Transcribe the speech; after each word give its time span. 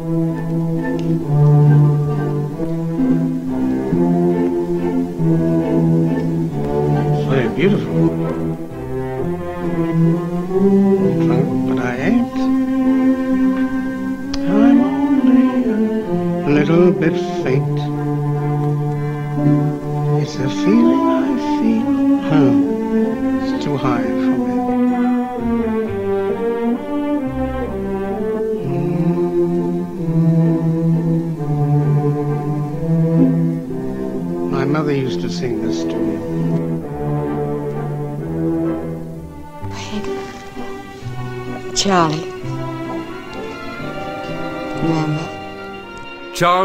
It's 0.00 1.47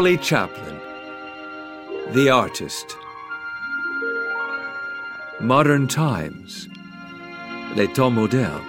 Charlie 0.04 0.22
Chaplin, 0.22 0.78
the 2.12 2.28
artist. 2.28 2.94
Modern 5.40 5.86
times, 5.86 6.68
les 7.74 7.88
temps 7.88 8.10
modernes. 8.10 8.60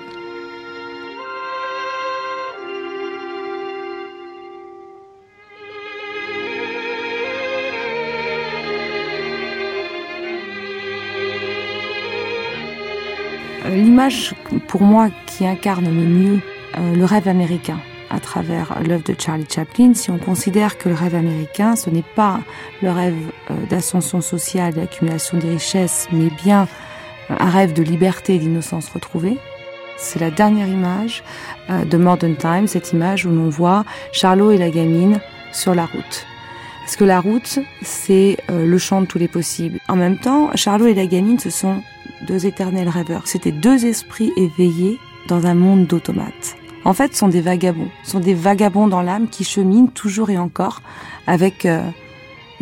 Euh, 13.66 13.76
L'image, 13.76 14.34
pour 14.70 14.84
moi, 14.84 15.10
qui 15.26 15.46
incarne 15.46 15.84
le 15.84 15.92
mieux 15.92 16.40
euh, 16.78 16.96
le 16.96 17.04
rêve 17.04 17.28
américain 17.28 17.82
à 18.10 18.20
travers 18.20 18.82
l'œuvre 18.84 19.04
de 19.04 19.16
Charlie 19.18 19.48
Chaplin, 19.50 19.94
si 19.94 20.12
on 20.12 20.18
considère 20.18 20.78
que 20.78 20.90
le 20.90 20.96
rêve 20.96 21.16
américain, 21.16 21.76
ce 21.76 21.90
n'est 21.90 22.04
pas 22.16 22.40
le 22.82 22.92
rêve 22.92 23.16
euh, 23.52 23.54
d'ascension 23.70 24.22
sociale, 24.22 24.74
d'accumulation 24.74 25.38
des 25.38 25.50
richesses, 25.50 26.08
mais 26.12 26.30
bien 26.44 26.68
euh, 27.30 27.36
un 27.40 27.50
rêve 27.50 27.74
de 27.74 27.84
liberté 27.84 28.36
et 28.36 28.40
d'innocence 28.40 28.90
retrouvée. 28.90 29.38
C'est 29.98 30.20
la 30.20 30.32
dernière 30.32 30.68
image 30.68 31.24
euh, 31.70 31.86
de 31.86 31.98
Modern 31.98 32.36
Times, 32.36 32.68
cette 32.68 32.94
image 32.94 33.26
où 33.26 33.30
l'on 33.30 33.50
voit 33.50 33.86
Charlot 34.12 34.52
et 34.52 34.58
la 34.58 34.70
gamine 34.70 35.20
sur 35.52 35.74
la 35.74 35.86
route. 35.86 36.26
Parce 36.82 36.98
que 36.98 37.06
la 37.06 37.20
route, 37.20 37.58
c'est 37.82 38.38
le 38.48 38.78
champ 38.78 39.02
de 39.02 39.08
tous 39.08 39.18
les 39.18 39.28
possibles. 39.28 39.80
En 39.88 39.96
même 39.96 40.20
temps, 40.20 40.52
Charlot 40.54 40.86
et 40.86 40.94
la 40.94 41.08
gamine, 41.08 41.40
ce 41.40 41.50
sont 41.50 41.82
deux 42.28 42.46
éternels 42.46 42.90
rêveurs. 42.90 43.24
C'était 43.26 43.52
deux 43.52 43.88
esprits 43.88 44.32
éveillés 44.38 45.00
dans 45.28 45.48
un 45.48 45.56
monde 45.56 45.88
d'automates. 45.88 46.58
En 46.86 46.94
fait, 46.94 47.16
sont 47.16 47.28
des 47.28 47.42
vagabonds. 47.42 47.90
Sont 48.04 48.20
des 48.20 48.36
vagabonds 48.36 48.88
dans 48.88 49.02
l'âme 49.02 49.28
qui 49.28 49.44
cheminent 49.44 49.88
toujours 49.88 50.30
et 50.30 50.38
encore 50.38 50.82
avec, 51.26 51.66
euh, 51.66 51.82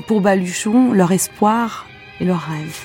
pour 0.08 0.22
baluchon, 0.22 0.94
leur 0.94 1.12
espoir 1.12 1.86
et 2.22 2.26
leurs 2.26 2.42
rêves. 2.42 2.80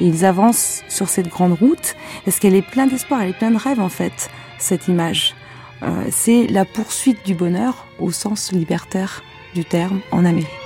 Et 0.00 0.06
ils 0.06 0.24
avancent 0.24 0.84
sur 0.88 1.08
cette 1.08 1.28
grande 1.28 1.54
route 1.54 1.96
parce 2.24 2.38
qu'elle 2.38 2.54
est 2.54 2.62
pleine 2.62 2.90
d'espoir, 2.90 3.22
elle 3.22 3.30
est 3.30 3.38
pleine 3.38 3.54
de 3.54 3.58
rêves 3.58 3.80
en 3.80 3.88
fait, 3.88 4.30
cette 4.58 4.88
image. 4.88 5.34
Euh, 5.82 6.04
c'est 6.10 6.46
la 6.46 6.64
poursuite 6.64 7.24
du 7.24 7.34
bonheur 7.34 7.86
au 7.98 8.10
sens 8.10 8.52
libertaire 8.52 9.22
du 9.54 9.64
terme 9.64 10.00
en 10.12 10.24
Amérique. 10.24 10.61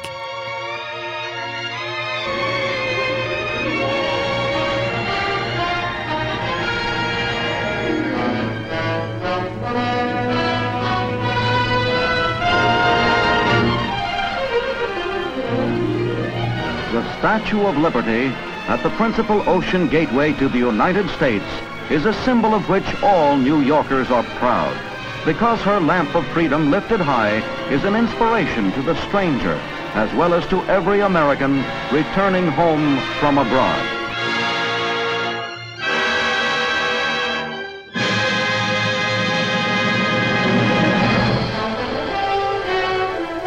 Statue 17.18 17.66
of 17.66 17.78
Liberty 17.78 18.26
at 18.68 18.82
the 18.82 18.90
principal 18.90 19.48
ocean 19.48 19.88
gateway 19.88 20.34
to 20.34 20.48
the 20.48 20.58
United 20.58 21.08
States 21.10 21.46
is 21.90 22.04
a 22.04 22.12
symbol 22.12 22.54
of 22.54 22.68
which 22.68 22.84
all 23.02 23.36
New 23.38 23.60
Yorkers 23.60 24.10
are 24.10 24.22
proud 24.38 24.76
because 25.24 25.60
her 25.62 25.80
lamp 25.80 26.14
of 26.14 26.26
freedom 26.28 26.70
lifted 26.70 27.00
high 27.00 27.38
is 27.70 27.84
an 27.84 27.96
inspiration 27.96 28.70
to 28.72 28.82
the 28.82 28.94
stranger 29.08 29.58
as 29.94 30.12
well 30.14 30.34
as 30.34 30.46
to 30.48 30.62
every 30.64 31.00
American 31.00 31.64
returning 31.90 32.48
home 32.48 32.98
from 33.18 33.38
abroad. 33.38 33.96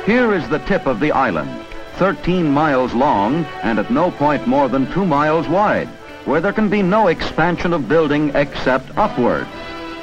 Here 0.07 0.33
is 0.33 0.49
the 0.49 0.57
tip 0.65 0.87
of 0.87 0.99
the 0.99 1.11
island, 1.11 1.68
13 1.99 2.49
miles 2.49 2.93
long 2.93 3.43
and 3.61 3.77
at 3.77 3.91
no 3.91 4.09
point 4.09 4.47
more 4.47 4.69
than 4.69 4.89
2 4.93 5.05
miles 5.05 5.49
wide, 5.49 5.89
where 6.23 6.39
there 6.39 6.53
can 6.53 6.69
be 6.69 6.81
no 6.81 7.07
expansion 7.07 7.73
of 7.73 7.89
building 7.89 8.31
except 8.35 8.97
upward. 8.97 9.45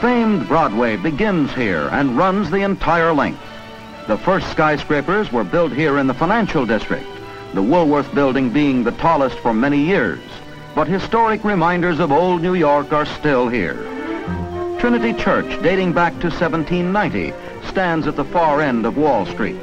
Famed 0.03 0.47
Broadway 0.47 0.97
begins 0.97 1.51
here 1.55 1.89
and 1.93 2.19
runs 2.19 2.51
the 2.51 2.61
entire 2.61 3.15
length. 3.15 3.41
The 4.09 4.19
first 4.19 4.51
skyscrapers 4.51 5.33
were 5.33 5.43
built 5.43 5.73
here 5.73 5.97
in 5.97 6.07
the 6.07 6.13
financial 6.13 6.67
district, 6.67 7.09
the 7.55 7.63
Woolworth 7.63 8.15
building 8.15 8.51
being 8.51 8.85
the 8.85 8.93
tallest 8.93 9.39
for 9.39 9.55
many 9.55 9.83
years. 9.83 10.21
But 10.75 10.89
historic 10.89 11.45
reminders 11.45 11.99
of 11.99 12.13
old 12.13 12.43
New 12.43 12.55
York 12.55 12.93
are 12.93 13.07
still 13.07 13.49
here. 13.49 13.83
Trinity 14.79 15.15
Church, 15.15 15.49
dating 15.63 15.95
back 15.95 16.13
to 16.21 16.29
1790, 16.29 17.33
stands 17.69 18.07
at 18.07 18.17
the 18.17 18.25
far 18.27 18.61
end 18.61 18.85
of 18.85 18.99
Wall 18.99 19.25
Street. 19.25 19.57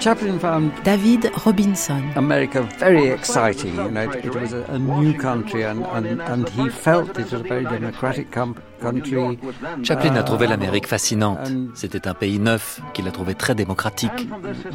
Chaplin 0.00 0.38
found 0.38 0.70
David 0.84 1.30
Robinson. 1.44 2.12
America 2.14 2.62
very 2.78 3.08
exciting. 3.08 3.74
You 3.74 3.90
know, 3.90 4.02
it, 4.02 4.24
it 4.24 4.34
was 4.34 4.52
a, 4.52 4.64
a 4.68 4.78
new 4.78 5.12
country, 5.18 5.64
and, 5.64 5.84
and, 5.86 6.20
and 6.22 6.48
he 6.50 6.68
felt 6.68 7.18
it 7.18 7.24
was 7.24 7.32
a 7.32 7.38
very 7.38 7.64
democratic 7.64 8.30
country. 8.30 9.38
Chaplin 9.82 10.14
a 10.16 10.22
trouvé 10.22 10.46
Uh, 10.46 10.50
l'Amérique 10.50 10.86
fascinante. 10.86 11.50
C'était 11.74 12.06
un 12.06 12.14
pays 12.14 12.38
neuf 12.38 12.80
qu'il 12.94 13.08
a 13.08 13.10
trouvé 13.10 13.34
très 13.34 13.56
démocratique. 13.56 14.28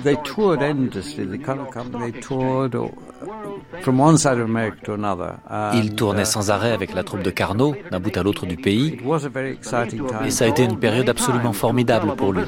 They 0.03 0.17
toured 0.23 0.61
endlessly. 0.61 1.25
The 1.25 1.41
color 1.41 1.65
company 1.71 2.11
they 2.11 2.19
toured 2.21 2.75
or, 2.75 2.91
from 3.81 3.99
one 4.01 4.17
side 4.17 4.39
of 4.39 4.49
America 4.49 4.77
to 4.83 4.93
another. 4.93 5.37
Il 5.73 5.95
tournait 5.95 6.23
uh, 6.23 6.25
sans 6.25 6.51
arrêt 6.51 6.73
avec 6.73 6.93
la 6.93 7.03
troupe 7.03 7.23
de 7.23 7.29
Carnot 7.31 7.75
d'un 7.91 7.99
bout 8.01 8.15
à 8.17 8.23
l'autre 8.23 8.45
du 8.45 8.57
pays. 8.57 8.87
It 8.95 9.05
was 9.05 9.25
a 9.25 9.29
very 9.29 9.51
exciting 9.51 10.05
time. 10.05 10.25
Et 10.25 10.31
ça 10.31 10.45
a 10.45 10.47
été 10.49 10.63
une 10.65 10.77
période 10.77 11.07
absolument 11.07 11.53
formidable 11.53 12.13
pour 12.17 12.33
lui. 12.33 12.41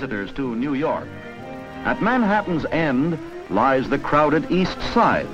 At 1.86 2.02
Manhattan's 2.02 2.66
end 2.72 3.18
lies 3.52 3.88
the 3.90 4.00
crowded 4.00 4.50
East 4.50 4.78
Side. 4.92 5.28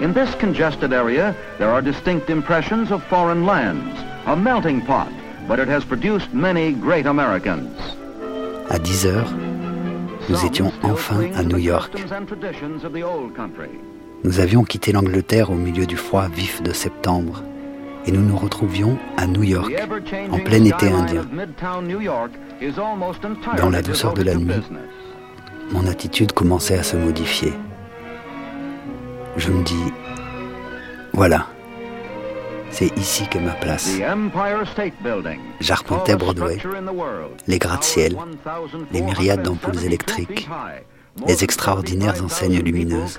In 0.00 0.14
this 0.14 0.32
congested 0.36 0.92
area, 0.92 1.34
there 1.58 1.70
are 1.70 1.82
distinct 1.82 2.30
impressions 2.30 2.92
of 2.92 3.02
foreign 3.04 3.44
lands, 3.44 3.98
a 4.26 4.36
melting 4.36 4.80
pot, 4.86 5.10
but 5.48 5.58
it 5.58 5.66
has 5.66 5.84
produced 5.84 6.32
many 6.32 6.72
great 6.72 7.04
Americans. 7.06 7.76
À 8.70 8.78
10 8.78 9.06
heures, 9.06 9.34
nous 10.28 10.44
étions 10.46 10.72
enfin 10.84 11.32
à 11.34 11.42
New 11.42 11.58
York. 11.58 11.92
Nous 14.22 14.38
avions 14.38 14.62
quitté 14.62 14.92
l'Angleterre 14.92 15.50
au 15.50 15.56
milieu 15.56 15.86
du 15.86 15.96
froid 15.96 16.28
vif 16.28 16.62
de 16.62 16.72
septembre 16.72 17.42
et 18.06 18.12
nous 18.12 18.22
nous 18.22 18.36
retrouvions 18.36 18.96
à 19.16 19.26
New 19.26 19.42
York, 19.42 19.72
en 20.30 20.38
plein 20.38 20.64
été 20.64 20.90
indien. 20.90 21.26
Dans 23.56 23.70
la 23.70 23.82
douceur 23.82 24.14
de 24.14 24.22
la 24.22 24.34
nuit. 24.36 24.54
Mon 25.72 25.86
attitude 25.86 26.32
commençait 26.32 26.78
à 26.78 26.82
se 26.82 26.96
modifier. 26.96 27.52
Je 29.36 29.50
me 29.50 29.62
dis, 29.62 29.92
voilà, 31.12 31.46
c'est 32.70 32.96
ici 32.98 33.26
que 33.28 33.38
ma 33.38 33.52
place. 33.52 33.96
J'arpentais 35.60 36.16
Broadway, 36.16 36.58
les 37.46 37.58
gratte-ciel, 37.58 38.14
towered 38.14 38.86
les 38.92 39.02
myriades 39.02 39.40
1,472 39.40 39.44
d'ampoules 39.44 39.84
électriques, 39.86 40.48
les 41.26 41.44
extraordinaires 41.44 42.14
45,000 42.14 42.24
enseignes 42.24 42.62
lumineuses. 42.64 43.18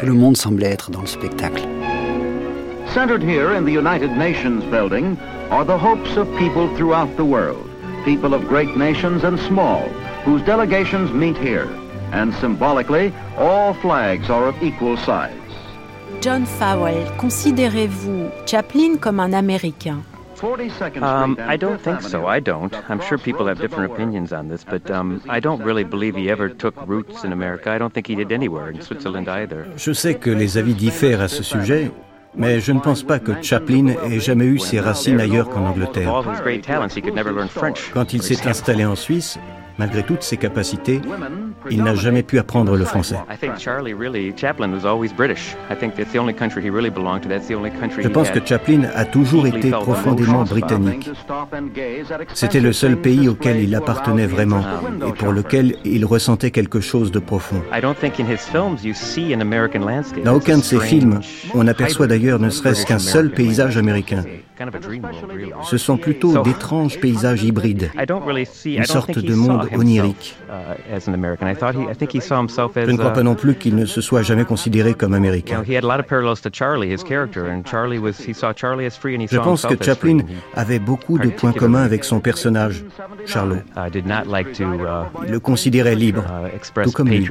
Tout 0.00 0.06
le 0.06 0.12
monde 0.12 0.36
semblait 0.36 0.70
être 0.70 0.90
dans 0.90 1.00
le 1.00 1.06
spectacle. 1.06 1.62
Centered 2.92 3.22
here 3.24 3.50
in 3.56 3.64
the 3.64 3.72
United 3.72 4.16
Nations 4.16 4.62
building 4.70 5.16
are 5.50 5.64
the 5.64 5.76
hopes 5.76 6.16
of 6.16 6.28
people 6.38 6.68
throughout 6.76 7.08
the 7.16 7.24
world, 7.24 7.66
people 8.04 8.34
of 8.34 8.46
great 8.46 8.76
nations 8.76 9.24
and 9.24 9.36
small, 9.48 9.82
whose 10.24 10.42
delegations 10.42 11.12
meet 11.12 11.36
here. 11.36 11.68
And 12.12 12.32
symbolically, 12.34 13.12
all 13.36 13.74
flags 13.74 14.30
are 14.30 14.48
of 14.48 14.62
equal 14.62 14.96
size. 14.96 15.32
John 16.20 16.46
Fowell, 16.46 17.04
considérez-vous 17.18 18.30
Chaplin 18.46 18.96
comme 18.98 19.20
un 19.20 19.32
Américain? 19.32 20.02
Um, 21.00 21.38
I 21.38 21.56
don't 21.56 21.80
think 21.80 22.02
so. 22.02 22.26
I 22.26 22.40
don't. 22.40 22.74
I'm 22.90 23.00
sure 23.00 23.18
people 23.18 23.46
have 23.46 23.58
different 23.58 23.92
opinions 23.92 24.32
on 24.32 24.48
this, 24.48 24.64
but 24.64 24.90
um, 24.90 25.22
I 25.28 25.40
don't 25.40 25.62
really 25.62 25.84
believe 25.84 26.16
he 26.16 26.28
ever 26.28 26.50
took 26.50 26.74
roots 26.86 27.24
in 27.24 27.32
America. 27.32 27.70
I 27.70 27.78
don't 27.78 27.92
think 27.94 28.06
he 28.06 28.14
did 28.14 28.30
anywhere 28.32 28.68
in 28.68 28.80
Switzerland 28.82 29.28
either. 29.28 29.66
Je 29.76 29.92
sais 29.92 30.14
que 30.14 30.30
les 30.30 30.58
avis 30.58 30.74
diffèrent 30.74 31.22
à 31.22 31.28
ce 31.28 31.42
sujet, 31.42 31.90
mais 32.36 32.60
je 32.60 32.72
ne 32.72 32.80
pense 32.80 33.02
pas 33.02 33.18
que 33.18 33.32
Chaplin 33.42 33.94
ait 34.10 34.20
jamais 34.20 34.46
eu 34.46 34.58
ses 34.58 34.80
racines 34.80 35.20
ailleurs 35.20 35.48
qu'en 35.48 35.64
Angleterre. 35.66 36.12
Quand 37.94 38.12
il 38.12 38.22
s'est 38.22 38.46
installé 38.46 38.84
en 38.84 38.96
Suisse, 38.96 39.38
malgré 39.78 40.02
toutes 40.02 40.22
ses 40.22 40.36
capacités, 40.36 41.00
il 41.70 41.82
n'a 41.82 41.94
jamais 41.94 42.22
pu 42.22 42.38
apprendre 42.38 42.76
le 42.76 42.84
français. 42.84 43.16
Je 48.00 48.08
pense 48.08 48.30
que 48.30 48.44
Chaplin 48.44 48.82
a 48.94 49.04
toujours 49.04 49.46
été 49.46 49.70
profondément 49.70 50.44
britannique. 50.44 51.10
C'était 52.34 52.60
le 52.60 52.72
seul 52.72 52.96
pays 52.96 53.28
auquel 53.28 53.60
il 53.60 53.74
appartenait 53.74 54.26
vraiment 54.26 54.64
et 55.06 55.12
pour 55.12 55.32
lequel 55.32 55.76
il 55.84 56.04
ressentait 56.04 56.50
quelque 56.50 56.80
chose 56.80 57.10
de 57.10 57.18
profond. 57.18 57.62
Dans 60.24 60.34
aucun 60.34 60.58
de 60.58 60.62
ses 60.62 60.80
films, 60.80 61.20
on 61.54 61.66
aperçoit 61.66 62.06
d'ailleurs 62.06 62.38
ne 62.38 62.50
serait-ce 62.50 62.86
qu'un 62.86 62.98
seul 62.98 63.30
paysage 63.30 63.76
américain. 63.76 64.24
Ce 65.64 65.78
sont 65.78 65.96
plutôt 65.96 66.42
d'étranges 66.42 67.00
paysages 67.00 67.42
hybrides, 67.42 67.90
une 68.64 68.84
sorte 68.84 69.18
de 69.18 69.34
monde 69.34 69.68
onirique. 69.74 70.36
Je 70.88 71.10
ne 72.90 72.96
crois 72.96 73.12
pas 73.12 73.22
non 73.22 73.34
plus 73.34 73.56
qu'il 73.56 73.74
ne 73.74 73.86
se 73.86 74.00
soit 74.00 74.22
jamais 74.22 74.44
considéré 74.44 74.94
comme 74.94 75.14
américain. 75.14 75.62
Je 75.66 75.80
pense 79.38 79.66
que 79.66 79.84
Chaplin 79.84 80.18
avait 80.54 80.78
beaucoup 80.78 81.18
de 81.18 81.28
points 81.30 81.52
communs 81.52 81.82
avec 81.82 82.04
son 82.04 82.20
personnage, 82.20 82.84
Charlot. 83.26 83.58
Il 83.94 85.30
le 85.30 85.40
considérait 85.40 85.96
libre, 85.96 86.24
tout 86.84 86.92
comme 86.92 87.08
lui. 87.08 87.28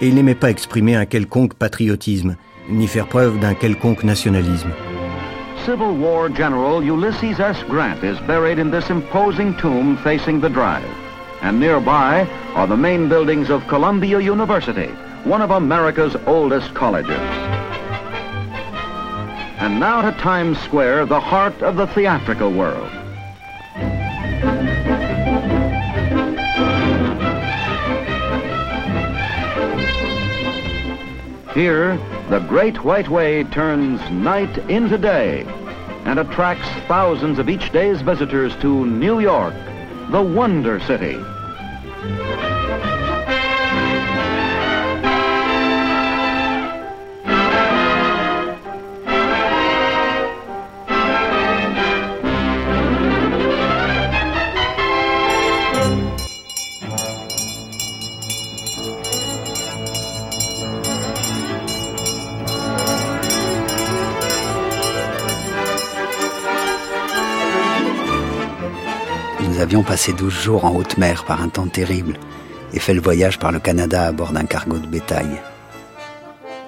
Et 0.00 0.08
il 0.08 0.14
n'aimait 0.14 0.34
pas 0.34 0.50
exprimer 0.50 0.96
un 0.96 1.04
quelconque 1.06 1.54
patriotisme, 1.54 2.36
ni 2.70 2.86
faire 2.86 3.06
preuve 3.06 3.38
d'un 3.38 3.54
quelconque 3.54 4.04
nationalisme. 4.04 4.70
Civil 5.68 5.96
War 5.96 6.30
General 6.30 6.82
Ulysses 6.82 7.38
S. 7.38 7.62
Grant 7.64 8.02
is 8.02 8.18
buried 8.20 8.58
in 8.58 8.70
this 8.70 8.88
imposing 8.88 9.54
tomb 9.58 9.98
facing 9.98 10.40
the 10.40 10.48
drive. 10.48 10.90
And 11.42 11.60
nearby 11.60 12.22
are 12.54 12.66
the 12.66 12.74
main 12.74 13.06
buildings 13.10 13.50
of 13.50 13.68
Columbia 13.68 14.18
University, 14.18 14.86
one 15.24 15.42
of 15.42 15.50
America's 15.50 16.16
oldest 16.26 16.72
colleges. 16.72 17.20
And 19.60 19.78
now 19.78 20.00
to 20.00 20.12
Times 20.12 20.58
Square, 20.60 21.04
the 21.04 21.20
heart 21.20 21.60
of 21.60 21.76
the 21.76 21.86
theatrical 21.88 22.50
world. 22.50 22.90
Here, 31.58 31.96
the 32.30 32.38
Great 32.38 32.84
White 32.84 33.08
Way 33.08 33.42
turns 33.42 34.00
night 34.12 34.56
into 34.70 34.96
day 34.96 35.44
and 36.04 36.20
attracts 36.20 36.68
thousands 36.86 37.40
of 37.40 37.48
each 37.48 37.72
day's 37.72 38.00
visitors 38.00 38.54
to 38.58 38.86
New 38.86 39.18
York, 39.18 39.54
the 40.12 40.22
Wonder 40.22 40.78
City. 40.78 41.16
Avions 69.68 69.82
passé 69.82 70.14
douze 70.14 70.32
jours 70.32 70.64
en 70.64 70.74
haute 70.74 70.96
mer 70.96 71.26
par 71.26 71.42
un 71.42 71.50
temps 71.50 71.66
terrible 71.66 72.14
et 72.72 72.78
fait 72.78 72.94
le 72.94 73.02
voyage 73.02 73.38
par 73.38 73.52
le 73.52 73.58
Canada 73.58 74.06
à 74.06 74.12
bord 74.12 74.32
d'un 74.32 74.46
cargo 74.46 74.78
de 74.78 74.86
bétail. 74.86 75.28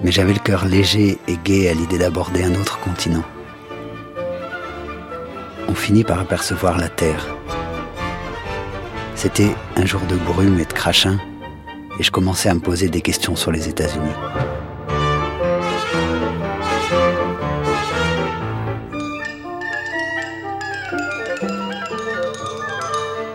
Mais 0.02 0.12
j'avais 0.12 0.34
le 0.34 0.38
cœur 0.38 0.66
léger 0.66 1.16
et 1.26 1.38
gai 1.42 1.70
à 1.70 1.72
l'idée 1.72 1.96
d'aborder 1.96 2.44
un 2.44 2.54
autre 2.56 2.78
continent. 2.80 3.22
On 5.66 5.74
finit 5.74 6.04
par 6.04 6.20
apercevoir 6.20 6.76
la 6.76 6.90
Terre. 6.90 7.26
C'était 9.14 9.54
un 9.76 9.86
jour 9.86 10.02
de 10.02 10.16
brume 10.16 10.60
et 10.60 10.66
de 10.66 10.72
crachin, 10.74 11.18
et 11.98 12.02
je 12.02 12.10
commençais 12.10 12.50
à 12.50 12.54
me 12.54 12.60
poser 12.60 12.90
des 12.90 13.00
questions 13.00 13.34
sur 13.34 13.50
les 13.50 13.66
États-Unis. 13.66 14.12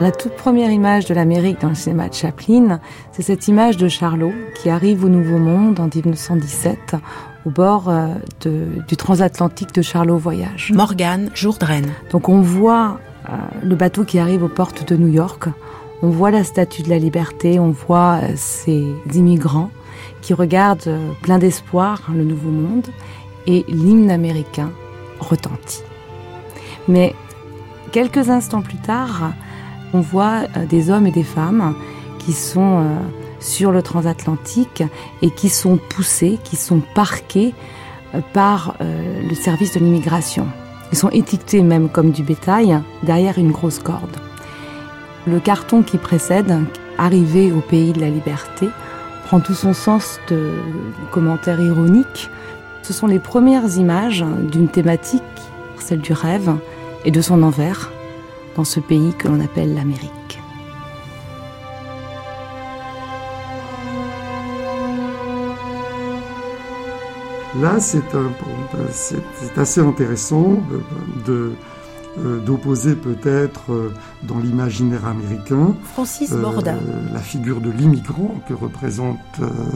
La 0.02 0.12
toute 0.12 0.36
première 0.36 0.72
image 0.72 1.06
de 1.06 1.14
l'Amérique 1.14 1.62
dans 1.62 1.70
le 1.70 1.76
cinéma 1.76 2.10
de 2.10 2.14
Chaplin, 2.14 2.80
c'est 3.12 3.22
cette 3.22 3.48
image 3.48 3.78
de 3.78 3.88
Charlot 3.88 4.34
qui 4.62 4.70
arrive 4.70 5.06
au 5.06 5.10
Nouveau 5.10 5.38
Monde 5.38 5.80
en 5.80 5.88
1917 5.94 6.96
au 7.46 7.50
bord 7.50 7.88
euh, 7.88 8.08
de, 8.42 8.82
du 8.88 8.98
transatlantique 8.98 9.74
de 9.74 9.82
Charlot 9.82 10.18
Voyage. 10.18 10.74
Morgane 10.76 11.30
Jourdraine. 11.34 11.92
Donc 12.12 12.28
on 12.28 12.42
voit 12.42 13.00
euh, 13.30 13.34
le 13.64 13.76
bateau 13.76 14.04
qui 14.04 14.20
arrive 14.20 14.44
aux 14.44 14.50
portes 14.50 14.88
de 14.88 14.98
New 14.98 15.08
York, 15.08 15.48
on 16.02 16.10
voit 16.10 16.30
la 16.30 16.44
Statue 16.44 16.84
de 16.84 16.90
la 16.90 17.00
Liberté, 17.00 17.60
on 17.60 17.72
voit 17.72 18.20
euh, 18.22 18.34
ces 18.36 18.86
immigrants 19.14 19.72
qui 20.22 20.34
regardent 20.34 20.88
euh, 20.88 21.12
plein 21.22 21.40
d'espoir 21.40 22.02
hein, 22.10 22.14
le 22.16 22.24
Nouveau 22.24 22.52
Monde 22.52 22.88
et 23.48 23.66
l'hymne 23.70 24.12
américain 24.12 24.72
retentit. 25.20 25.84
Mais 26.88 27.16
quelques 27.92 28.30
instants 28.30 28.62
plus 28.62 28.78
tard, 28.78 29.32
on 29.96 30.02
voit 30.02 30.44
euh, 30.58 30.66
des 30.66 30.90
hommes 30.90 31.08
et 31.08 31.12
des 31.12 31.24
femmes 31.24 31.74
qui 32.20 32.34
sont 32.34 32.80
euh, 32.80 32.98
sur 33.40 33.72
le 33.72 33.82
transatlantique 33.82 34.84
et 35.22 35.30
qui 35.30 35.50
sont 35.50 35.78
poussés, 35.78 36.38
qui 36.44 36.56
sont 36.56 36.82
parqués 36.94 37.54
euh, 38.14 38.20
par 38.34 38.76
le 38.82 39.36
service 39.36 39.74
de 39.74 39.80
l'immigration. 39.80 40.48
Ils 40.92 40.98
sont 40.98 41.10
étiquetés 41.10 41.62
même 41.62 41.90
comme 41.90 42.12
du 42.12 42.24
bétail 42.24 42.80
derrière 43.04 43.38
une 43.38 43.52
grosse 43.52 43.80
corde. 43.80 44.18
Le 45.28 45.40
carton 45.40 45.82
qui 45.82 45.98
précède, 45.98 46.60
Arrivé 46.98 47.52
au 47.52 47.60
pays 47.60 47.92
de 47.92 48.00
la 48.00 48.10
liberté, 48.10 48.70
prend 49.26 49.42
tout 49.42 49.54
son 49.54 49.74
sens 49.74 50.18
de 50.30 50.54
commentaires 51.12 51.60
ironiques. 51.60 52.30
Ce 52.84 52.94
sont 52.94 53.08
les 53.08 53.20
premières 53.20 53.78
images 53.78 54.24
d'une 54.50 54.70
thématique, 54.70 55.22
celle 55.78 56.00
du 56.00 56.14
rêve 56.14 56.56
et 57.04 57.12
de 57.12 57.20
son 57.20 57.44
envers, 57.44 57.92
dans 58.56 58.64
ce 58.64 58.80
pays 58.80 59.14
que 59.14 59.28
l'on 59.28 59.40
appelle 59.40 59.74
l'Amérique. 59.74 60.40
Là, 67.62 67.80
c'est 67.80 68.04
assez 69.56 69.80
intéressant 69.80 70.58
de, 71.26 71.32
euh, 71.32 71.54
d'opposer 72.18 72.96
peut-être 72.96 73.72
euh, 73.72 73.92
dans 74.24 74.40
l'imaginaire 74.40 75.06
américain 75.06 75.76
Francis 75.94 76.32
Borda. 76.32 76.76
Euh, 76.76 77.14
la 77.14 77.20
figure 77.20 77.60
de 77.60 77.70
l'immigrant 77.70 78.36
que 78.48 78.54
représente 78.54 79.20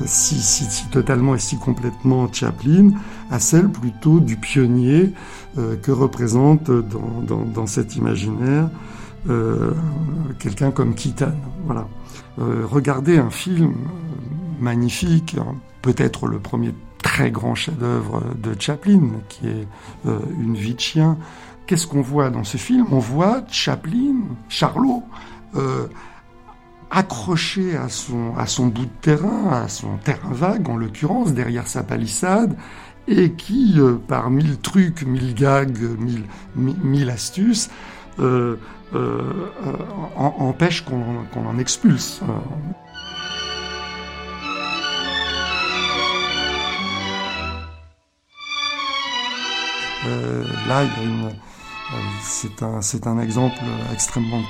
si, 0.06 0.36
si, 0.36 0.64
si, 0.66 0.88
totalement 0.88 1.36
et 1.36 1.40
si 1.40 1.58
complètement 1.58 2.32
Chaplin 2.32 2.92
à 3.30 3.40
celle 3.40 3.70
plutôt 3.70 4.20
du 4.20 4.38
pionnier 4.38 5.14
que 5.56 5.92
représente 5.92 6.72
dans, 6.72 7.22
dans, 7.28 7.44
dans 7.44 7.68
cet 7.68 7.96
imaginaire 7.96 8.70
quelqu'un 10.40 10.72
comme 10.72 10.96
Keaton. 10.96 11.34
Voilà. 11.66 11.88
regardez 12.38 13.18
un 13.18 13.30
film 13.30 13.74
magnifique, 14.60 15.36
peut-être 15.82 16.28
le 16.28 16.40
premier 16.40 16.74
très 17.04 17.32
grand 17.32 17.56
chef-d'œuvre 17.56 18.24
de 18.42 18.56
Chaplin, 18.60 19.10
qui 19.28 19.48
est 19.48 19.68
Une 20.40 20.56
vie 20.56 20.76
de 20.76 20.80
chien, 20.80 21.18
qu'est-ce 21.70 21.86
qu'on 21.86 22.02
voit 22.02 22.32
dans 22.32 22.44
ce 22.44 22.58
film? 22.58 22.88
On 22.92 22.98
voit 22.98 23.44
Chaplin, 23.52 24.16
Charlot, 24.50 25.04
euh, 25.56 25.86
accroché 26.90 27.78
à 27.78 27.90
son, 27.90 28.66
bout 28.66 28.86
de 28.86 28.92
terrain, 29.02 29.52
à 29.52 29.68
son 29.68 29.98
terrain 29.98 30.32
vague 30.32 30.68
en 30.68 30.78
l'occurrence, 30.78 31.32
derrière 31.32 31.68
sa 31.68 31.84
palissade, 31.84 32.58
et 33.08 33.34
qui, 33.34 33.76
euh, 33.78 33.98
par 34.08 34.32
mille 34.32 34.58
trucs, 34.58 35.04
mille 35.04 35.36
gags, 35.36 35.78
mille, 36.56 37.10
astuces, 37.12 37.70
euh, 38.20 38.56
empêche 40.16 40.84
qu'on 40.84 41.04
qu 41.32 41.38
en 41.38 41.60
expulse. 41.60 42.22
Là, 50.68 50.84
il 50.84 51.04
y 51.04 51.06
a 51.06 51.10
une, 51.10 51.30
c'est 52.22 52.64
un, 52.64 52.80
un 53.06 53.20
exemple 53.20 53.60
extrêmement 53.94 54.42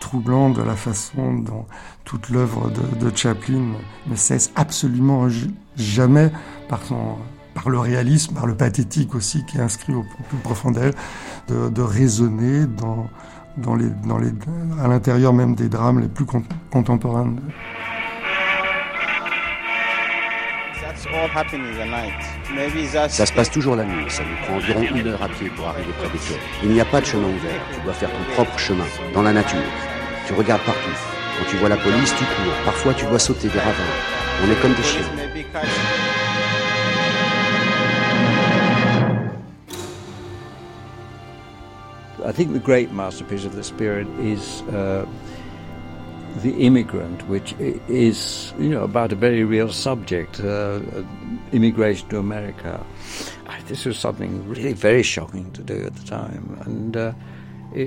troublant 0.00 0.50
de 0.50 0.62
la 0.62 0.76
façon 0.76 1.34
dont 1.34 1.66
toute 2.04 2.28
l'œuvre 2.28 2.70
de, 2.70 3.10
Chaplin 3.14 3.74
ne 4.06 4.14
cesse 4.14 4.52
absolument 4.54 5.28
jamais 5.76 6.30
par 6.68 6.82
son 6.82 7.16
par 7.54 7.70
le 7.70 7.78
réalisme, 7.78 8.34
par 8.34 8.46
le 8.46 8.54
pathétique 8.54 9.14
aussi 9.14 9.42
qui 9.46 9.56
est 9.56 9.62
inscrit 9.62 9.94
au 9.94 10.04
plus 10.28 10.36
profond 10.38 10.70
d'elle, 10.70 10.92
de, 11.48 11.70
de 11.70 11.80
raisonner 11.80 12.66
dans, 12.66 13.08
dans 13.56 13.74
les, 13.74 13.88
dans 14.06 14.18
les, 14.18 14.30
à 14.82 14.88
l'intérieur 14.88 15.32
même 15.32 15.54
des 15.54 15.70
drames 15.70 16.00
les 16.00 16.08
plus 16.08 16.26
contemporains. 16.70 17.34
Ça 23.08 23.26
se 23.26 23.32
passe 23.32 23.50
toujours 23.50 23.76
la 23.76 23.84
nuit, 23.84 24.04
ça 24.08 24.22
nous 24.22 24.36
prend 24.44 24.56
environ 24.56 24.82
une 24.94 25.08
heure 25.08 25.22
à 25.22 25.28
pied 25.28 25.50
pour 25.50 25.68
arriver 25.68 25.92
près 25.98 26.08
des 26.08 26.18
quais. 26.18 26.40
Il 26.62 26.70
n'y 26.70 26.80
a 26.80 26.84
pas 26.84 27.00
de 27.00 27.06
chemin 27.06 27.28
ouvert, 27.28 27.60
tu 27.74 27.80
dois 27.82 27.92
faire 27.92 28.10
ton 28.10 28.32
propre 28.32 28.58
chemin, 28.58 28.86
dans 29.12 29.22
la 29.22 29.32
nature. 29.32 29.58
Tu 30.26 30.32
regardes 30.32 30.62
partout. 30.62 30.80
Quand 31.38 31.44
tu 31.50 31.56
vois 31.56 31.68
la 31.68 31.76
police, 31.76 32.14
tu 32.16 32.24
cours. 32.24 32.52
Parfois, 32.64 32.94
tu 32.94 33.04
dois 33.06 33.18
sauter 33.18 33.48
des 33.48 33.58
ravins. 33.58 33.92
On 34.42 34.50
est 34.50 34.60
comme 34.60 34.72
des 34.72 34.82
chiens. 34.82 35.02
I 42.24 42.32
think 42.32 42.52
the 42.52 42.58
great 42.58 42.90
masterpiece 42.92 43.44
of 43.44 43.54
the 43.54 43.62
spirit 43.62 44.08
is 44.20 44.62
uh, 44.74 45.06
The 46.42 46.54
Immigrant, 46.58 47.26
which 47.28 47.54
is, 47.88 48.52
you 48.58 48.68
know, 48.68 48.84
about 48.84 49.12
a 49.12 49.16
very 49.16 49.44
real 49.44 49.70
subject, 49.70 50.40
uh, 50.40 50.80
immigration 51.52 52.08
to 52.10 52.18
America. 52.18 52.80
This 53.68 53.84
was 53.84 53.98
something 53.98 54.48
really 54.48 54.74
very 54.74 55.02
shocking 55.02 55.50
to 55.52 55.62
do 55.62 55.86
at 55.86 55.94
the 55.96 56.04
time, 56.04 56.58
and. 56.66 56.96
Uh, 56.96 57.12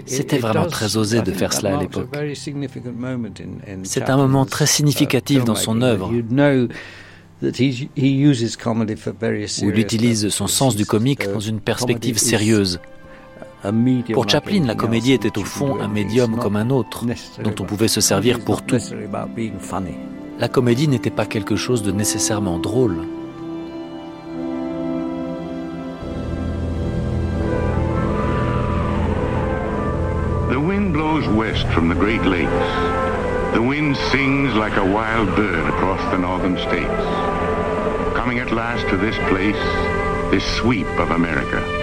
C'était 0.06 0.38
vraiment 0.38 0.68
très 0.68 0.98
osé 0.98 1.22
de 1.22 1.32
faire 1.32 1.54
cela 1.54 1.78
à 1.78 1.82
l'époque. 1.82 2.10
C'est 3.84 4.10
un 4.10 4.18
moment 4.18 4.46
très 4.46 4.68
significatif 4.68 5.46
dans 5.46 5.56
son 5.56 5.82
œuvre 5.82 6.12
où 6.12 6.16
il 9.62 9.80
utilise 9.80 10.30
son 10.30 10.48
sens 10.48 10.76
du 10.76 10.86
comique 10.86 11.32
dans 11.32 11.40
une 11.40 11.60
perspective 11.60 12.18
sérieuse. 12.18 12.80
Pour 14.14 14.30
Chaplin, 14.30 14.66
la 14.66 14.76
comédie 14.76 15.14
était 15.14 15.38
au 15.38 15.44
fond 15.44 15.80
un 15.82 15.88
médium 15.88 16.38
comme 16.38 16.56
un 16.56 16.70
autre, 16.70 17.06
dont 17.44 17.56
on 17.60 17.64
pouvait 17.64 17.88
se 17.88 18.02
servir 18.02 18.40
pour 18.40 18.62
tout. 18.62 18.78
La 20.40 20.48
comédie 20.48 20.88
n'était 20.88 21.10
pas 21.10 21.26
quelque 21.26 21.56
chose 21.56 21.84
de 21.84 21.92
nécessairement 21.92 22.60
drôle. 22.60 23.06
blows 31.00 31.28
west 31.30 31.66
from 31.68 31.88
the 31.88 31.96
Great 31.96 32.24
Lakes. 32.24 32.50
The 33.54 33.62
wind 33.62 33.96
sings 34.12 34.54
like 34.56 34.76
a 34.76 34.84
wild 34.84 35.34
bird 35.36 35.68
across 35.70 36.02
the 36.12 36.18
northern 36.18 36.58
states. 36.58 37.04
Coming 38.16 38.40
at 38.40 38.52
last 38.52 38.88
to 38.90 38.98
this 38.98 39.16
place, 39.30 39.56
this 40.32 40.44
sweep 40.58 40.88
of 41.00 41.12
America. 41.12 41.79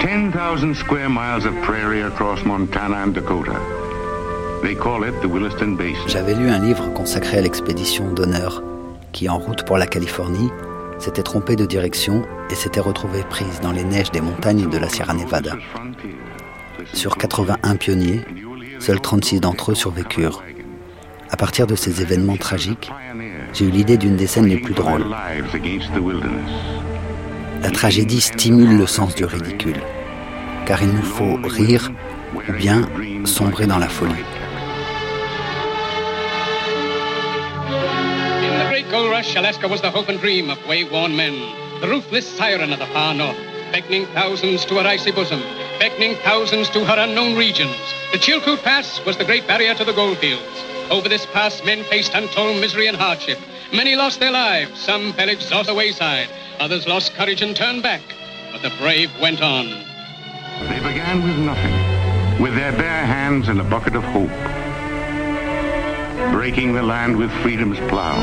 10,000 0.00 0.74
square 0.74 1.10
miles 1.10 1.44
of 1.44 1.54
prairie 1.62 2.02
across 2.02 2.42
Montana 2.46 3.04
and 3.04 3.12
Dakota. 3.12 3.60
They 4.62 4.74
call 4.74 5.04
it 5.04 5.12
the 5.20 5.26
Williston 5.26 5.76
Basin. 5.76 6.08
J'avais 6.08 6.34
lu 6.34 6.48
un 6.48 6.58
livre 6.58 6.90
consacré 6.94 7.36
à 7.36 7.42
l'expédition 7.42 8.10
d'honneur 8.10 8.62
qui, 9.12 9.28
en 9.28 9.36
route 9.36 9.62
pour 9.66 9.76
la 9.76 9.86
Californie, 9.86 10.50
s'était 10.98 11.22
trompée 11.22 11.54
de 11.54 11.66
direction 11.66 12.22
et 12.50 12.54
s'était 12.54 12.80
retrouvée 12.80 13.22
prise 13.28 13.60
dans 13.60 13.72
les 13.72 13.84
neiges 13.84 14.10
des 14.10 14.22
montagnes 14.22 14.70
de 14.70 14.78
la 14.78 14.88
Sierra 14.88 15.12
Nevada. 15.12 15.52
Sur 16.94 17.18
81 17.18 17.76
pionniers, 17.76 18.22
seuls 18.78 19.02
36 19.02 19.40
d'entre 19.40 19.72
eux 19.72 19.74
survécurent. 19.74 20.42
À 21.28 21.36
partir 21.36 21.66
de 21.66 21.74
ces 21.74 22.00
événements 22.00 22.38
tragiques, 22.38 22.90
j'ai 23.52 23.66
eu 23.66 23.70
l'idée 23.70 23.98
d'une 23.98 24.16
des 24.16 24.26
scènes 24.26 24.46
les 24.46 24.58
plus 24.58 24.74
drôles. 24.74 25.04
La 27.62 27.70
tragédie 27.70 28.20
stimule 28.20 28.76
le 28.76 28.86
sens 28.86 29.14
du 29.14 29.24
ridicule, 29.24 29.80
car 30.66 30.82
il 30.82 30.88
nous 30.88 31.02
faut 31.02 31.38
rire 31.44 31.90
ou 32.34 32.52
bien 32.52 32.88
sombrer 33.24 33.66
dans 33.66 33.78
la 33.78 33.88
folie. 33.88 34.24
Alaska 39.36 39.68
was 39.68 39.80
the 39.80 39.90
hope 39.90 40.08
and 40.08 40.18
dream 40.18 40.50
of 40.50 40.58
wayworn 40.66 41.14
men, 41.14 41.34
the 41.80 41.86
ruthless 41.86 42.26
siren 42.26 42.72
of 42.72 42.80
the 42.80 42.86
far 42.86 43.14
north, 43.14 43.36
beckoning 43.70 44.06
thousands 44.14 44.64
to 44.64 44.74
her 44.76 44.86
icy 44.86 45.12
bosom. 45.12 45.40
beckoning 45.80 46.14
thousands 46.16 46.68
to 46.68 46.84
her 46.84 46.96
unknown 46.98 47.34
regions. 47.38 47.74
The 48.12 48.18
Chilkoot 48.18 48.62
Pass 48.62 49.02
was 49.06 49.16
the 49.16 49.24
great 49.24 49.46
barrier 49.46 49.74
to 49.74 49.84
the 49.84 49.94
goldfields. 49.94 50.44
Over 50.90 51.08
this 51.08 51.24
pass, 51.32 51.64
men 51.64 51.84
faced 51.84 52.12
untold 52.12 52.60
misery 52.60 52.86
and 52.86 52.96
hardship. 52.96 53.38
Many 53.72 53.94
lost 53.94 54.18
their 54.18 54.32
lives. 54.32 54.80
Some 54.80 55.12
fell 55.12 55.28
exhausted 55.28 55.74
wayside. 55.74 56.28
Others 56.58 56.88
lost 56.88 57.14
courage 57.14 57.40
and 57.40 57.54
turned 57.54 57.84
back. 57.84 58.02
But 58.52 58.62
the 58.62 58.72
brave 58.80 59.10
went 59.20 59.40
on. 59.40 59.66
They 60.68 60.80
began 60.80 61.22
with 61.22 61.38
nothing, 61.38 62.42
with 62.42 62.54
their 62.56 62.72
bare 62.72 63.06
hands 63.06 63.48
and 63.48 63.60
a 63.60 63.64
bucket 63.64 63.94
of 63.94 64.02
hope, 64.02 64.28
breaking 66.32 66.74
the 66.74 66.82
land 66.82 67.16
with 67.16 67.30
freedom's 67.42 67.78
plow. 67.88 68.16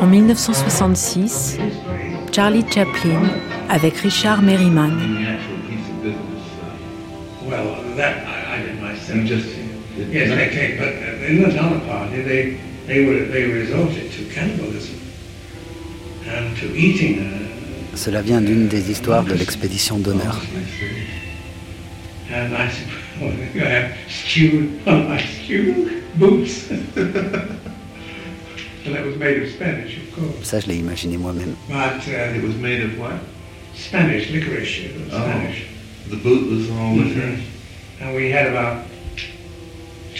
En 0.00 0.08
1966, 0.10 1.58
Charlie 2.30 2.64
Chaplin 2.70 3.28
avec 3.68 3.96
Richard 3.98 4.40
Merriman. 4.42 5.18
Cela 17.94 18.22
vient 18.22 18.40
d'une 18.40 18.68
des 18.68 18.90
histoires 18.90 19.24
de 19.24 19.34
l'expédition 19.34 19.98
d'honneur. 19.98 20.40
Ça, 30.42 30.60
je 30.60 30.66
l'ai 30.68 30.76
imaginé 30.76 31.16
moi-même. 31.16 31.54
But 31.68 32.06
uh, 32.08 32.36
it 32.36 32.42
was 32.42 32.54
made 32.56 32.82
of 32.82 32.98
what? 32.98 33.20
Spanish 33.74 34.30
licorice. 34.30 34.78
It 34.78 34.96
was 34.96 35.12
oh, 35.12 35.22
Spanish. 35.22 35.66
The 36.08 36.16
boot 36.16 36.50
was 36.50 36.70
all 36.70 36.94
mm-hmm. 36.94 37.08
licorice. 37.08 37.44
And 38.00 38.14
we 38.14 38.30
had 38.30 38.46
about 38.46 38.84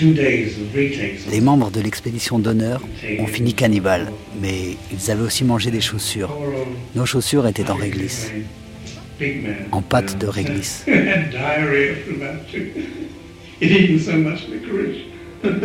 Les 0.00 1.40
membres 1.40 1.70
de 1.70 1.80
l'expédition 1.80 2.38
d'honneur 2.38 2.82
ont 3.18 3.26
fini 3.26 3.54
cannibales, 3.54 4.12
mais 4.40 4.76
ils 4.92 5.10
avaient 5.10 5.22
aussi 5.22 5.44
mangé 5.44 5.70
des 5.70 5.80
chaussures. 5.80 6.36
Nos 6.94 7.06
chaussures 7.06 7.46
étaient 7.46 7.70
en 7.70 7.74
réglisse, 7.74 8.30
en 9.72 9.82
pâte 9.82 10.18
de 10.18 10.26
réglisse. 10.26 10.84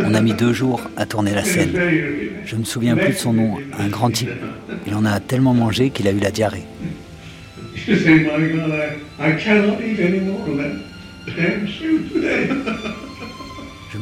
On 0.06 0.14
a 0.14 0.22
mis 0.22 0.34
deux 0.34 0.54
jours 0.54 0.82
à 0.98 1.06
tourner 1.06 1.34
la 1.34 1.44
scène. 1.44 1.72
Je 2.46 2.56
ne 2.56 2.60
me 2.60 2.66
souviens 2.66 2.96
plus 2.96 3.14
de 3.14 3.18
son 3.18 3.34
nom, 3.34 3.58
un 3.78 3.88
grand 3.88 4.12
type. 4.12 4.30
Il 4.88 4.94
en 4.96 5.06
a 5.06 5.20
tellement 5.20 5.54
mangé 5.54 5.90
qu'il 5.90 6.08
a 6.08 6.12
eu 6.12 6.20
la 6.20 6.32
diarrhée. 6.32 6.64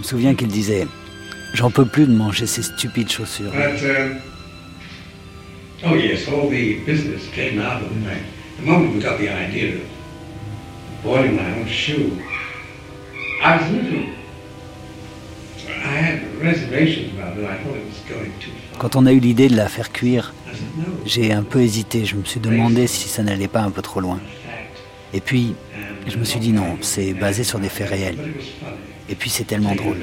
Je 0.01 0.07
me 0.07 0.09
souviens 0.09 0.33
qu'il 0.33 0.47
disait 0.47 0.87
J'en 1.53 1.69
peux 1.69 1.85
plus 1.85 2.07
de 2.07 2.11
manger 2.11 2.47
ces 2.47 2.63
stupides 2.63 3.11
chaussures. 3.11 3.51
Oh 5.83 5.95
yes, 5.95 6.27
all 6.27 6.49
the 6.49 6.83
business 6.87 7.21
came 7.35 7.59
out 7.59 7.83
of 7.83 7.89
the 7.89 8.65
moment 8.65 8.95
we 8.95 8.99
got 8.99 9.19
the 9.19 9.29
idea 9.29 9.75
of 9.75 9.81
boiling 11.03 11.35
my 11.35 11.59
own 11.59 11.67
shoe. 11.67 12.17
I 13.43 13.57
was 13.57 13.69
little 13.71 14.05
quand 18.79 18.95
on 18.95 19.05
a 19.05 19.11
eu 19.11 19.19
l'idée 19.19 19.47
de 19.49 19.55
la 19.55 19.67
faire 19.67 19.91
cuire, 19.91 20.33
j'ai 21.05 21.31
un 21.31 21.43
peu 21.43 21.61
hésité. 21.61 22.05
Je 22.05 22.15
me 22.15 22.23
suis 22.23 22.39
demandé 22.39 22.87
si 22.87 23.07
ça 23.07 23.21
n'allait 23.21 23.47
pas 23.47 23.61
un 23.61 23.69
peu 23.69 23.83
trop 23.83 23.99
loin. 23.99 24.19
Et 25.13 25.21
puis, 25.21 25.53
je 26.07 26.17
me 26.17 26.23
suis 26.23 26.39
dit 26.39 26.51
non, 26.51 26.77
c'est 26.81 27.13
basé 27.13 27.43
sur 27.43 27.59
des 27.59 27.69
faits 27.69 27.89
réels. 27.89 28.17
Et 29.11 29.15
puis 29.15 29.29
c'est 29.29 29.43
tellement 29.43 29.75
drôle. 29.75 29.97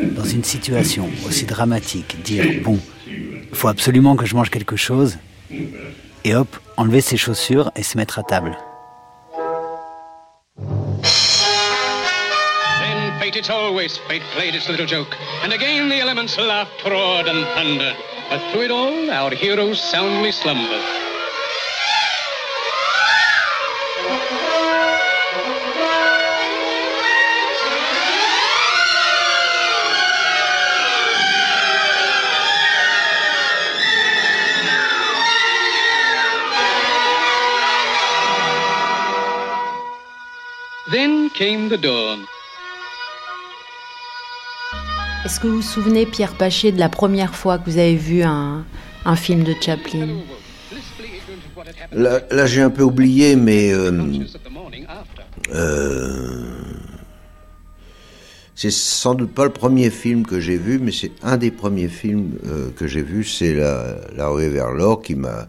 Dans 0.00 0.24
une 0.24 0.44
situation 0.44 1.10
aussi 1.26 1.44
dramatique, 1.44 2.22
dire 2.22 2.46
bon, 2.64 2.78
il 3.06 3.44
faut 3.52 3.68
absolument 3.68 4.16
que 4.16 4.24
je 4.24 4.34
mange 4.34 4.48
quelque 4.50 4.76
chose, 4.76 5.18
et 6.24 6.34
hop, 6.34 6.56
enlever 6.78 7.02
ses 7.02 7.18
chaussures 7.18 7.70
et 7.76 7.82
se 7.82 7.96
mettre 7.96 8.18
à 8.18 8.22
table. 8.22 8.56
it's 13.36 13.50
always 13.50 13.98
fate 14.06 14.22
played 14.32 14.54
its 14.54 14.68
little 14.68 14.86
joke, 14.86 15.16
and 15.42 15.52
again 15.52 15.88
the 15.88 15.96
elements 15.96 16.38
laughed, 16.38 16.84
roared, 16.84 17.26
and 17.26 17.44
thundered. 17.56 17.96
But 18.30 18.40
through 18.52 18.62
it 18.62 18.70
all, 18.70 19.10
our 19.10 19.34
heroes 19.34 19.80
soundly 19.80 20.30
slumbered. 20.30 21.03
Then 40.94 41.28
came 41.36 41.68
the 41.68 41.76
dawn. 41.76 42.20
Est-ce 45.24 45.40
que 45.40 45.48
vous 45.48 45.56
vous 45.56 45.62
souvenez, 45.62 46.06
Pierre 46.06 46.34
Paché, 46.34 46.70
de 46.70 46.78
la 46.78 46.88
première 46.88 47.34
fois 47.34 47.58
que 47.58 47.68
vous 47.68 47.78
avez 47.78 47.96
vu 47.96 48.22
un, 48.22 48.64
un 49.04 49.16
film 49.16 49.42
de 49.42 49.54
Chaplin? 49.60 50.06
Là, 51.90 52.20
là 52.30 52.46
j'ai 52.46 52.62
un 52.62 52.70
peu 52.70 52.84
oublié, 52.84 53.34
mais 53.34 53.72
euh, 53.72 53.90
euh, 55.52 56.44
c'est 58.54 58.70
sans 58.70 59.16
doute 59.16 59.34
pas 59.34 59.46
le 59.46 59.50
premier 59.50 59.90
film 59.90 60.24
que 60.24 60.38
j'ai 60.38 60.58
vu, 60.58 60.78
mais 60.78 60.92
c'est 60.92 61.10
un 61.24 61.36
des 61.36 61.50
premiers 61.50 61.88
films 61.88 62.38
euh, 62.46 62.70
que 62.70 62.86
j'ai 62.86 63.02
vu. 63.02 63.24
C'est 63.24 63.52
la, 63.52 63.96
la 64.14 64.28
rue 64.28 64.48
vers 64.48 64.70
l'or 64.70 65.02
qui 65.02 65.16
m'a 65.16 65.48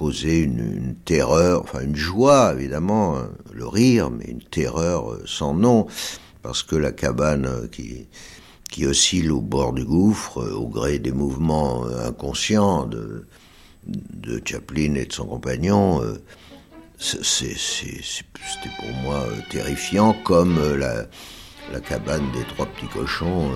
causé 0.00 0.38
une, 0.38 0.94
terreur, 1.04 1.60
enfin 1.62 1.82
une 1.82 1.94
joie 1.94 2.54
évidemment, 2.54 3.18
hein, 3.18 3.28
le 3.52 3.66
rire, 3.66 4.08
mais 4.10 4.24
une 4.24 4.42
terreur 4.42 5.18
sans 5.26 5.52
nom, 5.52 5.86
parce 6.42 6.62
que 6.62 6.74
la 6.74 6.90
cabane 6.90 7.68
qui 7.70 8.06
qui 8.70 8.86
oscille 8.86 9.30
au 9.30 9.42
bord 9.42 9.74
du 9.74 9.84
gouffre 9.84 10.38
euh, 10.38 10.54
au 10.54 10.68
gré 10.68 10.98
des 10.98 11.12
mouvements 11.12 11.84
euh, 11.84 12.08
inconscients 12.08 12.86
de, 12.86 13.26
Chaplin 14.44 14.94
et 14.94 15.04
de 15.04 15.12
son 15.12 15.26
compagnon, 15.26 16.02
euh, 16.02 16.22
c'était 16.98 17.54
pour 18.78 18.92
moi 19.02 19.26
terrifiant 19.50 20.14
comme 20.24 20.58
la, 20.76 21.06
la, 21.72 21.80
cabane 21.80 22.30
des 22.32 22.44
trois 22.44 22.66
petits 22.66 22.88
cochons. 22.88 23.50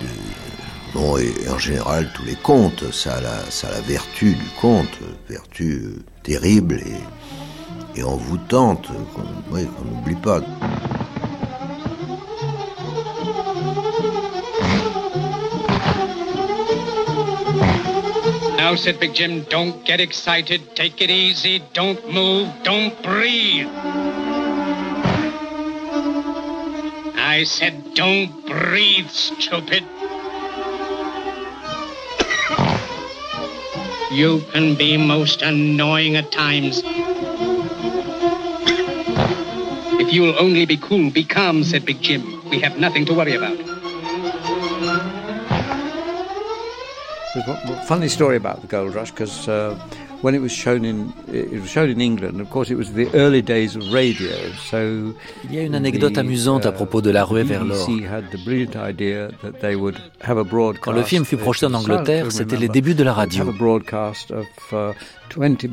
De, 0.00 0.67
bon, 0.94 1.16
et 1.18 1.48
en 1.48 1.58
général, 1.58 2.10
tous 2.14 2.24
les 2.24 2.36
contes, 2.36 2.92
ça 2.92 3.16
a 3.16 3.20
la, 3.20 3.50
ça 3.50 3.68
a 3.68 3.80
vertu 3.80 4.34
du 4.34 4.48
conte, 4.60 4.98
vertu 5.28 5.96
terrible 6.22 6.80
et, 6.80 7.98
et 7.98 8.02
envoûtante, 8.02 8.88
qu'on 9.14 9.56
n'oublie 9.84 10.16
pas. 10.16 10.40
Now, 18.68 18.74
said 18.74 19.00
Big 19.00 19.14
Jim, 19.14 19.44
don't 19.48 19.82
get 19.86 19.98
excited. 19.98 20.76
Take 20.76 21.00
it 21.00 21.08
easy. 21.08 21.62
Don't 21.72 22.06
move. 22.12 22.52
Don't 22.64 23.02
breathe. 23.02 23.66
I 27.16 27.44
said, 27.44 27.94
don't 27.94 28.44
breathe, 28.46 29.08
stupid. 29.08 29.84
You 34.10 34.40
can 34.52 34.74
be 34.74 34.96
most 34.96 35.42
annoying 35.42 36.16
at 36.16 36.32
times. 36.32 36.82
If 40.00 40.12
you'll 40.12 40.38
only 40.38 40.64
be 40.64 40.76
cool, 40.76 41.10
be 41.10 41.24
calm, 41.24 41.64
said 41.64 41.84
Big 41.84 42.00
Jim. 42.00 42.48
We 42.48 42.60
have 42.60 42.78
nothing 42.78 43.04
to 43.06 43.14
worry 43.14 43.34
about. 43.34 43.56
There's 47.34 47.88
funny 47.88 48.08
story 48.08 48.36
about 48.36 48.62
the 48.62 48.66
gold 48.66 48.94
rush 48.94 49.10
because 49.10 49.48
uh, 49.48 49.78
when 50.22 50.34
it 50.34 50.40
was 50.40 50.50
shown 50.50 50.84
in 50.84 51.12
it 51.32 51.60
was 51.60 51.68
shown 51.68 51.88
in 51.88 52.00
England, 52.00 52.40
of 52.40 52.50
course, 52.50 52.70
it 52.70 52.76
was 52.76 52.92
the 52.92 53.08
early 53.14 53.42
days 53.42 53.76
of 53.76 53.82
radio. 53.92 54.30
So 54.70 55.14
il 55.44 55.54
y 55.54 55.58
a 55.58 55.62
une 55.62 55.74
anecdote 55.74 56.14
the, 56.14 56.18
amusante 56.18 56.66
à 56.66 56.72
propos 56.72 57.00
de 57.00 57.10
la 57.10 57.24
ruée 57.24 57.44
vers 57.44 57.64
l'or. 57.64 57.88
Quand 60.80 60.92
le 60.92 61.02
film 61.02 61.24
fut 61.24 61.36
projeté 61.36 61.66
en 61.66 61.74
Angleterre, 61.74 62.32
c'était 62.32 62.56
les 62.56 62.68
débuts 62.68 62.94
de 62.94 63.04
la 63.04 63.12
radio. 63.12 63.44
Uh, 63.44 64.92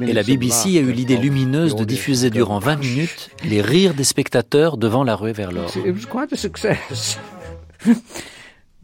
Et 0.01 0.13
la 0.13 0.23
BBC 0.23 0.77
a 0.77 0.81
eu 0.81 0.91
l'idée 0.91 1.17
lumineuse 1.17 1.75
de 1.75 1.85
diffuser 1.85 2.29
durant 2.29 2.59
20 2.59 2.75
minutes 2.75 3.29
les 3.43 3.61
rires 3.61 3.93
des 3.93 4.03
spectateurs 4.03 4.77
devant 4.77 5.03
la 5.03 5.15
ruée 5.15 5.33
vers 5.33 5.51
l'or. 5.51 5.71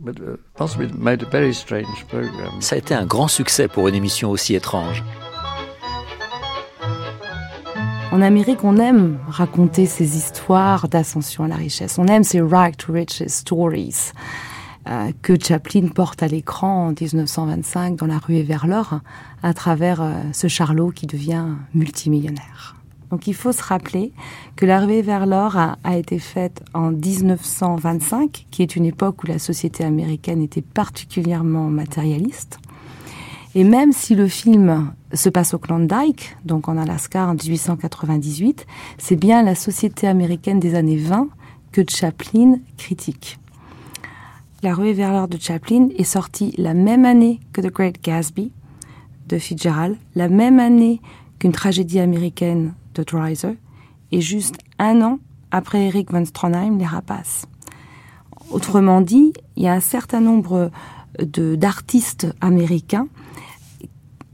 Uh, 0.04 0.38
Ça 2.60 2.76
a 2.76 2.78
été 2.80 2.96
un 2.96 3.06
grand 3.06 3.28
succès 3.28 3.68
pour 3.68 3.88
une 3.88 3.94
émission 3.94 4.32
aussi 4.32 4.56
étrange. 4.56 5.04
En 8.12 8.21
Amérique, 8.21 8.65
on 8.65 8.76
aime 8.76 9.19
raconter 9.30 9.86
ces 9.86 10.17
histoires 10.17 10.89
d'ascension 10.89 11.45
à 11.45 11.47
la 11.47 11.56
richesse. 11.56 11.97
On 11.97 12.08
aime 12.08 12.26
ces 12.26 12.41
right 12.41 12.76
to 12.76 12.91
riches 12.91 13.24
stories 13.28 14.12
euh, 14.89 15.13
que 15.21 15.34
Chaplin 15.41 15.88
porte 15.88 16.21
à 16.21 16.28
l'écran 16.28 16.88
en 16.88 16.89
1925 16.89 17.95
dans 17.95 18.08
La 18.08 18.17
rue 18.17 18.36
et 18.36 18.43
vers 18.43 18.67
l'or 18.67 19.00
à 19.43 19.54
travers 19.54 20.02
euh, 20.02 20.12
ce 20.34 20.50
Charlot 20.50 20.91
qui 20.91 21.08
devient 21.08 21.45
multimillionnaire. 21.74 22.76
Donc 23.12 23.28
il 23.28 23.34
faut 23.34 23.54
se 23.54 23.63
rappeler 23.63 24.12
que 24.58 24.65
la 24.65 24.82
ruée 24.82 25.02
vers 25.02 25.26
l'or 25.26 25.56
a, 25.56 25.97
été 25.97 26.19
faite 26.19 26.63
en 26.74 26.91
1925, 26.91 28.47
qui 28.52 28.62
est 28.62 28.76
une 28.76 28.86
époque 28.86 29.24
où 29.24 29.28
la 29.28 29.39
société 29.39 29.86
américaine 29.86 30.41
était 30.41 30.62
particulièrement 30.62 31.69
matérialiste. 31.69 32.60
Et 33.56 33.63
même 33.63 33.93
si 33.93 34.15
le 34.15 34.28
film 34.28 34.91
se 35.13 35.30
passe 35.30 35.54
au 35.54 35.60
Klondike, 35.60 36.36
donc 36.45 36.67
en 36.67 36.78
Alaska 36.78 37.28
en 37.28 37.34
1898, 37.34 38.65
c'est 38.97 39.15
bien 39.15 39.43
la 39.43 39.56
société 39.56 40.08
américaine 40.08 40.60
des 40.60 40.76
années 40.76 40.97
20 40.97 41.28
que 41.71 41.82
Chaplin 41.88 42.60
critique. 42.78 43.39
La 44.63 44.74
ruée 44.74 44.93
vers 44.93 45.12
l'or 45.12 45.28
de 45.28 45.38
Chaplin 45.39 45.89
est 45.97 46.04
sortie 46.04 46.54
la 46.58 46.74
même 46.74 47.06
année 47.06 47.39
que 47.54 47.62
The 47.62 47.74
Great 47.74 48.04
Gatsby 48.04 48.52
de 49.28 49.38
Fitzgerald, 49.38 49.97
la 50.15 50.30
même 50.30 50.60
année 50.60 51.02
qu'une 51.39 51.52
tragédie 51.52 52.00
américaine 52.00 52.74
de 52.93 53.04
Dreiser, 53.04 53.58
et 54.12 54.21
juste 54.21 54.58
un 54.78 55.02
an 55.02 55.19
après 55.52 55.88
Eric 55.88 56.12
von 56.12 56.26
Stronheim, 56.26 56.78
Les 56.78 56.86
Rapaces. 56.86 57.45
Autrement 58.52 59.02
dit, 59.02 59.34
il 59.56 59.63
y 59.63 59.67
a 59.67 59.74
un 59.74 59.80
certain 59.80 60.19
nombre 60.19 60.71
d'artistes 61.17 62.28
américains 62.41 63.08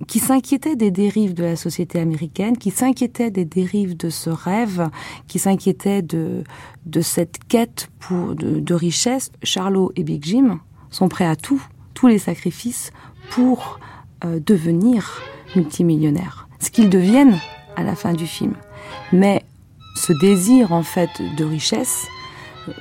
qui 0.05 0.19
s'inquiétaient 0.19 0.75
des 0.75 0.91
dérives 0.91 1.33
de 1.33 1.43
la 1.43 1.55
société 1.55 1.99
américaine, 1.99 2.57
qui 2.57 2.69
s'inquiétaient 2.69 3.31
des 3.31 3.45
dérives 3.45 3.97
de 3.97 4.10
ce 4.10 4.29
rêve, 4.29 4.89
qui 5.27 5.39
s'inquiétaient 5.39 6.03
de, 6.03 6.43
de 6.86 7.01
cette 7.01 7.39
quête 7.47 7.89
pour, 7.99 8.36
de, 8.36 8.73
richesse. 8.73 9.31
Charlot 9.41 9.91
et 9.95 10.03
Big 10.03 10.23
Jim 10.23 10.60
sont 10.91 11.10
prêts 11.10 11.25
à 11.25 11.36
tout, 11.36 11.62
tous 11.95 12.07
les 12.07 12.19
sacrifices 12.19 12.91
pour 13.31 13.79
euh, 14.23 14.39
devenir 14.45 15.21
multimillionnaires. 15.55 16.47
Ce 16.60 16.69
qu'ils 16.69 16.89
deviennent 16.89 17.39
à 17.75 17.83
la 17.83 17.95
fin 17.95 18.13
du 18.13 18.27
film. 18.27 18.53
Mais 19.12 19.43
ce 19.95 20.13
désir 20.13 20.73
en 20.73 20.83
fait 20.83 21.10
de 21.38 21.43
richesse, 21.43 22.07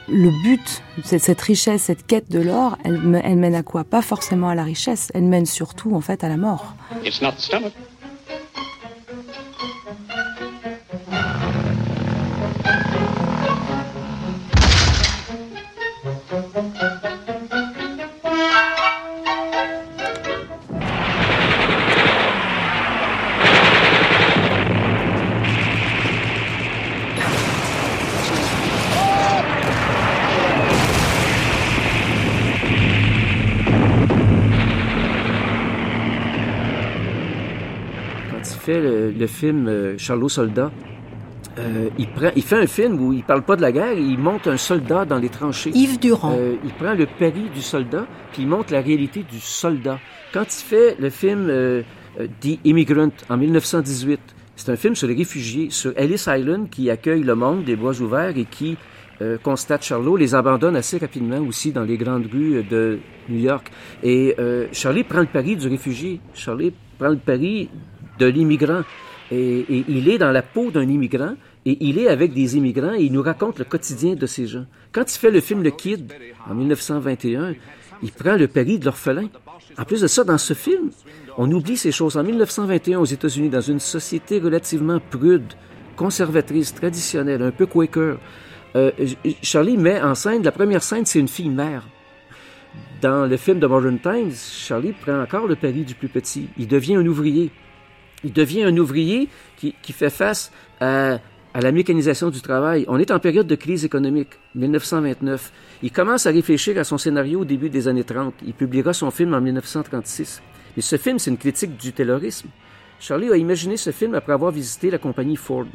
le 0.08 0.30
but, 0.42 0.82
cette 1.04 1.40
richesse, 1.40 1.82
cette 1.82 2.06
quête 2.06 2.30
de 2.30 2.40
l'or, 2.40 2.78
elle, 2.84 2.98
mène 3.00 3.54
à 3.54 3.62
quoi? 3.62 3.84
Pas 3.84 4.02
forcément 4.02 4.48
à 4.48 4.54
la 4.54 4.64
richesse, 4.64 5.10
elle 5.14 5.24
mène 5.24 5.46
surtout 5.46 5.94
en 5.94 6.00
fait 6.00 6.24
à 6.24 6.28
la 6.28 6.36
mort. 6.36 6.74
Le, 38.74 39.26
film 39.26 39.68
euh, 39.68 39.98
Charlot 39.98 40.28
Soldat, 40.28 40.70
euh, 41.58 41.88
il, 41.98 42.08
prend, 42.08 42.30
il 42.36 42.42
fait 42.42 42.56
un 42.56 42.66
film 42.66 43.00
où 43.00 43.12
il 43.12 43.22
parle 43.22 43.42
pas 43.42 43.56
de 43.56 43.62
la 43.62 43.72
guerre, 43.72 43.94
il 43.94 44.18
monte 44.18 44.46
un 44.46 44.56
soldat 44.56 45.04
dans 45.04 45.18
les 45.18 45.28
tranchées. 45.28 45.70
Yves 45.74 45.98
Durand. 45.98 46.36
Euh, 46.38 46.56
il 46.64 46.72
prend 46.72 46.94
le 46.94 47.06
pari 47.06 47.48
du 47.54 47.62
soldat, 47.62 48.06
puis 48.32 48.42
il 48.42 48.48
montre 48.48 48.72
la 48.72 48.80
réalité 48.80 49.22
du 49.22 49.40
soldat. 49.40 49.98
Quand 50.32 50.44
il 50.44 50.64
fait 50.64 50.96
le 50.98 51.08
film 51.08 51.50
The 52.18 52.58
Immigrant 52.64 53.12
en 53.30 53.36
1918, 53.36 54.20
c'est 54.56 54.70
un 54.70 54.76
film 54.76 54.94
sur 54.94 55.06
les 55.06 55.14
réfugiés, 55.14 55.68
sur 55.70 55.92
Ellis 55.96 56.24
Island 56.26 56.68
qui 56.68 56.90
accueille 56.90 57.22
le 57.22 57.34
monde 57.34 57.64
des 57.64 57.76
bois 57.76 57.98
ouverts 58.00 58.36
et 58.36 58.44
qui 58.44 58.76
euh, 59.22 59.38
constate 59.38 59.82
Charlot, 59.82 60.16
les 60.16 60.34
abandonne 60.34 60.76
assez 60.76 60.98
rapidement 60.98 61.38
aussi 61.38 61.72
dans 61.72 61.84
les 61.84 61.96
grandes 61.96 62.26
rues 62.26 62.62
de 62.62 62.98
New 63.28 63.38
York. 63.38 63.70
Et 64.02 64.34
euh, 64.38 64.66
Charlie 64.72 65.04
prend 65.04 65.20
le 65.20 65.26
pari 65.26 65.56
du 65.56 65.68
réfugié. 65.68 66.20
Charlie 66.34 66.72
prend 66.98 67.08
le 67.08 67.16
pari 67.16 67.70
de 68.18 68.26
l'immigrant. 68.26 68.82
Et, 69.30 69.84
il 69.88 70.08
est 70.08 70.18
dans 70.18 70.30
la 70.30 70.42
peau 70.42 70.70
d'un 70.70 70.88
immigrant 70.88 71.34
et 71.64 71.76
il 71.80 71.98
est 71.98 72.08
avec 72.08 72.32
des 72.32 72.56
immigrants 72.56 72.94
et 72.94 73.02
il 73.02 73.12
nous 73.12 73.22
raconte 73.22 73.58
le 73.58 73.64
quotidien 73.64 74.14
de 74.14 74.26
ces 74.26 74.46
gens. 74.46 74.66
Quand 74.92 75.12
il 75.12 75.18
fait 75.18 75.32
le 75.32 75.40
film 75.40 75.62
Le 75.62 75.70
Kid 75.70 76.12
en 76.48 76.54
1921, 76.54 77.54
il 78.02 78.12
prend 78.12 78.36
le 78.36 78.46
pari 78.46 78.78
de 78.78 78.84
l'orphelin. 78.84 79.28
En 79.76 79.84
plus 79.84 80.02
de 80.02 80.06
ça, 80.06 80.22
dans 80.22 80.38
ce 80.38 80.54
film, 80.54 80.90
on 81.36 81.50
oublie 81.50 81.76
ces 81.76 81.90
choses. 81.90 82.16
En 82.16 82.22
1921, 82.22 83.00
aux 83.00 83.04
États-Unis, 83.04 83.48
dans 83.48 83.60
une 83.60 83.80
société 83.80 84.38
relativement 84.38 85.00
prude, 85.00 85.52
conservatrice, 85.96 86.72
traditionnelle, 86.74 87.42
un 87.42 87.50
peu 87.50 87.66
quaker, 87.66 88.18
euh, 88.76 88.90
Charlie 89.42 89.76
met 89.76 90.00
en 90.00 90.14
scène, 90.14 90.42
la 90.42 90.52
première 90.52 90.82
scène, 90.82 91.06
c'est 91.06 91.18
une 91.18 91.28
fille 91.28 91.48
mère. 91.48 91.82
Dans 93.00 93.26
le 93.26 93.36
film 93.36 93.58
de 93.58 93.66
Modern 93.66 93.98
Times, 93.98 94.32
Charlie 94.32 94.92
prend 94.92 95.20
encore 95.20 95.46
le 95.46 95.56
pari 95.56 95.84
du 95.84 95.94
plus 95.94 96.08
petit. 96.08 96.48
Il 96.58 96.68
devient 96.68 96.96
un 96.96 97.06
ouvrier. 97.06 97.50
Il 98.24 98.32
devient 98.32 98.64
un 98.64 98.76
ouvrier 98.76 99.28
qui, 99.56 99.74
fait 99.92 100.10
face 100.10 100.50
à, 100.80 101.18
à, 101.54 101.60
la 101.60 101.72
mécanisation 101.72 102.30
du 102.30 102.40
travail. 102.40 102.84
On 102.88 102.98
est 102.98 103.10
en 103.10 103.18
période 103.18 103.46
de 103.46 103.54
crise 103.54 103.84
économique, 103.84 104.30
1929. 104.54 105.52
Il 105.82 105.92
commence 105.92 106.26
à 106.26 106.30
réfléchir 106.30 106.78
à 106.78 106.84
son 106.84 106.98
scénario 106.98 107.40
au 107.40 107.44
début 107.44 107.70
des 107.70 107.88
années 107.88 108.04
30. 108.04 108.34
Il 108.46 108.54
publiera 108.54 108.92
son 108.92 109.10
film 109.10 109.34
en 109.34 109.40
1936. 109.40 110.42
Mais 110.76 110.82
ce 110.82 110.96
film, 110.96 111.18
c'est 111.18 111.30
une 111.30 111.38
critique 111.38 111.76
du 111.76 111.92
taylorisme. 111.92 112.48
Charlie 112.98 113.30
a 113.30 113.36
imaginé 113.36 113.76
ce 113.76 113.90
film 113.90 114.14
après 114.14 114.32
avoir 114.32 114.50
visité 114.50 114.90
la 114.90 114.98
compagnie 114.98 115.36
Ford. 115.36 115.66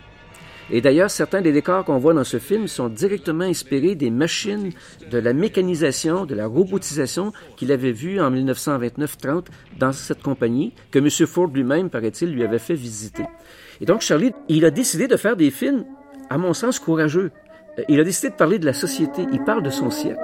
Et 0.70 0.82
d'ailleurs, 0.82 1.10
certains 1.10 1.42
des 1.42 1.52
décors 1.52 1.84
qu'on 1.84 1.98
voit 1.98 2.14
dans 2.14 2.24
ce 2.24 2.40
film 2.40 2.68
sont 2.68 2.88
directement 2.88 3.44
inspirés 3.44 3.96
des 3.96 4.10
machines, 4.10 4.72
de 5.10 5.18
la 5.18 5.34
mécanisation, 5.34 6.26
de 6.26 6.36
la 6.36 6.48
robotisation 6.48 7.34
qu'il 7.58 7.72
avait 7.72 7.92
vues 7.92 8.22
en 8.22 8.32
1929-30 8.32 9.46
dans 9.80 9.92
cette 9.92 10.22
compagnie, 10.22 10.74
que 10.92 11.00
M. 11.00 11.10
Ford 11.28 11.48
lui-même, 11.48 11.90
paraît-il, 11.90 12.32
lui 12.32 12.44
avait 12.44 12.60
fait 12.60 12.76
visiter. 12.76 13.24
Et 13.82 13.86
donc, 13.86 14.02
Charlie, 14.02 14.32
il 14.48 14.64
a 14.66 14.72
décidé 14.72 15.08
de 15.08 15.18
faire 15.18 15.36
des 15.36 15.52
films, 15.52 15.86
à 16.30 16.38
mon 16.38 16.54
sens, 16.54 16.80
courageux. 16.80 17.32
Il 17.90 18.00
a 18.00 18.04
décidé 18.04 18.30
de 18.30 18.36
parler 18.36 18.60
de 18.60 18.66
la 18.66 18.74
société. 18.74 19.26
Il 19.34 19.44
parle 19.44 19.64
de 19.64 19.70
son 19.70 19.90
siècle. 19.90 20.20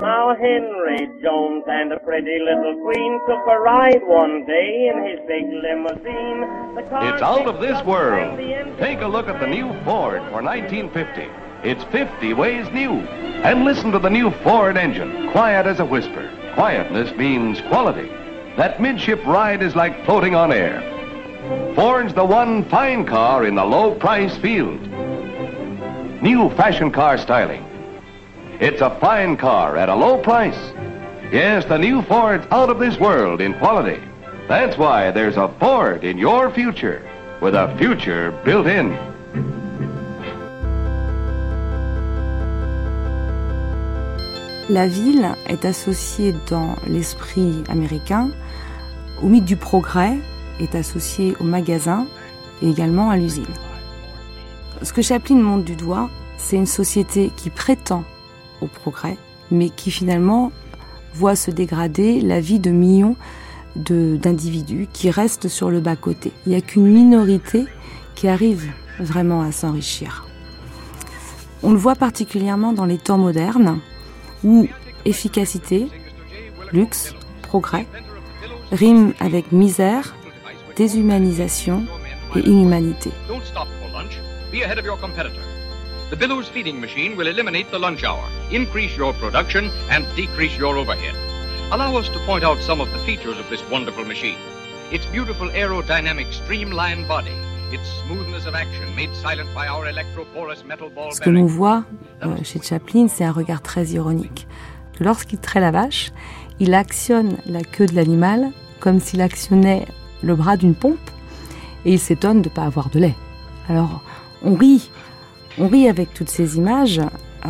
Now 0.00 0.32
Henry 0.36 1.08
Jones 1.20 1.64
and 1.66 1.92
a 1.92 1.98
pretty 1.98 2.38
little 2.38 2.80
queen 2.84 3.20
took 3.26 3.44
a 3.48 3.58
ride 3.58 4.00
one 4.06 4.46
day 4.46 4.92
in 4.94 5.04
his 5.04 5.18
big 5.26 5.44
limousine. 5.50 6.44
It's 6.78 7.20
out 7.20 7.48
of 7.48 7.60
this 7.60 7.84
world. 7.84 8.38
Take 8.78 9.00
a 9.00 9.08
look 9.08 9.26
at 9.26 9.40
the 9.40 9.48
new 9.48 9.66
Ford 9.82 10.22
for 10.30 10.40
1950. 10.40 11.28
It's 11.64 11.82
50 11.90 12.32
ways 12.34 12.70
new. 12.70 12.92
And 13.42 13.64
listen 13.64 13.90
to 13.90 13.98
the 13.98 14.08
new 14.08 14.30
Ford 14.30 14.76
engine, 14.76 15.32
quiet 15.32 15.66
as 15.66 15.80
a 15.80 15.84
whisper. 15.84 16.30
Quietness 16.54 17.12
means 17.16 17.60
quality. 17.62 18.08
That 18.56 18.80
midship 18.80 19.24
ride 19.26 19.64
is 19.64 19.74
like 19.74 20.04
floating 20.04 20.36
on 20.36 20.52
air. 20.52 20.80
Ford's 21.74 22.14
the 22.14 22.24
one 22.24 22.64
fine 22.68 23.04
car 23.04 23.44
in 23.44 23.56
the 23.56 23.64
low 23.64 23.96
price 23.96 24.36
field. 24.36 24.80
New 26.22 26.50
fashion 26.50 26.92
car 26.92 27.18
styling 27.18 27.64
It's 28.60 28.80
a 28.80 28.90
fine 28.98 29.36
car 29.36 29.76
at 29.76 29.88
a 29.88 29.94
low 29.94 30.18
price. 30.18 30.58
Yes, 31.30 31.64
the 31.64 31.78
new 31.78 32.02
Ford's 32.02 32.44
out 32.50 32.70
of 32.70 32.80
this 32.80 32.98
world 32.98 33.40
in 33.40 33.54
quality. 33.54 34.02
That's 34.48 34.76
why 34.76 35.12
there's 35.12 35.36
a 35.36 35.48
Ford 35.60 36.02
in 36.02 36.18
your 36.18 36.50
future, 36.50 37.08
with 37.40 37.54
a 37.54 37.72
future 37.78 38.32
built 38.44 38.66
in. 38.66 38.98
La 44.68 44.88
ville 44.88 45.36
est 45.46 45.64
associée 45.64 46.34
dans 46.50 46.74
l'esprit 46.88 47.62
américain 47.68 48.32
au 49.22 49.28
mythe 49.28 49.44
du 49.44 49.56
progrès, 49.56 50.18
est 50.58 50.74
associée 50.74 51.36
au 51.38 51.44
magasin 51.44 52.08
et 52.60 52.68
également 52.68 53.08
à 53.08 53.16
l'usine. 53.16 53.54
Ce 54.82 54.92
que 54.92 55.00
Chaplin 55.00 55.36
montre 55.36 55.64
du 55.64 55.76
doigt, 55.76 56.10
c'est 56.38 56.56
une 56.56 56.66
société 56.66 57.30
qui 57.36 57.50
prétend 57.50 58.02
au 58.60 58.66
progrès, 58.66 59.16
mais 59.50 59.70
qui 59.70 59.90
finalement 59.90 60.52
voit 61.14 61.36
se 61.36 61.50
dégrader 61.50 62.20
la 62.20 62.40
vie 62.40 62.60
de 62.60 62.70
millions 62.70 63.16
d'individus 63.76 64.88
qui 64.92 65.10
restent 65.10 65.48
sur 65.48 65.70
le 65.70 65.80
bas-côté. 65.80 66.32
Il 66.46 66.50
n'y 66.50 66.56
a 66.56 66.60
qu'une 66.60 66.86
minorité 66.86 67.66
qui 68.14 68.28
arrive 68.28 68.70
vraiment 68.98 69.42
à 69.42 69.52
s'enrichir. 69.52 70.26
On 71.62 71.72
le 71.72 71.78
voit 71.78 71.94
particulièrement 71.94 72.72
dans 72.72 72.86
les 72.86 72.98
temps 72.98 73.18
modernes 73.18 73.78
où 74.44 74.68
efficacité, 75.04 75.88
luxe, 76.72 77.14
progrès 77.42 77.86
riment 78.70 79.12
avec 79.20 79.52
misère, 79.52 80.14
déshumanisation 80.76 81.84
et 82.36 82.40
inhumanité. 82.40 83.10
The 86.10 86.16
Billows 86.16 86.48
feeding 86.48 86.80
machine 86.80 87.18
will 87.18 87.26
eliminate 87.26 87.70
the 87.70 87.78
lunch 87.78 88.02
hour, 88.02 88.26
increase 88.50 88.96
your 88.96 89.12
production, 89.12 89.70
and 89.90 90.06
decrease 90.16 90.56
your 90.56 90.78
overhead. 90.78 91.14
Allow 91.70 91.98
us 91.98 92.08
to 92.08 92.18
point 92.20 92.44
out 92.44 92.58
some 92.62 92.80
of 92.80 92.90
the 92.92 92.98
features 93.00 93.38
of 93.38 93.46
this 93.50 93.62
wonderful 93.70 94.06
machine. 94.06 94.38
Its 94.90 95.04
beautiful 95.12 95.50
aerodynamic 95.50 96.32
streamlined 96.32 97.06
body, 97.06 97.36
its 97.72 97.86
smoothness 98.06 98.46
of 98.46 98.54
action 98.54 98.88
made 98.96 99.14
silent 99.16 99.50
by 99.54 99.66
our 99.66 99.84
electroporous 99.84 100.64
metal 100.64 100.88
ball 100.88 101.12
Ce 101.12 101.20
que 101.20 101.28
l'on 101.28 101.44
voit 101.44 101.84
euh, 102.24 102.34
chez 102.42 102.58
Chaplin, 102.62 103.06
c'est 103.08 103.24
un 103.24 103.32
regard 103.32 103.60
très 103.60 103.88
ironique. 103.88 104.48
Lorsqu'il 105.00 105.38
traite 105.40 105.60
la 105.60 105.72
vache, 105.72 106.10
il 106.58 106.72
actionne 106.72 107.36
la 107.44 107.60
queue 107.60 107.84
de 107.84 107.94
l'animal 107.94 108.50
comme 108.80 108.98
s'il 108.98 109.20
actionnait 109.20 109.84
le 110.22 110.34
bras 110.34 110.56
d'une 110.56 110.74
pompe 110.74 111.10
et 111.84 111.92
il 111.92 111.98
s'étonne 111.98 112.40
de 112.40 112.48
ne 112.48 112.54
pas 112.54 112.64
avoir 112.64 112.88
de 112.88 112.98
lait. 112.98 113.14
Alors, 113.68 114.02
on 114.42 114.54
rit 114.54 114.90
on 115.58 115.68
rit 115.68 115.88
avec 115.88 116.14
toutes 116.14 116.30
ces 116.30 116.56
images, 116.56 117.00
euh, 117.46 117.48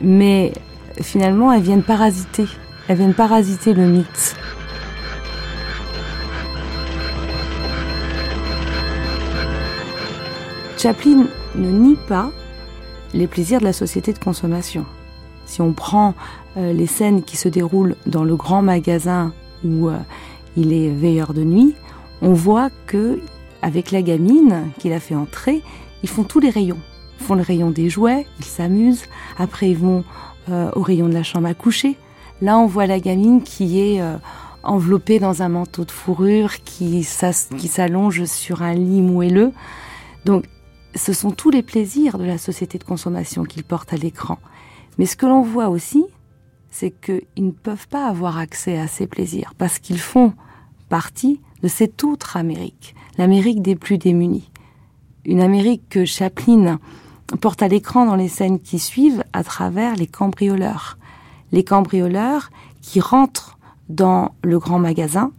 mais 0.00 0.52
finalement 1.00 1.52
elles 1.52 1.62
viennent 1.62 1.82
parasiter, 1.82 2.46
elles 2.88 2.98
viennent 2.98 3.14
parasiter 3.14 3.72
le 3.74 3.86
mythe. 3.86 4.36
Chaplin 10.76 11.26
ne 11.56 11.70
nie 11.70 11.96
pas 12.08 12.30
les 13.12 13.26
plaisirs 13.26 13.60
de 13.60 13.64
la 13.64 13.72
société 13.72 14.12
de 14.12 14.18
consommation. 14.18 14.86
Si 15.44 15.60
on 15.60 15.72
prend 15.72 16.14
euh, 16.56 16.72
les 16.72 16.86
scènes 16.86 17.22
qui 17.22 17.36
se 17.36 17.48
déroulent 17.48 17.96
dans 18.06 18.24
le 18.24 18.36
grand 18.36 18.62
magasin 18.62 19.32
où 19.64 19.88
euh, 19.88 19.98
il 20.56 20.72
est 20.72 20.88
veilleur 20.90 21.34
de 21.34 21.42
nuit, 21.42 21.74
on 22.22 22.32
voit 22.32 22.70
que 22.86 23.20
avec 23.62 23.90
la 23.90 24.00
gamine 24.00 24.70
qu'il 24.78 24.92
a 24.92 25.00
fait 25.00 25.14
entrer, 25.14 25.62
ils 26.02 26.08
font 26.08 26.24
tous 26.24 26.40
les 26.40 26.50
rayons 26.50 26.78
le 27.34 27.42
rayon 27.42 27.70
des 27.70 27.88
jouets, 27.88 28.26
ils 28.38 28.44
s'amusent. 28.44 29.04
Après, 29.38 29.70
ils 29.70 29.78
vont 29.78 30.04
euh, 30.50 30.70
au 30.74 30.82
rayon 30.82 31.08
de 31.08 31.14
la 31.14 31.22
chambre 31.22 31.48
à 31.48 31.54
coucher. 31.54 31.96
Là, 32.42 32.58
on 32.58 32.66
voit 32.66 32.86
la 32.86 33.00
gamine 33.00 33.42
qui 33.42 33.80
est 33.80 34.00
euh, 34.00 34.16
enveloppée 34.62 35.18
dans 35.18 35.42
un 35.42 35.48
manteau 35.48 35.84
de 35.84 35.90
fourrure, 35.90 36.62
qui 36.64 37.04
s'allonge 37.04 38.24
sur 38.24 38.62
un 38.62 38.74
lit 38.74 39.02
moelleux. 39.02 39.52
Donc, 40.24 40.44
ce 40.94 41.12
sont 41.12 41.30
tous 41.30 41.50
les 41.50 41.62
plaisirs 41.62 42.18
de 42.18 42.24
la 42.24 42.38
société 42.38 42.78
de 42.78 42.84
consommation 42.84 43.44
qu'ils 43.44 43.64
portent 43.64 43.92
à 43.92 43.96
l'écran. 43.96 44.38
Mais 44.98 45.06
ce 45.06 45.16
que 45.16 45.26
l'on 45.26 45.42
voit 45.42 45.68
aussi, 45.68 46.04
c'est 46.70 46.90
qu'ils 46.90 47.46
ne 47.46 47.50
peuvent 47.50 47.88
pas 47.88 48.06
avoir 48.06 48.38
accès 48.38 48.78
à 48.78 48.86
ces 48.86 49.06
plaisirs 49.06 49.54
parce 49.56 49.78
qu'ils 49.78 50.00
font 50.00 50.32
partie 50.88 51.40
de 51.62 51.68
cette 51.68 52.04
autre 52.04 52.36
Amérique, 52.36 52.94
l'Amérique 53.18 53.62
des 53.62 53.76
plus 53.76 53.98
démunis. 53.98 54.50
Une 55.24 55.40
Amérique 55.40 55.82
que 55.88 56.04
Chaplin 56.04 56.78
porte 57.36 57.62
à 57.62 57.68
l'écran 57.68 58.06
dans 58.06 58.16
les 58.16 58.28
scènes 58.28 58.60
qui 58.60 58.78
suivent 58.78 59.24
à 59.32 59.44
travers 59.44 59.96
les 59.96 60.06
cambrioleurs. 60.06 60.98
Les 61.52 61.64
cambrioleurs 61.64 62.50
qui 62.82 63.00
rentrent 63.00 63.58
dans 63.88 64.34
le 64.42 64.58
grand 64.58 64.78
magasin. 64.78 65.32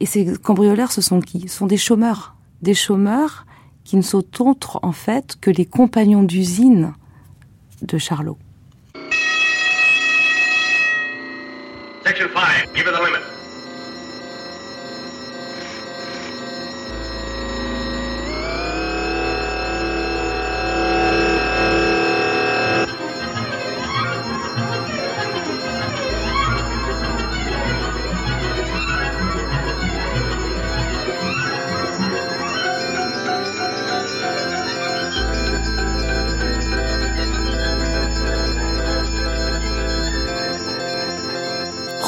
Et 0.00 0.06
ces 0.06 0.36
cambrioleurs, 0.38 0.92
ce 0.92 1.00
sont 1.00 1.20
qui? 1.20 1.48
Ce 1.48 1.58
sont 1.58 1.66
des 1.66 1.76
chômeurs. 1.76 2.34
Des 2.62 2.74
chômeurs 2.74 3.46
qui 3.84 3.96
ne 3.96 4.02
sont 4.02 4.24
autres, 4.40 4.80
en 4.82 4.92
fait, 4.92 5.36
que 5.40 5.50
les 5.50 5.66
compagnons 5.66 6.22
d'usine 6.22 6.92
de 7.82 7.98
Charlot. 7.98 8.38
Section 12.04 12.28
5, 12.34 12.74
give 12.74 12.86
it 12.86 12.92
the 12.92 13.04
limit. 13.04 13.35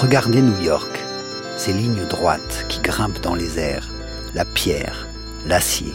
Regardez 0.09 0.41
New 0.41 0.63
York, 0.63 1.05
ces 1.59 1.75
lignes 1.75 2.07
droites 2.07 2.65
qui 2.71 2.81
grimpent 2.81 3.21
dans 3.21 3.35
les 3.35 3.59
airs, 3.59 3.87
la 4.35 4.47
pierre, 4.47 5.07
l'acier, 5.47 5.93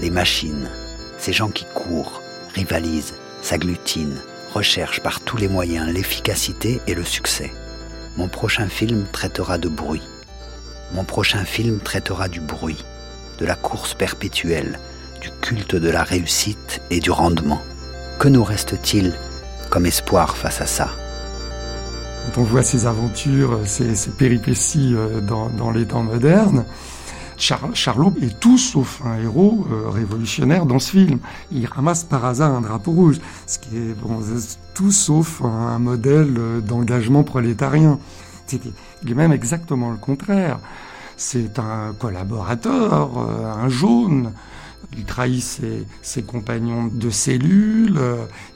les 0.00 0.08
machines, 0.08 0.70
ces 1.18 1.32
gens 1.32 1.48
qui 1.48 1.66
courent, 1.74 2.22
rivalisent, 2.54 3.14
s'agglutinent, 3.42 4.20
recherchent 4.54 5.00
par 5.00 5.18
tous 5.18 5.36
les 5.36 5.48
moyens 5.48 5.92
l'efficacité 5.92 6.80
et 6.86 6.94
le 6.94 7.02
succès. 7.02 7.52
Mon 8.16 8.28
prochain 8.28 8.68
film 8.68 9.04
traitera 9.10 9.58
de 9.58 9.68
bruit. 9.68 10.06
Mon 10.92 11.02
prochain 11.02 11.44
film 11.44 11.80
traitera 11.80 12.28
du 12.28 12.38
bruit, 12.38 12.84
de 13.40 13.46
la 13.46 13.56
course 13.56 13.94
perpétuelle, 13.94 14.78
du 15.20 15.32
culte 15.42 15.74
de 15.74 15.90
la 15.90 16.04
réussite 16.04 16.82
et 16.90 17.00
du 17.00 17.10
rendement. 17.10 17.62
Que 18.20 18.28
nous 18.28 18.44
reste-t-il 18.44 19.12
comme 19.70 19.86
espoir 19.86 20.36
face 20.36 20.60
à 20.60 20.66
ça? 20.66 20.90
Quand 22.26 22.40
on 22.40 22.44
voit 22.44 22.62
ces 22.62 22.86
aventures, 22.86 23.60
ces, 23.64 23.94
péripéties 24.10 24.94
euh, 24.94 25.20
dans, 25.20 25.70
les 25.70 25.86
temps 25.86 26.02
modernes, 26.02 26.64
Charlot 27.36 28.14
est 28.20 28.40
tout 28.40 28.58
sauf 28.58 29.00
un 29.04 29.20
héros 29.22 29.66
euh, 29.70 29.90
révolutionnaire 29.90 30.66
dans 30.66 30.78
ce 30.78 30.90
film. 30.90 31.20
Il 31.52 31.66
ramasse 31.66 32.02
par 32.04 32.24
hasard 32.24 32.52
un 32.52 32.62
drapeau 32.62 32.92
rouge, 32.92 33.20
ce 33.46 33.58
qui 33.58 33.76
est 33.76 33.94
tout 34.74 34.90
sauf 34.90 35.40
un, 35.42 35.78
modèle 35.78 36.34
euh, 36.38 36.60
d'engagement 36.60 37.22
prolétarien. 37.22 37.98
il 38.52 39.10
est 39.10 39.14
même 39.14 39.32
exactement 39.32 39.90
le 39.90 39.98
contraire. 39.98 40.58
C'est 41.16 41.58
un 41.58 41.94
collaborateur, 41.98 43.18
un 43.18 43.68
jaune, 43.70 44.32
il 44.96 45.04
trahit 45.04 45.42
ses, 45.42 46.22
compagnons 46.22 46.86
de 46.86 47.10
cellule, 47.10 48.00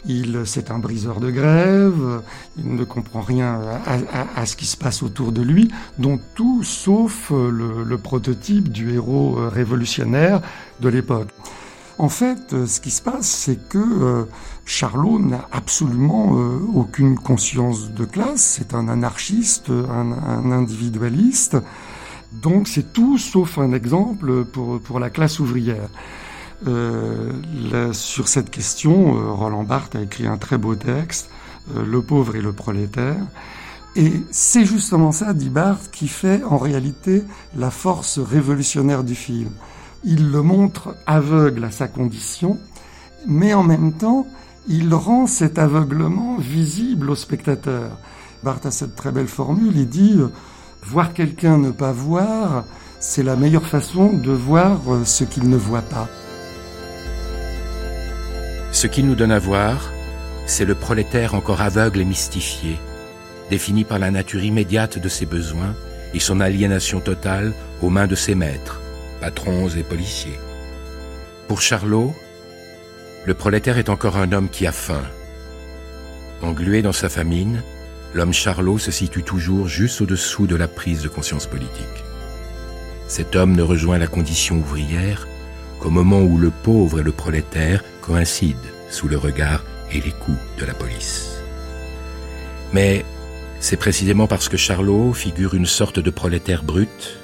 il, 0.06 0.42
c'est 0.44 0.70
un 0.70 0.78
briseur 0.78 1.20
de 1.20 1.30
grève, 1.30 2.22
il 2.58 2.74
ne 2.74 2.84
comprend 2.84 3.20
rien 3.20 3.60
à, 4.36 4.46
ce 4.46 4.56
qui 4.56 4.66
se 4.66 4.76
passe 4.76 5.02
autour 5.02 5.32
de 5.32 5.42
lui, 5.42 5.70
dont 5.98 6.18
tout 6.34 6.62
sauf 6.62 7.30
le, 7.30 7.96
prototype 7.98 8.70
du 8.70 8.94
héros 8.94 9.36
révolutionnaire 9.50 10.40
de 10.80 10.88
l'époque. 10.88 11.28
En 11.98 12.08
fait, 12.08 12.64
ce 12.64 12.80
qui 12.80 12.90
se 12.90 13.02
passe, 13.02 13.28
c'est 13.28 13.68
que 13.68 13.76
euh, 13.78 14.24
Charlot 14.64 15.18
n'a 15.18 15.46
absolument 15.52 16.38
euh, 16.38 16.58
aucune 16.72 17.18
conscience 17.18 17.90
de 17.90 18.06
classe, 18.06 18.56
c'est 18.58 18.72
un 18.72 18.88
anarchiste, 18.88 19.68
un 19.68 20.50
individualiste, 20.50 21.58
donc 22.32 22.68
c'est 22.68 22.92
tout 22.92 23.18
sauf 23.18 23.58
un 23.58 23.72
exemple 23.72 24.44
pour, 24.44 24.80
pour 24.80 25.00
la 25.00 25.10
classe 25.10 25.40
ouvrière. 25.40 25.88
Euh, 26.66 27.92
sur 27.92 28.28
cette 28.28 28.50
question, 28.50 29.16
euh, 29.16 29.32
Roland 29.32 29.62
Barthes 29.62 29.96
a 29.96 30.02
écrit 30.02 30.26
un 30.26 30.36
très 30.36 30.58
beau 30.58 30.74
texte, 30.74 31.30
euh, 31.76 31.84
Le 31.84 32.02
pauvre 32.02 32.36
et 32.36 32.42
le 32.42 32.52
prolétaire. 32.52 33.22
Et 33.96 34.12
c'est 34.30 34.64
justement 34.64 35.12
ça, 35.12 35.32
dit 35.32 35.48
Barthes, 35.48 35.90
qui 35.90 36.08
fait 36.08 36.42
en 36.44 36.58
réalité 36.58 37.24
la 37.56 37.70
force 37.70 38.18
révolutionnaire 38.18 39.04
du 39.04 39.14
film. 39.14 39.50
Il 40.04 40.30
le 40.30 40.42
montre 40.42 40.94
aveugle 41.06 41.64
à 41.64 41.70
sa 41.70 41.88
condition, 41.88 42.58
mais 43.26 43.52
en 43.54 43.62
même 43.62 43.92
temps, 43.92 44.26
il 44.68 44.94
rend 44.94 45.26
cet 45.26 45.58
aveuglement 45.58 46.36
visible 46.38 47.10
au 47.10 47.14
spectateur. 47.14 47.98
Barthes 48.42 48.66
a 48.66 48.70
cette 48.70 48.94
très 48.94 49.12
belle 49.12 49.28
formule, 49.28 49.72
il 49.74 49.88
dit 49.88 50.18
Voir 50.82 51.12
quelqu'un 51.12 51.58
ne 51.58 51.70
pas 51.70 51.92
voir, 51.92 52.64
c'est 53.00 53.22
la 53.22 53.36
meilleure 53.36 53.66
façon 53.66 54.12
de 54.12 54.32
voir 54.32 54.80
euh, 54.88 55.04
ce 55.04 55.24
qu'il 55.24 55.48
ne 55.48 55.56
voit 55.56 55.82
pas. 55.82 56.08
Ce 58.80 58.86
qu'il 58.86 59.04
nous 59.06 59.14
donne 59.14 59.30
à 59.30 59.38
voir, 59.38 59.92
c'est 60.46 60.64
le 60.64 60.74
prolétaire 60.74 61.34
encore 61.34 61.60
aveugle 61.60 62.00
et 62.00 62.04
mystifié, 62.06 62.78
défini 63.50 63.84
par 63.84 63.98
la 63.98 64.10
nature 64.10 64.42
immédiate 64.42 64.98
de 64.98 65.08
ses 65.10 65.26
besoins 65.26 65.74
et 66.14 66.18
son 66.18 66.40
aliénation 66.40 67.00
totale 67.00 67.52
aux 67.82 67.90
mains 67.90 68.06
de 68.06 68.14
ses 68.14 68.34
maîtres, 68.34 68.80
patrons 69.20 69.68
et 69.68 69.82
policiers. 69.82 70.40
Pour 71.46 71.60
Charlot, 71.60 72.14
le 73.26 73.34
prolétaire 73.34 73.76
est 73.76 73.90
encore 73.90 74.16
un 74.16 74.32
homme 74.32 74.48
qui 74.48 74.66
a 74.66 74.72
faim. 74.72 75.04
Englué 76.40 76.80
dans 76.80 76.90
sa 76.90 77.10
famine, 77.10 77.62
l'homme 78.14 78.32
Charlot 78.32 78.78
se 78.78 78.90
situe 78.90 79.24
toujours 79.24 79.68
juste 79.68 80.00
au-dessous 80.00 80.46
de 80.46 80.56
la 80.56 80.68
prise 80.68 81.02
de 81.02 81.08
conscience 81.08 81.46
politique. 81.46 81.84
Cet 83.08 83.36
homme 83.36 83.54
ne 83.54 83.62
rejoint 83.62 83.98
la 83.98 84.06
condition 84.06 84.56
ouvrière 84.56 85.28
qu'au 85.80 85.90
moment 85.90 86.22
où 86.22 86.38
le 86.38 86.50
pauvre 86.50 87.00
et 87.00 87.02
le 87.02 87.12
prolétaire 87.12 87.84
coïncident 88.00 88.69
sous 88.90 89.08
le 89.08 89.16
regard 89.16 89.64
et 89.92 90.00
les 90.00 90.12
coups 90.12 90.38
de 90.58 90.64
la 90.64 90.74
police. 90.74 91.40
Mais 92.72 93.04
c'est 93.58 93.76
précisément 93.76 94.26
parce 94.26 94.48
que 94.48 94.56
Charlot 94.56 95.12
figure 95.12 95.54
une 95.54 95.66
sorte 95.66 95.98
de 95.98 96.10
prolétaire 96.10 96.62
brut, 96.62 97.18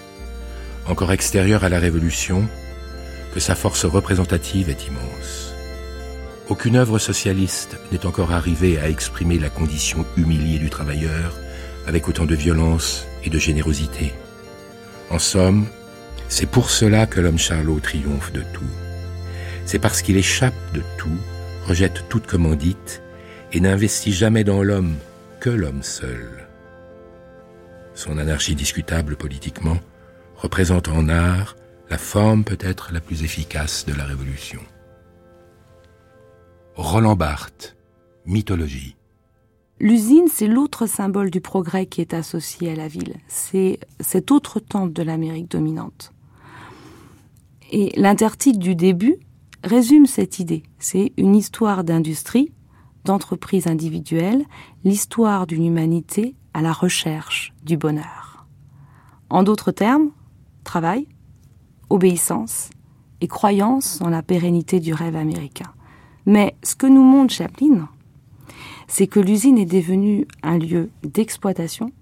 encore 0.87 1.13
extérieur 1.13 1.65
à 1.65 1.69
la 1.69 1.79
Révolution, 1.79 2.49
que 3.33 3.41
sa 3.41 3.55
force 3.55 3.85
représentative 3.85 4.71
est 4.71 4.87
immense. 4.87 5.53
Aucune 6.49 6.77
œuvre 6.77 6.99
socialiste 6.99 7.77
n'est 7.91 8.07
encore 8.07 8.33
arrivée 8.33 8.79
à 8.79 8.89
exprimer 8.89 9.39
la 9.39 9.51
condition 9.51 10.07
humiliée 10.17 10.59
du 10.59 10.71
travailleur 10.71 11.37
avec 11.87 12.09
autant 12.09 12.25
de 12.25 12.35
violence 12.35 13.07
et 13.25 13.31
de 13.31 13.39
générosité. 13.39 14.13
En 15.11 15.19
somme, 15.19 15.67
c'est 16.29 16.47
pour 16.47 16.71
cela 16.71 17.07
que 17.07 17.21
l'homme 17.21 17.39
Charlot 17.39 17.81
triomphe 17.81 18.33
de 18.33 18.43
tout. 18.53 18.65
C'est 19.65 19.79
parce 19.79 20.03
qu'il 20.03 20.17
échappe 20.17 20.55
de 20.73 20.83
tout, 20.99 21.19
rejette 21.67 22.05
toute 22.09 22.27
commandite 22.27 23.03
et 23.53 23.61
n'investit 23.61 24.13
jamais 24.13 24.45
dans 24.45 24.63
l'homme 24.63 24.95
que 25.41 25.51
l'homme 25.51 25.83
seul. 25.83 26.47
Son 27.95 28.19
anarchie 28.19 28.55
discutable 28.55 29.17
politiquement 29.17 29.79
représente 30.37 30.89
en 30.89 31.09
art 31.09 31.57
la 31.91 31.99
forme 31.99 32.45
peut-être 32.45 32.93
la 32.93 33.01
plus 33.01 33.25
efficace 33.25 33.85
de 33.87 33.95
la 33.95 34.05
révolution. 34.05 34.61
Roland 36.77 37.17
Barthes, 37.17 37.77
mythologie. 38.27 38.97
L'usine, 39.81 40.29
c'est 40.33 40.47
l'autre 40.47 40.87
symbole 40.87 41.31
du 41.31 41.41
progrès 41.41 41.87
qui 41.87 42.01
est 42.01 42.15
associé 42.15 42.73
à 42.73 42.77
la 42.77 42.89
ville. 42.89 43.17
C'est 43.29 43.81
cet 44.01 44.31
autre 44.31 44.61
temple 44.61 44.93
de 44.93 45.03
l'Amérique 45.03 45.51
dominante. 45.51 46.13
Et 47.73 47.93
l'intertitre 47.97 48.59
du 48.59 48.75
début 48.75 49.19
résume 49.67 50.07
cette 50.07 50.39
idée. 50.39 50.63
C'est 50.79 51.13
une 51.17 51.37
histoire 51.37 51.85
d'industrie, 51.85 52.53
d'entreprise 53.05 53.67
individuelle, 53.67 54.45
l'histoire 54.85 55.47
d'une 55.47 55.67
humanité 55.67 56.35
à 56.55 56.63
la 56.63 56.73
recherche 56.73 57.53
du 57.65 57.77
bonheur. 57.77 58.47
En 59.29 59.43
d'autres 59.43 59.73
termes, 59.73 60.11
travail, 60.65 61.07
obéissance 61.91 62.71
et 63.21 63.29
croyance 63.29 64.01
en 64.01 64.09
la 64.09 64.23
pérennité 64.23 64.81
du 64.81 64.95
rêve 64.95 65.17
américain. 65.17 65.73
Mais 66.27 66.57
ce 66.63 66.75
que 66.75 66.87
nous 66.87 67.03
montre 67.03 67.35
Chaplin, 67.35 67.89
c'est 68.89 69.07
que 69.07 69.21
l'usine 69.21 69.59
est 69.59 69.67
devenue 69.67 70.27
un 70.43 70.59
lieu 70.59 70.91
d'exploitation 71.03 71.93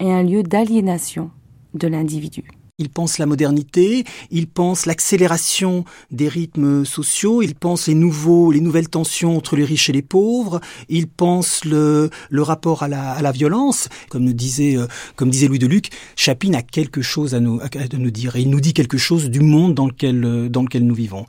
et 0.00 0.12
un 0.12 0.22
lieu 0.22 0.42
d'aliénation 0.42 1.30
de 1.74 1.88
l'individu. 1.88 2.44
Il 2.78 2.88
pense 2.90 3.18
la 3.18 3.26
modernité, 3.26 4.02
il 4.32 4.48
pense 4.48 4.84
l'accélération 4.84 5.84
des 6.10 6.26
rythmes 6.26 6.84
sociaux, 6.84 7.40
il 7.40 7.54
pense 7.54 7.86
les 7.86 7.94
nouveaux, 7.94 8.50
les 8.50 8.60
nouvelles 8.60 8.88
tensions 8.88 9.36
entre 9.36 9.54
les 9.54 9.64
riches 9.64 9.90
et 9.90 9.92
les 9.92 10.02
pauvres, 10.02 10.60
il 10.88 11.06
pense 11.06 11.64
le, 11.64 12.10
le 12.30 12.42
rapport 12.42 12.82
à 12.82 12.88
la, 12.88 13.12
à 13.12 13.22
la 13.22 13.30
violence. 13.30 13.88
Comme 14.08 14.32
disait, 14.32 14.76
euh, 14.76 14.88
comme 15.14 15.30
disait 15.30 15.46
Louis 15.46 15.60
Deluc, 15.60 15.90
Chaplin 16.16 16.54
a 16.54 16.62
quelque 16.62 17.00
chose 17.00 17.36
à 17.36 17.38
nous, 17.38 17.60
à 17.60 17.96
nous 17.96 18.10
dire 18.10 18.34
et 18.34 18.40
il 18.40 18.50
nous 18.50 18.60
dit 18.60 18.74
quelque 18.74 18.98
chose 18.98 19.30
du 19.30 19.38
monde 19.38 19.74
dans 19.74 19.86
lequel, 19.86 20.24
euh, 20.24 20.48
dans 20.48 20.62
lequel 20.62 20.84
nous 20.84 20.96
vivons. 20.96 21.26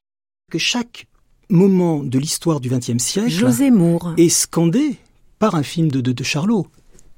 Que 0.51 0.57
chaque 0.57 1.05
moment 1.51 2.01
de 2.01 2.17
l'histoire 2.17 2.59
du 2.59 2.69
XXe 2.69 2.97
siècle 2.97 3.29
José 3.29 3.69
Moore. 3.69 4.15
est 4.17 4.29
scandé 4.29 4.97
par 5.37 5.53
un 5.53 5.61
film 5.61 5.91
de, 5.91 6.01
de, 6.01 6.11
de, 6.11 6.23
Charlot. 6.23 6.65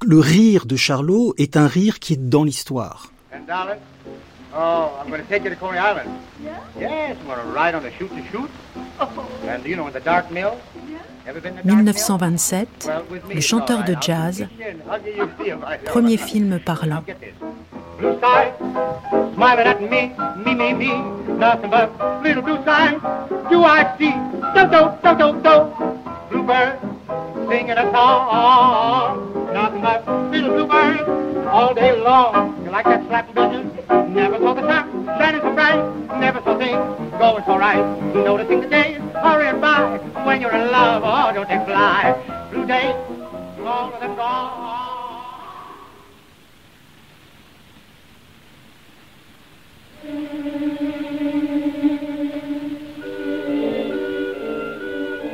Le 0.05 0.19
rire 0.19 0.65
de 0.65 0.75
Charlot 0.75 1.33
est 1.37 1.55
un 1.55 1.67
rire 1.67 1.99
qui 1.99 2.11
est 2.11 2.29
dans 2.29 2.43
l'histoire. 2.43 3.13
Oh, 4.53 4.97
I'm 4.99 5.09
going 5.09 5.21
to 5.21 5.27
take 5.27 5.43
you 5.43 5.49
to 5.49 5.55
Coney 5.57 5.77
Island. 5.77 6.09
Yeah? 6.41 6.63
Yes, 6.79 7.17
I'm 7.19 7.25
going 7.27 7.39
to 7.39 7.45
ride 7.45 7.75
on 7.75 7.83
the 7.83 7.91
shoot 7.91 8.09
to 8.09 8.23
shoot. 8.31 8.49
And 9.43 9.65
you 9.65 9.75
know, 9.75 9.87
in 9.87 9.93
the 9.93 9.99
dark 9.99 10.31
mill? 10.31 10.57
1927, 11.27 12.67
le 13.33 13.41
chanteur 13.41 13.83
de 13.83 13.95
jazz, 13.99 14.47
premier 15.85 16.17
film 16.17 16.59
parlant. 16.59 17.03
Blue 17.97 18.17
sky, 18.19 18.53
smiling 19.33 19.67
at 19.67 19.81
me, 19.81 20.13
me, 20.43 20.53
me, 20.55 20.73
me, 20.73 20.91
nothing 21.33 21.69
but 21.69 21.89
little 22.21 22.43
blue 22.43 22.61
sky. 22.61 22.93
Do 23.49 23.63
I 23.63 23.97
see? 23.97 24.13
Do, 24.53 24.61
do, 24.69 24.81
do, 25.03 25.11
do, 25.17 25.27
do. 25.41 25.55
Bluebird 26.29 26.79
singing 27.49 27.77
a 27.77 27.91
song, 27.91 29.53
nothing 29.53 29.81
but 29.81 30.05
little 30.31 30.51
bluebird 30.51 31.47
all 31.47 31.73
day 31.73 31.99
long. 31.99 32.63
You 32.63 32.71
like 32.71 32.85
that 32.85 33.05
slapping 33.07 33.33
business? 33.33 33.89
Never 34.09 34.37
saw 34.37 34.53
the 34.53 34.61
sun 34.61 35.05
shining 35.17 35.41
so 35.41 35.53
bright, 35.53 36.19
never 36.19 36.41
saw 36.41 36.57
things 36.57 37.19
going 37.19 37.43
so 37.45 37.57
right. 37.57 38.13
Noticing 38.13 38.61
the 38.61 38.67
days 38.67 39.01
hurrying 39.23 39.59
by 39.59 39.97
when 40.25 40.41
you're 40.41 40.51
in 40.51 40.71
love, 40.71 41.03
oh, 41.05 41.33
don't 41.33 41.47
they 41.47 41.63
fly? 41.65 42.13
Blue 42.51 42.65
days, 42.65 42.95
of 43.59 43.99
them 43.99 44.15
gone. 44.15 44.86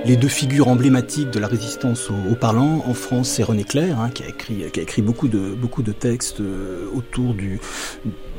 Les 0.05 0.17
deux 0.17 0.27
figures 0.27 0.67
emblématiques 0.67 1.31
de 1.31 1.39
la 1.39 1.47
résistance 1.47 2.09
aux, 2.09 2.36
parlants 2.36 2.83
en 2.86 2.93
France, 2.93 3.29
c'est 3.29 3.43
René 3.43 3.63
Clair, 3.63 3.99
hein, 3.99 4.09
qui, 4.09 4.23
a 4.23 4.27
écrit, 4.27 5.01
beaucoup 5.01 5.29
de 5.29 5.91
textes 5.91 6.41
euh, 6.41 6.89
autour 6.93 7.33
du, 7.33 7.62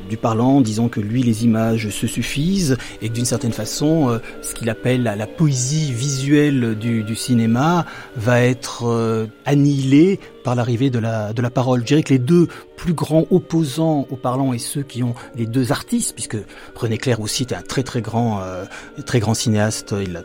du 0.08 0.16
parlant, 0.16 0.60
disant 0.60 0.88
que 0.88 1.00
lui, 1.00 1.22
les 1.22 1.44
images 1.44 1.88
se 1.90 2.06
suffisent 2.06 2.76
et 3.02 3.08
que 3.08 3.14
d'une 3.14 3.24
certaine 3.24 3.52
façon, 3.52 4.08
euh, 4.08 4.18
ce 4.42 4.54
qu'il 4.54 4.70
appelle 4.70 5.02
la, 5.02 5.26
poésie 5.26 5.92
visuelle 5.92 6.76
du, 6.78 7.16
cinéma 7.16 7.86
va 8.16 8.40
être 8.40 8.84
euh, 8.86 9.26
annihilée 9.46 10.20
par 10.42 10.54
l'arrivée 10.54 10.90
de 10.90 10.98
la, 10.98 11.32
de 11.32 11.40
la 11.40 11.50
parole. 11.50 11.80
Je 11.80 11.86
dirais 11.86 12.02
que 12.02 12.12
les 12.12 12.18
deux 12.18 12.48
plus 12.76 12.92
grands 12.92 13.26
opposants 13.30 14.06
au 14.10 14.16
parlant 14.16 14.52
et 14.52 14.58
ceux 14.58 14.82
qui 14.82 15.02
ont 15.02 15.14
les 15.36 15.46
deux 15.46 15.72
artistes, 15.72 16.14
puisque 16.14 16.36
René 16.74 16.98
Clair 16.98 17.20
aussi 17.20 17.44
était 17.44 17.54
un 17.54 17.62
très 17.62 17.82
très 17.82 18.02
grand, 18.02 18.42
euh, 18.42 18.64
très 19.06 19.20
grand 19.20 19.34
cinéaste 19.34 19.94
il 20.06 20.16
a, 20.16 20.22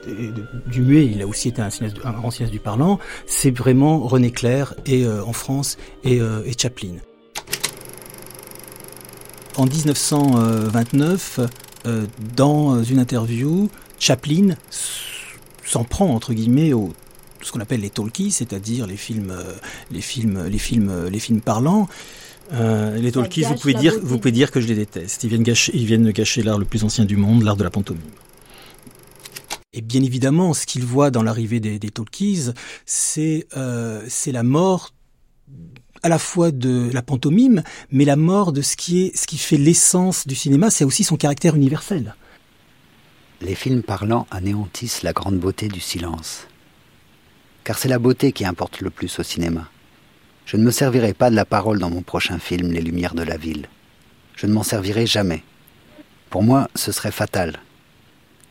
du 0.67 0.81
muet, 0.81 1.05
il 1.05 1.21
a 1.21 1.27
aussi 1.27 1.47
été 1.49 1.61
un, 1.61 1.69
cinéaste, 1.69 1.97
un 2.03 2.11
grand 2.11 2.31
cinéaste 2.31 2.53
du 2.53 2.59
parlant, 2.59 2.99
c'est 3.27 3.55
vraiment 3.55 3.99
René 3.99 4.31
Clair 4.31 4.73
et 4.85 5.07
en 5.07 5.33
France 5.33 5.77
et, 6.03 6.17
et 6.17 6.53
Chaplin. 6.57 6.97
En 9.55 9.65
1929, 9.65 11.39
euh, 11.85 12.05
dans 12.35 12.83
une 12.83 12.99
interview, 12.99 13.69
Chaplin 13.99 14.55
s'en 15.65 15.83
prend 15.83 16.13
entre 16.13 16.33
guillemets 16.33 16.73
au 16.73 16.93
ce 17.41 17.51
qu'on 17.53 17.59
appelle 17.61 17.81
les 17.81 17.89
talkies, 17.89 18.31
c'est-à-dire 18.31 18.85
les 18.85 18.97
films, 18.97 19.31
euh, 19.31 19.53
les 19.91 20.01
films, 20.01 20.45
les 20.45 20.57
films, 20.57 21.07
les 21.09 21.19
films 21.19 21.41
parlants. 21.41 21.87
Euh, 22.51 22.97
les 22.97 23.11
talkies, 23.11 23.43
vous 23.43 23.55
pouvez 23.55 23.75
dire, 23.75 23.93
vous 24.01 24.17
pouvez 24.17 24.31
dire 24.31 24.51
que 24.51 24.59
je 24.59 24.67
les 24.67 24.75
déteste. 24.75 25.23
Ils 25.23 25.29
viennent 25.29 25.43
gâcher, 25.43 25.71
ils 25.75 25.85
viennent 25.85 26.11
gâcher 26.11 26.41
l'art 26.41 26.57
le 26.57 26.65
plus 26.65 26.83
ancien 26.83 27.05
du 27.05 27.15
monde, 27.15 27.43
l'art 27.43 27.57
de 27.57 27.63
la 27.63 27.69
pantomime. 27.69 28.01
Et 29.71 29.81
bien 29.81 30.03
évidemment, 30.03 30.53
ce 30.53 30.65
qu'il 30.65 30.83
voit 30.83 31.11
dans 31.11 31.23
l'arrivée 31.23 31.59
des, 31.59 31.79
des 31.79 31.91
talkies, 31.91 32.49
c'est 32.85 33.47
c'est 34.07 34.31
la 34.31 34.43
mort 34.43 34.93
à 36.03 36.09
la 36.09 36.19
fois 36.19 36.51
de 36.51 36.89
la 36.93 37.01
pantomime, 37.01 37.63
mais 37.91 38.05
la 38.05 38.15
mort 38.15 38.51
de 38.51 38.61
ce 38.61 38.75
qui 38.75 39.03
est, 39.03 39.17
ce 39.17 39.27
qui 39.27 39.37
fait 39.37 39.57
l'essence 39.57 40.27
du 40.27 40.35
cinéma, 40.35 40.69
c'est 40.69 40.85
aussi 40.85 41.03
son 41.03 41.17
caractère 41.17 41.55
universel. 41.55 42.15
Les 43.41 43.55
films 43.55 43.83
parlants 43.83 44.27
anéantissent 44.31 45.03
la 45.03 45.13
grande 45.13 45.39
beauté 45.39 45.67
du 45.67 45.79
silence. 45.79 46.47
Car 47.63 47.77
c'est 47.77 47.87
la 47.87 47.99
beauté 47.99 48.31
qui 48.31 48.45
importe 48.45 48.81
le 48.81 48.89
plus 48.89 49.19
au 49.19 49.23
cinéma. 49.23 49.69
Je 50.45 50.57
ne 50.57 50.63
me 50.63 50.71
servirai 50.71 51.13
pas 51.13 51.29
de 51.29 51.35
la 51.35 51.45
parole 51.45 51.79
dans 51.79 51.89
mon 51.89 52.01
prochain 52.01 52.39
film 52.39 52.71
Les 52.71 52.81
Lumières 52.81 53.15
de 53.15 53.23
la 53.23 53.37
Ville. 53.37 53.67
Je 54.35 54.47
ne 54.47 54.53
m'en 54.53 54.63
servirai 54.63 55.05
jamais. 55.05 55.43
Pour 56.29 56.43
moi, 56.43 56.69
ce 56.75 56.91
serait 56.91 57.11
fatal. 57.11 57.59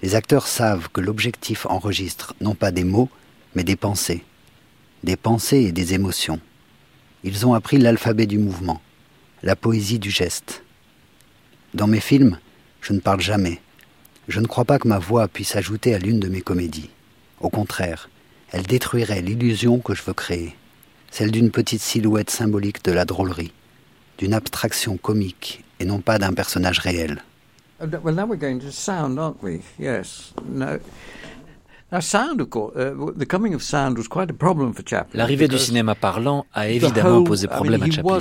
Les 0.03 0.15
acteurs 0.15 0.47
savent 0.47 0.89
que 0.93 1.01
l'objectif 1.01 1.67
enregistre 1.67 2.35
non 2.41 2.55
pas 2.55 2.71
des 2.71 2.85
mots, 2.85 3.11
mais 3.55 3.65
des 3.65 3.77
pensées. 3.77 4.25
Des 5.03 5.17
pensées 5.17 5.65
et 5.65 5.73
des 5.73 5.95
émotions. 5.95 6.41
Ils 7.24 7.46
ont 7.46 7.54
appris 7.54 7.78
l'alphabet 7.78 8.26
du 8.26 8.38
mouvement, 8.38 8.81
la 9.42 9.57
poésie 9.57 9.98
du 9.98 10.11
geste. 10.11 10.62
Dans 11.74 11.87
mes 11.87 12.00
films, 12.00 12.38
je 12.81 12.92
ne 12.92 13.00
parle 13.00 13.20
jamais. 13.20 13.61
Je 14.28 14.40
ne 14.40 14.46
crois 14.46 14.64
pas 14.64 14.78
que 14.78 14.88
ma 14.88 14.98
voix 14.98 15.26
puisse 15.26 15.57
ajouter 15.57 15.94
à 15.94 15.98
l'une 15.98 16.20
de 16.20 16.28
mes 16.28 16.42
comédies. 16.42 16.90
Au 17.40 17.50
contraire, 17.50 18.09
elle 18.52 18.62
détruirait 18.62 19.22
l'illusion 19.22 19.78
que 19.78 19.94
je 19.94 20.02
veux 20.02 20.14
créer, 20.14 20.57
celle 21.11 21.31
d'une 21.31 21.50
petite 21.50 21.81
silhouette 21.81 22.31
symbolique 22.31 22.85
de 22.85 22.92
la 22.92 23.04
drôlerie, 23.04 23.52
d'une 24.18 24.35
abstraction 24.35 24.96
comique 24.96 25.64
et 25.81 25.85
non 25.85 26.00
pas 26.00 26.18
d'un 26.18 26.33
personnage 26.33 26.78
réel. 26.78 27.22
L'arrivée 35.14 35.48
du 35.48 35.59
cinéma 35.59 35.94
parlant 35.94 36.44
a 36.53 36.68
évidemment 36.68 37.24
posé 37.24 37.48
problème 37.48 37.83
à 37.83 37.90
Chaplin. 37.90 38.18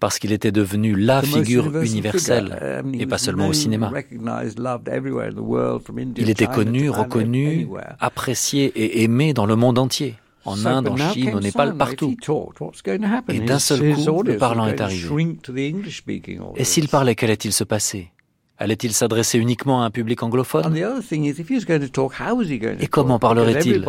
Parce 0.00 0.18
qu'il 0.18 0.32
était 0.32 0.52
devenu 0.52 0.94
la 0.94 1.22
figure 1.22 1.80
universelle, 1.80 2.82
et 2.92 3.06
pas 3.06 3.16
seulement 3.16 3.48
au 3.48 3.54
cinéma. 3.54 3.90
Il 6.16 6.28
était 6.28 6.46
connu, 6.46 6.90
reconnu, 6.90 7.68
apprécié 8.00 8.64
et 8.66 9.02
aimé 9.02 9.32
dans 9.32 9.46
le 9.46 9.56
monde 9.56 9.78
entier 9.78 10.16
en 10.44 10.66
Inde, 10.66 10.88
en 10.88 10.96
Chine, 10.98 11.34
au 11.34 11.40
Népal, 11.40 11.74
partout. 11.74 12.14
Et 13.30 13.40
d'un 13.40 13.58
seul 13.58 13.94
coup, 13.94 14.22
le 14.22 14.36
parlant 14.36 14.66
est 14.66 14.82
arrivé. 14.82 15.38
Et 16.56 16.64
s'il 16.64 16.88
parlait, 16.88 17.14
qu'allait-il 17.14 17.52
se 17.52 17.64
passer? 17.64 18.10
Allait-il 18.56 18.92
s'adresser 18.92 19.38
uniquement 19.38 19.82
à 19.82 19.86
un 19.86 19.90
public 19.90 20.22
anglophone? 20.22 20.76
Et 22.78 22.86
comment 22.86 23.18
parlerait-il? 23.18 23.84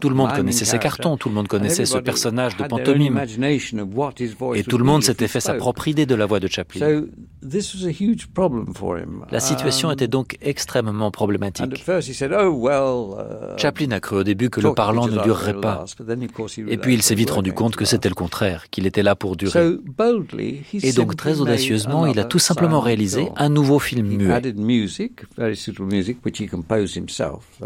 Tout 0.00 0.08
le 0.08 0.14
monde 0.16 0.32
connaissait 0.34 0.64
ses 0.64 0.78
cartons, 0.80 1.16
tout 1.16 1.28
le 1.28 1.34
monde 1.36 1.46
connaissait 1.46 1.86
ce 1.86 1.98
personnage 1.98 2.56
de 2.56 2.64
pantomime. 2.64 3.20
Et 4.54 4.62
tout 4.64 4.78
le 4.78 4.84
monde 4.84 5.04
s'était 5.04 5.28
fait 5.28 5.38
sa 5.40 5.54
propre 5.54 5.86
idée 5.86 6.06
de 6.06 6.14
la 6.16 6.26
voix 6.26 6.40
de 6.40 6.48
Chaplin. 6.48 7.04
La 9.30 9.40
situation 9.40 9.90
était 9.92 10.08
donc 10.08 10.36
extrêmement 10.42 11.10
problématique. 11.12 11.84
Oh, 11.86 11.98
uh, 13.18 13.60
Chaplin 13.60 13.90
a 13.92 14.00
cru 14.00 14.16
au 14.16 14.24
début 14.24 14.50
que 14.50 14.60
le 14.60 14.74
parlant 14.74 15.06
ne 15.06 15.22
durerait 15.22 15.60
pas. 15.60 15.84
Et 16.68 16.78
puis 16.78 16.94
il 16.94 17.02
s'est 17.02 17.14
vite 17.14 17.30
rendu 17.30 17.52
compte 17.52 17.76
que 17.76 17.84
c'était 17.84 18.08
le 18.08 18.14
contraire, 18.16 18.70
qu'il 18.70 18.86
était 18.86 19.02
là 19.04 19.14
pour 19.14 19.36
durer. 19.36 19.76
Et 20.82 20.92
donc 20.92 21.16
très 21.16 21.40
audacieusement, 21.40 22.06
il 22.06 22.18
a 22.18 22.23
tout 22.24 22.38
simplement 22.38 22.80
réalisé 22.80 23.28
un 23.36 23.48
nouveau 23.48 23.78
film 23.78 24.06
muet. 24.06 24.40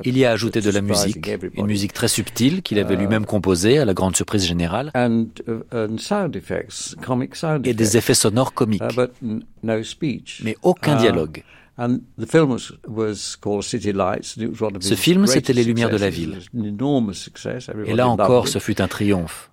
Il 0.05 0.19
y 0.19 0.25
a 0.25 0.31
ajouté 0.31 0.61
de 0.61 0.71
la 0.71 0.81
musique, 0.81 1.31
une 1.55 1.67
musique 1.67 1.93
très 1.93 2.09
subtile 2.09 2.63
qu'il 2.63 2.79
avait 2.79 2.97
lui-même 2.97 3.27
composée 3.27 3.79
à 3.79 3.85
la 3.85 3.95
grande 3.95 4.17
surprise 4.17 4.47
générale, 4.47 4.93
et 7.65 7.75
des 7.75 7.97
effets 7.97 8.15
sonores 8.15 8.55
comiques, 8.55 8.83
mais 10.43 10.57
aucun 10.63 10.97
dialogue. 10.97 11.43
Ce 14.81 14.95
film, 14.97 15.27
c'était 15.27 15.53
Les 15.53 15.65
Lumières 15.65 15.91
de 15.91 15.97
la 15.97 16.11
ville. 16.11 16.39
Et 17.87 17.95
là 17.95 18.09
encore, 18.09 18.49
ce 18.49 18.59
fut 18.59 18.81
un 18.81 18.89
triomphe. 18.89 19.51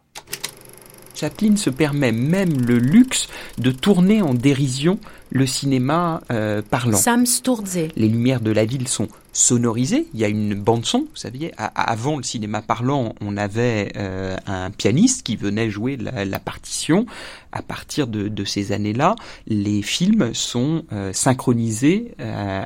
Chaplin 1.15 1.56
se 1.56 1.69
permet 1.69 2.12
même 2.12 2.62
le 2.65 2.78
luxe 2.78 3.28
de 3.58 3.71
tourner 3.71 4.21
en 4.21 4.34
dérision 4.34 4.99
le 5.32 5.47
cinéma 5.47 6.21
euh, 6.32 6.62
parlant. 6.62 6.97
Sam 6.97 7.25
Sturze. 7.25 7.89
Les 7.95 8.08
lumières 8.08 8.41
de 8.41 8.51
la 8.51 8.65
ville 8.65 8.88
sont 8.88 9.08
sonorisées. 9.36 10.08
Il 10.13 10.19
y 10.21 10.24
a 10.24 10.30
une 10.30 10.56
bande 10.56 10.86
son. 10.86 11.00
Vous 11.00 11.15
saviez, 11.15 11.52
avant 11.58 12.15
le 12.15 12.24
cinéma 12.24 12.62
parlant, 12.62 13.13
on 13.19 13.36
avait 13.36 13.91
euh, 13.98 14.38
un 14.48 14.71
pianiste 14.71 15.24
qui 15.24 15.36
venait 15.36 15.69
jouer 15.69 15.98
la, 15.98 16.39
partition. 16.39 17.06
À 17.52 17.62
partir 17.62 18.08
de, 18.08 18.45
ces 18.45 18.71
années-là, 18.71 19.15
les 19.45 19.82
films 19.82 20.34
sont 20.34 20.86
euh, 20.93 21.12
synchronisés 21.12 22.13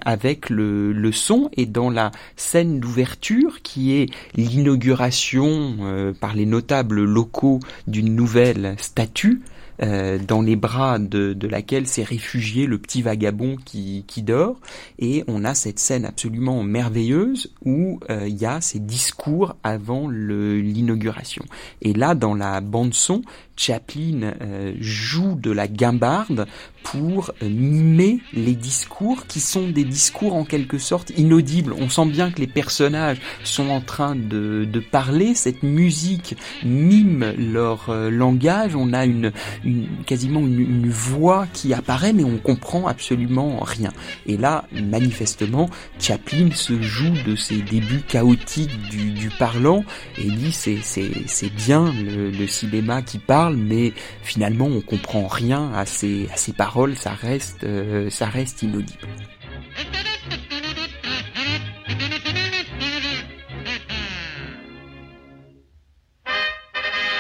avec 0.06 0.50
le, 0.50 0.94
le, 0.94 1.12
son 1.12 1.50
et 1.58 1.66
dans 1.66 1.90
la 1.90 2.12
scène 2.36 2.80
d'ouverture 2.80 3.62
qui 3.64 3.96
est 3.96 4.10
l'inauguration 4.36 6.14
par 6.20 6.36
les 6.36 6.46
notables 6.46 7.04
locaux 7.04 7.60
d'une 7.88 8.16
nouvelle 8.16 8.76
statue. 8.78 9.42
Euh, 9.82 10.18
dans 10.20 10.42
les 10.42 10.58
bras 10.58 11.00
de, 11.00 11.32
de 11.32 11.48
laquelle 11.48 11.88
s'est 11.88 12.04
réfugié 12.04 12.66
le 12.66 12.78
petit 12.78 13.02
vagabond 13.02 13.56
qui, 13.64 14.04
qui 14.08 14.24
dort. 14.24 14.60
Et 14.98 15.24
on 15.28 15.46
a 15.46 15.56
cette 15.56 15.80
scène 15.80 16.04
absolument 16.04 16.64
merveilleuse 16.64 17.54
où 17.64 18.00
euh, 18.10 18.28
il 18.28 18.36
y 18.36 18.46
a 18.46 18.60
ces 18.60 18.80
discours 18.80 19.56
avant 19.64 20.10
l'inauguration. 20.10 21.46
Et 21.82 21.94
là, 21.94 22.14
dans 22.14 22.36
la 22.36 22.60
bande 22.60 22.94
son, 22.94 23.22
Chaplin 23.56 24.34
euh, 24.42 24.74
joue 24.80 25.36
de 25.36 25.52
la 25.52 25.68
guimbarde 25.68 26.48
pour 26.84 27.32
mimer 27.42 28.20
les 28.34 28.56
discours 28.56 29.28
qui 29.28 29.40
sont 29.40 29.68
des 29.68 29.84
discours 29.84 30.36
en 30.36 30.44
quelque 30.44 30.78
sorte 30.78 31.12
inaudibles. 31.18 31.74
On 31.78 31.90
sent 31.90 32.06
bien 32.06 32.32
que 32.32 32.40
les 32.40 32.48
personnages 32.48 33.20
sont 33.44 33.70
en 33.70 33.82
train 33.82 34.16
de, 34.16 34.66
de 34.72 34.80
parler, 34.80 35.36
cette 35.36 35.64
musique 35.64 36.36
mime 36.64 37.34
leur 37.38 37.90
euh, 37.90 38.10
langage, 38.10 38.76
on 38.76 38.94
a 38.94 39.06
une, 39.06 39.32
une 39.64 39.88
quasiment 40.06 40.40
une, 40.40 40.60
une, 40.60 40.90
voix 40.90 41.48
qui 41.54 41.74
apparaît 41.74 42.14
mais 42.14 42.24
on 42.24 42.38
comprend 42.38 42.88
absolument 42.88 43.60
rien. 43.62 43.92
Et 44.26 44.38
là, 44.38 44.66
manifestement, 44.72 45.70
Chaplin 46.00 46.50
se 46.54 46.82
joue 46.82 47.14
de 47.26 47.36
ces 47.36 47.62
débuts 47.62 48.04
chaotiques 48.08 48.78
du, 48.90 49.12
du 49.12 49.30
parlant 49.30 49.84
et 50.18 50.30
dit 50.30 50.52
c'est, 50.52 50.80
c'est, 50.82 51.54
bien 51.54 51.92
le, 51.94 52.32
le 52.32 52.48
cinéma 52.48 53.02
qui 53.02 53.18
parle 53.18 53.56
mais 53.56 53.94
finalement 54.24 54.66
on 54.66 54.82
comprend 54.82 55.28
rien 55.28 55.72
à 55.74 55.86
ces, 55.86 56.28
à 56.34 56.38
ces 56.38 56.54
paroles, 56.54 56.69
ça 56.96 57.12
reste, 57.12 57.64
euh, 57.64 58.10
ça 58.10 58.28
reste 58.28 58.62
inaudible. 58.62 59.08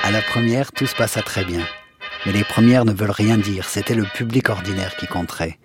À 0.03 0.11
la 0.11 0.21
première, 0.21 0.71
tout 0.71 0.85
se 0.85 0.95
passa 0.95 1.21
très 1.21 1.43
bien. 1.45 1.65
Mais 2.25 2.31
les 2.31 2.43
premières 2.43 2.85
ne 2.85 2.93
veulent 2.93 3.11
rien 3.11 3.37
dire, 3.37 3.65
c'était 3.65 3.95
le 3.95 4.03
public 4.03 4.49
ordinaire 4.49 4.95
qui 4.97 5.07
compterait. 5.07 5.57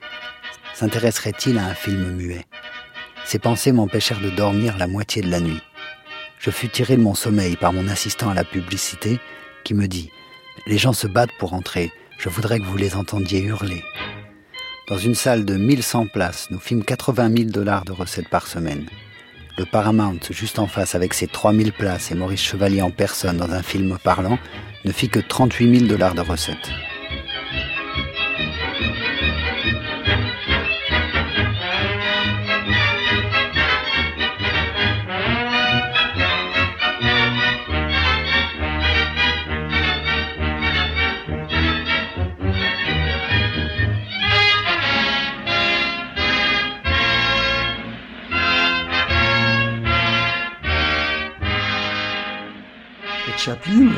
s'intéresserait-il 0.75 1.59
à 1.59 1.67
un 1.67 1.75
film 1.75 2.13
muet? 2.13 2.45
Ces 3.25 3.39
pensées 3.39 3.73
m'empêchèrent 3.73 4.21
de 4.21 4.31
dormir 4.31 4.77
la 4.79 4.87
moitié 4.87 5.23
de 5.23 5.31
la 5.31 5.41
nuit. 5.41 5.63
Je 6.39 6.51
fus 6.51 6.69
tiré 6.69 6.97
de 6.97 7.03
mon 7.03 7.15
sommeil 7.15 7.57
par 7.57 7.73
mon 7.73 7.89
assistant 7.89 8.31
à 8.31 8.35
la 8.35 8.45
publicité 8.45 9.19
qui 9.63 9.75
me 9.75 9.89
dit⁇ 9.89 10.11
Les 10.67 10.79
gens 10.79 10.93
se 10.93 11.07
battent 11.07 11.37
pour 11.39 11.55
entrer, 11.55 11.91
je 12.19 12.29
voudrais 12.29 12.61
que 12.61 12.65
vous 12.65 12.77
les 12.77 12.97
entendiez 12.97 13.43
hurler. 13.43 13.83
Dans 14.89 14.99
une 14.99 15.15
salle 15.15 15.45
de 15.45 15.57
1100 15.57 16.09
places, 16.09 16.49
nous 16.51 16.59
fîmes 16.59 16.85
80 16.85 17.37
000 17.37 17.51
dollars 17.51 17.85
de 17.85 17.93
recettes 17.93 18.29
par 18.29 18.47
semaine. 18.47 18.87
Le 19.57 19.65
Paramount, 19.65 20.19
juste 20.31 20.59
en 20.59 20.67
face 20.67 20.95
avec 20.95 21.15
ses 21.15 21.27
3000 21.27 21.73
places 21.73 22.11
et 22.11 22.15
Maurice 22.15 22.43
Chevalier 22.43 22.83
en 22.83 22.91
personne 22.91 23.37
dans 23.37 23.53
un 23.53 23.63
film 23.63 23.99
parlant, 24.03 24.39
ne 24.85 24.93
fit 24.93 25.09
que 25.09 25.21
38 25.21 25.79
000 25.79 25.89
dollars 25.89 26.15
de 26.15 26.21
recettes. 26.21 26.71
Chaplin, 53.45 53.91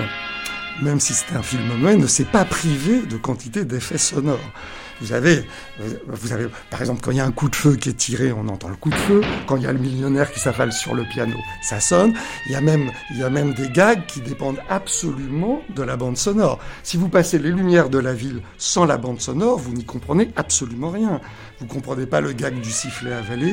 même 0.83 0.99
si 0.99 1.15
c'est 1.15 1.37
un 1.37 1.43
film 1.43 1.63
muet, 1.79 1.97
ne 1.97 2.09
s'est 2.09 2.25
pas 2.25 2.45
privé 2.45 3.03
de 3.03 3.17
quantité 3.17 3.65
d'effets 3.65 3.97
sonores. 3.97 4.41
Vous 5.01 5.13
avez, 5.13 5.45
vous 6.09 6.33
avez, 6.33 6.49
par 6.69 6.81
exemple, 6.81 7.01
quand 7.01 7.13
il 7.13 7.19
y 7.19 7.21
a 7.21 7.25
un 7.25 7.31
coup 7.31 7.49
de 7.49 7.55
feu 7.55 7.77
qui 7.77 7.91
est 7.91 7.97
tiré, 7.97 8.33
on 8.33 8.49
entend 8.49 8.69
le 8.69 8.75
coup 8.75 8.91
de 8.91 8.97
feu. 8.97 9.21
Quand 9.47 9.57
il 9.57 9.63
y 9.63 9.67
a 9.67 9.73
le 9.73 9.79
millionnaire 9.79 10.33
qui 10.33 10.41
s'affale 10.41 10.73
sur 10.73 10.95
le 10.95 11.05
piano, 11.05 11.37
ça 11.63 11.79
sonne. 11.79 12.15
Il 12.47 12.53
y 12.53 12.55
a 12.57 12.61
même, 12.61 12.91
il 13.11 13.19
y 13.19 13.23
a 13.23 13.31
même 13.31 13.53
des 13.53 13.69
gags 13.69 14.05
qui 14.07 14.21
dépendent 14.21 14.61
absolument 14.69 15.63
de 15.77 15.83
la 15.83 15.97
bande 15.97 16.17
sonore. 16.17 16.59
Si 16.83 16.97
vous 16.97 17.09
passez 17.09 17.39
les 17.39 17.51
lumières 17.51 17.89
de 17.89 17.99
la 17.99 18.15
ville 18.15 18.41
sans 18.59 18.85
la 18.85 18.97
bande 18.97 19.21
sonore, 19.21 19.59
vous 19.59 19.75
n'y 19.75 19.85
comprenez 19.85 20.33
absolument 20.35 20.91
rien. 20.91 21.21
Vous 21.61 21.67
comprenez 21.67 22.07
pas 22.07 22.21
le 22.21 22.33
gag 22.33 22.61
du 22.61 22.71
sifflet 22.71 23.13
avalé. 23.13 23.53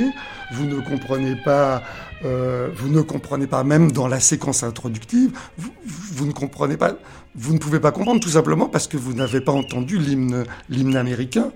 Vous 0.54 0.66
ne 0.66 0.80
comprenez 0.80 1.36
pas, 1.36 1.84
euh, 2.26 2.70
vous 2.76 2.90
ne 2.90 3.02
comprenez 3.02 3.48
pas 3.48 3.64
même 3.64 3.92
dans 3.92 4.08
la 4.08 4.20
séquence 4.20 4.64
introductive. 4.64 5.32
Vous, 5.58 6.26
ne 6.26 6.32
comprenez 6.32 6.78
pas 6.78 6.96
vous 7.36 7.54
ne 7.54 7.58
pouvez 7.58 7.80
pas 7.80 7.92
comprendre 7.92 8.20
tout 8.20 8.30
simplement 8.30 8.68
parce 8.68 8.88
que 8.88 8.98
vous 8.98 9.14
n'avez 9.14 9.42
pas 9.42 9.52
entendu 9.52 9.98
l'hymne, 9.98 10.46
l'hymne 10.70 10.96
américain. 10.96 11.52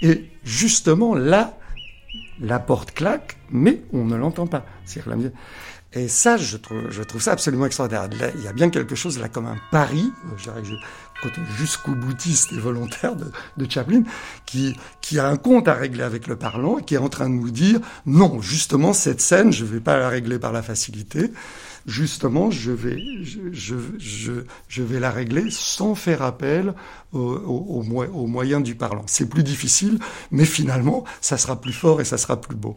Et 0.00 0.24
justement, 0.42 1.14
là, 1.14 1.56
la 2.40 2.58
porte 2.58 2.92
claque, 2.92 3.36
mais 3.50 3.82
on 3.92 4.04
ne 4.04 4.16
l'entend 4.16 4.48
pas. 4.48 4.66
Et 5.94 6.08
ça, 6.08 6.36
je 6.36 6.56
trouve, 6.56 6.90
je 6.90 7.02
trouve 7.02 7.20
ça 7.22 7.32
absolument 7.32 7.66
extraordinaire. 7.66 8.08
il 8.34 8.42
y 8.42 8.48
a 8.48 8.52
bien 8.52 8.70
quelque 8.70 8.94
chose 8.94 9.18
là 9.18 9.28
comme 9.28 9.46
un 9.46 9.58
pari, 9.70 10.10
côté 11.22 11.40
jusqu'au 11.56 11.92
boutiste 11.92 12.52
et 12.52 12.58
volontaire 12.58 13.14
de, 13.16 13.70
Chaplin, 13.70 14.02
qui, 14.44 14.76
qui 15.00 15.18
a 15.18 15.28
un 15.28 15.36
compte 15.36 15.68
à 15.68 15.74
régler 15.74 16.02
avec 16.02 16.26
le 16.26 16.36
parlant 16.36 16.78
et 16.78 16.84
qui 16.84 16.94
est 16.94 16.98
en 16.98 17.08
train 17.08 17.28
de 17.28 17.34
nous 17.34 17.50
dire, 17.50 17.80
non, 18.06 18.40
justement, 18.40 18.92
cette 18.92 19.20
scène, 19.20 19.52
je 19.52 19.64
ne 19.64 19.70
vais 19.70 19.80
pas 19.80 19.98
la 19.98 20.08
régler 20.08 20.38
par 20.38 20.52
la 20.52 20.62
facilité 20.62 21.30
justement, 21.86 22.50
je 22.50 22.70
vais, 22.70 22.96
je, 23.22 23.40
je, 23.98 24.44
je, 24.68 24.82
vais 24.82 25.00
la 25.00 25.10
régler 25.10 25.50
sans 25.50 25.96
faire 25.96 26.22
appel 26.22 26.74
aux 27.12 27.18
au, 27.18 27.82
au, 27.82 28.26
moyens 28.26 28.62
du 28.62 28.74
parlant. 28.76 29.02
C'est 29.06 29.28
plus 29.28 29.42
difficile, 29.42 29.98
mais 30.30 30.44
finalement, 30.44 31.04
ça 31.20 31.38
sera 31.38 31.60
plus 31.60 31.72
fort 31.72 32.00
et 32.00 32.04
ça 32.04 32.18
sera 32.18 32.40
plus 32.40 32.54
beau. 32.54 32.76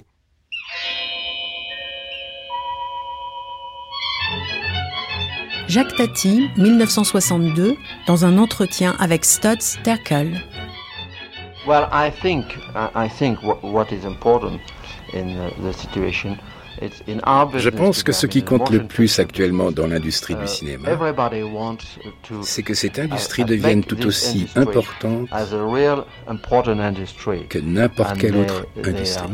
Jacques 5.68 5.96
Tati, 5.96 6.50
1962, 6.58 7.76
dans 8.08 8.26
un 8.26 8.38
entretien 8.38 8.96
avec 9.00 9.26
Stutz 9.26 9.78
Terkel. 9.84 10.42
Well, 11.68 11.88
I 11.92 12.12
think, 12.12 12.46
I 12.96 13.10
think 13.10 13.40
what 13.44 13.88
is 13.92 14.06
important 14.06 14.60
in 15.14 15.52
the 15.64 15.74
situation 15.74 16.38
je 16.82 17.70
pense 17.70 18.04
que 18.04 18.12
ce 18.12 18.28
qui 18.28 18.44
compte 18.44 18.70
le 18.70 18.86
plus 18.86 19.20
actuellement 19.20 19.72
dans 19.72 19.88
l'industrie 19.88 20.36
du 20.36 20.44
uh, 20.44 20.48
cinéma, 20.48 20.90
c'est 22.42 22.64
que 22.64 22.74
cette 22.74 23.00
industrie 23.00 23.44
uh, 23.44 23.46
devienne 23.46 23.84
tout 23.84 24.06
aussi 24.06 24.48
importante 24.56 25.30
que 27.50 27.60
n'importe 27.60 28.18
quelle 28.18 28.36
autre 28.36 28.66
industrie. 28.84 29.30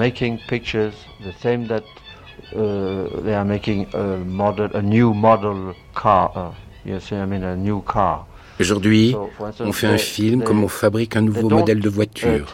Aujourd'hui, 8.60 9.16
on 9.60 9.72
fait 9.72 9.88
un 9.88 9.98
film 9.98 10.44
comme 10.44 10.64
on 10.64 10.68
fabrique 10.68 11.16
un 11.16 11.22
nouveau 11.22 11.50
modèle 11.50 11.80
de 11.80 11.90
voiture. 11.90 12.46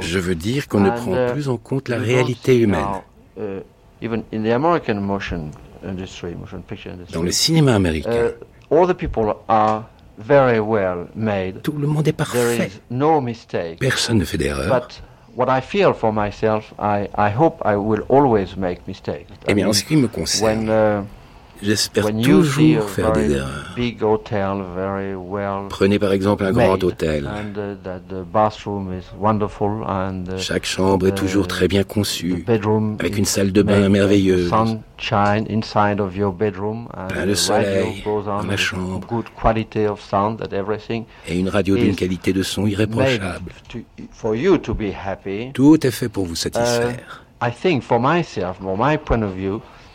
Je 0.00 0.18
veux 0.18 0.34
dire 0.34 0.68
qu'on 0.68 0.80
ne 0.80 0.90
prend 0.90 1.32
plus 1.32 1.48
en 1.48 1.56
compte 1.56 1.88
la 1.88 1.98
réalité 1.98 2.58
humaine. 2.58 2.84
Dans 7.12 7.22
le 7.22 7.30
cinéma 7.30 7.74
américain, 7.74 8.30
tout 11.62 11.72
le 11.72 11.86
monde 11.86 12.08
est 12.08 12.12
parfait. 12.12 12.70
Personne 13.80 14.18
ne 14.18 14.24
fait 14.24 14.38
d'erreur. 14.38 14.88
Eh 19.48 19.54
bien, 19.54 19.68
en 19.68 19.72
ce 19.72 19.84
qui 19.84 19.96
me 19.96 20.08
concerne, 20.08 20.70
J'espère 21.64 22.06
toujours 22.14 22.90
faire 22.90 23.12
des 23.12 23.32
erreurs. 23.32 23.74
Prenez 25.70 25.98
par 25.98 26.12
exemple 26.12 26.44
un 26.44 26.52
grand 26.52 26.84
hôtel. 26.84 27.24
Uh, 27.24 27.98
Chaque 30.36 30.66
chambre 30.66 31.06
est 31.08 31.14
toujours 31.14 31.48
très 31.48 31.66
bien 31.66 31.82
conçue, 31.84 32.44
avec 33.00 33.16
une 33.16 33.24
salle 33.24 33.52
de 33.52 33.62
bain 33.62 33.88
merveilleuse, 33.88 34.50
plein 34.50 34.80
de 37.26 37.34
soleil 37.34 38.04
dans 38.04 38.42
la 38.42 38.56
chambre, 38.56 39.00
et 41.28 41.38
une 41.38 41.48
radio 41.48 41.76
d'une 41.76 41.96
qualité 41.96 42.32
de 42.34 42.42
son 42.42 42.66
irréprochable. 42.66 43.52
Tout 45.54 45.86
est 45.86 45.90
fait 45.90 46.08
pour 46.10 46.26
vous 46.26 46.36
satisfaire. 46.36 47.24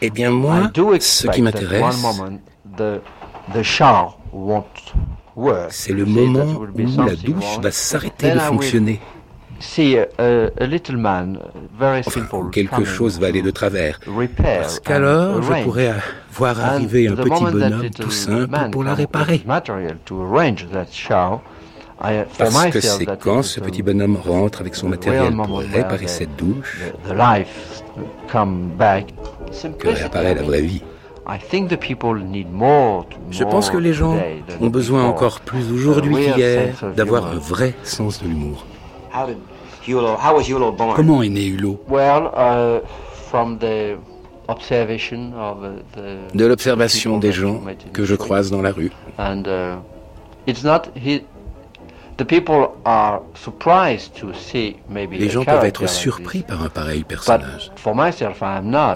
Eh 0.01 0.09
bien, 0.09 0.29
moi, 0.31 0.71
ce 0.99 1.27
qui 1.27 1.41
m'intéresse, 1.41 2.05
c'est 5.69 5.93
le 5.93 6.05
moment 6.05 6.59
où 6.59 7.05
la 7.05 7.15
douche 7.15 7.59
va 7.61 7.71
s'arrêter 7.71 8.31
de 8.31 8.39
fonctionner. 8.39 8.99
Enfin, 12.05 12.49
quelque 12.51 12.85
chose 12.85 13.19
va 13.19 13.27
aller 13.27 13.41
de 13.41 13.51
travers. 13.51 13.99
Parce 14.37 14.79
qu'alors, 14.79 15.41
je 15.41 15.63
pourrais 15.63 15.93
voir 16.31 16.59
arriver 16.61 17.09
un 17.09 17.15
petit 17.15 17.43
bonhomme 17.43 17.89
tout 17.89 18.11
simple 18.11 18.69
pour 18.71 18.83
la 18.85 18.93
réparer. 18.93 19.43
Parce 22.37 22.65
que 22.67 22.79
c'est 22.79 23.05
quand 23.19 23.43
ce 23.43 23.59
petit 23.59 23.83
bonhomme 23.83 24.15
rentre 24.15 24.61
avec 24.61 24.75
son 24.75 24.87
matériel 24.87 25.35
pour 25.35 25.59
réparer 25.59 26.07
cette 26.07 26.37
douche? 26.37 26.79
Que 29.77 29.87
réapparaît 29.87 30.35
la 30.35 30.43
vraie 30.43 30.61
vie. 30.61 30.81
Je 33.31 33.43
pense 33.43 33.69
que 33.69 33.77
les 33.77 33.93
gens 33.93 34.17
ont 34.59 34.67
besoin 34.67 35.05
encore 35.05 35.41
plus 35.41 35.71
aujourd'hui 35.71 36.15
qu'hier 36.15 36.73
d'avoir 36.95 37.27
un 37.27 37.35
vrai 37.37 37.75
sens 37.83 38.21
de 38.21 38.27
l'humour. 38.27 38.65
Comment 40.95 41.21
est 41.21 41.29
né 41.29 41.45
Hulot 41.45 41.79
uh, 41.91 42.79
De 46.33 46.45
l'observation 46.45 47.17
des 47.17 47.31
gens 47.31 47.61
que 47.93 48.03
je 48.03 48.15
croise 48.15 48.49
dans 48.49 48.61
la 48.61 48.71
rue. 48.71 48.91
Les 55.11 55.29
gens 55.29 55.45
peuvent 55.45 55.65
être 55.65 55.87
surpris 55.87 56.43
par 56.43 56.63
un 56.63 56.69
pareil 56.69 57.03
personnage. 57.03 57.71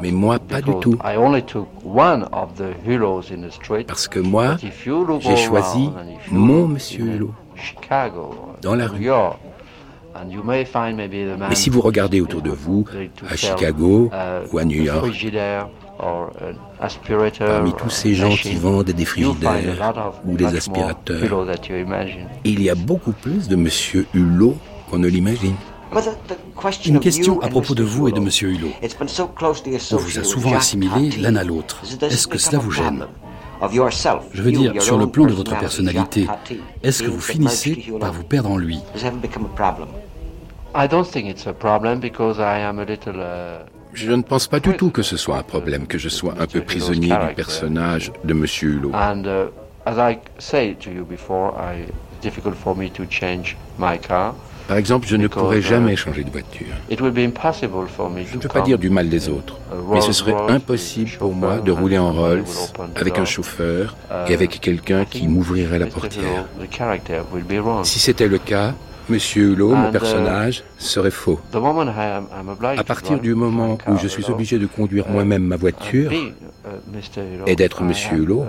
Mais 0.01 0.11
moi, 0.11 0.39
pas 0.39 0.61
du 0.61 0.71
tout. 0.79 0.97
Parce 3.87 4.07
que 4.07 4.19
moi, 4.19 4.57
j'ai 5.19 5.37
choisi 5.37 5.89
mon 6.31 6.67
Monsieur 6.67 7.05
Hulot 7.05 7.33
dans 8.61 8.75
la 8.75 8.87
rue. 8.87 9.09
Mais 11.49 11.55
si 11.55 11.69
vous 11.69 11.81
regardez 11.81 12.21
autour 12.21 12.41
de 12.41 12.51
vous, 12.51 12.85
à 13.29 13.35
Chicago 13.35 14.11
uh, 14.13 14.47
ou 14.51 14.57
à 14.59 14.65
New 14.65 14.83
York, 14.83 15.11
Parmi 17.39 17.73
tous 17.73 17.89
ces 17.89 18.13
gens 18.13 18.29
qui 18.29 18.55
vendent 18.55 18.85
des 18.85 19.05
frigidaires 19.05 20.11
ou 20.25 20.35
des 20.35 20.45
aspirateurs, 20.45 21.47
il 22.43 22.61
y 22.61 22.69
a 22.69 22.75
beaucoup 22.75 23.13
plus 23.13 23.47
de 23.47 23.55
Monsieur 23.55 24.05
Hulot 24.13 24.57
qu'on 24.89 24.99
ne 24.99 25.07
l'imagine. 25.07 25.55
Une 26.85 26.99
question 26.99 27.41
à 27.41 27.47
propos 27.49 27.75
de 27.75 27.83
vous 27.83 28.07
et 28.07 28.11
de 28.11 28.17
M. 28.17 28.29
Hulot. 28.41 28.69
On 29.91 29.97
vous 29.97 30.19
a 30.19 30.23
souvent 30.23 30.55
assimilé 30.55 31.11
l'un 31.17 31.35
à 31.35 31.43
l'autre. 31.43 31.81
Est-ce 32.01 32.27
que 32.27 32.37
cela 32.37 32.57
vous 32.57 32.71
gêne 32.71 33.05
Je 34.33 34.41
veux 34.41 34.51
dire, 34.51 34.81
sur 34.81 34.97
le 34.97 35.07
plan 35.07 35.25
de 35.25 35.33
votre 35.33 35.57
personnalité, 35.57 36.27
est-ce 36.81 37.03
que 37.03 37.09
vous 37.09 37.21
finissez 37.21 37.93
par 37.99 38.11
vous 38.11 38.23
perdre 38.23 38.51
en 38.51 38.57
lui? 38.57 38.79
Je 43.93 44.11
ne 44.11 44.21
pense 44.21 44.47
pas 44.47 44.59
du 44.59 44.75
tout 44.75 44.89
que 44.89 45.01
ce 45.01 45.17
soit 45.17 45.37
un 45.37 45.43
problème, 45.43 45.87
que 45.87 45.97
je 45.97 46.09
sois 46.09 46.35
un 46.39 46.47
peu 46.47 46.61
prisonnier 46.61 47.09
du 47.09 47.35
personnage 47.35 48.11
de 48.23 48.33
M. 48.33 48.45
Hulot. 48.61 48.91
Par 54.67 54.77
exemple, 54.77 55.07
je 55.07 55.17
ne 55.17 55.27
pourrais 55.27 55.61
jamais 55.61 55.95
changer 55.95 56.23
de 56.23 56.29
voiture. 56.29 56.67
Je 56.89 56.95
ne 57.03 58.39
peux 58.39 58.47
pas 58.47 58.61
dire 58.61 58.77
du 58.79 58.89
mal 58.89 59.09
des 59.09 59.27
autres, 59.27 59.59
mais 59.91 60.01
ce 60.01 60.13
serait 60.13 60.35
impossible 60.49 61.11
pour 61.19 61.33
moi 61.33 61.59
de 61.59 61.71
rouler 61.71 61.97
en 61.97 62.13
Rolls 62.13 62.45
avec 62.95 63.17
un 63.17 63.25
chauffeur 63.25 63.95
et 64.27 64.33
avec 64.33 64.61
quelqu'un 64.61 65.05
qui 65.05 65.27
m'ouvrirait 65.27 65.79
la 65.79 65.87
portière. 65.87 66.45
Si 67.83 67.99
c'était 67.99 68.27
le 68.27 68.37
cas, 68.37 68.73
Monsieur 69.09 69.51
Hulot, 69.51 69.75
mon 69.75 69.91
personnage, 69.91 70.63
serait 70.77 71.11
faux. 71.11 71.39
À 71.53 72.83
partir 72.83 73.19
du 73.19 73.35
moment 73.35 73.77
où 73.87 73.97
je 73.97 74.07
suis 74.07 74.29
obligé 74.29 74.59
de 74.59 74.65
conduire 74.65 75.07
moi-même 75.09 75.43
ma 75.43 75.57
voiture 75.57 76.11
et 77.45 77.55
d'être 77.55 77.83
Monsieur 77.83 78.17
Hulot, 78.17 78.45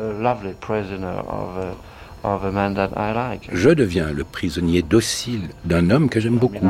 je 3.52 3.70
deviens 3.70 4.12
le 4.12 4.24
prisonnier 4.24 4.82
docile 4.82 5.48
d'un 5.64 5.90
homme 5.90 6.08
que 6.08 6.20
j'aime 6.20 6.38
beaucoup. 6.38 6.66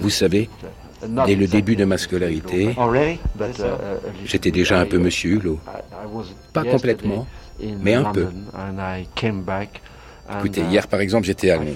Vous 0.00 0.10
savez, 0.10 0.50
dès 1.26 1.34
le 1.34 1.46
début 1.46 1.76
de 1.76 1.84
ma 1.84 1.98
scolarité, 1.98 2.70
uh, 2.70 3.18
j'étais 4.24 4.50
déjà 4.50 4.78
un 4.78 4.86
peu 4.86 4.98
Monsieur 4.98 5.32
Hulot. 5.32 5.58
Pas 6.52 6.64
complètement, 6.64 7.26
mais 7.80 7.94
un 7.94 8.04
peu. 8.12 8.28
Écoutez, 10.38 10.62
hier 10.62 10.86
par 10.88 11.00
exemple, 11.00 11.26
j'étais 11.26 11.50
à 11.50 11.56
Londres. 11.56 11.70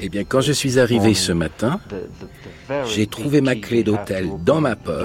Eh 0.00 0.08
bien, 0.08 0.24
quand 0.24 0.40
je 0.40 0.52
suis 0.52 0.78
arrivé 0.78 1.14
ce 1.14 1.32
matin, 1.32 1.80
j'ai 2.86 3.06
trouvé 3.06 3.40
ma 3.40 3.54
clé 3.54 3.82
d'hôtel 3.84 4.30
dans 4.44 4.60
ma 4.60 4.74
poche. 4.76 5.04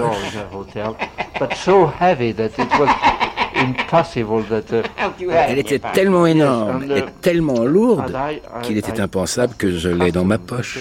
Elle 5.48 5.58
était 5.58 5.78
tellement 5.78 6.26
énorme 6.26 6.84
et 6.90 7.04
tellement 7.20 7.64
lourde 7.64 8.16
qu'il 8.62 8.78
était 8.78 9.00
impensable 9.00 9.54
que 9.56 9.70
je 9.76 9.88
l'ai 9.88 10.10
dans 10.10 10.24
ma 10.24 10.38
poche. 10.38 10.78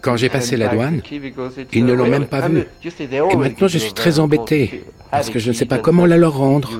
Quand 0.00 0.16
j'ai 0.16 0.28
passé 0.28 0.56
la 0.56 0.68
douane, 0.68 1.02
ils 1.72 1.84
ne 1.84 1.92
l'ont 1.92 2.08
même 2.08 2.26
pas 2.26 2.48
vu. 2.48 2.64
Et 3.30 3.36
maintenant, 3.36 3.68
je 3.68 3.78
suis 3.78 3.92
très 3.92 4.18
embêté 4.18 4.84
parce 5.10 5.30
que 5.30 5.38
je 5.38 5.48
ne 5.48 5.54
sais 5.54 5.66
pas 5.66 5.78
comment 5.78 6.06
la 6.06 6.16
leur 6.16 6.36
rendre. 6.36 6.70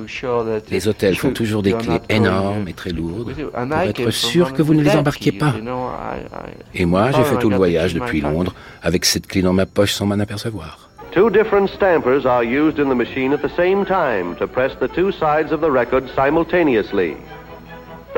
Les 0.69 0.87
hôtels 0.87 1.15
font 1.15 1.31
toujours 1.31 1.63
des 1.63 1.73
clés 1.73 1.99
énormes 2.09 2.67
et 2.67 2.73
très 2.73 2.91
lourdes 2.91 3.33
pour 3.33 3.79
être 3.81 4.11
sûr 4.11 4.53
que 4.53 4.61
vous 4.61 4.73
ne 4.73 4.83
les 4.83 4.95
embarquiez 4.95 5.31
pas. 5.31 5.53
Et 6.73 6.85
moi, 6.85 7.11
j'ai 7.11 7.23
fait 7.23 7.37
tout 7.37 7.49
le 7.49 7.57
voyage 7.57 7.93
depuis 7.93 8.21
Londres 8.21 8.53
avec 8.81 9.05
cette 9.05 9.27
clé 9.27 9.41
dans 9.41 9.53
ma 9.53 9.65
poche 9.65 9.93
sans 9.93 10.05
m'en 10.05 10.19
apercevoir. 10.19 10.89
Two 11.13 11.29
different 11.31 11.69
stampers 11.69 12.25
are 12.25 12.43
used 12.43 12.79
in 12.79 12.89
the 12.89 12.95
machine 12.95 13.33
at 13.33 13.41
the 13.41 13.49
same 13.55 13.85
time 13.85 14.35
to 14.35 14.45
press 14.45 14.73
the 14.79 14.87
two 14.89 15.11
sides 15.11 15.51
of 15.51 15.61
the 15.61 15.71
record 15.71 16.03
simultaneously. 16.15 17.15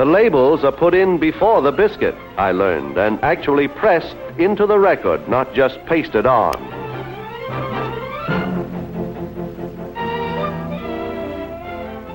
The 0.00 0.06
labels 0.06 0.64
are 0.64 0.72
put 0.72 0.94
in 0.94 1.18
before 1.18 1.60
the 1.60 1.72
biscuit, 1.72 2.14
I 2.38 2.52
learned, 2.52 2.96
and 2.96 3.22
actually 3.22 3.68
pressed 3.68 4.16
into 4.38 4.64
the 4.64 4.78
record, 4.78 5.28
not 5.28 5.52
just 5.52 5.78
pasted 5.84 6.24
on. 6.24 6.54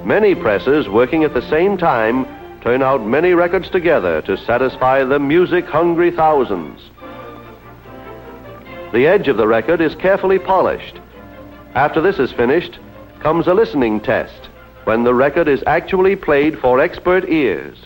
Many 0.04 0.34
presses 0.34 0.90
working 0.90 1.24
at 1.26 1.36
the 1.36 1.48
same 1.48 1.78
time 1.78 2.26
turn 2.62 2.82
out 2.82 3.06
many 3.06 3.36
records 3.36 3.70
together 3.70 4.20
to 4.24 4.36
satisfy 4.36 5.04
the 5.04 5.20
music-hungry 5.20 6.10
thousands. 6.10 6.82
The 8.94 9.06
edge 9.06 9.28
of 9.28 9.38
the 9.38 9.48
record 9.48 9.80
is 9.80 9.94
carefully 9.94 10.40
polished. 10.40 10.96
After 11.76 12.02
this 12.02 12.18
is 12.18 12.32
finished, 12.32 12.80
comes 13.20 13.46
a 13.46 13.54
listening 13.54 14.00
test 14.02 14.45
when 14.86 15.04
the 15.04 15.14
record 15.14 15.48
is 15.48 15.64
actually 15.66 16.16
played 16.16 16.58
for 16.60 16.80
expert 16.80 17.28
ears. 17.28 17.78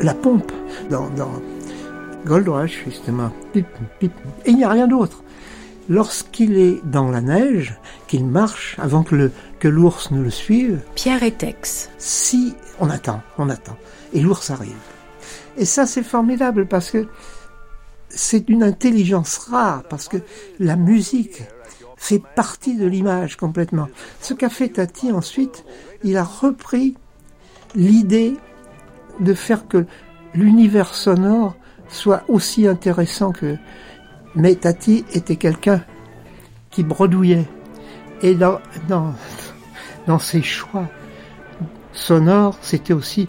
La 0.00 0.14
pompe 0.14 0.52
dans, 0.90 1.08
dans 1.10 1.30
Gold 2.24 2.48
Rush, 2.48 2.84
justement. 2.84 3.32
Et 3.54 3.64
il 4.46 4.56
n'y 4.56 4.64
a 4.64 4.70
rien 4.70 4.88
d'autre. 4.88 5.22
Lorsqu'il 5.88 6.58
est 6.58 6.80
dans 6.84 7.10
la 7.10 7.20
neige, 7.20 7.78
qu'il 8.08 8.26
marche 8.26 8.76
avant 8.78 9.02
que 9.02 9.14
le, 9.14 9.32
que 9.58 9.68
l'ours 9.68 10.10
ne 10.10 10.22
le 10.22 10.30
suive. 10.30 10.80
Pierre 10.94 11.22
et 11.22 11.30
Tex. 11.30 11.90
Si 11.98 12.54
on 12.80 12.90
attend, 12.90 13.22
on 13.38 13.48
attend, 13.48 13.76
et 14.12 14.20
l'ours 14.20 14.50
arrive. 14.50 14.74
Et 15.56 15.64
ça 15.64 15.86
c'est 15.86 16.02
formidable 16.02 16.66
parce 16.66 16.90
que 16.90 17.06
c'est 18.08 18.46
d'une 18.46 18.62
intelligence 18.62 19.38
rare 19.38 19.82
parce 19.88 20.08
que 20.08 20.18
la 20.58 20.76
musique 20.76 21.42
fait 21.96 22.22
partie 22.36 22.76
de 22.76 22.86
l'image 22.86 23.36
complètement. 23.36 23.88
Ce 24.20 24.32
qu'a 24.32 24.48
fait 24.48 24.68
Tati 24.68 25.12
ensuite, 25.12 25.64
il 26.04 26.16
a 26.16 26.24
repris 26.24 26.94
l'idée 27.74 28.36
de 29.20 29.34
faire 29.34 29.66
que 29.66 29.84
l'univers 30.34 30.94
sonore 30.94 31.56
soit 31.88 32.22
aussi 32.28 32.66
intéressant 32.66 33.32
que. 33.32 33.56
Mais 34.34 34.54
Tati 34.54 35.04
était 35.12 35.36
quelqu'un 35.36 35.82
qui 36.70 36.82
bredouillait. 36.84 37.48
Et 38.22 38.34
dans, 38.34 38.60
dans, 38.88 39.14
dans 40.06 40.18
ses 40.18 40.42
choix 40.42 40.88
sonores, 41.98 42.58
c'était 42.62 42.92
aussi 42.92 43.28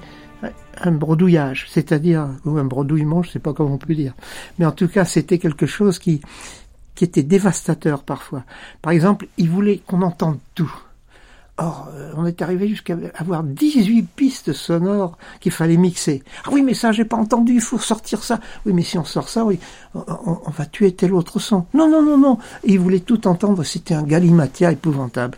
un 0.82 0.91
bredouillage, 0.91 1.67
c'est-à-dire, 1.70 2.30
ou 2.45 2.57
un 2.57 2.63
bredouillement, 2.63 3.22
je 3.24 3.30
ne 3.30 3.34
sais 3.34 3.39
pas 3.39 3.53
comment 3.53 3.74
on 3.74 3.78
peut 3.78 3.95
dire. 3.95 4.13
Mais 4.57 4.65
en 4.65 4.72
tout 4.72 4.88
cas, 4.88 5.05
c'était 5.05 5.38
quelque 5.38 5.65
chose 5.65 5.99
qui, 5.99 6.22
qui 6.95 7.03
était 7.03 7.24
dévastateur 7.24 8.03
parfois. 8.03 8.43
Par 8.82 8.91
exemple, 8.91 9.28
il 9.38 9.49
voulait 9.49 9.82
qu'on 9.86 10.01
entende 10.01 10.38
tout. 10.55 10.74
Or, 11.57 11.89
euh, 11.93 12.13
on 12.15 12.26
est 12.26 12.41
arrivé 12.41 12.70
jusqu'à 12.70 12.95
avoir 13.15 13.43
18 13.43 14.03
pistes 14.15 14.53
sonores 14.53 15.17
qu'il 15.41 15.51
fallait 15.51 15.76
mixer. 15.76 16.24
Ah 16.45 16.49
oui, 16.53 16.61
mais 16.61 16.74
ça, 16.74 16.93
j'ai 16.93 17.03
pas 17.03 17.17
entendu, 17.17 17.55
il 17.55 17.61
faut 17.61 17.80
sortir 17.80 18.24
ça. 18.24 18.39
Oui, 18.65 18.72
mais 18.72 18.84
si 18.84 18.97
on 18.97 19.03
sort 19.03 19.28
ça, 19.28 19.43
oui, 19.43 19.59
on, 19.93 20.49
va 20.49 20.65
tuer 20.65 20.93
tel 20.93 21.13
autre 21.13 21.39
son. 21.39 21.65
Non, 21.74 21.89
non, 21.89 22.01
non, 22.01 22.17
non. 22.17 22.38
il 22.63 22.80
voulait 22.80 23.01
tout 23.01 23.28
entendre, 23.28 23.63
c'était 23.63 23.93
un 23.93 24.03
galimatia 24.03 24.72
épouvantable. 24.72 25.38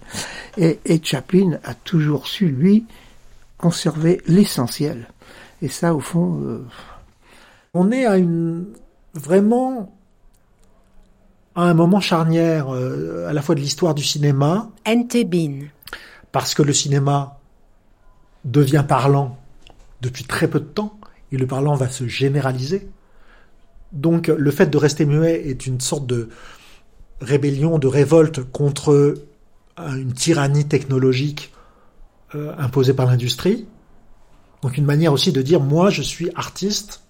Et, 0.58 0.80
et 0.86 1.02
Chaplin 1.04 1.58
a 1.64 1.74
toujours 1.74 2.28
su, 2.28 2.50
lui, 2.50 2.86
conserver 3.62 4.22
l'essentiel. 4.28 5.08
Et 5.62 5.70
ça, 5.70 5.94
au 5.96 6.00
fond... 6.00 6.42
Euh, 6.44 6.66
on 7.74 7.92
est 7.92 8.06
à 8.06 8.18
une... 8.18 8.66
vraiment 9.14 9.96
à 11.56 11.64
un 11.64 11.74
moment 11.74 12.02
charnière 12.02 12.74
euh, 12.74 13.28
à 13.30 13.34
la 13.34 13.42
fois 13.42 13.56
de 13.56 13.62
l'histoire 13.62 13.94
du 13.94 14.04
cinéma. 14.04 14.70
Entebin 14.86 15.68
parce 16.32 16.54
que 16.54 16.64
le 16.64 16.74
cinéma 16.74 17.40
devient 18.46 18.86
parlant 18.88 19.38
depuis 20.02 20.24
très 20.24 20.48
peu 20.48 20.60
de 20.60 20.66
temps, 20.66 21.00
et 21.32 21.38
le 21.38 21.46
parlant 21.48 21.76
va 21.76 21.90
se 21.90 22.08
généraliser. 22.08 22.90
Donc 23.92 24.28
le 24.28 24.52
fait 24.52 24.68
de 24.68 24.78
rester 24.78 25.06
muet 25.06 25.48
est 25.48 25.68
une 25.68 25.80
sorte 25.80 26.08
de 26.08 26.30
rébellion, 27.20 27.78
de 27.78 27.88
révolte 27.88 28.42
contre 28.52 29.16
une 29.78 30.14
tyrannie 30.14 30.66
technologique 30.66 31.54
euh, 32.36 32.94
par 32.96 33.06
l'industrie. 33.06 33.68
Donc 34.62 34.78
une 34.78 34.86
manière 34.86 35.14
aussi 35.14 35.32
de 35.32 35.42
dire 35.42 35.60
moi 35.60 35.90
je 35.90 36.02
suis 36.02 36.30
artiste, 36.36 37.04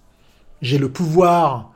j'ai 0.62 0.78
le 0.78 0.90
pouvoir, 0.90 1.72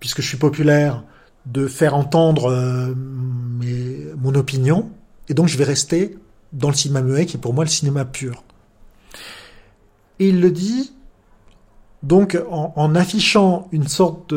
puisque 0.00 0.22
je 0.22 0.28
suis 0.28 0.38
populaire, 0.38 1.04
de 1.46 1.66
faire 1.66 1.94
entendre 1.94 2.50
euh, 2.50 2.94
mon 2.96 4.34
opinion, 4.34 4.90
et 5.28 5.34
donc 5.34 5.48
je 5.48 5.56
vais 5.56 5.64
rester 5.64 6.18
dans 6.52 6.68
le 6.68 6.74
cinéma 6.74 7.02
muet, 7.02 7.26
qui 7.26 7.36
est 7.36 7.40
pour 7.40 7.54
moi 7.54 7.64
le 7.64 7.70
cinéma 7.70 8.04
pur. 8.04 8.42
Et 10.18 10.30
il 10.30 10.40
le 10.40 10.50
dit, 10.50 10.92
donc 12.02 12.38
en, 12.50 12.94
affichant 12.94 13.68
une 13.70 13.86
sorte 13.86 14.34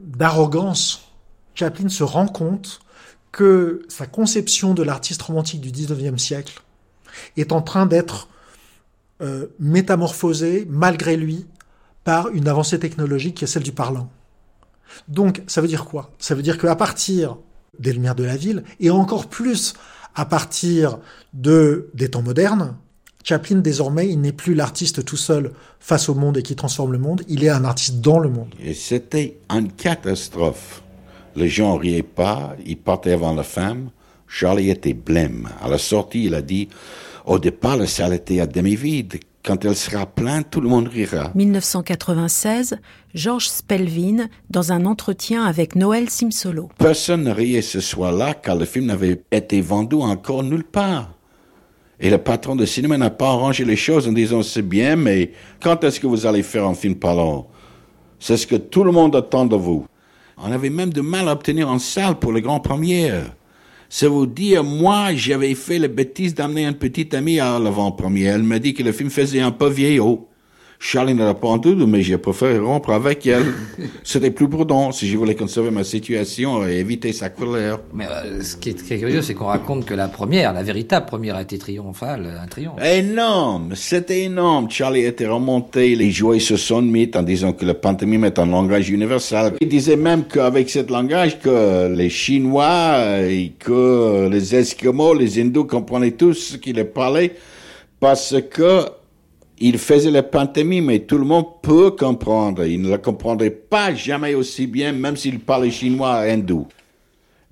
d'arrogance, 0.00 1.08
Chaplin 1.54 1.88
se 1.88 2.04
rend 2.04 2.26
compte 2.26 2.80
que 3.32 3.82
sa 3.88 4.06
conception 4.06 4.74
de 4.74 4.82
l'artiste 4.82 5.22
romantique 5.22 5.60
du 5.60 5.70
19e 5.70 6.18
siècle 6.18 6.62
est 7.36 7.52
en 7.52 7.62
train 7.62 7.86
d'être 7.86 8.28
euh, 9.20 9.46
métamorphosée, 9.58 10.66
malgré 10.70 11.16
lui, 11.16 11.46
par 12.04 12.28
une 12.28 12.48
avancée 12.48 12.78
technologique 12.78 13.36
qui 13.36 13.44
est 13.44 13.48
celle 13.48 13.62
du 13.62 13.72
parlant. 13.72 14.10
Donc, 15.08 15.42
ça 15.46 15.60
veut 15.60 15.68
dire 15.68 15.84
quoi? 15.84 16.10
Ça 16.18 16.34
veut 16.34 16.42
dire 16.42 16.58
qu'à 16.58 16.76
partir 16.76 17.36
des 17.78 17.92
Lumières 17.92 18.14
de 18.14 18.24
la 18.24 18.36
ville, 18.36 18.64
et 18.80 18.90
encore 18.90 19.28
plus 19.28 19.74
à 20.14 20.24
partir 20.24 20.98
de, 21.34 21.90
des 21.94 22.10
temps 22.10 22.22
modernes, 22.22 22.76
Chaplin, 23.24 23.56
désormais, 23.56 24.08
il 24.08 24.20
n'est 24.20 24.32
plus 24.32 24.54
l'artiste 24.54 25.04
tout 25.04 25.18
seul 25.18 25.52
face 25.80 26.08
au 26.08 26.14
monde 26.14 26.38
et 26.38 26.42
qui 26.42 26.56
transforme 26.56 26.92
le 26.92 26.98
monde, 26.98 27.22
il 27.28 27.44
est 27.44 27.50
un 27.50 27.64
artiste 27.64 28.00
dans 28.00 28.18
le 28.18 28.30
monde. 28.30 28.54
Et 28.58 28.72
c'était 28.72 29.38
une 29.50 29.70
catastrophe. 29.70 30.82
Les 31.38 31.48
gens 31.48 31.76
riaient 31.76 32.02
pas, 32.02 32.56
ils 32.66 32.76
partaient 32.76 33.12
avant 33.12 33.32
la 33.32 33.44
femme. 33.44 33.90
Charlie 34.26 34.70
était 34.70 34.92
blême. 34.92 35.48
À 35.62 35.68
la 35.68 35.78
sortie, 35.78 36.24
il 36.24 36.34
a 36.34 36.42
dit, 36.42 36.68
au 37.26 37.38
départ, 37.38 37.76
la 37.76 37.86
salle 37.86 38.12
était 38.14 38.40
à 38.40 38.46
demi-vide. 38.48 39.20
Quand 39.44 39.64
elle 39.64 39.76
sera 39.76 40.04
pleine, 40.04 40.42
tout 40.42 40.60
le 40.60 40.68
monde 40.68 40.88
rira. 40.88 41.30
1996, 41.36 42.78
Georges 43.14 43.50
Spelvin, 43.50 44.26
dans 44.50 44.72
un 44.72 44.84
entretien 44.84 45.44
avec 45.44 45.76
Noël 45.76 46.10
Simsolo. 46.10 46.70
Personne 46.76 47.22
ne 47.22 47.30
riait 47.30 47.62
ce 47.62 47.78
soir-là 47.78 48.34
car 48.34 48.56
le 48.56 48.64
film 48.64 48.86
n'avait 48.86 49.22
été 49.30 49.60
vendu 49.60 49.94
encore 49.94 50.42
nulle 50.42 50.64
part. 50.64 51.12
Et 52.00 52.10
le 52.10 52.18
patron 52.18 52.56
de 52.56 52.66
cinéma 52.66 52.98
n'a 52.98 53.10
pas 53.10 53.28
arrangé 53.28 53.64
les 53.64 53.76
choses 53.76 54.08
en 54.08 54.12
disant 54.12 54.42
c'est 54.42 54.62
bien, 54.62 54.96
mais 54.96 55.30
quand 55.62 55.84
est-ce 55.84 56.00
que 56.00 56.08
vous 56.08 56.26
allez 56.26 56.42
faire 56.42 56.66
un 56.66 56.74
film 56.74 56.96
parlant? 56.96 57.46
C'est 58.18 58.36
ce 58.36 58.46
que 58.48 58.56
tout 58.56 58.82
le 58.82 58.90
monde 58.90 59.14
attend 59.14 59.46
de 59.46 59.54
vous. 59.54 59.86
On 60.40 60.52
avait 60.52 60.70
même 60.70 60.92
de 60.92 61.00
mal 61.00 61.28
à 61.28 61.32
obtenir 61.32 61.68
une 61.68 61.80
salle 61.80 62.18
pour 62.18 62.32
les 62.32 62.40
grands 62.40 62.60
premières. 62.60 63.34
C'est 63.88 64.06
vous 64.06 64.26
dire, 64.26 64.62
moi, 64.62 65.14
j'avais 65.14 65.54
fait 65.54 65.78
la 65.78 65.88
bêtise 65.88 66.34
d'amener 66.34 66.66
une 66.66 66.74
petite 66.74 67.14
amie 67.14 67.40
à 67.40 67.58
l'avant-première. 67.58 68.36
Elle 68.36 68.42
m'a 68.42 68.58
dit 68.58 68.74
que 68.74 68.82
le 68.82 68.92
film 68.92 69.10
faisait 69.10 69.40
un 69.40 69.50
peu 69.50 69.68
vieillot. 69.68 70.27
Charlie 70.80 71.14
n'a 71.14 71.34
pas 71.34 71.48
entendu, 71.48 71.86
mais 71.86 72.02
j'ai 72.02 72.18
préféré 72.18 72.58
rompre 72.58 72.90
avec 72.90 73.26
elle. 73.26 73.52
C'était 74.04 74.30
plus 74.30 74.48
prudent 74.48 74.92
si 74.92 75.08
je 75.08 75.18
voulais 75.18 75.34
conserver 75.34 75.72
ma 75.72 75.82
situation 75.82 76.66
et 76.66 76.76
éviter 76.76 77.12
sa 77.12 77.30
colère. 77.30 77.80
Mais 77.92 78.06
euh, 78.06 78.42
ce 78.42 78.56
qui 78.56 78.70
est 78.70 78.78
très 78.86 78.98
curieux, 78.98 79.20
c'est 79.20 79.34
qu'on 79.34 79.46
raconte 79.46 79.84
que 79.84 79.94
la 79.94 80.06
première, 80.06 80.52
la 80.52 80.62
véritable 80.62 81.06
première, 81.06 81.34
a 81.34 81.42
été 81.42 81.58
triomphale, 81.58 82.38
un 82.40 82.46
triomphe. 82.46 82.80
Énorme, 82.82 83.72
c'était 83.74 84.22
énorme. 84.22 84.70
Charlie 84.70 85.04
était 85.04 85.26
remonté, 85.26 85.96
les 85.96 86.12
jouets 86.12 86.38
se 86.38 86.56
sont 86.56 86.82
mis 86.82 87.10
en 87.14 87.22
disant 87.22 87.52
que 87.52 87.64
le 87.64 87.74
pantomime 87.74 88.24
est 88.24 88.38
un 88.38 88.46
langage 88.46 88.88
universel. 88.88 89.54
Il 89.60 89.68
disait 89.68 89.96
même 89.96 90.24
qu'avec 90.24 90.70
ce 90.70 90.88
langage, 90.88 91.40
que 91.40 91.92
les 91.92 92.08
Chinois 92.08 93.20
et 93.22 93.52
que 93.58 94.28
les 94.30 94.54
Esquimaux, 94.54 95.12
les 95.12 95.40
Hindous 95.40 95.64
comprenaient 95.64 96.12
tous 96.12 96.34
ce 96.34 96.56
qu'il 96.56 96.82
parlait 96.84 97.34
parce 98.00 98.36
que 98.50 98.84
il 99.60 99.78
faisait 99.78 100.10
le 100.10 100.22
pantomime, 100.22 100.86
mais 100.86 101.00
tout 101.00 101.18
le 101.18 101.24
monde 101.24 101.46
peut 101.62 101.90
comprendre. 101.90 102.64
Il 102.64 102.82
ne 102.82 102.90
le 102.90 102.98
comprendrait 102.98 103.50
pas 103.50 103.94
jamais 103.94 104.34
aussi 104.34 104.66
bien, 104.66 104.92
même 104.92 105.16
s'il 105.16 105.40
parlait 105.40 105.70
chinois 105.70 106.20
hindou. 106.20 106.66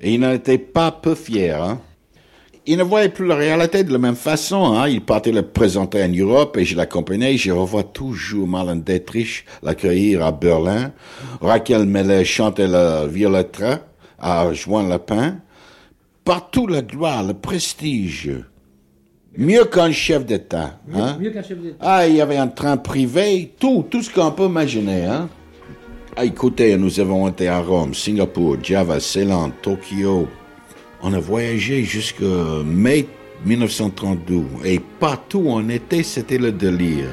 Et 0.01 0.15
il 0.15 0.21
n'en 0.21 0.33
était 0.33 0.59
pas 0.59 0.93
peu 0.93 1.15
fier. 1.15 1.63
Hein. 1.63 1.81
Il 2.69 2.79
ne 2.79 2.83
voyait 2.83 3.09
plus 3.09 3.27
la 3.27 3.37
réalité 3.37 3.85
de 3.85 3.93
la 3.93 3.99
même 3.99 4.17
façon. 4.17 4.75
Hein. 4.75 4.89
Il 4.89 5.01
partait 5.01 5.33
le 5.33 5.43
présenter 5.43 6.03
en 6.03 6.09
Europe 6.09 6.57
et 6.57 6.65
je 6.65 6.77
l'accompagnais. 6.77 7.37
Je 7.37 7.53
revois 7.53 7.85
toujours 7.85 8.47
Marlène 8.47 8.83
Dietrich 8.83 9.45
l'accueillir 9.63 10.25
à 10.25 10.33
Berlin. 10.33 10.93
Raquel 11.41 11.87
Mellet 11.87 12.25
chantait 12.25 12.67
la 12.67 13.07
Violetta 13.07 13.87
à 14.19 14.53
Juan 14.53 14.89
Lapin. 14.89 15.39
Partout 16.25 16.67
la 16.67 16.83
gloire, 16.83 17.23
le 17.23 17.35
prestige. 17.35 18.31
Mieux 19.39 19.65
qu'un 19.65 19.93
chef 19.93 20.25
d'État. 20.25 20.79
Hein? 20.95 21.19
Mieux, 21.21 21.31
qu'un 21.31 21.43
chef 21.43 21.59
d'État. 21.59 21.77
Ah, 21.81 22.07
il 22.07 22.17
y 22.17 22.21
avait 22.21 22.39
un 22.39 22.49
train 22.49 22.77
privé, 22.77 23.53
tout, 23.59 23.85
tout 23.91 24.03
ce 24.03 24.11
qu'on 24.11 24.31
peut 24.31 24.47
imaginer. 24.47 25.05
Hein? 25.05 25.29
Ah, 26.17 26.25
écoutez, 26.25 26.77
nous 26.79 26.99
avons 27.01 27.29
été 27.29 27.47
à 27.49 27.61
Rome, 27.61 27.93
Singapour, 27.93 28.57
Java, 28.63 28.99
Ceylan, 29.01 29.51
Tokyo. 29.61 30.27
On 31.03 31.13
a 31.13 31.19
voyagé 31.19 31.85
jusqu'à 31.85 32.25
mai 32.65 33.07
1932 33.45 34.43
et 34.65 34.81
partout 34.99 35.41
où 35.41 35.51
on 35.51 35.69
était, 35.69 36.03
c'était 36.03 36.39
le 36.39 36.53
délire. 36.53 37.11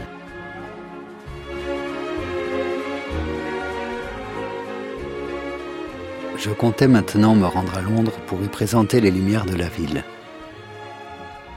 Je 6.37 6.49
comptais 6.49 6.87
maintenant 6.87 7.35
me 7.35 7.45
rendre 7.45 7.77
à 7.77 7.81
Londres 7.81 8.13
pour 8.27 8.41
y 8.41 8.47
présenter 8.47 9.01
les 9.01 9.11
lumières 9.11 9.45
de 9.45 9.55
la 9.55 9.67
ville. 9.67 10.03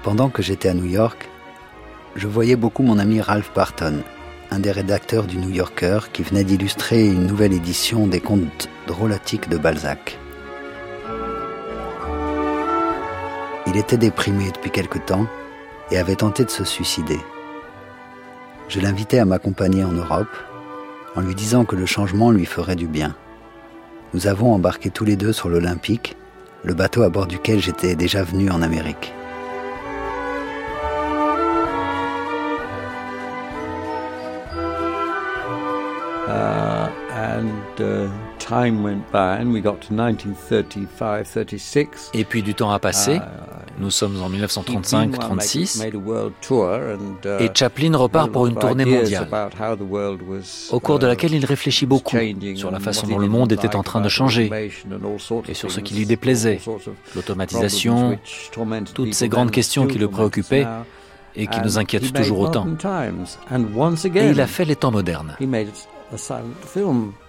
Pendant 0.07 0.29
que 0.29 0.41
j'étais 0.41 0.69
à 0.69 0.75
New 0.75 0.85
York, 0.85 1.29
je 2.15 2.29
voyais 2.29 2.55
beaucoup 2.55 2.85
mon 2.85 3.01
ami 3.01 3.21
Ralph 3.21 3.51
Barton, 3.53 4.05
un 4.53 4.61
des 4.61 4.71
rédacteurs 4.71 5.25
du 5.25 5.37
New 5.37 5.51
Yorker 5.51 5.99
qui 6.13 6.23
venait 6.23 6.45
d'illustrer 6.45 7.09
une 7.09 7.27
nouvelle 7.27 7.53
édition 7.53 8.07
des 8.07 8.21
contes 8.21 8.69
drôlatiques 8.87 9.49
de 9.49 9.59
Balzac. 9.59 10.17
Il 13.67 13.77
était 13.77 13.97
déprimé 13.97 14.53
depuis 14.53 14.71
quelque 14.71 15.01
temps 15.01 15.27
et 15.91 15.99
avait 15.99 16.15
tenté 16.15 16.45
de 16.45 16.51
se 16.51 16.63
suicider. 16.63 17.19
Je 18.69 18.79
l'invitais 18.79 19.19
à 19.19 19.25
m'accompagner 19.25 19.83
en 19.83 19.91
Europe 19.91 20.37
en 21.17 21.21
lui 21.21 21.35
disant 21.35 21.65
que 21.65 21.75
le 21.75 21.85
changement 21.85 22.31
lui 22.31 22.47
ferait 22.47 22.77
du 22.77 22.87
bien. 22.87 23.17
Nous 24.15 24.29
avons 24.29 24.55
embarqué 24.55 24.91
tous 24.91 25.05
les 25.05 25.17
deux 25.17 25.33
sur 25.33 25.49
l'Olympique, 25.49 26.17
le 26.63 26.75
bateau 26.75 27.03
à 27.03 27.09
bord 27.09 27.27
duquel 27.27 27.59
j'étais 27.61 27.97
déjà 27.97 28.23
venu 28.23 28.51
en 28.53 28.63
Amérique. 28.63 29.16
Et 42.15 42.25
puis 42.25 42.43
du 42.43 42.55
temps 42.55 42.71
a 42.71 42.79
passé. 42.79 43.17
Uh, 43.17 43.21
Nous 43.79 43.91
sommes 43.91 44.23
en 44.23 44.31
1935-36 44.31 45.85
uh, 45.85 47.43
et 47.43 47.51
Chaplin 47.55 47.97
repart 47.97 48.31
pour 48.31 48.47
une 48.47 48.55
tournée 48.55 48.85
mondiale, 48.87 49.29
au 50.71 50.81
cours 50.81 50.99
de 50.99 51.07
laquelle 51.07 51.35
il 51.35 51.45
réfléchit 51.45 51.87
beaucoup 51.87 52.17
sur 52.55 52.71
la 52.71 52.81
façon 52.81 53.07
dont 53.07 53.19
le 53.19 53.29
monde 53.29 53.53
était 53.53 53.77
en 53.77 53.83
train 53.83 54.01
de 54.01 54.09
changer 54.09 54.51
et 55.49 55.55
sur 55.55 55.71
ce 55.71 55.81
qui 55.81 55.95
lui 55.95 56.07
déplaisait, 56.07 56.61
l'automatisation, 57.15 58.19
toutes 58.95 59.15
ces 59.15 59.29
grandes 59.29 59.51
questions 59.51 59.87
qui 59.87 59.99
le 59.99 60.09
préoccupaient 60.09 60.67
et 61.35 61.47
qui 61.47 61.61
nous 61.61 61.79
inquiètent 61.79 62.13
toujours 62.13 62.41
autant. 62.41 62.67
Et 64.15 64.31
il 64.31 64.41
a 64.41 64.47
fait 64.47 64.65
les 64.65 64.77
temps 64.77 64.91
modernes. 64.91 65.37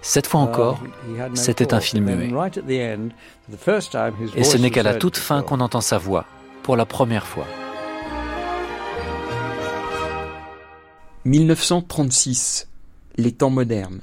Cette 0.02 0.28
fois 0.28 0.42
encore, 0.42 0.84
uh, 1.08 1.36
c'était 1.36 1.74
un 1.74 1.80
film 1.80 2.06
muet. 2.06 2.32
Et 4.36 4.44
ce 4.44 4.58
n'est 4.58 4.70
qu'à 4.72 4.84
la 4.84 4.96
toute 4.96 5.18
fin 5.18 5.42
qu'on 5.42 5.60
entend 5.60 5.82
sa 5.82 5.98
voix, 5.98 6.26
pour 6.64 6.78
la 6.78 6.86
première 6.86 7.26
fois. 7.26 7.48
1936, 11.26 12.70
les 13.18 13.32
temps 13.34 13.50
modernes. 13.50 14.02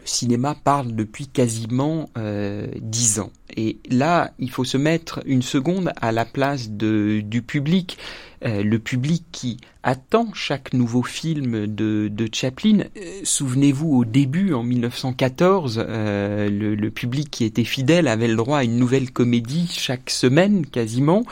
Le 0.00 0.06
cinéma 0.06 0.54
parle 0.54 0.94
depuis 0.94 1.28
quasiment 1.28 2.10
euh, 2.18 2.66
dix 2.80 3.20
ans. 3.20 3.30
Et 3.56 3.78
là, 3.88 4.32
il 4.38 4.50
faut 4.50 4.64
se 4.64 4.76
mettre 4.76 5.22
une 5.24 5.42
seconde 5.42 5.92
à 6.00 6.12
la 6.12 6.24
place 6.24 6.70
de, 6.70 7.20
du 7.24 7.42
public 7.42 7.96
euh, 8.46 8.62
le 8.62 8.78
public 8.78 9.24
qui 9.32 9.56
attend 9.82 10.26
chaque 10.34 10.74
nouveau 10.74 11.02
film 11.02 11.66
de, 11.66 12.08
de 12.08 12.28
Chaplin. 12.30 12.80
Euh, 12.80 13.20
souvenez-vous, 13.22 13.96
au 13.96 14.04
début, 14.04 14.52
en 14.52 14.62
1914, 14.62 15.82
euh, 15.88 16.50
le, 16.50 16.90
public 16.90 17.30
qui 17.30 17.44
était 17.44 17.64
fidèle 17.64 18.06
avait 18.06 18.28
le 18.28 18.36
droit 18.36 18.58
à 18.58 18.64
une 18.64 18.76
nouvelle 18.76 19.10
comédie 19.12 19.66
chaque 19.72 20.10
semaine, 20.10 20.66
quasiment. 20.66 21.24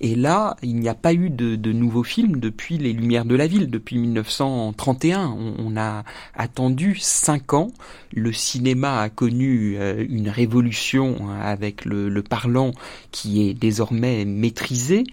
Et 0.00 0.14
là, 0.14 0.56
il 0.62 0.76
n'y 0.76 0.90
a 0.90 0.94
pas 0.94 1.14
eu 1.14 1.30
de, 1.30 1.56
de 1.56 1.72
nouveaux 1.72 2.02
films 2.02 2.38
depuis 2.38 2.76
Les 2.76 2.92
Lumières 2.92 3.24
de 3.24 3.34
la 3.34 3.46
Ville, 3.46 3.70
depuis 3.70 3.96
1931. 3.96 5.34
On, 5.58 5.74
a 5.78 6.04
attendu 6.34 6.96
cinq 7.00 7.54
ans. 7.54 7.70
Le 8.12 8.32
cinéma 8.32 9.00
a 9.00 9.08
connu 9.08 9.78
une 10.08 10.28
révolution 10.28 11.30
avec 11.40 11.84
le, 11.86 12.10
le 12.10 12.22
parlant 12.22 12.72
qui 13.10 13.48
est 13.48 13.54
désormais 13.54 14.26
maîtrisé. 14.26 15.04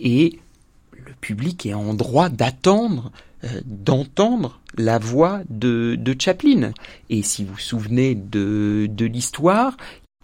Et 0.00 0.38
public 1.24 1.64
est 1.64 1.72
en 1.72 1.94
droit 1.94 2.28
d'attendre, 2.28 3.10
euh, 3.44 3.48
d'entendre 3.64 4.60
la 4.76 4.98
voix 4.98 5.40
de, 5.48 5.98
Chaplin. 6.18 6.72
Et 7.08 7.22
si 7.22 7.44
vous 7.44 7.54
vous 7.54 7.58
souvenez 7.58 8.14
de, 8.14 8.86
de 8.90 9.06
l'histoire, 9.06 9.76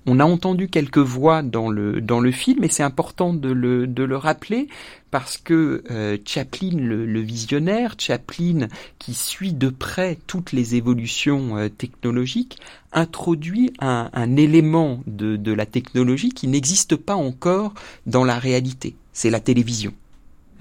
On 0.06 0.18
a 0.18 0.24
entendu 0.24 0.68
quelques 0.68 0.98
voix 0.98 1.42
dans 1.42 1.68
le, 1.70 2.00
dans 2.00 2.20
le 2.20 2.32
film 2.32 2.64
et 2.64 2.68
c'est 2.68 2.82
important 2.82 3.34
de 3.34 3.50
le, 3.50 3.86
de 3.86 4.02
le 4.02 4.16
rappeler 4.16 4.66
parce 5.10 5.36
que 5.36 5.84
euh, 5.90 6.16
Chaplin, 6.24 6.70
le, 6.74 7.20
visionnaire, 7.20 7.96
Chaplin 7.98 8.68
qui 8.98 9.12
suit 9.12 9.52
de 9.52 9.68
près 9.68 10.18
toutes 10.26 10.52
les 10.52 10.74
évolutions 10.74 11.58
euh, 11.58 11.68
technologiques, 11.68 12.58
introduit 12.92 13.74
un, 13.78 14.08
un 14.14 14.36
élément 14.36 15.00
de, 15.06 15.36
de 15.36 15.52
la 15.52 15.66
technologie 15.66 16.30
qui 16.30 16.48
n'existe 16.48 16.96
pas 16.96 17.16
encore 17.16 17.74
dans 18.06 18.24
la 18.24 18.38
réalité. 18.38 18.96
C'est 19.12 19.30
la 19.30 19.40
télévision. 19.40 19.92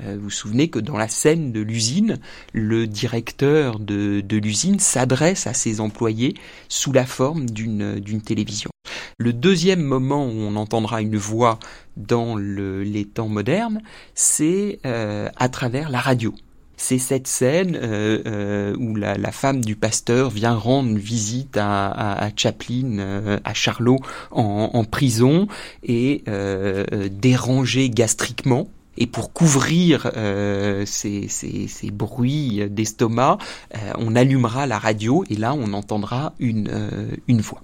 Euh, 0.01 0.15
vous 0.15 0.25
vous 0.25 0.29
souvenez 0.29 0.69
que 0.69 0.79
dans 0.79 0.97
la 0.97 1.07
scène 1.07 1.51
de 1.51 1.61
l'usine, 1.61 2.19
le 2.53 2.87
directeur 2.87 3.79
de, 3.79 4.21
de 4.21 4.37
l'usine 4.37 4.79
s'adresse 4.79 5.47
à 5.47 5.53
ses 5.53 5.81
employés 5.81 6.35
sous 6.69 6.91
la 6.91 7.05
forme 7.05 7.49
d'une 7.49 8.21
télévision. 8.23 8.69
Le 9.17 9.33
deuxième 9.33 9.81
moment 9.81 10.25
où 10.25 10.31
on 10.31 10.55
entendra 10.55 11.01
une 11.01 11.17
voix 11.17 11.59
dans 11.97 12.35
le, 12.35 12.83
les 12.83 13.05
temps 13.05 13.27
modernes, 13.27 13.81
c'est 14.13 14.79
euh, 14.85 15.29
à 15.35 15.49
travers 15.49 15.89
la 15.89 15.99
radio. 15.99 16.33
C'est 16.77 16.99
cette 16.99 17.27
scène 17.27 17.75
euh, 17.75 18.21
euh, 18.25 18.75
où 18.77 18.95
la, 18.95 19.17
la, 19.17 19.33
femme 19.33 19.59
du 19.59 19.75
pasteur 19.75 20.29
vient 20.29 20.55
rendre 20.55 20.97
visite 20.97 21.57
à, 21.57 21.87
à, 21.87 22.27
à 22.27 22.29
Chaplin, 22.33 22.99
euh, 22.99 23.37
à 23.43 23.53
Charlot 23.53 23.97
en, 24.31 24.69
en 24.73 24.83
prison 24.85 25.49
et 25.83 26.23
euh, 26.29 27.09
dérangée 27.11 27.89
gastriquement 27.89 28.69
et 28.97 29.07
pour 29.07 29.33
couvrir 29.33 30.11
euh, 30.15 30.83
ces, 30.85 31.27
ces, 31.27 31.91
bruits 31.91 32.69
d'estomac, 32.69 33.37
euh, 33.75 33.93
on 33.97 34.15
allumera 34.15 34.67
la 34.67 34.77
radio 34.77 35.23
et 35.29 35.35
là 35.35 35.53
on 35.53 35.73
entendra 35.73 36.33
une, 36.39 36.69
euh, 36.69 37.11
une 37.27 37.41
voix. 37.41 37.61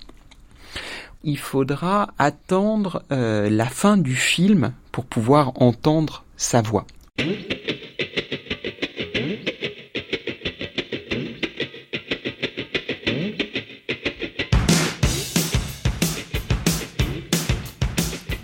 Il 1.23 1.37
faudra 1.39 2.09
attendre 2.19 3.01
la 3.09 3.65
fin 3.65 3.97
du 3.97 4.15
film 4.15 4.73
pour 4.91 5.05
pouvoir 5.05 5.53
entendre 5.59 6.23
sa 6.37 6.61
voix. 6.61 6.85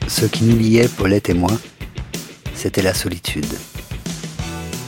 Ce 0.08 0.26
qui 0.26 0.44
nous 0.44 0.58
liait, 0.58 0.88
Paulette 0.88 1.30
et 1.30 1.34
moi, 1.36 1.52
c'était 2.62 2.84
la 2.84 2.94
solitude. 2.94 3.58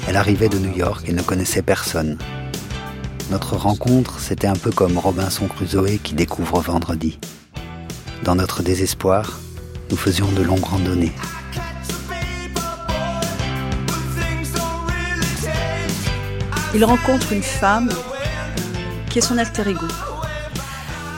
Elle 0.07 0.15
arrivait 0.15 0.47
de 0.47 0.59
New 0.59 0.77
York 0.77 1.05
et 1.07 1.11
ne 1.11 1.23
connaissait 1.23 1.63
personne. 1.63 2.19
Notre 3.31 3.55
rencontre, 3.55 4.19
c'était 4.19 4.45
un 4.45 4.55
peu 4.55 4.69
comme 4.69 4.95
Robinson 4.99 5.47
Crusoe 5.47 5.97
qui 6.03 6.13
découvre 6.13 6.59
vendredi. 6.59 7.17
Dans 8.21 8.35
notre 8.35 8.61
désespoir, 8.61 9.39
nous 9.89 9.97
faisions 9.97 10.31
de 10.33 10.43
longues 10.43 10.63
randonnées. 10.63 11.13
Il 16.75 16.85
rencontre 16.85 17.33
une 17.33 17.41
femme 17.41 17.89
qui 19.09 19.17
est 19.17 19.23
son 19.23 19.39
alter 19.39 19.67
ego. 19.67 19.87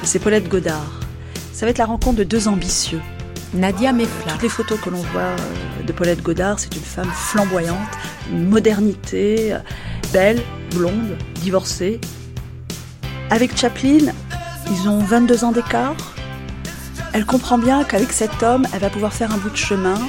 C'est 0.03 0.19
Paulette 0.19 0.47
Godard. 0.47 1.01
Ça 1.51 1.65
va 1.65 1.71
être 1.71 1.79
la 1.79 1.85
rencontre 1.85 2.15
de 2.15 2.23
deux 2.23 2.47
ambitieux. 2.47 3.01
Nadia 3.53 3.91
Mefla. 3.91 4.31
Toutes 4.33 4.43
les 4.43 4.49
photos 4.49 4.79
que 4.79 4.89
l'on 4.89 5.01
voit 5.01 5.21
euh, 5.21 5.74
de 5.85 5.93
Paulette 5.93 6.21
Godard, 6.21 6.59
c'est 6.59 6.75
une 6.75 6.81
femme 6.81 7.11
flamboyante, 7.13 7.77
une 8.31 8.47
modernité, 8.49 9.55
belle, 10.11 10.41
blonde, 10.71 11.17
divorcée. 11.35 11.99
Avec 13.29 13.57
Chaplin, 13.57 14.13
ils 14.71 14.89
ont 14.89 14.99
22 14.99 15.43
ans 15.43 15.51
d'écart. 15.51 15.95
Elle 17.13 17.25
comprend 17.25 17.57
bien 17.57 17.83
qu'avec 17.83 18.11
cet 18.11 18.43
homme, 18.43 18.67
elle 18.73 18.81
va 18.81 18.89
pouvoir 18.89 19.13
faire 19.13 19.31
un 19.31 19.37
bout 19.37 19.49
de 19.49 19.55
chemin. 19.55 19.99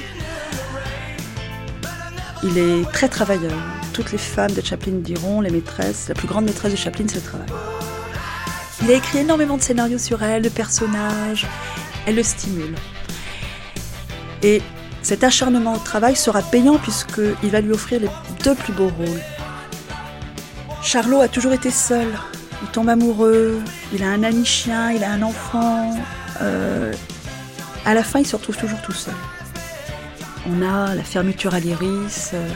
Il 2.42 2.58
est 2.58 2.90
très 2.92 3.08
travailleur. 3.08 3.52
Toutes 3.92 4.12
les 4.12 4.18
femmes 4.18 4.52
de 4.52 4.60
Chaplin 4.60 4.92
diront, 4.94 5.40
les 5.40 5.50
maîtresses, 5.50 6.08
la 6.08 6.14
plus 6.14 6.28
grande 6.28 6.44
maîtresse 6.44 6.72
de 6.72 6.76
Chaplin, 6.76 7.06
c'est 7.08 7.16
le 7.16 7.22
travail. 7.22 7.48
Il 8.82 8.90
a 8.90 8.94
écrit 8.94 9.18
énormément 9.18 9.56
de 9.56 9.62
scénarios 9.62 9.98
sur 9.98 10.22
elle, 10.22 10.42
de 10.42 10.48
personnages. 10.48 11.46
Elle 12.06 12.16
le 12.16 12.22
stimule. 12.22 12.74
Cet 15.06 15.22
acharnement 15.22 15.74
au 15.74 15.78
travail 15.78 16.16
sera 16.16 16.42
payant 16.42 16.78
puisqu'il 16.78 17.50
va 17.50 17.60
lui 17.60 17.70
offrir 17.70 18.00
les 18.00 18.08
deux 18.42 18.56
plus 18.56 18.72
beaux 18.72 18.88
rôles. 18.88 19.22
Charlot 20.82 21.20
a 21.20 21.28
toujours 21.28 21.52
été 21.52 21.70
seul. 21.70 22.08
Il 22.60 22.68
tombe 22.70 22.88
amoureux, 22.88 23.60
il 23.92 24.02
a 24.02 24.08
un 24.08 24.24
ami 24.24 24.44
chien, 24.44 24.90
il 24.90 25.04
a 25.04 25.12
un 25.12 25.22
enfant. 25.22 25.96
Euh, 26.42 26.92
à 27.84 27.94
la 27.94 28.02
fin, 28.02 28.18
il 28.18 28.26
se 28.26 28.34
retrouve 28.34 28.56
toujours 28.56 28.82
tout 28.82 28.90
seul. 28.90 29.14
On 30.50 30.60
a 30.60 30.92
la 30.96 31.04
fermeture 31.04 31.54
à 31.54 31.60
l'iris, 31.60 32.32
euh, 32.34 32.48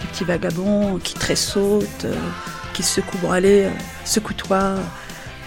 le 0.00 0.06
petit 0.06 0.24
vagabond 0.24 0.98
qui 1.04 1.12
tressaute, 1.12 2.06
euh, 2.06 2.14
qui 2.72 2.82
se 2.82 3.02
secoue. 3.02 3.30
Allez, 3.30 3.64
euh, 3.64 3.70
secoue-toi, 4.06 4.76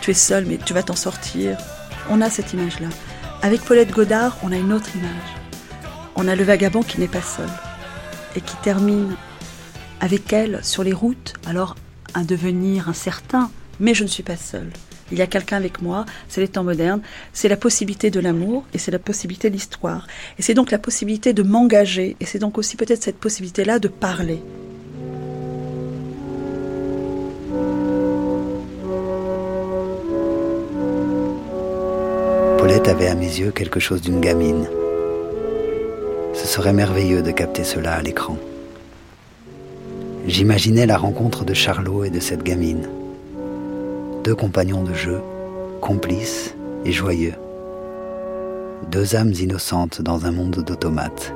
tu 0.02 0.12
es 0.12 0.14
seul, 0.14 0.46
mais 0.46 0.60
tu 0.64 0.76
vas 0.76 0.84
t'en 0.84 0.96
sortir. 0.96 1.58
On 2.08 2.22
a 2.22 2.30
cette 2.30 2.54
image-là. 2.54 2.90
Avec 3.42 3.62
Paulette 3.62 3.90
Godard, 3.90 4.38
on 4.44 4.52
a 4.52 4.58
une 4.58 4.74
autre 4.74 4.96
image 4.96 5.41
on 6.16 6.28
a 6.28 6.36
le 6.36 6.44
vagabond 6.44 6.82
qui 6.82 7.00
n'est 7.00 7.08
pas 7.08 7.22
seul 7.22 7.50
et 8.36 8.42
qui 8.42 8.56
termine 8.58 9.16
avec 10.00 10.34
elle 10.34 10.64
sur 10.64 10.84
les 10.84 10.94
routes, 10.94 11.34
alors 11.46 11.76
un 12.14 12.24
devenir 12.24 12.90
incertain, 12.90 13.52
mais 13.80 13.94
je 13.94 14.04
ne 14.04 14.10
suis 14.10 14.24
pas 14.24 14.36
seul. 14.36 14.70
Il 15.12 15.18
y 15.18 15.22
a 15.22 15.28
quelqu'un 15.28 15.58
avec 15.58 15.82
moi, 15.82 16.06
c'est 16.30 16.42
les 16.42 16.48
temps 16.48 16.64
modernes, 16.64 17.02
c'est 17.34 17.50
la 17.50 17.58
possibilité 17.58 18.10
de 18.12 18.20
l'amour 18.20 18.64
et 18.74 18.78
c'est 18.78 18.92
la 18.92 19.00
possibilité 19.00 19.50
de 19.50 19.56
l'histoire. 19.56 20.08
Et 20.40 20.42
c'est 20.42 20.54
donc 20.54 20.72
la 20.72 20.80
possibilité 20.80 21.34
de 21.34 21.44
m'engager 21.44 22.16
et 22.20 22.26
c'est 22.26 22.40
donc 22.40 22.58
aussi 22.58 22.78
peut-être 22.78 23.04
cette 23.04 23.18
possibilité-là 23.18 23.80
de 23.80 23.90
parler. 23.90 24.42
Paulette 32.58 32.88
avait 32.88 33.08
à 33.08 33.16
mes 33.16 33.26
yeux 33.26 33.52
quelque 33.52 33.80
chose 33.80 34.02
d'une 34.02 34.22
gamine. 34.22 34.68
Ce 36.34 36.48
serait 36.48 36.74
merveilleux 36.74 37.22
de 37.22 37.32
capter 37.32 37.64
cela 37.64 37.94
à 37.94 38.02
l'écran. 38.02 38.38
J'imaginais 40.28 40.86
la 40.86 40.98
rencontre 40.98 41.44
de 41.44 41.54
Charlot 41.54 42.04
et 42.04 42.10
de 42.10 42.20
cette 42.20 42.44
gamine. 42.44 42.88
Deux 44.24 44.36
compagnons 44.36 44.84
de 44.84 44.94
jeu, 44.94 45.22
complices 45.82 46.56
et 46.86 46.92
joyeux. 46.92 47.34
Deux 48.90 49.16
âmes 49.16 49.34
innocentes 49.34 50.02
dans 50.02 50.26
un 50.26 50.32
monde 50.32 50.64
d'automates. 50.66 51.34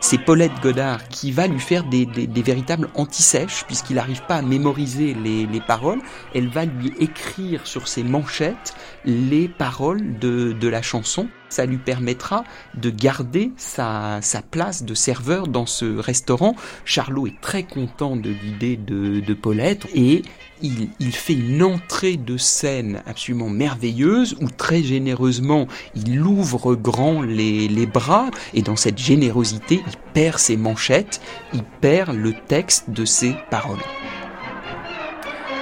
C'est 0.00 0.18
Paulette 0.18 0.52
Godard 0.62 1.08
qui 1.08 1.32
va 1.32 1.46
lui 1.46 1.60
faire 1.60 1.84
des, 1.84 2.06
des, 2.06 2.26
des 2.26 2.42
véritables 2.42 2.88
antisèches 2.94 3.64
puisqu'il 3.66 3.96
n'arrive 3.96 4.22
pas 4.26 4.36
à 4.36 4.42
mémoriser 4.42 5.14
les, 5.14 5.46
les, 5.46 5.60
paroles. 5.60 6.00
Elle 6.34 6.48
va 6.48 6.64
lui 6.64 6.92
écrire 6.98 7.66
sur 7.66 7.88
ses 7.88 8.02
manchettes 8.02 8.74
les 9.04 9.48
paroles 9.48 10.18
de, 10.18 10.68
la 10.68 10.82
chanson 10.82 11.28
ça 11.48 11.66
lui 11.66 11.76
permettra 11.76 12.44
de 12.74 12.88
garder 12.88 13.52
sa, 13.58 14.20
place 14.50 14.84
de 14.84 14.94
serveur 14.94 15.48
dans 15.48 15.66
ce 15.66 15.98
restaurant. 15.98 16.56
Charlot 16.86 17.26
est 17.26 17.40
très 17.42 17.62
content 17.62 18.16
de 18.16 18.30
l'idée 18.30 18.78
de, 18.78 19.34
Paulette 19.34 19.86
et 19.94 20.22
il, 20.62 21.12
fait 21.12 21.34
une 21.34 21.62
entrée 21.62 22.16
de 22.16 22.36
scène 22.36 23.02
absolument 23.06 23.48
merveilleuse 23.48 24.36
où 24.40 24.48
très 24.48 24.82
généreusement 24.82 25.66
il 25.94 26.20
ouvre 26.22 26.74
grand 26.74 27.22
les, 27.22 27.68
les 27.68 27.86
bras 27.86 28.30
et 28.54 28.62
dans 28.62 28.76
cette 28.76 28.98
générosité 28.98 29.82
il 29.86 29.96
perd 30.14 30.38
ses 30.38 30.56
manchettes, 30.56 31.20
il 31.52 31.62
perd 31.62 32.16
le 32.16 32.32
texte 32.48 32.90
de 32.90 33.04
ses 33.04 33.34
paroles. 33.50 33.78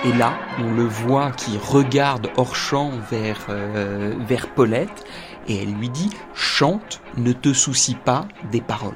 Et 0.05 0.13
là, 0.15 0.39
on 0.59 0.73
le 0.73 0.85
voit 0.85 1.31
qui 1.31 1.59
regarde 1.59 2.31
hors 2.39 2.57
champ 2.57 2.91
vers, 3.11 3.47
euh, 3.51 4.15
vers 4.27 4.49
Paulette 4.55 5.05
et 5.47 5.63
elle 5.63 5.75
lui 5.75 5.91
dit 5.91 6.09
chante, 6.35 7.03
ne 7.19 7.33
te 7.33 7.53
soucie 7.53 7.97
pas 7.97 8.27
des 8.51 8.63
paroles. 8.63 8.95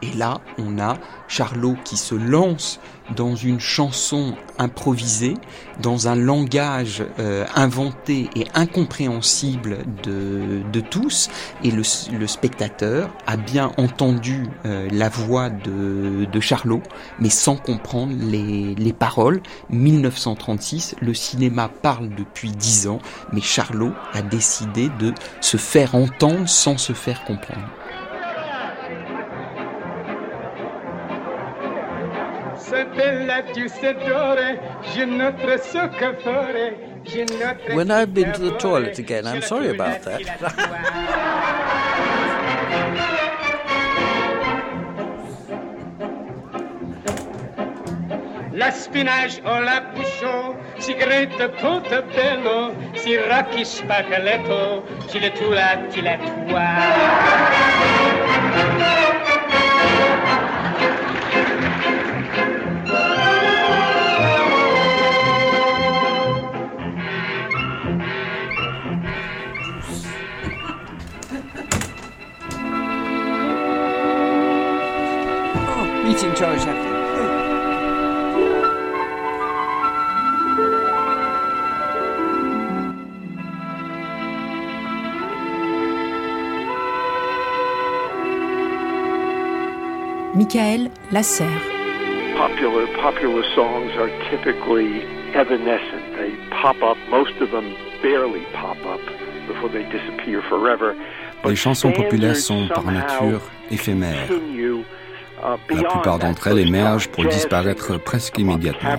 Et 0.00 0.12
là, 0.12 0.40
on 0.58 0.78
a 0.78 0.96
Charlot 1.26 1.74
qui 1.84 1.96
se 1.96 2.14
lance 2.14 2.78
dans 3.16 3.34
une 3.34 3.60
chanson 3.60 4.34
improvisée, 4.58 5.34
dans 5.80 6.08
un 6.08 6.14
langage 6.14 7.04
euh, 7.18 7.46
inventé 7.54 8.28
et 8.34 8.46
incompréhensible 8.54 9.78
de, 10.02 10.62
de 10.72 10.80
tous, 10.80 11.30
et 11.62 11.70
le, 11.70 11.82
le, 12.18 12.26
spectateur 12.26 13.10
a 13.26 13.36
bien 13.36 13.72
entendu 13.76 14.46
euh, 14.66 14.88
la 14.90 15.08
voix 15.08 15.48
de, 15.50 16.26
de, 16.30 16.40
Charlot, 16.40 16.82
mais 17.20 17.30
sans 17.30 17.56
comprendre 17.56 18.12
les, 18.18 18.74
les 18.74 18.92
paroles. 18.92 19.40
1936, 19.70 20.96
le 21.00 21.14
cinéma 21.14 21.68
parle 21.68 22.08
depuis 22.14 22.50
dix 22.50 22.88
ans, 22.88 23.00
mais 23.32 23.40
Charlot 23.40 23.92
a 24.12 24.22
décidé 24.22 24.90
de 24.98 25.14
se 25.40 25.56
faire 25.56 25.94
entendre 25.94 26.48
sans 26.48 26.78
se 26.78 26.92
faire 26.92 27.24
comprendre. 27.24 27.68
When 37.74 37.90
I've 37.90 38.12
been 38.12 38.32
to 38.34 38.40
the 38.40 38.56
toilet 38.58 38.98
again, 38.98 39.26
I'm 39.26 39.40
sorry 39.42 39.70
about 39.70 40.02
that. 40.02 40.20
La 48.52 48.70
spinach 48.82 49.40
o 49.44 49.60
la 49.60 49.80
bouchon, 49.94 50.56
sigarette 50.78 51.48
bello, 52.14 52.74
si 52.94 53.16
racchi 53.16 53.64
spaghetto, 53.64 54.84
ci 55.08 55.20
le 55.20 55.32
tu 55.32 55.50
la 55.50 55.76
ti 55.88 56.02
la 56.02 56.16
tua. 56.18 56.68
Chaplin. 76.38 76.72
Michael 90.36 90.92
Lasser. 91.10 91.44
Popular 92.36 92.86
popular 92.98 93.42
songs 93.56 93.90
are 93.96 94.08
typically 94.30 95.02
evanescent. 95.34 96.16
They 96.16 96.36
pop 96.50 96.80
up, 96.82 96.96
most 97.10 97.34
of 97.40 97.50
them 97.50 97.74
barely 98.00 98.44
pop 98.54 98.78
up 98.86 99.00
before 99.48 99.70
they 99.70 99.82
disappear 99.90 100.42
forever. 100.42 100.94
Les 101.44 101.56
chansons 101.56 101.90
populaires 101.90 102.36
sont 102.36 102.68
par 102.68 102.84
nature 102.84 103.40
éphémères. 103.72 104.28
La 105.42 105.82
plupart 105.82 106.18
d'entre 106.18 106.48
elles 106.48 106.58
émergent 106.58 107.08
pour 107.08 107.24
disparaître 107.24 107.96
presque 107.98 108.38
immédiatement. 108.38 108.90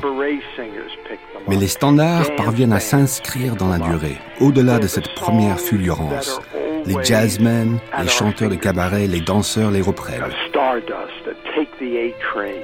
Mais 1.47 1.55
les 1.55 1.67
standards 1.67 2.35
parviennent 2.35 2.73
à 2.73 2.79
s'inscrire 2.79 3.55
dans 3.55 3.69
la 3.69 3.79
durée, 3.79 4.17
au-delà 4.39 4.79
de 4.79 4.87
cette 4.87 5.13
première 5.15 5.59
fulgurance. 5.59 6.41
Les 6.85 7.03
jazzmen, 7.03 7.79
les 8.01 8.07
chanteurs 8.07 8.49
de 8.49 8.55
cabaret, 8.55 9.07
les 9.07 9.21
danseurs 9.21 9.71
les 9.71 9.81
reprennent. 9.81 10.23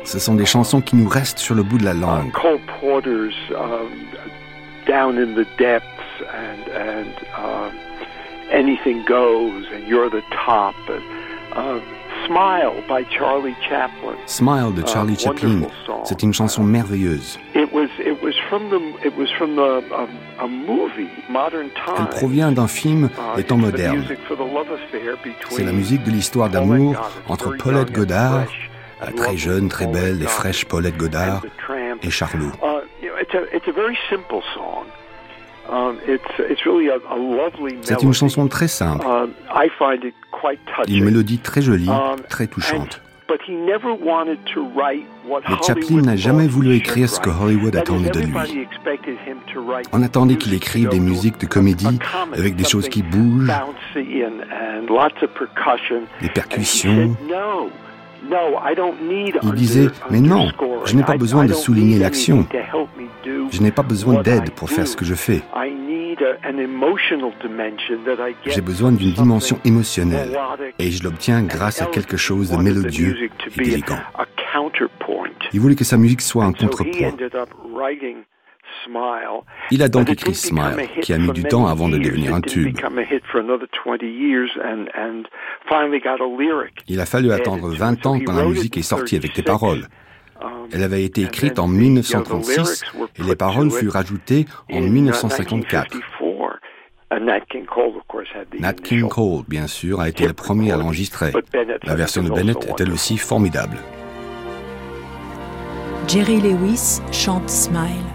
Ce 0.03 0.19
sont 0.19 0.35
des 0.35 0.45
chansons 0.45 0.81
qui 0.81 0.95
nous 0.95 1.09
restent 1.09 1.39
sur 1.39 1.55
le 1.55 1.63
bout 1.63 1.77
de 1.77 1.85
la 1.85 1.93
langue. 1.93 2.31
Smile 12.25 12.83
by 12.87 13.05
Charlie 13.09 13.55
Chaplin. 13.61 14.15
Smile 14.25 14.73
de 14.73 14.87
Charlie 14.87 15.17
Chaplin. 15.17 15.61
C'est 16.03 16.23
une 16.23 16.33
chanson 16.33 16.63
merveilleuse. 16.63 17.39
Elle 17.53 17.67
provient 22.09 22.51
d'un 22.51 22.67
film 22.67 23.09
des 23.35 23.43
temps 23.43 23.57
modernes. 23.57 24.05
C'est 25.49 25.63
la 25.63 25.71
musique 25.71 26.03
de 26.03 26.11
l'histoire 26.11 26.49
d'amour 26.49 26.95
entre 27.27 27.55
Paulette 27.57 27.91
Godard, 27.91 28.45
la 29.01 29.11
très 29.11 29.37
jeune, 29.37 29.69
très 29.69 29.87
belle 29.87 30.21
et 30.23 30.27
fraîche 30.27 30.65
Paulette 30.65 30.97
Godard, 30.97 31.41
et 32.01 32.09
Charlot. 32.09 32.51
C'est 37.81 38.03
une 38.03 38.13
chanson 38.13 38.47
très 38.47 38.67
simple, 38.67 39.05
um, 39.05 39.31
une 40.87 41.03
mélodie 41.05 41.39
très 41.39 41.61
jolie, 41.61 41.89
um, 41.89 42.15
très 42.29 42.47
touchante. 42.47 43.01
Mais 45.49 45.55
Chaplin 45.65 46.01
n'a 46.01 46.15
jamais 46.15 46.47
voulu 46.47 46.75
écrire 46.75 47.09
ce 47.09 47.19
que 47.19 47.29
Hollywood 47.29 47.75
attendait 47.75 48.09
de 48.09 48.19
lui. 48.19 48.67
On 49.91 50.03
attendait 50.03 50.35
qu'il 50.35 50.53
écrive 50.53 50.89
des 50.89 50.99
musiques 50.99 51.39
de 51.39 51.47
comédie 51.47 51.99
avec 52.33 52.55
des 52.55 52.63
choses 52.63 52.87
qui 52.87 53.01
bougent, 53.01 53.51
des 56.21 56.29
percussions, 56.29 57.15
il 59.43 59.51
disait, 59.53 59.87
mais 60.09 60.21
non, 60.21 60.49
je 60.85 60.95
n'ai 60.95 61.03
pas 61.03 61.17
besoin 61.17 61.45
de 61.45 61.53
souligner 61.53 61.99
l'action. 61.99 62.45
Je 63.51 63.61
n'ai 63.61 63.71
pas 63.71 63.83
besoin 63.83 64.21
d'aide 64.21 64.51
pour 64.51 64.69
faire 64.69 64.87
ce 64.87 64.95
que 64.95 65.05
je 65.05 65.15
fais. 65.15 65.41
J'ai 68.45 68.61
besoin 68.61 68.91
d'une 68.91 69.11
dimension 69.11 69.59
émotionnelle 69.65 70.37
et 70.79 70.91
je 70.91 71.03
l'obtiens 71.03 71.43
grâce 71.43 71.81
à 71.81 71.85
quelque 71.85 72.17
chose 72.17 72.51
de 72.51 72.57
mélodieux 72.57 73.15
et 73.23 73.63
d'élégant. 73.63 73.99
Il 75.53 75.59
voulait 75.59 75.75
que 75.75 75.83
sa 75.83 75.97
musique 75.97 76.21
soit 76.21 76.45
un 76.45 76.53
contrepoint. 76.53 77.11
Il 79.71 79.81
a 79.81 79.89
donc 79.89 80.09
écrit 80.09 80.35
Smile, 80.35 80.87
qui 81.01 81.13
a 81.13 81.17
mis 81.17 81.31
du 81.31 81.43
temps 81.43 81.67
avant 81.67 81.89
de 81.89 81.97
devenir 81.97 82.33
un 82.33 82.41
tube. 82.41 82.77
Il 86.87 86.99
a 86.99 87.05
fallu 87.05 87.31
attendre 87.31 87.69
20 87.69 88.05
ans 88.05 88.19
quand 88.25 88.33
la 88.33 88.45
musique 88.45 88.77
est 88.77 88.81
sortie 88.81 89.15
avec 89.15 89.35
des 89.35 89.43
paroles. 89.43 89.87
Um, 90.41 90.67
Elle 90.73 90.83
avait 90.83 91.03
été 91.03 91.21
écrite 91.21 91.59
en 91.59 91.67
1936 91.67 92.83
et 93.17 93.23
les 93.23 93.35
paroles 93.37 93.71
furent 93.71 93.93
rajoutées 93.93 94.45
en 94.71 94.81
1954. 94.81 95.95
Uh, 95.95 97.19
Nat 98.59 98.73
King 98.83 99.07
Cole, 99.07 99.43
bien 99.47 99.67
sûr, 99.67 100.01
a 100.01 100.09
été 100.09 100.27
le 100.27 100.33
premier 100.33 100.71
à 100.71 100.77
l'enregistrer. 100.77 101.31
La 101.83 101.95
version 101.95 102.23
de 102.23 102.29
Bennett 102.29 102.65
est 102.65 102.81
elle 102.81 102.91
aussi 102.91 103.17
formidable? 103.17 103.77
Jerry 106.07 106.41
Lewis 106.41 107.01
chante 107.11 107.49
Smile. 107.49 108.14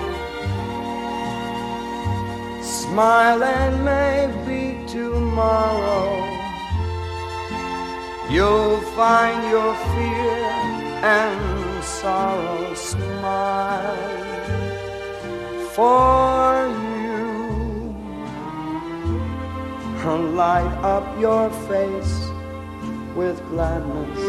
Smile 2.91 3.41
and 3.41 3.85
maybe 3.85 4.85
tomorrow 4.85 6.11
you'll 8.29 8.81
find 8.99 9.49
your 9.49 9.73
fear 9.93 10.43
and 11.01 11.81
sorrow 11.85 12.73
smile 12.73 13.95
for 15.71 16.67
you. 16.91 17.95
Light 20.35 20.73
up 20.83 21.05
your 21.17 21.49
face 21.69 22.13
with 23.15 23.39
gladness. 23.47 24.19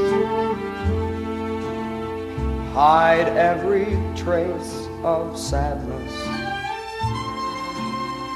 Hide 2.75 3.27
every 3.37 3.99
trace 4.15 4.87
of 5.03 5.37
sadness 5.37 6.32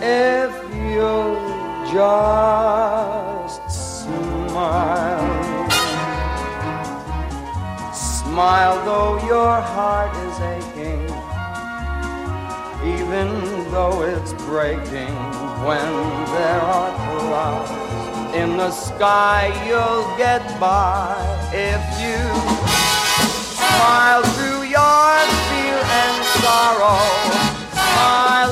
if 0.00 0.52
you'll 0.74 1.36
just 1.92 3.62
smile. 4.02 5.68
Smile 7.92 8.84
though 8.84 9.18
your 9.26 9.60
heart 9.60 10.14
is 10.28 10.40
aching, 10.54 11.04
even 12.96 13.28
though 13.72 14.02
it's 14.02 14.32
breaking 14.44 15.14
when 15.66 15.90
there 16.34 16.60
are 16.60 16.92
clouds 17.18 18.34
in 18.36 18.56
the 18.56 18.70
sky. 18.70 19.50
You'll 19.66 20.06
get 20.16 20.42
by 20.60 21.16
if 21.52 21.82
you 21.98 22.18
smile 23.58 24.22
through 24.36 24.62
your 24.68 25.10
fear 25.48 25.80
and 26.02 26.16
sorrow. 26.38 27.02
Smile 27.72 28.47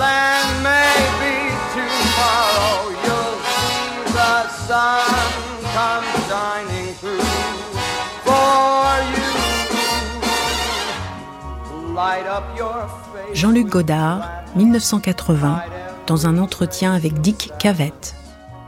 Jean-Luc 13.32 13.68
Godard, 13.68 14.22
1980, 14.54 15.62
dans 16.06 16.26
un 16.26 16.38
entretien 16.38 16.92
avec 16.92 17.20
Dick 17.20 17.52
Cavett. 17.58 18.14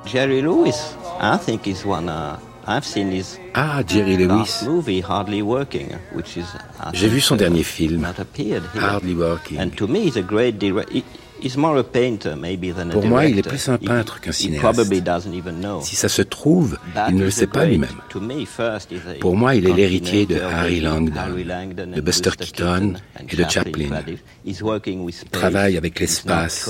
Jerry 0.07 0.41
Lewis, 0.41 0.95
I 1.21 1.37
think 1.39 1.67
is 1.67 1.85
one. 1.85 2.09
Uh, 2.09 2.39
I've 2.67 2.85
seen 2.87 3.11
his 3.11 3.39
ah, 3.55 3.83
Jerry 3.87 4.17
Lewis. 4.17 4.63
Movie, 4.65 5.01
Hardly 5.03 5.43
Working, 5.43 5.89
which 6.15 6.37
is, 6.37 6.47
J'ai 6.93 7.09
vu 7.09 7.21
son 7.21 7.37
dernier 7.37 7.65
film, 7.65 8.07
Hardly 8.75 9.15
Working. 9.15 9.59
And 9.59 9.71
to 9.77 9.87
me, 9.87 10.01
he's 10.05 10.17
a 10.17 10.23
great 10.23 10.59
director. 10.59 11.03
Pour 12.93 13.07
moi, 13.07 13.27
il 13.27 13.39
est 13.39 13.49
plus 13.49 13.69
un 13.69 13.79
peintre 13.79 14.21
qu'un 14.21 14.33
cinéaste. 14.33 14.65
Si 15.83 15.97
ça 15.97 16.09
se 16.09 16.23
trouve, 16.23 16.79
il 17.09 17.17
ne 17.17 17.25
le 17.25 17.31
sait 17.31 17.47
pas 17.47 17.65
lui-même. 17.65 17.97
Pour 19.21 19.37
moi, 19.37 19.55
il 19.55 19.69
est 19.69 19.73
l'héritier 19.73 20.27
de 20.27 20.41
Harry 20.41 20.81
Langdon, 20.81 21.13
de 21.95 22.01
Buster 22.01 22.31
Keaton 22.39 22.95
et 23.29 23.37
de 23.37 23.45
Chaplin. 23.49 24.03
Il 24.45 24.57
travaille 25.31 25.77
avec 25.77 26.01
l'espace. 26.01 26.69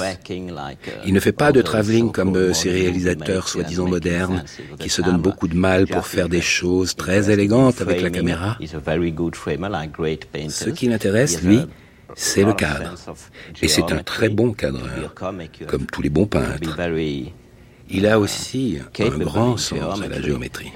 Il 1.06 1.14
ne 1.14 1.20
fait 1.20 1.32
pas 1.32 1.52
de 1.52 1.62
travelling 1.62 2.12
comme 2.12 2.52
ces 2.52 2.70
réalisateurs 2.70 3.48
soi-disant 3.48 3.86
modernes 3.86 4.44
qui 4.78 4.88
se 4.90 5.02
donnent 5.02 5.22
beaucoup 5.22 5.48
de 5.48 5.56
mal 5.56 5.86
pour 5.86 6.06
faire 6.06 6.28
des 6.28 6.42
choses 6.42 6.94
très 6.94 7.30
élégantes 7.30 7.80
avec 7.80 8.02
la 8.02 8.10
caméra. 8.10 8.58
Ce 10.48 10.70
qui 10.70 10.88
l'intéresse, 10.88 11.42
lui, 11.42 11.60
c'est 12.14 12.44
le 12.44 12.52
cadre. 12.52 12.94
Et 13.62 13.68
c'est 13.68 13.92
un 13.92 14.02
très 14.02 14.28
bon 14.28 14.52
cadreur, 14.52 15.14
comme 15.66 15.86
tous 15.86 16.02
les 16.02 16.10
bons 16.10 16.26
peintres. 16.26 16.78
Il 17.90 18.06
a 18.06 18.18
aussi 18.18 18.78
un 18.98 19.18
grand 19.18 19.56
sens 19.56 20.00
à 20.02 20.08
la 20.08 20.20
géométrie. 20.20 20.72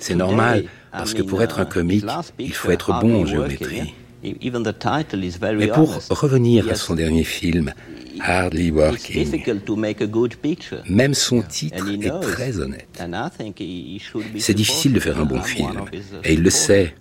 C'est 0.00 0.14
normal, 0.14 0.64
parce 0.92 1.14
que 1.14 1.22
pour 1.22 1.42
être 1.42 1.58
un 1.60 1.66
comique, 1.66 2.04
il 2.38 2.54
faut 2.54 2.70
être 2.70 2.98
bon 3.00 3.22
en 3.22 3.26
géométrie. 3.26 3.94
Mais 4.22 5.68
pour 5.68 6.00
revenir 6.08 6.70
à 6.70 6.74
son 6.76 6.94
dernier 6.94 7.24
film, 7.24 7.74
Hardly 8.20 8.70
Working, 8.70 9.42
même 10.88 11.14
son 11.14 11.42
titre 11.42 11.86
est 11.90 12.20
très 12.20 12.58
honnête. 12.58 13.02
C'est 14.38 14.54
difficile 14.54 14.92
de 14.94 15.00
faire 15.00 15.18
un 15.20 15.24
bon 15.24 15.42
film, 15.42 15.84
et 16.24 16.32
il 16.32 16.42
le 16.42 16.50
sait. 16.50 16.94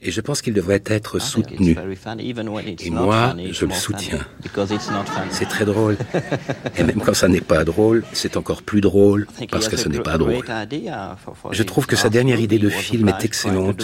Et 0.00 0.12
je 0.12 0.20
pense 0.20 0.42
qu'il 0.42 0.54
devrait 0.54 0.82
être 0.86 1.18
soutenu. 1.18 1.76
Et 2.78 2.90
moi, 2.90 3.34
je 3.50 3.66
le 3.66 3.72
soutiens. 3.72 4.24
C'est 5.30 5.48
très 5.48 5.64
drôle. 5.64 5.96
Et 6.76 6.84
même 6.84 7.00
quand 7.00 7.14
ça 7.14 7.26
n'est 7.26 7.40
pas 7.40 7.64
drôle, 7.64 8.04
c'est 8.12 8.36
encore 8.36 8.62
plus 8.62 8.80
drôle 8.80 9.26
parce 9.50 9.68
que 9.68 9.76
ce 9.76 9.88
n'est 9.88 10.00
pas 10.00 10.16
drôle. 10.18 10.44
Je 11.50 11.62
trouve 11.64 11.86
que 11.86 11.96
sa 11.96 12.10
dernière 12.10 12.40
idée 12.40 12.58
de 12.58 12.68
film 12.68 13.08
est 13.08 13.24
excellente. 13.24 13.82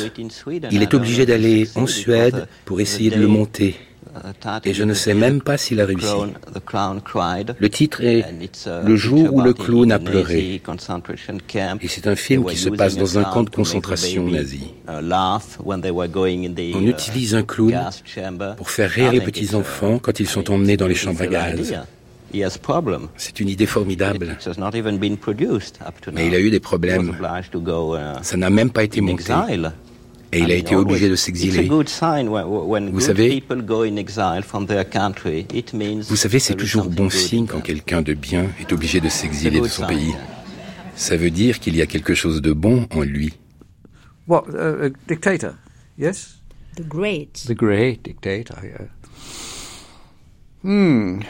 Il 0.70 0.82
est 0.82 0.94
obligé 0.94 1.26
d'aller 1.26 1.68
en 1.74 1.86
Suède 1.86 2.46
pour 2.64 2.80
essayer 2.80 3.10
de 3.10 3.18
le 3.18 3.26
monter. 3.26 3.76
Et 4.64 4.74
je 4.74 4.84
ne 4.84 4.94
sais 4.94 5.14
même 5.14 5.40
pas 5.40 5.56
s'il 5.56 5.80
a 5.80 5.86
réussi. 5.86 6.06
Le 7.58 7.68
titre 7.68 8.02
est 8.02 8.24
Le 8.84 8.96
jour 8.96 9.32
où 9.32 9.40
le 9.40 9.52
clown 9.54 9.90
a 9.92 9.98
pleuré. 9.98 10.60
Et 11.80 11.88
c'est 11.88 12.06
un 12.06 12.16
film 12.16 12.44
qui 12.44 12.56
se 12.56 12.68
passe 12.68 12.96
dans 12.96 13.18
un 13.18 13.24
camp 13.24 13.42
de 13.42 13.50
concentration 13.50 14.24
nazi. 14.28 14.72
On 16.74 16.86
utilise 16.86 17.34
un 17.34 17.42
clown 17.42 17.74
pour 18.56 18.70
faire 18.70 18.90
rire 18.90 19.12
les 19.12 19.20
petits-enfants 19.20 19.98
quand 19.98 20.20
ils 20.20 20.28
sont 20.28 20.50
emmenés 20.50 20.76
dans 20.76 20.86
les 20.86 20.94
chambres 20.94 21.22
à 21.22 21.26
gaz. 21.26 21.74
C'est 23.16 23.40
une 23.40 23.48
idée 23.48 23.66
formidable. 23.66 24.36
Mais 26.12 26.26
il 26.26 26.34
a 26.34 26.40
eu 26.40 26.50
des 26.50 26.60
problèmes. 26.60 27.16
Ça 28.22 28.36
n'a 28.36 28.50
même 28.50 28.70
pas 28.70 28.84
été 28.84 29.00
monté 29.00 29.32
et 30.34 30.40
il 30.40 30.50
a 30.50 30.54
été 30.54 30.74
obligé 30.74 31.08
de 31.08 31.16
s'exiler. 31.16 31.68
Vous 31.68 31.86
savez, 31.86 33.40
vous 36.08 36.16
savez, 36.16 36.38
c'est 36.38 36.54
toujours 36.54 36.86
bon 36.86 37.08
signe 37.10 37.46
quand 37.46 37.60
quelqu'un 37.60 38.02
de 38.02 38.14
bien 38.14 38.46
est 38.60 38.72
obligé 38.72 39.00
de 39.00 39.08
s'exiler 39.08 39.60
de 39.60 39.68
son 39.68 39.86
pays. 39.86 40.14
Ça 40.96 41.16
veut 41.16 41.30
dire 41.30 41.60
qu'il 41.60 41.76
y 41.76 41.82
a 41.82 41.86
quelque 41.86 42.14
chose 42.14 42.40
de 42.40 42.52
bon 42.52 42.86
en 42.94 43.02
lui. 43.02 43.34
What, 44.26 44.44
uh, 44.52 44.86
a 44.86 44.90
dictator? 45.06 45.54
Yes? 45.98 46.38
The 46.76 46.82
great. 46.82 47.44
The 47.46 47.54
great 47.54 48.02
dictator, 48.04 48.56
yeah. 48.64 48.86
Hmm. 50.62 51.20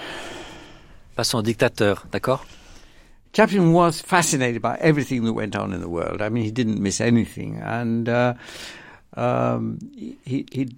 Passons 1.17 1.39
au 1.39 1.43
dictateur, 1.43 2.07
d'accord? 2.13 2.45
Chaplin 3.33 3.73
was 3.73 4.01
fascinated 4.01 4.63
by 4.63 4.77
everything 4.81 5.25
that 5.25 5.33
went 5.33 5.57
on 5.57 5.73
in 5.73 5.81
the 5.81 5.89
world. 5.89 6.23
I 6.23 6.29
mean, 6.29 6.45
he 6.45 6.53
didn't 6.53 6.81
miss 6.81 7.01
anything. 7.01 7.61
And 7.61 8.09
uh, 8.09 8.35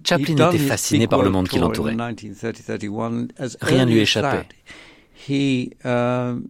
Chaplin 0.03 0.49
était 0.49 0.57
fasciné 0.57 1.07
par 1.07 1.21
le 1.23 1.29
monde 1.29 1.47
qui 1.47 1.59
l'entourait. 1.59 1.95
Rien 3.61 3.85
ne 3.85 3.91
lui 3.91 3.99
échappait. 3.99 4.45
Um, 5.83 6.43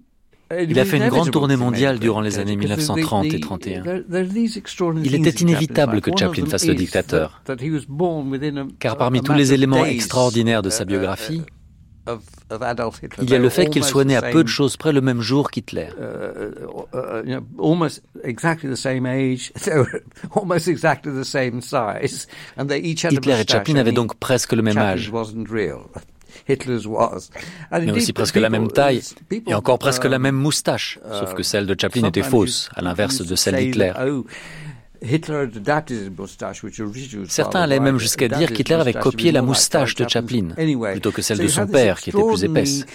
Il 0.52 0.80
a 0.80 0.86
fait 0.86 0.98
une 0.98 1.10
grande 1.10 1.32
tournée 1.32 1.58
mondiale 1.58 2.00
durant 2.00 2.22
les 2.22 2.40
années 2.40 2.56
1930 2.56 3.26
et 3.26 3.40
31. 3.40 3.84
Il 5.04 5.16
était 5.16 5.30
inévitable 5.42 6.02
que 6.02 6.12
Chaplin 6.18 6.46
fasse 6.46 6.68
le 6.68 6.76
dictateur, 6.76 7.42
car 8.80 8.98
parmi 8.98 9.22
tous 9.22 9.34
les 9.34 9.54
éléments 9.54 9.86
extraordinaires 9.86 10.62
de 10.62 10.70
sa 10.70 10.84
uh, 10.84 10.86
biographie, 10.86 11.42
il 13.22 13.30
y 13.30 13.36
a 13.36 13.40
le 13.40 13.50
fait 13.50 13.68
qu'il 13.68 13.84
soit 13.84 14.06
né 14.06 14.16
à 14.16 14.22
peu 14.22 14.44
de 14.44 14.50
choses 14.50 14.78
près 14.78 14.94
le 14.94 15.02
même 15.02 15.22
jour 15.22 15.52
qu'Hitler. 15.52 15.88
Hitler 23.12 23.42
et 23.42 23.52
Chaplin 23.52 23.76
avaient 23.76 23.92
donc 23.92 24.16
presque 24.16 24.54
le 24.54 24.62
même 24.62 24.78
âge. 24.78 25.12
Mais 27.72 27.92
aussi 27.92 28.14
presque 28.14 28.36
la 28.36 28.50
même 28.50 28.72
taille 28.72 29.02
et 29.48 29.54
encore 29.54 29.80
presque 29.80 30.06
la 30.06 30.20
même 30.20 30.36
moustache, 30.36 31.00
sauf 31.12 31.34
que 31.34 31.44
celle 31.44 31.66
de 31.66 31.76
Chaplin 31.80 32.08
était 32.08 32.24
fausse, 32.24 32.70
à 32.76 32.82
l'inverse 32.82 33.22
de 33.22 33.36
celle 33.36 33.56
d'Hitler. 33.56 33.92
Certains 37.28 37.62
allaient 37.62 37.80
même 37.80 38.00
jusqu'à 38.00 38.28
dire 38.28 38.52
qu'Hitler 38.52 38.76
avait 38.76 38.94
copié 38.94 39.32
la 39.32 39.42
moustache 39.42 39.96
de 39.96 40.08
Chaplin, 40.08 40.50
plutôt 40.92 41.12
que 41.12 41.22
celle 41.22 41.40
de 41.40 41.48
son 41.48 41.68
père, 41.68 42.00
qui 42.00 42.10
était 42.10 42.22
plus 42.22 42.44
épaisse. 42.44 42.86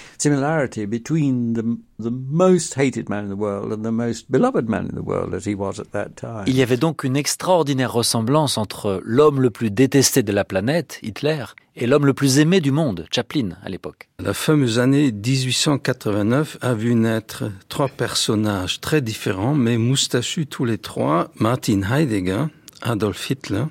Il 6.46 6.56
y 6.56 6.62
avait 6.62 6.76
donc 6.76 7.04
une 7.04 7.16
extraordinaire 7.16 7.92
ressemblance 7.92 8.58
entre 8.58 9.00
l'homme 9.04 9.40
le 9.40 9.50
plus 9.50 9.70
détesté 9.70 10.22
de 10.22 10.32
la 10.32 10.44
planète, 10.44 10.98
Hitler, 11.02 11.44
et 11.74 11.86
l'homme 11.86 12.06
le 12.06 12.14
plus 12.14 12.38
aimé 12.38 12.60
du 12.60 12.70
monde, 12.70 13.06
Chaplin, 13.10 13.50
à 13.62 13.68
l'époque. 13.68 14.08
La 14.18 14.34
fameuse 14.34 14.78
année 14.78 15.10
1889 15.10 16.58
a 16.60 16.74
vu 16.74 16.94
naître 16.94 17.44
trois 17.68 17.88
personnages 17.88 18.80
très 18.80 19.00
différents, 19.00 19.54
mais 19.54 19.78
moustachus 19.78 20.46
tous 20.46 20.64
les 20.64 20.78
trois, 20.78 21.30
Martin 21.36 21.80
Heidegger, 21.92 22.46
Adolf 22.80 23.28
Hitler, 23.28 23.64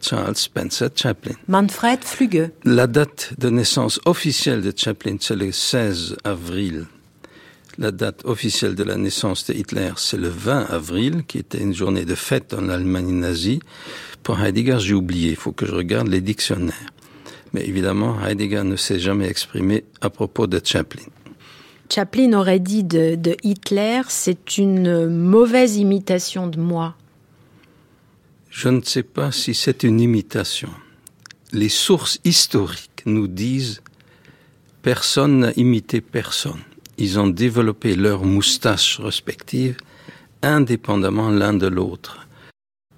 Charles 0.00 0.36
Spencer 0.36 0.90
Chaplin. 0.94 1.34
Manfred 1.48 2.04
Flügge. 2.04 2.50
La 2.62 2.86
date 2.86 3.32
de 3.36 3.50
naissance 3.50 3.98
officielle 4.04 4.62
de 4.62 4.72
Chaplin, 4.74 5.16
c'est 5.18 5.34
le 5.34 5.50
16 5.50 6.18
avril 6.22 6.86
La 7.76 7.90
date 7.90 8.24
officielle 8.24 8.76
de 8.76 8.84
la 8.84 8.96
naissance 8.96 9.44
de 9.46 9.54
Hitler, 9.54 9.90
c'est 9.96 10.18
le 10.18 10.28
20 10.28 10.66
avril, 10.70 11.24
qui 11.26 11.38
était 11.38 11.58
une 11.58 11.74
journée 11.74 12.04
de 12.04 12.14
fête 12.14 12.54
en 12.54 12.68
Allemagne 12.68 13.10
nazie. 13.10 13.58
Pour 14.22 14.40
Heidegger, 14.40 14.78
j'ai 14.78 14.94
oublié, 14.94 15.30
il 15.30 15.36
faut 15.36 15.52
que 15.52 15.66
je 15.66 15.74
regarde 15.74 16.06
les 16.06 16.20
dictionnaires. 16.20 16.92
Mais 17.52 17.66
évidemment, 17.66 18.24
Heidegger 18.24 18.62
ne 18.62 18.76
s'est 18.76 19.00
jamais 19.00 19.26
exprimé 19.26 19.82
à 20.00 20.10
propos 20.10 20.46
de 20.46 20.60
Chaplin. 20.62 21.02
Chaplin 21.92 22.34
aurait 22.34 22.60
dit 22.60 22.84
de, 22.84 23.16
de 23.16 23.34
Hitler, 23.42 24.02
c'est 24.08 24.58
une 24.58 25.08
mauvaise 25.08 25.76
imitation 25.76 26.46
de 26.46 26.60
moi. 26.60 26.94
Je 28.60 28.68
ne 28.68 28.82
sais 28.82 29.04
pas 29.04 29.30
si 29.30 29.54
c'est 29.54 29.84
une 29.84 30.00
imitation. 30.00 30.70
Les 31.52 31.68
sources 31.68 32.18
historiques 32.24 33.02
nous 33.06 33.28
disent 33.28 33.82
personne 34.82 35.38
n'a 35.38 35.52
imité 35.52 36.00
personne 36.00 36.64
ils 36.98 37.20
ont 37.20 37.28
développé 37.28 37.94
leurs 37.94 38.24
moustaches 38.24 38.98
respectives 38.98 39.76
indépendamment 40.42 41.30
l'un 41.30 41.54
de 41.54 41.68
l'autre. 41.68 42.26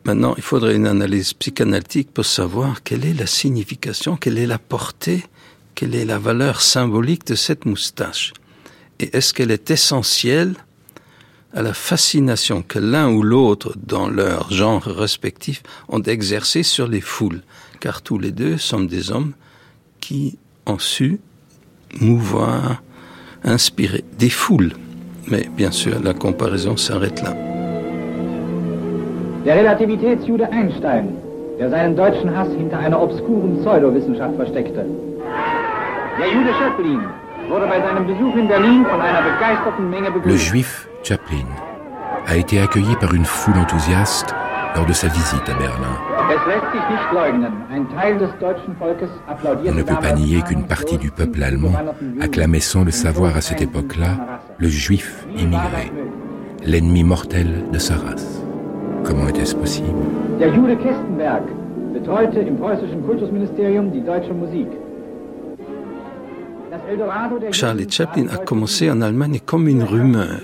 Maintenant, 0.04 0.34
il 0.38 0.42
faudrait 0.42 0.76
une 0.76 0.86
analyse 0.86 1.34
psychanalytique 1.34 2.10
pour 2.10 2.24
savoir 2.24 2.82
quelle 2.82 3.04
est 3.04 3.12
la 3.12 3.26
signification, 3.26 4.16
quelle 4.16 4.38
est 4.38 4.46
la 4.46 4.58
portée, 4.58 5.24
quelle 5.74 5.94
est 5.94 6.06
la 6.06 6.18
valeur 6.18 6.62
symbolique 6.62 7.26
de 7.26 7.34
cette 7.34 7.66
moustache. 7.66 8.32
Et 8.98 9.14
est-ce 9.14 9.34
qu'elle 9.34 9.50
est 9.50 9.70
essentielle 9.70 10.54
à 11.54 11.62
la 11.62 11.74
fascination 11.74 12.62
que 12.62 12.78
l'un 12.78 13.10
ou 13.10 13.22
l'autre, 13.22 13.74
dans 13.76 14.08
leur 14.08 14.50
genre 14.52 14.82
respectif, 14.82 15.62
ont 15.88 16.02
exercé 16.02 16.62
sur 16.62 16.86
les 16.86 17.00
foules, 17.00 17.42
car 17.80 18.02
tous 18.02 18.18
les 18.18 18.30
deux 18.30 18.56
sont 18.56 18.80
des 18.80 19.10
hommes 19.10 19.32
qui 20.00 20.38
ont 20.66 20.78
su 20.78 21.18
mouvoir 22.00 22.82
inspiré 23.42 24.04
des 24.18 24.30
foules. 24.30 24.72
Mais 25.26 25.48
bien 25.56 25.70
sûr, 25.70 26.00
la 26.02 26.14
comparaison 26.14 26.76
s'arrête 26.76 27.22
là. 27.22 27.34
Der 29.44 29.56
Relativitätsjude 29.56 30.44
Einstein, 30.52 31.16
der 31.58 31.70
seinen 31.70 31.96
deutschen 31.96 32.36
Hass 32.36 32.48
hinter 32.58 32.78
einer 32.78 33.00
obskuren 33.00 33.58
Pseudowissenschaft 33.60 34.36
versteckte. 34.36 34.84
Der 36.18 36.28
Jude 36.28 36.52
Chaplin 36.58 37.00
wurde 37.48 37.66
bei 37.66 37.80
seinem 37.80 38.06
Besuch 38.06 38.36
in 38.36 38.48
Berlin 38.48 38.84
von 38.84 39.00
einer 39.00 39.22
begeisterten 39.22 39.88
Menge 39.88 40.10
begrüßt. 40.10 40.52
Le 40.52 40.58
juif 40.58 40.89
Chaplin 41.02 41.46
a 42.26 42.36
été 42.36 42.60
accueilli 42.60 42.94
par 43.00 43.14
une 43.14 43.24
foule 43.24 43.56
enthousiaste 43.56 44.34
lors 44.76 44.86
de 44.86 44.92
sa 44.92 45.08
visite 45.08 45.48
à 45.48 45.54
Berlin. 45.54 45.98
On 49.66 49.72
ne 49.72 49.82
peut 49.82 49.94
pas 50.00 50.12
nier 50.12 50.42
qu'une 50.42 50.64
partie 50.64 50.98
du 50.98 51.10
peuple 51.10 51.42
allemand 51.42 51.72
acclamait 52.20 52.60
sans 52.60 52.84
le 52.84 52.90
savoir 52.90 53.36
à 53.36 53.40
cette 53.40 53.62
époque-là 53.62 54.40
le 54.58 54.68
juif 54.68 55.26
immigré, 55.36 55.90
l'ennemi 56.64 57.02
mortel 57.02 57.64
de 57.72 57.78
sa 57.78 57.94
race. 57.96 58.42
Comment 59.04 59.26
était-ce 59.28 59.56
possible? 59.56 59.88
Charlie 67.50 67.90
Chaplin 67.90 68.26
a 68.32 68.36
commencé 68.36 68.90
en 68.90 69.00
Allemagne 69.00 69.40
comme 69.44 69.68
une 69.68 69.82
rumeur. 69.82 70.40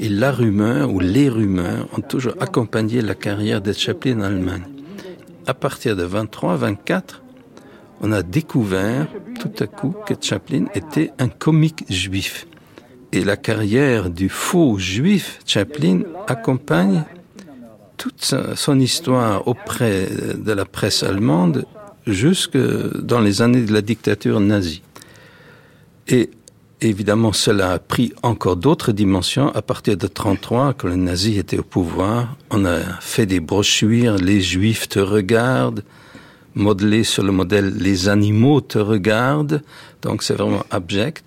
Et 0.00 0.08
la 0.08 0.30
rumeur 0.30 0.92
ou 0.92 1.00
les 1.00 1.28
rumeurs 1.28 1.88
ont 1.96 2.00
toujours 2.00 2.34
accompagné 2.40 3.02
la 3.02 3.14
carrière 3.14 3.60
de 3.60 3.72
Chaplin 3.72 4.20
en 4.20 4.22
Allemagne. 4.22 4.64
À 5.46 5.54
partir 5.54 5.96
de 5.96 6.06
23-24, 6.06 7.22
on 8.00 8.12
a 8.12 8.22
découvert 8.22 9.08
tout 9.40 9.50
à 9.58 9.66
coup 9.66 9.94
que 10.06 10.14
Chaplin 10.20 10.66
était 10.74 11.10
un 11.18 11.28
comique 11.28 11.84
juif. 11.88 12.46
Et 13.12 13.24
la 13.24 13.36
carrière 13.36 14.10
du 14.10 14.28
faux 14.28 14.78
juif 14.78 15.40
Chaplin 15.46 16.02
accompagne 16.26 17.04
toute 17.96 18.34
son 18.54 18.78
histoire 18.78 19.48
auprès 19.48 20.08
de 20.36 20.52
la 20.52 20.64
presse 20.64 21.02
allemande 21.02 21.64
jusque 22.06 22.56
dans 22.56 23.20
les 23.20 23.42
années 23.42 23.62
de 23.62 23.72
la 23.72 23.82
dictature 23.82 24.38
nazie. 24.38 24.82
Évidemment, 26.80 27.32
cela 27.32 27.72
a 27.72 27.78
pris 27.80 28.12
encore 28.22 28.54
d'autres 28.54 28.92
dimensions 28.92 29.52
à 29.52 29.62
partir 29.62 29.96
de 29.96 30.06
33, 30.06 30.74
quand 30.74 30.86
les 30.86 30.94
nazis 30.94 31.36
étaient 31.36 31.58
au 31.58 31.64
pouvoir. 31.64 32.36
On 32.50 32.64
a 32.64 32.78
fait 33.00 33.26
des 33.26 33.40
brochures, 33.40 34.16
les 34.16 34.40
juifs 34.40 34.88
te 34.88 35.00
regardent, 35.00 35.82
modelées 36.54 37.02
sur 37.02 37.24
le 37.24 37.32
modèle 37.32 37.74
les 37.76 38.08
animaux 38.08 38.60
te 38.60 38.78
regardent. 38.78 39.62
Donc 40.02 40.22
c'est 40.22 40.34
vraiment 40.34 40.62
abject 40.70 41.24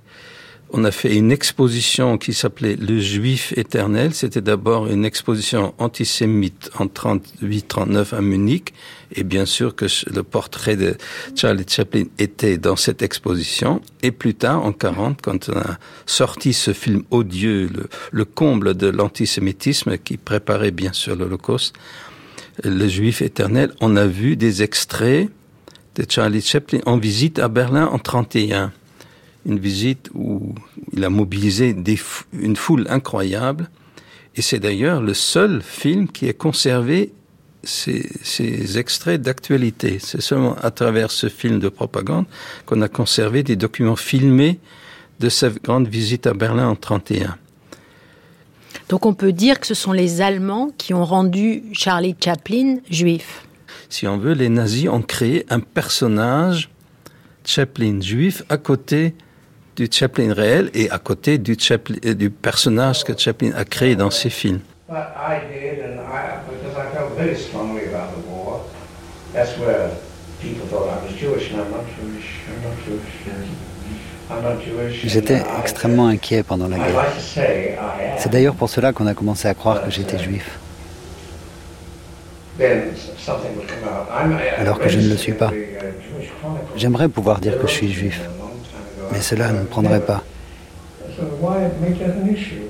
on 0.73 0.83
a 0.85 0.91
fait 0.91 1.15
une 1.15 1.31
exposition 1.31 2.17
qui 2.17 2.33
s'appelait 2.33 2.75
Le 2.77 2.99
Juif 2.99 3.53
éternel. 3.57 4.13
C'était 4.13 4.41
d'abord 4.41 4.87
une 4.87 5.03
exposition 5.03 5.73
antisémite 5.77 6.71
en 6.79 6.85
38-39 6.85 8.15
à 8.15 8.21
Munich. 8.21 8.73
Et 9.13 9.23
bien 9.23 9.45
sûr 9.45 9.75
que 9.75 9.85
le 10.13 10.23
portrait 10.23 10.77
de 10.77 10.95
Charlie 11.35 11.65
Chaplin 11.67 12.05
était 12.19 12.57
dans 12.57 12.77
cette 12.77 13.01
exposition. 13.01 13.81
Et 14.01 14.11
plus 14.11 14.33
tard, 14.33 14.63
en 14.63 14.71
40, 14.71 15.21
quand 15.21 15.49
on 15.49 15.57
a 15.57 15.77
sorti 16.05 16.53
ce 16.53 16.71
film 16.71 17.03
odieux, 17.11 17.69
le, 17.73 17.89
le 18.11 18.25
comble 18.25 18.75
de 18.75 18.87
l'antisémitisme 18.87 19.97
qui 19.97 20.15
préparait 20.15 20.71
bien 20.71 20.93
sûr 20.93 21.15
l'Holocauste, 21.17 21.75
Le 22.63 22.87
Juif 22.87 23.21
éternel, 23.21 23.73
on 23.81 23.97
a 23.97 24.05
vu 24.05 24.37
des 24.37 24.63
extraits 24.63 25.29
de 25.95 26.05
Charlie 26.07 26.41
Chaplin 26.41 26.79
en 26.85 26.97
visite 26.97 27.39
à 27.39 27.49
Berlin 27.49 27.87
en 27.87 27.99
31 27.99 28.71
une 29.45 29.59
visite 29.59 30.09
où 30.13 30.53
il 30.93 31.03
a 31.03 31.09
mobilisé 31.09 31.75
une 32.33 32.55
foule 32.55 32.85
incroyable. 32.89 33.69
Et 34.35 34.41
c'est 34.41 34.59
d'ailleurs 34.59 35.01
le 35.01 35.13
seul 35.13 35.61
film 35.61 36.07
qui 36.07 36.27
ait 36.27 36.33
conservé 36.33 37.13
ces, 37.63 38.77
extraits 38.77 39.21
d'actualité. 39.21 39.99
C'est 39.99 40.21
seulement 40.21 40.55
à 40.61 40.71
travers 40.71 41.11
ce 41.11 41.29
film 41.29 41.59
de 41.59 41.69
propagande 41.69 42.25
qu'on 42.65 42.81
a 42.81 42.87
conservé 42.87 43.43
des 43.43 43.55
documents 43.55 43.95
filmés 43.95 44.59
de 45.19 45.29
cette 45.29 45.63
grande 45.63 45.87
visite 45.87 46.27
à 46.27 46.33
Berlin 46.33 46.69
en 46.69 46.75
31. 46.75 47.37
Donc 48.89 49.05
on 49.05 49.13
peut 49.13 49.31
dire 49.31 49.59
que 49.59 49.67
ce 49.67 49.73
sont 49.73 49.91
les 49.91 50.21
Allemands 50.21 50.71
qui 50.77 50.93
ont 50.93 51.05
rendu 51.05 51.63
Charlie 51.73 52.15
Chaplin 52.19 52.77
juif. 52.89 53.45
Si 53.89 54.07
on 54.07 54.17
veut, 54.17 54.33
les 54.33 54.49
nazis 54.49 54.89
ont 54.89 55.01
créé 55.01 55.45
un 55.49 55.59
personnage 55.59 56.69
Chaplin 57.45 57.99
juif 58.01 58.43
à 58.49 58.57
côté 58.57 59.13
du 59.81 59.89
Chaplin 59.91 60.31
réel 60.31 60.69
et 60.75 60.91
à 60.91 60.99
côté 60.99 61.39
du, 61.39 61.55
Chaplin, 61.57 61.95
euh, 62.05 62.13
du 62.13 62.29
personnage 62.29 63.03
que 63.03 63.17
Chaplin 63.17 63.51
a 63.55 63.65
créé 63.65 63.95
dans 63.95 64.11
ses 64.11 64.29
films. 64.29 64.59
J'étais 75.03 75.41
extrêmement 75.59 76.07
inquiet 76.07 76.43
pendant 76.43 76.67
la 76.67 76.77
guerre. 76.77 77.05
C'est 78.19 78.29
d'ailleurs 78.31 78.53
pour 78.53 78.69
cela 78.69 78.93
qu'on 78.93 79.07
a 79.07 79.15
commencé 79.15 79.47
à 79.47 79.55
croire 79.55 79.83
que 79.83 79.89
j'étais 79.89 80.19
juif. 80.19 80.59
Alors 84.59 84.77
que 84.77 84.89
je 84.89 84.99
ne 84.99 85.09
le 85.09 85.17
suis 85.17 85.33
pas. 85.33 85.51
J'aimerais 86.75 87.09
pouvoir 87.09 87.39
dire 87.39 87.59
que 87.59 87.65
je 87.65 87.73
suis 87.73 87.91
juif 87.91 88.21
mais 89.11 89.21
cela 89.21 89.51
ne 89.51 89.63
prendrait 89.63 90.01
pas. 90.01 90.23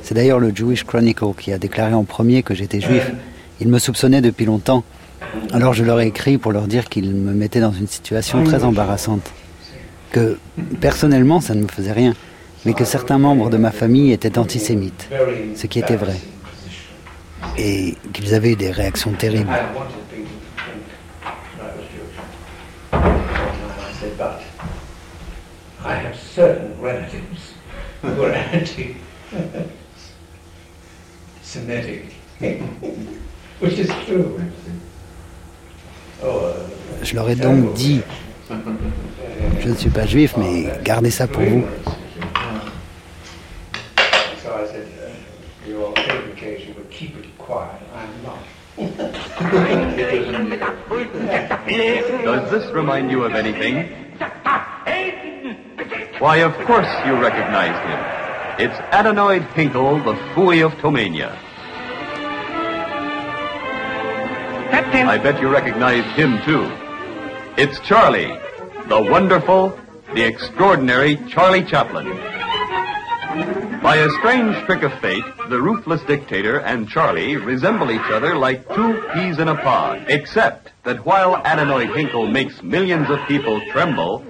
C'est 0.04 0.14
d'ailleurs 0.14 0.40
le 0.40 0.52
Jewish 0.54 0.84
Chronicle 0.84 1.34
qui 1.38 1.54
a 1.54 1.58
déclaré 1.58 1.94
en 1.94 2.04
premier 2.04 2.44
que 2.44 2.54
j'étais 2.54 2.82
juif. 2.82 3.12
Ils 3.60 3.68
me 3.68 3.80
soupçonnaient 3.80 4.22
depuis 4.22 4.46
longtemps. 4.46 4.84
Alors 5.54 5.74
je 5.74 5.84
leur 5.84 6.00
ai 6.00 6.08
écrit 6.08 6.38
pour 6.38 6.52
leur 6.52 6.68
dire 6.68 6.90
qu'ils 6.90 7.14
me 7.14 7.34
mettaient 7.34 7.60
dans 7.60 7.72
une 7.72 7.88
situation 7.88 8.44
très 8.44 8.64
embarrassante. 8.64 9.32
Que 10.12 10.38
personnellement, 10.82 11.40
ça 11.40 11.56
ne 11.56 11.62
me 11.62 11.68
faisait 11.68 11.94
rien, 11.94 12.14
mais 12.66 12.74
que 12.74 12.84
certains 12.84 13.18
membres 13.18 13.50
de 13.50 13.58
ma 13.58 13.72
famille 13.72 14.12
étaient 14.12 14.38
antisémites, 14.38 15.08
ce 15.56 15.68
qui 15.68 15.80
était 15.80 15.96
vrai. 15.96 16.18
Et 17.58 17.96
qu'ils 18.14 18.34
avaient 18.34 18.54
eu 18.54 18.56
des 18.56 18.72
réactions 18.72 19.12
terribles. 19.12 19.50
I 25.84 25.96
have 25.96 26.16
certain 26.34 26.80
relatives 26.82 27.54
who 28.02 28.24
are 28.24 28.32
anti-Semitic, 28.54 28.96
which 33.60 33.78
is 33.78 33.90
true. 34.06 34.40
Oh, 36.24 36.54
je 37.04 37.16
leur 37.16 37.30
ai 37.30 37.36
donc 37.36 37.74
dit, 37.74 38.02
je 39.60 39.70
ne 39.70 39.76
suis 39.76 39.90
pas 39.90 40.06
juif, 40.06 40.36
mais 40.38 40.68
gardez 40.84 41.12
ça 41.12 41.28
pour 41.28 41.44
vous. 41.44 41.66
Does 52.24 52.50
this 52.52 52.66
remind 52.74 53.12
you 53.12 53.24
of 53.24 53.34
anything? 53.36 54.11
Why, 56.20 56.38
of 56.38 56.54
course 56.68 56.88
you 57.06 57.20
recognized 57.20 57.82
him. 57.90 58.70
It's 58.70 58.78
Adenoid 58.94 59.52
Hinkle, 59.54 59.98
the 60.04 60.14
Fooey 60.34 60.64
of 60.64 60.74
Tomania. 60.74 61.36
Captain! 64.70 65.08
I 65.08 65.18
bet 65.18 65.42
you 65.42 65.50
recognize 65.50 66.06
him 66.16 66.40
too. 66.46 66.70
It's 67.58 67.80
Charlie, 67.80 68.38
the 68.88 69.02
wonderful, 69.02 69.78
the 70.14 70.22
extraordinary 70.22 71.18
Charlie 71.28 71.64
Chaplin. 71.64 72.08
By 73.82 73.96
a 73.96 74.10
strange 74.20 74.56
trick 74.66 74.84
of 74.84 74.94
fate, 75.00 75.24
the 75.50 75.60
ruthless 75.60 76.04
dictator 76.04 76.60
and 76.60 76.88
Charlie 76.88 77.38
resemble 77.38 77.90
each 77.90 78.12
other 78.12 78.36
like 78.36 78.68
two 78.76 79.02
peas 79.14 79.40
in 79.40 79.48
a 79.48 79.56
pod, 79.56 80.06
except 80.08 80.71
that 80.84 81.06
while 81.06 81.36
Adenoid 81.44 81.96
Hinkle 81.96 82.28
makes 82.28 82.64
millions 82.64 83.10
of 83.10 83.20
people 83.28 83.62
tremble, 83.72 84.26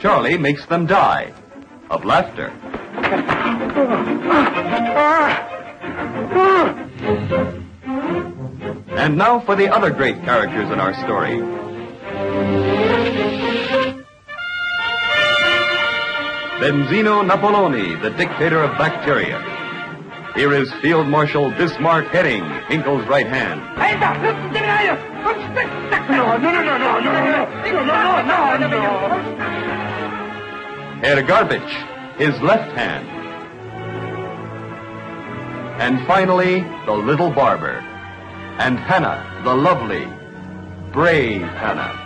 Charlie 0.00 0.36
makes 0.36 0.66
them 0.66 0.86
die 0.86 1.32
of 1.90 2.04
laughter. 2.04 2.48
And 8.96 9.16
now 9.16 9.40
for 9.40 9.54
the 9.54 9.68
other 9.68 9.90
great 9.90 10.22
characters 10.24 10.70
in 10.70 10.80
our 10.80 10.94
story. 10.94 11.38
Benzino 16.58 17.22
Napoloni, 17.22 18.00
the 18.02 18.10
dictator 18.10 18.62
of 18.62 18.76
bacteria. 18.78 19.55
Here 20.36 20.52
is 20.52 20.70
Field 20.82 21.08
Marshal 21.08 21.50
Bismarck 21.52 22.08
Herring, 22.08 22.44
Hinkle's 22.68 23.06
right 23.08 23.26
hand. 23.26 23.62
No, 26.10 26.36
no, 26.36 26.50
no, 26.52 26.62
no, 26.62 26.76
no, 26.76 27.10
no, 27.10 27.84
no, 27.84 28.22
no, 28.22 28.56
no, 28.58 28.68
no. 28.68 28.80
Herr 31.00 31.22
Garbage, 31.22 31.72
his 32.18 32.38
left 32.42 32.70
hand. 32.76 33.08
And 35.80 36.06
finally, 36.06 36.60
the 36.84 36.92
little 36.92 37.30
barber. 37.30 37.78
And 38.58 38.78
Hannah, 38.78 39.40
the 39.42 39.54
lovely, 39.54 40.06
brave 40.92 41.40
Hannah. 41.40 42.05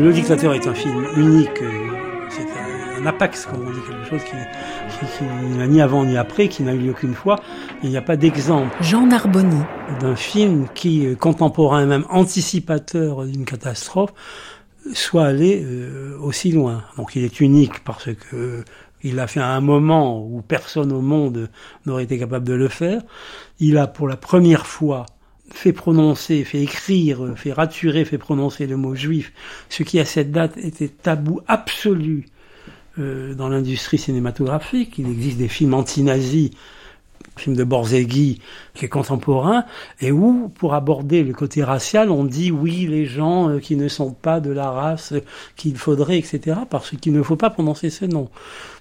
Le 0.00 0.14
dictateur 0.14 0.54
est 0.54 0.66
un 0.66 0.72
film 0.72 1.04
unique, 1.14 1.62
c'est 2.30 2.46
un 2.98 3.04
apax, 3.04 3.44
comme 3.44 3.66
on 3.68 3.70
dit, 3.70 3.80
quelque 3.86 4.08
chose 4.08 4.22
qui, 4.24 5.18
qui, 5.18 5.58
n'a 5.58 5.66
ni 5.66 5.82
avant 5.82 6.06
ni 6.06 6.16
après, 6.16 6.48
qui 6.48 6.62
n'a 6.62 6.72
eu 6.72 6.78
lieu 6.78 6.92
qu'une 6.94 7.12
fois. 7.12 7.38
Il 7.82 7.90
n'y 7.90 7.98
a 7.98 8.02
pas 8.02 8.16
d'exemple. 8.16 8.74
Jean 8.80 9.06
Narboni. 9.06 9.60
D'un 10.00 10.16
film 10.16 10.68
qui, 10.74 11.06
euh, 11.06 11.16
contemporain, 11.16 11.84
même 11.84 12.06
anticipateur 12.08 13.26
d'une 13.26 13.44
catastrophe, 13.44 14.14
soit 14.94 15.26
allé 15.26 15.62
euh, 15.62 16.16
aussi 16.22 16.50
loin. 16.50 16.82
Donc 16.96 17.14
il 17.14 17.22
est 17.22 17.38
unique 17.40 17.84
parce 17.84 18.08
que 18.14 18.64
il 19.02 19.16
l'a 19.16 19.26
fait 19.26 19.40
à 19.40 19.48
un 19.48 19.60
moment 19.60 20.24
où 20.24 20.40
personne 20.40 20.92
au 20.92 21.02
monde 21.02 21.50
n'aurait 21.84 22.04
été 22.04 22.18
capable 22.18 22.46
de 22.46 22.54
le 22.54 22.68
faire. 22.68 23.02
Il 23.58 23.76
a 23.76 23.86
pour 23.86 24.08
la 24.08 24.16
première 24.16 24.66
fois 24.66 25.04
fait 25.52 25.72
prononcer, 25.72 26.44
fait 26.44 26.62
écrire, 26.62 27.34
fait 27.36 27.52
raturer, 27.52 28.04
fait 28.04 28.18
prononcer 28.18 28.66
le 28.66 28.76
mot 28.76 28.94
juif, 28.94 29.32
ce 29.68 29.82
qui 29.82 29.98
à 30.00 30.04
cette 30.04 30.32
date 30.32 30.56
était 30.56 30.88
tabou 30.88 31.40
absolu 31.48 32.26
euh, 32.98 33.34
dans 33.34 33.48
l'industrie 33.48 33.98
cinématographique. 33.98 34.98
Il 34.98 35.08
existe 35.08 35.38
des 35.38 35.48
films 35.48 35.74
anti-nazis, 35.74 36.50
film 37.36 37.56
de 37.56 37.64
Borzegui 37.64 38.40
qui 38.74 38.84
est 38.84 38.88
contemporain, 38.88 39.64
et 40.00 40.12
où, 40.12 40.50
pour 40.54 40.74
aborder 40.74 41.22
le 41.22 41.32
côté 41.32 41.62
racial, 41.64 42.10
on 42.10 42.24
dit 42.24 42.50
oui, 42.50 42.86
les 42.88 43.06
gens 43.06 43.48
euh, 43.48 43.58
qui 43.58 43.76
ne 43.76 43.88
sont 43.88 44.12
pas 44.12 44.40
de 44.40 44.50
la 44.50 44.70
race 44.70 45.14
qu'il 45.56 45.76
faudrait, 45.76 46.18
etc., 46.18 46.58
parce 46.68 46.90
qu'il 46.96 47.12
ne 47.12 47.22
faut 47.22 47.36
pas 47.36 47.50
prononcer 47.50 47.90
ce 47.90 48.04
nom. 48.04 48.28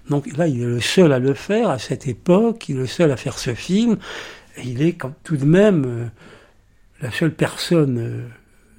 Donc 0.09 0.25
là, 0.37 0.47
il 0.47 0.61
est 0.61 0.65
le 0.65 0.81
seul 0.81 1.13
à 1.13 1.19
le 1.19 1.33
faire 1.33 1.69
à 1.69 1.79
cette 1.79 2.07
époque, 2.07 2.69
il 2.69 2.77
est 2.77 2.79
le 2.79 2.87
seul 2.87 3.11
à 3.11 3.17
faire 3.17 3.37
ce 3.37 3.53
film, 3.53 3.97
et 4.57 4.63
il 4.63 4.81
est 4.81 4.97
tout 5.23 5.37
de 5.37 5.45
même 5.45 5.85
euh, 5.85 6.05
la 7.01 7.11
seule 7.11 7.33
personne 7.33 8.29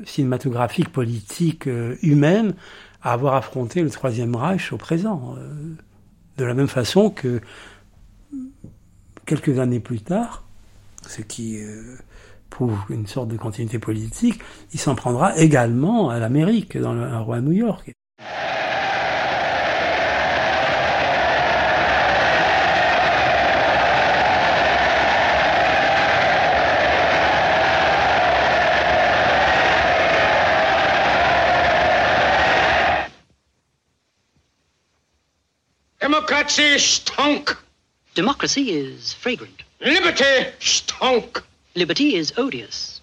cinématographique, 0.04 0.90
politique, 0.90 1.68
humaine 2.02 2.54
à 3.02 3.12
avoir 3.12 3.34
affronté 3.34 3.82
le 3.82 3.90
Troisième 3.90 4.36
Reich 4.36 4.72
au 4.72 4.76
présent. 4.76 5.34
Euh, 5.38 5.74
de 6.36 6.44
la 6.44 6.54
même 6.54 6.68
façon 6.68 7.10
que 7.10 7.40
quelques 9.26 9.58
années 9.58 9.80
plus 9.80 10.00
tard, 10.00 10.44
ce 11.06 11.22
qui 11.22 11.62
euh, 11.62 11.96
prouve 12.48 12.78
une 12.88 13.06
sorte 13.06 13.28
de 13.28 13.36
continuité 13.36 13.78
politique, 13.78 14.40
il 14.72 14.80
s'en 14.80 14.94
prendra 14.94 15.36
également 15.36 16.10
à 16.10 16.18
l'Amérique, 16.18 16.78
dans 16.78 16.94
le 16.94 17.18
roi 17.18 17.40
New 17.40 17.52
York. 17.52 17.92
Democracy 36.50 36.78
stunk. 36.78 37.56
Democracy 38.16 38.72
is 38.72 39.12
fragrant. 39.12 39.62
Liberty 39.80 40.50
stunk. 40.58 41.44
Liberty 41.76 42.16
is 42.16 42.32
odious. 42.36 43.00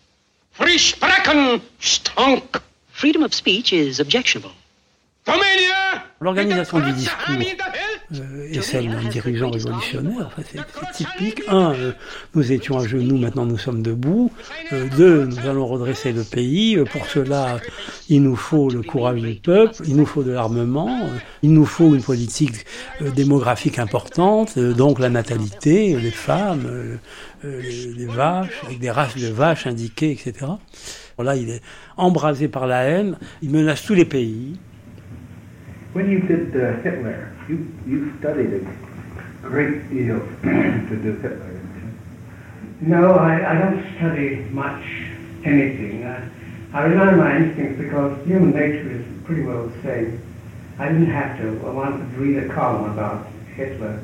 Free 0.52 0.78
sprechen 0.78 1.62
stunk. 1.80 2.62
Freedom 2.92 3.24
of 3.24 3.34
speech 3.34 3.72
is 3.72 4.02
objectionable. 4.02 4.52
L'organisation 6.20 6.80
du 6.82 6.92
discours 6.92 7.38
euh, 8.14 8.48
est 8.52 8.62
celle 8.62 8.90
d'un 8.90 9.10
dirigeant 9.10 9.52
révolutionnaire. 9.52 10.28
Enfin, 10.28 10.42
c'est 10.44 10.94
typique. 10.94 11.44
Un, 11.50 11.74
euh, 11.74 11.92
nous 12.36 12.52
étions 12.52 12.78
à 12.78 12.88
genoux, 12.88 13.18
maintenant 13.18 13.46
nous 13.46 13.58
sommes 13.58 13.82
debout. 13.82 14.32
Euh, 14.72 14.88
deux, 14.96 15.26
nous 15.26 15.40
allons 15.40 15.68
redresser 15.68 16.14
le 16.14 16.24
pays. 16.24 16.78
pour 16.92 17.06
cela, 17.08 17.60
il 18.08 18.24
nous 18.24 18.38
faut 18.38 18.70
le 18.70 18.82
courage 18.82 19.22
du 19.22 19.36
peuple, 19.36 19.84
il 19.86 19.98
nous 19.98 20.06
faut 20.06 20.24
de 20.24 20.32
l'armement, 20.32 21.10
il 21.44 21.52
nous 21.52 21.66
faut 21.66 21.94
une 21.94 22.02
politique 22.02 22.66
démographique 23.16 23.78
importante, 23.78 24.58
donc 24.58 25.00
la 25.00 25.10
natalité, 25.10 25.96
les 25.98 26.12
femmes, 26.12 27.00
les, 27.44 27.94
les 27.94 28.06
vaches, 28.06 28.62
avec 28.66 28.80
des 28.80 28.92
races 28.92 29.18
de 29.18 29.28
vaches 29.28 29.68
indiquées, 29.68 30.12
etc. 30.12 30.46
Là, 31.20 31.36
il 31.36 31.50
est 31.50 31.62
embrasé 31.98 32.48
par 32.48 32.68
la 32.68 32.84
haine, 32.84 33.18
il 33.42 33.50
menace 33.50 33.84
tous 33.84 33.96
les 33.96 34.06
pays. 34.06 34.58
When 35.94 36.12
you 36.12 36.20
did 36.22 36.56
uh, 36.56 36.78
Hitler, 36.84 37.37
you, 37.50 37.68
you 37.86 38.14
studied 38.20 38.54
a 38.54 39.48
great 39.48 39.90
deal 39.90 40.20
to 40.42 41.00
do 41.02 41.14
Hitler, 41.22 41.52
didn't 41.52 41.98
you? 42.82 42.88
No, 42.88 43.14
I, 43.14 43.52
I 43.52 43.60
don't 43.60 43.96
study 43.96 44.46
much 44.52 44.84
anything. 45.46 46.06
I, 46.06 46.30
I 46.74 46.84
rely 46.84 47.08
on 47.08 47.18
my 47.18 47.38
instincts 47.38 47.82
because 47.82 48.26
human 48.28 48.52
nature 48.52 48.92
is 48.92 49.06
pretty 49.26 49.44
well 49.44 49.68
the 49.68 49.82
same. 49.84 50.22
I 50.80 50.90
didn't 50.90 51.10
have 51.10 51.38
to. 51.40 51.66
I 51.66 51.72
wanted 51.72 52.12
to 52.12 52.18
read 52.20 52.38
a 52.44 52.54
column 52.54 52.92
about 52.92 53.28
Hitler, 53.56 54.04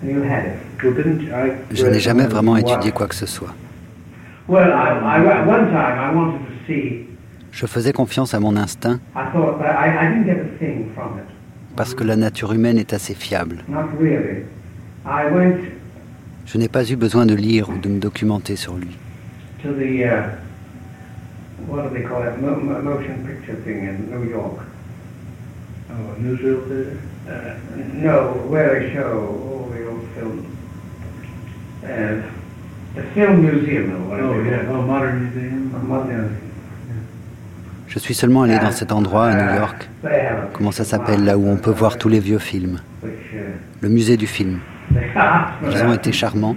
and 0.00 0.10
you 0.10 0.22
had 0.22 0.46
it. 0.46 0.58
Well, 0.82 0.94
didn't 0.94 1.32
I? 1.32 1.56
Je 1.70 1.86
n'ai 1.86 2.00
jamais 2.00 2.26
vraiment 2.26 2.56
étudié 2.56 2.92
quoi 2.92 3.06
que 3.06 3.14
ce 3.14 3.26
soit. 3.26 3.54
Well, 4.48 4.72
I, 4.72 5.18
I, 5.18 5.46
one 5.46 5.70
time 5.70 5.98
I 5.98 6.14
wanted 6.14 6.40
to 6.46 6.66
see 6.66 7.04
Je 7.52 7.66
faisais 7.66 7.92
confiance 7.92 8.34
à 8.34 8.40
mon 8.40 8.56
instinct 8.56 9.00
parce 11.78 11.94
que 11.94 12.02
la 12.02 12.16
nature 12.16 12.52
humaine 12.52 12.76
est 12.76 12.92
assez 12.92 13.14
fiable. 13.14 13.58
Je 16.44 16.58
n'ai 16.58 16.66
pas 16.66 16.84
eu 16.90 16.96
besoin 16.96 17.24
de 17.24 17.36
lire 17.36 17.70
ou 17.70 17.78
de 17.78 17.88
me 17.88 18.00
documenter 18.00 18.56
sur 18.56 18.74
lui. 18.74 18.98
the 32.96 33.02
film 33.14 33.42
museum, 33.42 33.94
or 33.94 34.10
whatever. 34.10 34.34
Oh, 34.34 34.42
yeah. 34.42 34.72
Oh, 34.72 34.82
modern 34.82 35.24
museum? 35.24 35.88
Modern. 35.88 36.47
Je 37.88 37.98
suis 37.98 38.14
seulement 38.14 38.42
allé 38.42 38.58
dans 38.58 38.70
cet 38.70 38.92
endroit 38.92 39.26
à 39.28 39.34
New 39.34 39.54
York. 39.60 39.88
Comment 40.52 40.72
ça 40.72 40.84
s'appelle 40.84 41.24
là 41.24 41.38
où 41.38 41.48
on 41.48 41.56
peut 41.56 41.70
voir 41.70 41.98
tous 41.98 42.08
les 42.08 42.20
vieux 42.20 42.38
films? 42.38 42.78
Le 43.80 43.88
musée 43.88 44.16
du 44.16 44.26
film. 44.26 44.58
Ils 45.70 45.82
ont 45.84 45.92
été 45.92 46.12
charmants. 46.12 46.56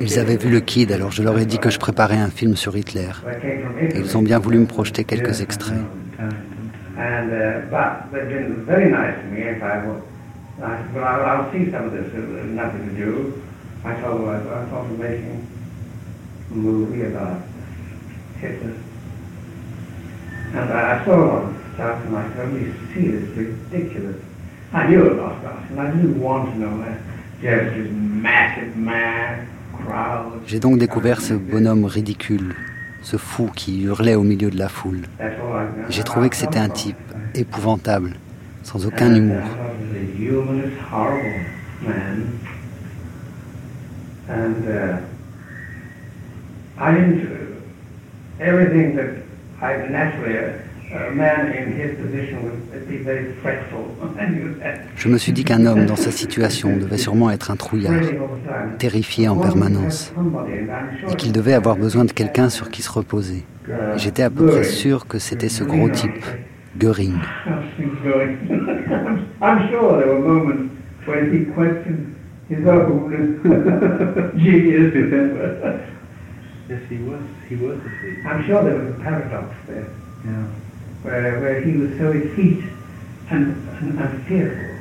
Ils 0.00 0.18
avaient 0.18 0.36
vu 0.36 0.50
le 0.50 0.60
Kid, 0.60 0.92
alors 0.92 1.12
je 1.12 1.22
leur 1.22 1.38
ai 1.38 1.46
dit 1.46 1.58
que 1.58 1.70
je 1.70 1.78
préparais 1.78 2.18
un 2.18 2.28
film 2.28 2.56
sur 2.56 2.76
Hitler. 2.76 3.10
Et 3.80 3.98
ils 3.98 4.16
ont 4.16 4.22
bien 4.22 4.38
voulu 4.38 4.58
me 4.58 4.66
projeter 4.66 5.04
quelques 5.04 5.40
extraits. 5.40 5.78
I 13.84 13.94
told 14.02 14.26
her 14.26 14.34
I, 14.34 14.38
I 14.38 14.66
thought 14.70 14.90
of 14.90 14.98
making 14.98 15.46
a 16.50 16.54
movie 16.54 17.02
about 17.02 17.42
Hitler. 18.40 18.74
And 20.54 20.70
I, 20.72 21.04
saw 21.04 21.14
a 21.14 21.26
lot 21.26 21.42
of 21.44 21.54
stuff 21.74 22.04
and 22.06 22.16
I 22.16 22.28
could 22.28 22.40
only 22.40 22.72
see 22.94 23.08
this 23.08 23.36
ridiculous. 23.36 24.16
I 24.72 24.86
knew 24.88 25.06
about 25.10 25.44
and 25.70 25.80
I 25.80 25.90
didn't 25.90 26.20
want 26.20 26.52
to 26.52 26.58
know 26.58 26.78
that. 26.84 26.98
Just 27.40 27.74
this 27.74 27.90
massive 27.92 28.76
man, 28.76 29.46
crowd. 29.72 30.40
J'ai 30.46 30.58
donc 30.58 30.78
découvert 30.78 31.20
ce 31.20 31.34
bonhomme 31.34 31.84
ridicule, 31.84 32.54
ce 33.02 33.16
fou 33.16 33.50
qui 33.54 33.82
hurlait 33.82 34.16
au 34.16 34.24
milieu 34.24 34.50
de 34.50 34.58
la 34.58 34.68
foule. 34.68 35.02
J'ai 35.88 36.02
trouvé 36.02 36.30
que 36.30 36.36
c'était 36.36 36.58
un 36.58 36.68
type 36.68 36.96
épouvantable, 37.34 38.14
sans 38.62 38.86
aucun 38.86 39.14
humour. 39.14 39.42
And 44.28 44.68
uh, 44.68 45.00
I 46.76 46.92
didn't, 46.92 47.62
everything 48.40 48.94
that 48.96 49.27
I 49.60 49.74
naturally, 49.90 50.36
a 50.36 51.10
man 51.10 51.52
in 51.52 51.72
his 51.72 51.96
position 52.00 52.44
would 52.44 52.88
be 52.88 52.98
very 52.98 53.32
fretful. 53.42 53.86
Je 54.96 55.08
me 55.08 55.18
suis 55.18 55.32
dit 55.32 55.42
qu'un 55.42 55.66
homme 55.66 55.84
dans 55.86 55.96
sa 55.96 56.12
situation 56.12 56.76
devait 56.76 56.96
sûrement 56.96 57.30
être 57.30 57.50
un 57.50 57.56
trouillard, 57.56 58.00
terrifié 58.78 59.28
en 59.28 59.36
permanence, 59.36 60.14
et 61.10 61.16
qu'il 61.16 61.32
devait 61.32 61.54
avoir 61.54 61.76
besoin 61.76 62.04
de 62.04 62.12
quelqu'un 62.12 62.50
sur 62.50 62.70
qui 62.70 62.82
se 62.82 62.90
reposer. 62.90 63.44
Et 63.68 63.98
j'étais 63.98 64.22
à 64.22 64.30
peu 64.30 64.46
près 64.46 64.62
sûr 64.62 65.08
que 65.08 65.18
c'était 65.18 65.48
ce 65.48 65.64
gros 65.64 65.88
type, 65.88 66.24
Göring. 66.78 67.18
yes, 76.68 76.82
he 76.88 76.98
was. 76.98 77.22
He 77.48 77.56
was 77.56 77.78
a 77.78 77.90
thief. 78.00 78.26
I'm 78.26 78.44
sure 78.46 78.62
there 78.62 78.78
was 78.78 78.94
a 78.94 78.98
paradox 79.02 79.54
there. 79.66 79.88
Yeah. 80.24 80.46
Where, 81.02 81.40
where 81.40 81.60
he 81.60 81.72
was 81.76 81.96
so 81.98 82.10
effete 82.12 82.64
and, 83.30 83.54
and, 83.80 83.98
and 83.98 84.26
fearful 84.26 84.78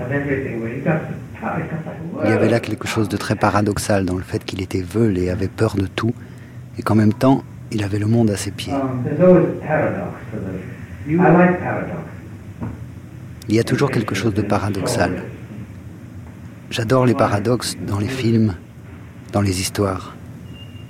of 0.00 0.12
everything, 0.12 0.60
where 0.60 0.72
he 0.74 0.80
got 0.80 1.00
the 1.08 1.14
power, 1.38 1.62
he 1.62 1.68
got 1.68 1.84
that 1.84 2.24
Il 2.24 2.30
y 2.30 2.32
avait 2.32 2.48
là 2.48 2.60
quelque 2.60 2.88
chose 2.88 3.08
de 3.08 3.16
très 3.16 3.36
paradoxal 3.36 4.04
dans 4.04 4.16
le 4.16 4.22
fait 4.22 4.44
qu'il 4.44 4.60
était 4.60 4.82
veule 4.82 5.18
et 5.18 5.30
avait 5.30 5.48
peur 5.48 5.76
de 5.76 5.86
tout, 5.86 6.14
et 6.78 6.82
qu'en 6.82 6.94
même 6.94 7.12
temps, 7.12 7.44
il 7.70 7.84
avait 7.84 7.98
le 7.98 8.06
monde 8.06 8.30
à 8.30 8.36
ses 8.36 8.50
pieds. 8.50 8.72
Um, 8.72 9.04
there's 9.04 9.20
always 9.20 9.44
a 9.44 9.66
paradox 9.66 10.16
to 10.32 10.38
this. 10.38 10.78
I 11.08 11.16
like 11.16 11.60
paradox. 11.60 12.02
Il 13.48 13.54
y 13.54 13.60
a 13.60 13.64
toujours 13.64 13.90
quelque 13.90 14.14
chose 14.14 14.34
de 14.34 14.42
paradoxal. 14.42 15.22
J'adore 16.70 17.06
les 17.06 17.14
paradoxes 17.14 17.76
dans 17.86 17.98
les 17.98 18.08
films, 18.08 18.54
dans 19.32 19.40
les 19.40 19.60
histoires. 19.60 20.17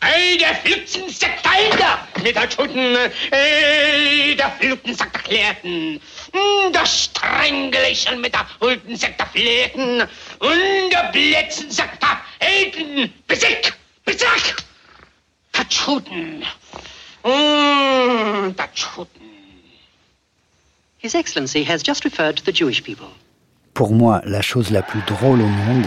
Ey, 0.00 0.38
der 0.38 0.54
Flitzensack 0.56 1.42
dahinter 1.42 2.06
mit 2.22 2.36
der 2.36 2.48
Tschuten. 2.48 2.96
Ey, 3.30 4.36
der 4.36 4.50
Fluttensack 4.58 5.12
der 5.12 5.22
Klärten. 5.22 6.00
Das 6.72 7.04
Strängelächeln 7.04 8.20
mit 8.20 8.34
der 8.34 8.46
Hultensack 8.60 9.16
der 9.18 9.26
Fläten. 9.26 10.00
Und 10.00 10.90
der 10.90 11.10
Blätzensack 11.12 11.98
der 12.00 12.20
Elten. 12.40 13.12
Besick, 13.26 13.72
Besick. 14.04 14.56
Tatschuten. 15.52 16.44
Mm, 17.24 18.56
Tatschuten. 18.56 19.22
His 20.98 21.14
Excellency 21.14 21.64
has 21.64 21.82
just 21.82 22.04
referred 22.04 22.36
to 22.36 22.44
the 22.44 22.52
Jewish 22.52 22.82
people. 22.82 23.08
Pour 23.74 23.90
moi, 23.90 24.20
la 24.24 24.42
chose 24.42 24.70
la 24.70 24.82
plus 24.82 25.00
drôle 25.06 25.40
au 25.40 25.46
monde, 25.46 25.86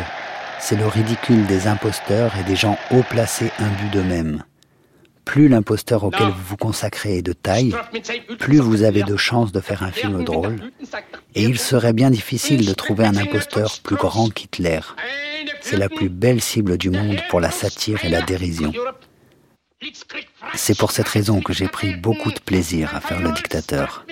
c'est 0.59 0.75
le 0.75 0.87
ridicule 0.87 1.45
des 1.45 1.67
imposteurs 1.67 2.33
et 2.37 2.43
des 2.43 2.55
gens 2.55 2.77
haut 2.91 3.03
placés 3.09 3.51
imbus 3.59 3.89
d'eux-mêmes. 3.91 4.43
Plus 5.25 5.47
l'imposteur 5.47 6.03
auquel 6.03 6.27
vous 6.27 6.43
vous 6.49 6.57
consacrez 6.57 7.17
est 7.17 7.21
de 7.23 7.33
taille, 7.33 7.75
plus 8.39 8.59
vous 8.59 8.83
avez 8.83 9.01
de 9.03 9.17
chances 9.17 9.51
de 9.51 9.59
faire 9.59 9.81
un 9.81 9.91
film 9.91 10.23
drôle, 10.23 10.71
et 11.33 11.43
il 11.43 11.57
serait 11.57 11.93
bien 11.93 12.11
difficile 12.11 12.65
de 12.65 12.73
trouver 12.73 13.05
un 13.05 13.17
imposteur 13.17 13.79
plus 13.83 13.95
grand 13.95 14.29
qu'Hitler. 14.29 14.81
C'est 15.61 15.77
la 15.77 15.89
plus 15.89 16.09
belle 16.09 16.41
cible 16.41 16.77
du 16.77 16.91
monde 16.91 17.17
pour 17.29 17.41
la 17.41 17.49
satire 17.49 18.05
et 18.05 18.09
la 18.09 18.21
dérision. 18.21 18.71
C'est 20.53 20.77
pour 20.77 20.91
cette 20.91 21.07
raison 21.07 21.41
que 21.41 21.53
j'ai 21.53 21.67
pris 21.67 21.95
beaucoup 21.95 22.31
de 22.31 22.39
plaisir 22.39 22.95
à 22.95 23.01
faire 23.01 23.19
le 23.19 23.31
dictateur. 23.31 24.05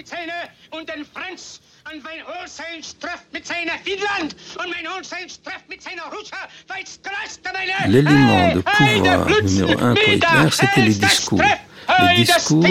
L'élément 7.88 8.54
de 8.54 8.62
pouvoir 8.62 9.28
numéro 9.44 9.72
un 9.80 9.94
pour 9.94 10.04
Hitler, 10.04 10.50
c'était 10.52 10.82
les 10.82 10.94
discours. 10.94 11.42
Les 12.16 12.24
discours 12.24 12.64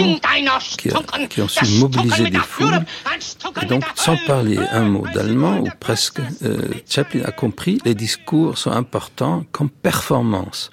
qui, 0.77 1.27
qui, 1.29 1.41
ont 1.41 1.47
su 1.47 1.65
mobiliser 1.79 2.29
des 2.29 2.39
foules. 2.39 2.83
Et 3.61 3.65
donc, 3.65 3.83
sans 3.95 4.17
parler 4.25 4.57
un 4.57 4.83
mot 4.83 5.05
d'allemand, 5.13 5.59
ou 5.59 5.69
presque, 5.79 6.19
euh, 6.43 6.69
Chaplin 6.89 7.23
a 7.23 7.31
compris, 7.31 7.79
les 7.85 7.95
discours 7.95 8.57
sont 8.57 8.71
importants 8.71 9.45
comme 9.51 9.69
performance. 9.69 10.71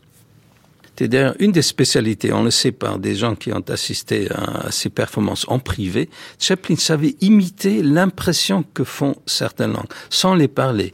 C'est 1.00 1.08
d'ailleurs 1.08 1.34
une 1.38 1.50
des 1.50 1.62
spécialités, 1.62 2.30
on 2.30 2.42
le 2.42 2.50
sait 2.50 2.72
par 2.72 2.98
des 2.98 3.14
gens 3.14 3.34
qui 3.34 3.54
ont 3.54 3.64
assisté 3.70 4.28
à, 4.32 4.70
ces 4.70 4.90
performances 4.90 5.46
en 5.48 5.58
privé. 5.58 6.10
Chaplin 6.38 6.76
savait 6.76 7.16
imiter 7.22 7.82
l'impression 7.82 8.66
que 8.74 8.84
font 8.84 9.16
certaines 9.24 9.72
langues, 9.72 9.88
sans 10.10 10.34
les 10.34 10.46
parler. 10.46 10.92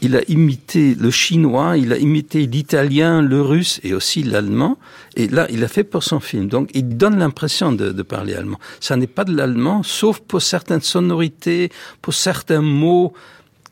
Il 0.00 0.16
a 0.16 0.22
imité 0.28 0.94
le 0.98 1.10
chinois, 1.10 1.76
il 1.76 1.92
a 1.92 1.98
imité 1.98 2.46
l'italien, 2.46 3.20
le 3.20 3.42
russe 3.42 3.78
et 3.82 3.92
aussi 3.92 4.22
l'allemand. 4.22 4.78
Et 5.16 5.28
là, 5.28 5.46
il 5.50 5.62
a 5.64 5.68
fait 5.68 5.84
pour 5.84 6.02
son 6.02 6.20
film. 6.20 6.48
Donc, 6.48 6.70
il 6.72 6.96
donne 6.96 7.18
l'impression 7.18 7.72
de, 7.72 8.02
parler 8.02 8.34
allemand. 8.34 8.58
Ça 8.80 8.96
n'est 8.96 9.06
pas 9.06 9.24
de 9.24 9.36
l'allemand, 9.36 9.82
sauf 9.82 10.20
pour 10.20 10.40
certaines 10.40 10.80
sonorités, 10.80 11.70
pour 12.00 12.14
certains 12.14 12.62
mots 12.62 13.12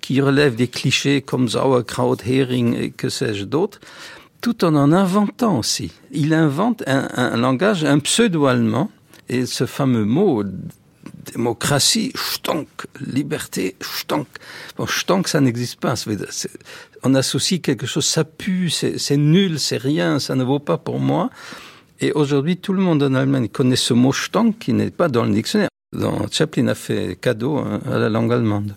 qui 0.03 0.21
relèvent 0.21 0.57
des 0.57 0.69
clichés 0.69 1.23
comme 1.23 1.49
Sauerkraut, 1.49 2.19
Hering 2.23 2.77
et 2.77 2.91
que 2.91 3.09
sais-je 3.09 3.45
d'autres 3.45 3.81
tout 4.41 4.65
en 4.65 4.75
en 4.75 4.93
inventant 4.93 5.59
aussi. 5.59 5.93
Il 6.11 6.35
invente 6.35 6.83
un, 6.87 7.37
langage, 7.37 7.85
un 7.85 7.99
pseudo-allemand, 7.99 8.91
et 9.29 9.47
ce 9.47 9.67
fameux 9.67 10.05
mot 10.05 10.43
démocratie, 11.33 12.13
Stonk, 12.15 12.69
liberté, 13.01 13.77
Stonk. 13.81 14.27
Bon, 14.77 14.87
Stonk, 14.87 15.29
ça 15.29 15.41
n'existe 15.41 15.81
pas. 15.81 15.95
On 17.03 17.15
associe 17.15 17.61
quelque 17.61 17.87
chose, 17.87 18.07
ça 18.07 18.25
pue, 18.25 18.71
c'est 18.71 19.17
nul, 19.17 19.59
c'est 19.59 19.77
rien, 19.77 20.19
ça 20.19 20.35
ne 20.35 20.45
vaut 20.45 20.59
pas 20.59 20.79
pour 20.79 20.99
moi. 20.99 21.31
Et 22.01 22.13
aujourd'hui, 22.13 22.57
tout 22.57 22.73
le 22.73 22.81
monde 22.81 23.03
en 23.03 23.15
Allemagne 23.15 23.49
connaît 23.49 23.77
ce 23.77 23.93
mot 23.93 24.13
Stonk 24.13 24.59
qui 24.59 24.73
n'est 24.73 24.91
pas 24.91 25.09
dans 25.09 25.25
le 25.25 25.33
dictionnaire. 25.33 25.69
Donc, 25.93 26.33
Chaplin 26.33 26.69
a 26.69 26.75
fait 26.75 27.19
cadeau 27.21 27.59
hein, 27.59 27.81
à 27.91 27.99
la 27.99 28.09
langue 28.09 28.33
allemande. 28.33 28.75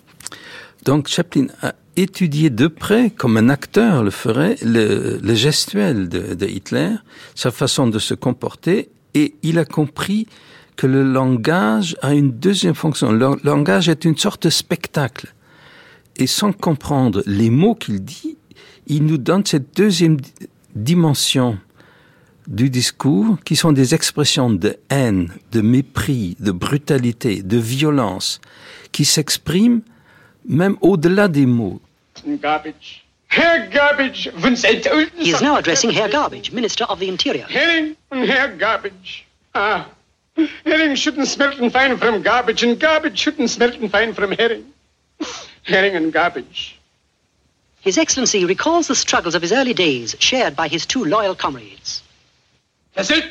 Donc 0.84 1.08
Chaplin 1.08 1.48
a 1.62 1.74
étudié 1.98 2.50
de 2.50 2.68
près, 2.68 3.10
comme 3.10 3.38
un 3.38 3.50
acteur 3.50 4.04
le 4.04 4.12
ferait, 4.12 4.56
le, 4.64 5.20
le 5.22 5.36
gestuel 5.36 6.10
de, 6.10 6.34
de, 6.34 6.46
Hitler, 6.46 6.96
sa 7.36 7.52
façon 7.52 7.88
de 7.88 8.00
se 8.00 8.14
comporter, 8.14 8.90
et 9.14 9.36
il 9.44 9.60
a 9.60 9.66
compris 9.66 10.28
que 10.76 10.88
le 10.88 11.04
langage 11.04 11.96
a 12.02 12.14
une 12.14 12.32
deuxième 12.32 12.76
fonction. 12.76 13.12
Le 13.12 13.36
langage 13.44 13.90
est 13.90 14.06
une 14.06 14.18
sorte 14.18 14.44
de 14.44 14.50
spectacle. 14.50 15.34
Et 16.16 16.28
sans 16.28 16.54
comprendre 16.54 17.24
les 17.26 17.50
mots 17.50 17.76
qu'il 17.76 18.04
dit, 18.04 18.38
il 18.88 19.06
nous 19.06 19.18
donne 19.18 19.46
cette 19.46 19.76
deuxième 19.76 20.18
dimension 20.76 21.58
du 22.48 22.70
discours 22.70 23.38
qui 23.46 23.56
sont 23.56 23.72
des 23.72 23.94
expressions 23.94 24.50
de 24.50 24.78
haine, 24.90 25.32
de 25.52 25.62
mépris, 25.62 26.36
de 26.40 26.52
brutalité, 26.52 27.44
de 27.44 27.58
violence, 27.58 28.42
qui 28.92 29.06
s'expriment 29.06 29.82
même 30.46 30.78
au-delà 30.82 31.28
des 31.28 31.46
mots. 31.46 31.80
Garbage. 32.26 33.04
Herr 33.28 33.70
Garbage, 33.70 34.30
von 34.36 34.56
He 34.56 35.30
is 35.30 35.42
now 35.42 35.56
addressing 35.56 35.90
Herr 35.90 36.10
Garbage, 36.10 36.52
Minister 36.52 36.84
of 36.84 37.00
the 37.00 37.08
Interior. 37.08 37.46
Herring 37.48 37.96
and 38.12 38.30
Herr 38.30 38.50
Garbage. 38.58 39.26
Ah, 39.56 39.88
herring 40.66 40.96
shouldn't 40.96 41.28
smell 41.28 41.54
fine 41.70 41.98
from 41.98 42.22
garbage, 42.22 42.64
and 42.64 42.78
garbage 42.80 43.18
shouldn't 43.18 43.50
smell 43.50 43.72
fine 43.88 44.14
from 44.14 44.34
herring. 44.34 44.66
Herring 45.64 45.96
and 45.96 46.12
garbage. 46.12 46.78
His 47.82 47.98
Excellency 47.98 48.46
recalls 48.46 48.88
the 48.88 48.96
struggles 48.96 49.34
of 49.34 49.42
his 49.42 49.52
early 49.52 49.74
days, 49.74 50.16
shared 50.20 50.56
by 50.56 50.68
his 50.68 50.86
two 50.86 51.06
loyal 51.06 51.36
comrades. 51.36 52.04
Der 52.96 53.04
Sylt 53.04 53.26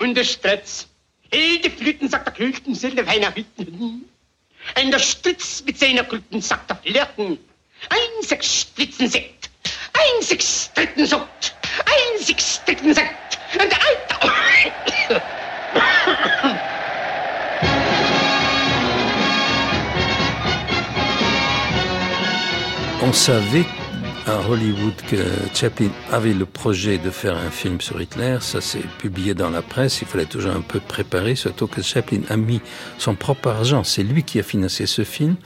und 0.00 0.14
der 0.14 0.24
Stretz. 0.24 0.86
Hey, 1.30 1.58
Flüten 1.68 2.08
sagt 2.08 2.26
der 2.26 2.32
Kühlten, 2.32 2.74
sind 2.74 2.96
der 2.96 3.06
Ein 4.74 4.90
der 4.90 4.98
Stritz 4.98 5.62
mit 5.64 5.78
seiner 5.78 6.04
guten 6.04 6.40
Sack 6.40 6.66
der 6.68 6.76
Flirten. 6.76 7.38
Ein 7.88 8.22
sechs 8.22 8.60
Spritzen 8.62 9.08
Sekt. 9.08 9.50
Ein 9.92 10.22
sechs 10.22 10.66
Stritten 10.66 11.06
Sucht. 11.06 11.54
Ein 11.84 12.24
sechs 12.24 12.56
Stritten 12.56 12.94
Sekt. 12.94 13.38
Und. 13.60 13.74
On 23.02 23.12
savait 23.12 23.66
à 24.26 24.48
Hollywood 24.48 24.94
que 25.08 25.16
Chaplin 25.54 25.90
avait 26.10 26.32
le 26.32 26.46
projet 26.46 26.98
de 26.98 27.10
faire 27.10 27.36
un 27.36 27.50
film 27.50 27.80
sur 27.80 28.00
Hitler. 28.00 28.38
Ça 28.40 28.60
s'est 28.60 28.84
publié 28.98 29.34
dans 29.34 29.50
la 29.50 29.62
presse. 29.62 30.00
Il 30.00 30.08
fallait 30.08 30.24
toujours 30.24 30.52
un 30.52 30.60
peu 30.60 30.80
préparer, 30.80 31.34
surtout 31.34 31.66
que 31.66 31.82
Chaplin 31.82 32.20
a 32.30 32.36
mis 32.36 32.60
son 32.98 33.14
propre 33.14 33.48
argent. 33.48 33.84
C'est 33.84 34.02
lui 34.02 34.22
qui 34.22 34.38
a 34.38 34.42
financé 34.42 34.86
ce 34.86 35.04
film. 35.04 35.36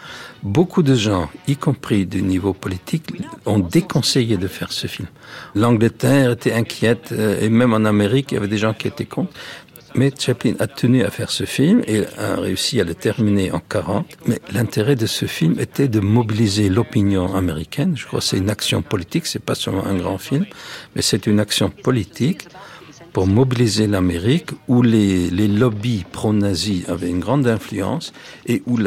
Beaucoup 0.42 0.84
de 0.84 0.94
gens, 0.94 1.28
y 1.48 1.56
compris 1.56 2.06
du 2.06 2.22
niveau 2.22 2.52
politique, 2.52 3.10
ont 3.44 3.58
déconseillé 3.58 4.36
de 4.36 4.46
faire 4.46 4.72
ce 4.72 4.86
film. 4.86 5.08
L'Angleterre 5.56 6.32
était 6.32 6.52
inquiète 6.52 7.10
euh, 7.10 7.40
et 7.40 7.48
même 7.48 7.72
en 7.72 7.84
Amérique, 7.84 8.30
il 8.30 8.34
y 8.34 8.38
avait 8.38 8.46
des 8.46 8.58
gens 8.58 8.72
qui 8.72 8.86
étaient 8.86 9.04
contre. 9.04 9.32
Mais 9.94 10.12
Chaplin 10.16 10.54
a 10.58 10.66
tenu 10.66 11.02
à 11.04 11.10
faire 11.10 11.30
ce 11.30 11.44
film 11.44 11.82
et 11.86 12.02
a 12.18 12.36
réussi 12.36 12.80
à 12.80 12.84
le 12.84 12.94
terminer 12.94 13.50
en 13.52 13.60
40. 13.60 14.06
Mais 14.26 14.40
l'intérêt 14.52 14.96
de 14.96 15.06
ce 15.06 15.26
film 15.26 15.58
était 15.58 15.88
de 15.88 16.00
mobiliser 16.00 16.68
l'opinion 16.68 17.34
américaine. 17.34 17.96
Je 17.96 18.06
crois 18.06 18.20
que 18.20 18.26
c'est 18.26 18.38
une 18.38 18.50
action 18.50 18.82
politique, 18.82 19.26
c'est 19.26 19.42
pas 19.42 19.54
seulement 19.54 19.86
un 19.86 19.96
grand 19.96 20.18
film, 20.18 20.46
mais 20.94 21.02
c'est 21.02 21.26
une 21.26 21.40
action 21.40 21.70
politique 21.70 22.48
pour 23.12 23.26
mobiliser 23.26 23.86
l'Amérique 23.86 24.50
où 24.68 24.82
les, 24.82 25.30
les 25.30 25.48
lobbies 25.48 26.04
pro-nazis 26.10 26.88
avaient 26.88 27.08
une 27.08 27.20
grande 27.20 27.46
influence 27.46 28.12
et 28.46 28.62
où 28.66 28.78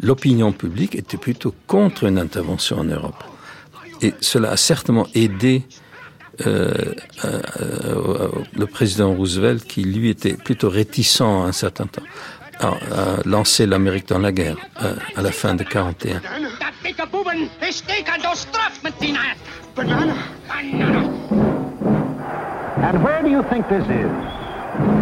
l'opinion 0.00 0.52
publique 0.52 0.94
était 0.94 1.16
plutôt 1.16 1.54
contre 1.66 2.04
une 2.04 2.18
intervention 2.18 2.78
en 2.78 2.84
Europe. 2.84 3.24
Et 4.02 4.12
cela 4.20 4.50
a 4.50 4.56
certainement 4.56 5.06
aidé 5.14 5.64
euh, 6.46 6.94
euh, 7.24 7.40
euh, 7.60 8.28
le 8.54 8.66
président 8.66 9.12
Roosevelt, 9.12 9.64
qui 9.64 9.84
lui 9.84 10.10
était 10.10 10.34
plutôt 10.34 10.68
réticent 10.68 11.22
un 11.22 11.52
certain 11.52 11.86
temps, 11.86 12.02
à, 12.60 12.74
lancer 13.24 13.66
l'Amérique 13.66 14.08
dans 14.08 14.18
la 14.18 14.32
guerre 14.32 14.56
à 15.16 15.22
la 15.22 15.30
fin 15.30 15.54
de 15.54 15.62
41. 15.62 16.20
And 22.78 23.02
where 23.02 23.22
do 23.22 23.28
you 23.30 23.42
think 23.50 23.68
this 23.68 23.84
is? 23.84 24.10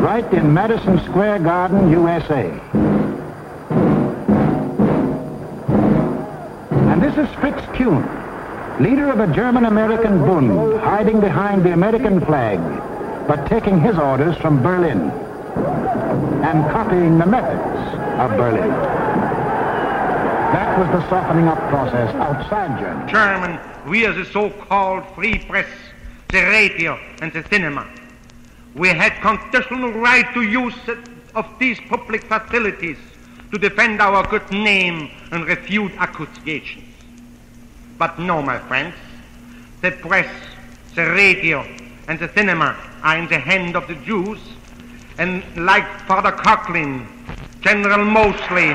Right 0.00 0.24
in 0.32 0.54
Madison 0.54 0.98
Square 1.06 1.40
Garden, 1.40 1.90
USA. 1.90 2.48
And 6.90 7.02
this 7.02 7.16
is 7.18 7.28
Fritz 7.40 7.60
Kuhn. 7.76 8.23
Leader 8.80 9.10
of 9.10 9.20
a 9.20 9.32
German-American 9.32 10.18
Bund, 10.20 10.80
hiding 10.80 11.20
behind 11.20 11.64
the 11.64 11.72
American 11.72 12.20
flag, 12.20 12.58
but 13.28 13.46
taking 13.46 13.80
his 13.80 13.96
orders 13.96 14.36
from 14.38 14.62
Berlin 14.62 15.10
and 16.42 16.64
copying 16.72 17.18
the 17.18 17.26
methods 17.26 17.98
of 18.20 18.30
Berlin. 18.36 18.70
That 20.52 20.78
was 20.78 20.88
the 20.88 21.08
softening 21.08 21.46
up 21.46 21.58
process 21.68 22.14
outside 22.16 22.78
Germany. 22.80 23.12
German, 23.12 23.60
we 23.88 24.06
are 24.06 24.12
the 24.12 24.24
so-called 24.24 25.04
free 25.14 25.38
press, 25.38 25.68
the 26.28 26.42
radio 26.42 26.98
and 27.22 27.32
the 27.32 27.44
cinema. 27.48 27.88
We 28.74 28.88
had 28.88 29.12
constitutional 29.20 29.92
right 29.92 30.32
to 30.34 30.42
use 30.42 30.74
of 31.34 31.46
these 31.60 31.78
public 31.88 32.24
facilities 32.24 32.98
to 33.52 33.58
defend 33.58 34.00
our 34.00 34.26
good 34.28 34.50
name 34.50 35.10
and 35.30 35.46
refute 35.46 35.92
accusations. 35.98 36.83
But 37.98 38.18
no, 38.18 38.42
my 38.42 38.58
friends, 38.58 38.94
the 39.80 39.92
press, 39.92 40.32
the 40.94 41.10
radio, 41.10 41.64
and 42.08 42.18
the 42.18 42.28
cinema 42.34 42.76
are 43.02 43.18
in 43.18 43.28
the 43.28 43.38
hand 43.38 43.76
of 43.76 43.86
the 43.86 43.94
Jews, 43.96 44.38
and 45.18 45.44
like 45.56 45.86
Father 46.06 46.32
Coughlin, 46.32 47.06
General 47.60 48.04
Mosley, 48.04 48.74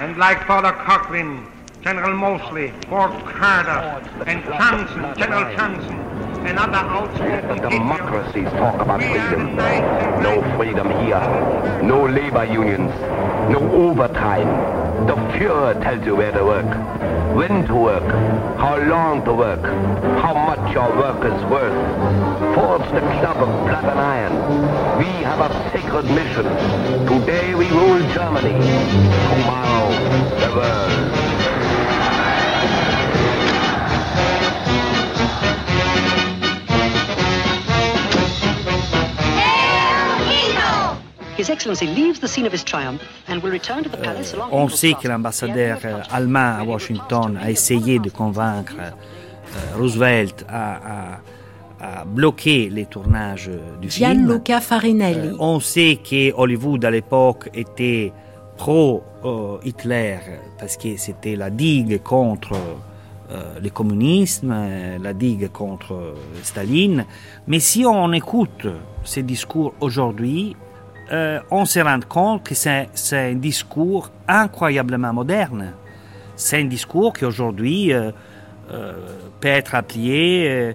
and 0.00 0.16
like 0.16 0.46
Father 0.46 0.72
Coughlin, 0.72 1.46
General 1.82 2.16
Mosley, 2.16 2.72
Fort 2.88 3.12
Carter, 3.26 4.08
and 4.26 4.42
Johnson, 4.44 5.14
General 5.16 5.54
Johnson, 5.56 6.11
and 6.46 6.58
other 6.58 6.76
outspoken 6.76 7.62
the 7.62 7.68
democracies 7.68 8.48
talk 8.50 8.80
about 8.80 9.00
freedom. 9.00 9.56
No 10.22 10.42
freedom 10.56 10.88
here. 11.04 11.82
No 11.82 12.06
labor 12.06 12.44
unions. 12.44 12.92
No 13.50 13.60
overtime. 13.72 14.48
The 15.06 15.14
Fuhrer 15.14 15.82
tells 15.82 16.06
you 16.06 16.14
where 16.14 16.30
to 16.30 16.44
work, 16.44 17.34
when 17.34 17.66
to 17.66 17.74
work, 17.74 18.08
how 18.58 18.76
long 18.78 19.24
to 19.24 19.32
work, 19.32 19.62
how 20.22 20.32
much 20.32 20.72
your 20.72 20.88
work 20.96 21.24
is 21.24 21.44
worth. 21.50 22.54
Forge 22.54 22.88
the 22.92 23.00
club 23.00 23.38
of 23.38 23.66
blood 23.66 23.84
and 23.84 23.98
iron. 23.98 24.98
We 24.98 25.10
have 25.24 25.40
a 25.40 25.70
sacred 25.72 26.04
mission. 26.04 26.44
Today 27.06 27.54
we 27.54 27.68
rule 27.70 28.00
Germany. 28.14 28.58
Tomorrow 29.32 29.90
the 30.38 30.56
world. 30.56 31.41
On 44.50 44.68
sait 44.68 44.94
que 44.94 45.08
l'ambassadeur 45.08 45.78
euh, 45.84 46.00
allemand 46.10 46.56
à 46.60 46.64
Washington 46.64 47.38
a 47.40 47.50
essayé 47.50 47.98
de 47.98 48.10
convaincre 48.10 48.74
euh, 48.78 49.76
Roosevelt 49.76 50.44
à, 50.48 51.18
bloquer 52.06 52.68
les 52.70 52.86
tournages 52.86 53.50
du 53.80 53.90
film. 53.90 54.12
Gianluca 54.12 54.60
Farinelli. 54.60 55.30
Euh, 55.30 55.36
on 55.40 55.58
sait 55.58 55.98
que 56.08 56.32
Hollywood 56.32 56.84
à 56.84 56.92
l'époque 56.92 57.50
était 57.54 58.12
pro-Hitler 58.56 60.18
parce 60.60 60.76
que 60.76 60.96
c'était 60.96 61.34
la 61.34 61.50
digue 61.50 62.00
contre 62.00 62.54
le 63.60 63.68
communisme, 63.70 64.54
la 65.02 65.12
digue 65.12 65.50
contre 65.50 66.14
Staline. 66.44 67.04
Mais 67.48 67.58
si 67.58 67.84
on 67.84 68.12
écoute 68.12 68.68
ces 69.02 69.24
discours 69.24 69.74
aujourd'hui, 69.80 70.54
euh, 71.10 71.40
on 71.50 71.64
se 71.64 71.80
rend 71.80 72.00
compte 72.08 72.44
que 72.44 72.54
c'est 72.54 72.88
un 73.12 73.34
discours 73.34 74.10
incroyablement 74.28 75.12
moderne. 75.12 75.74
C'est 76.36 76.60
un 76.60 76.64
discours 76.64 77.12
qui 77.12 77.24
aujourd'hui 77.24 77.92
euh, 77.92 78.10
euh, 78.70 78.92
peut 79.40 79.48
être 79.48 79.74
appliqué 79.74 80.74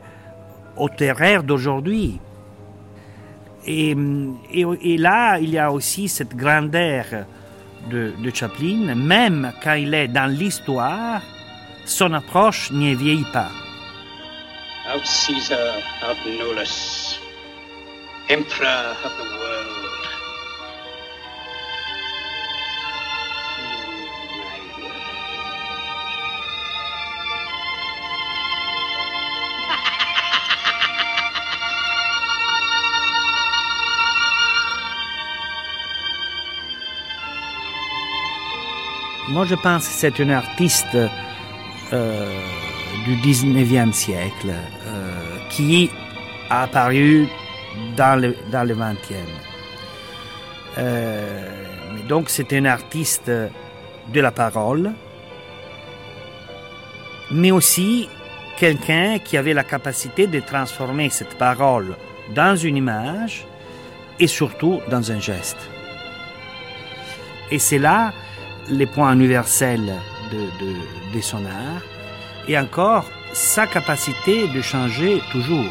au 0.75 0.89
terrain 0.89 1.39
d'aujourd'hui. 1.39 2.19
Et, 3.65 3.95
là, 4.97 5.39
il 5.39 5.49
y 5.49 5.57
a 5.57 5.71
aussi 5.71 6.07
cette 6.07 6.35
grandeur 6.35 7.05
de, 7.89 8.13
de 8.23 8.31
Chaplin, 8.33 8.95
même 8.95 9.51
quand 9.61 9.73
il 9.73 9.93
est 9.93 10.07
dans 10.07 10.31
l'histoire, 10.31 11.21
son 11.85 12.13
approche 12.13 12.71
n'y 12.71 12.95
vieillit 12.95 13.25
pas. 13.33 13.49
Out 14.93 15.05
Caesar, 15.05 15.81
out 16.01 16.17
Nolus, 16.25 17.19
of 18.29 18.47
the 19.17 19.23
world. 19.39 19.46
Moi, 39.37 39.45
je 39.45 39.53
pense 39.53 39.87
que 39.87 39.93
c'est 39.93 40.19
un 40.19 40.31
artiste 40.31 40.97
euh, 41.93 42.41
du 43.05 43.17
19e 43.17 43.93
siècle 43.93 44.49
euh, 44.49 45.37
qui 45.51 45.91
a 46.49 46.63
apparu 46.63 47.27
dans 47.95 48.19
le, 48.19 48.35
dans 48.51 48.67
le 48.67 48.73
20e. 48.73 48.95
Euh, 50.79 51.47
donc, 52.09 52.31
c'est 52.31 52.51
un 52.53 52.65
artiste 52.65 53.29
de 53.29 54.19
la 54.19 54.31
parole, 54.31 54.91
mais 57.29 57.51
aussi 57.51 58.09
quelqu'un 58.57 59.19
qui 59.19 59.37
avait 59.37 59.53
la 59.53 59.63
capacité 59.63 60.25
de 60.25 60.39
transformer 60.39 61.11
cette 61.11 61.37
parole 61.37 61.95
dans 62.33 62.55
une 62.55 62.77
image 62.77 63.45
et 64.19 64.25
surtout 64.25 64.81
dans 64.89 65.11
un 65.11 65.19
geste. 65.19 65.59
Et 67.51 67.59
c'est 67.59 67.77
là 67.77 68.13
les 68.69 68.85
points 68.85 69.13
universels 69.13 69.93
de, 70.31 70.65
de, 70.65 70.73
des 71.13 71.21
sonars 71.21 71.81
et 72.47 72.57
encore 72.57 73.05
sa 73.33 73.67
capacité 73.67 74.47
de 74.47 74.61
changer 74.61 75.21
toujours. 75.31 75.65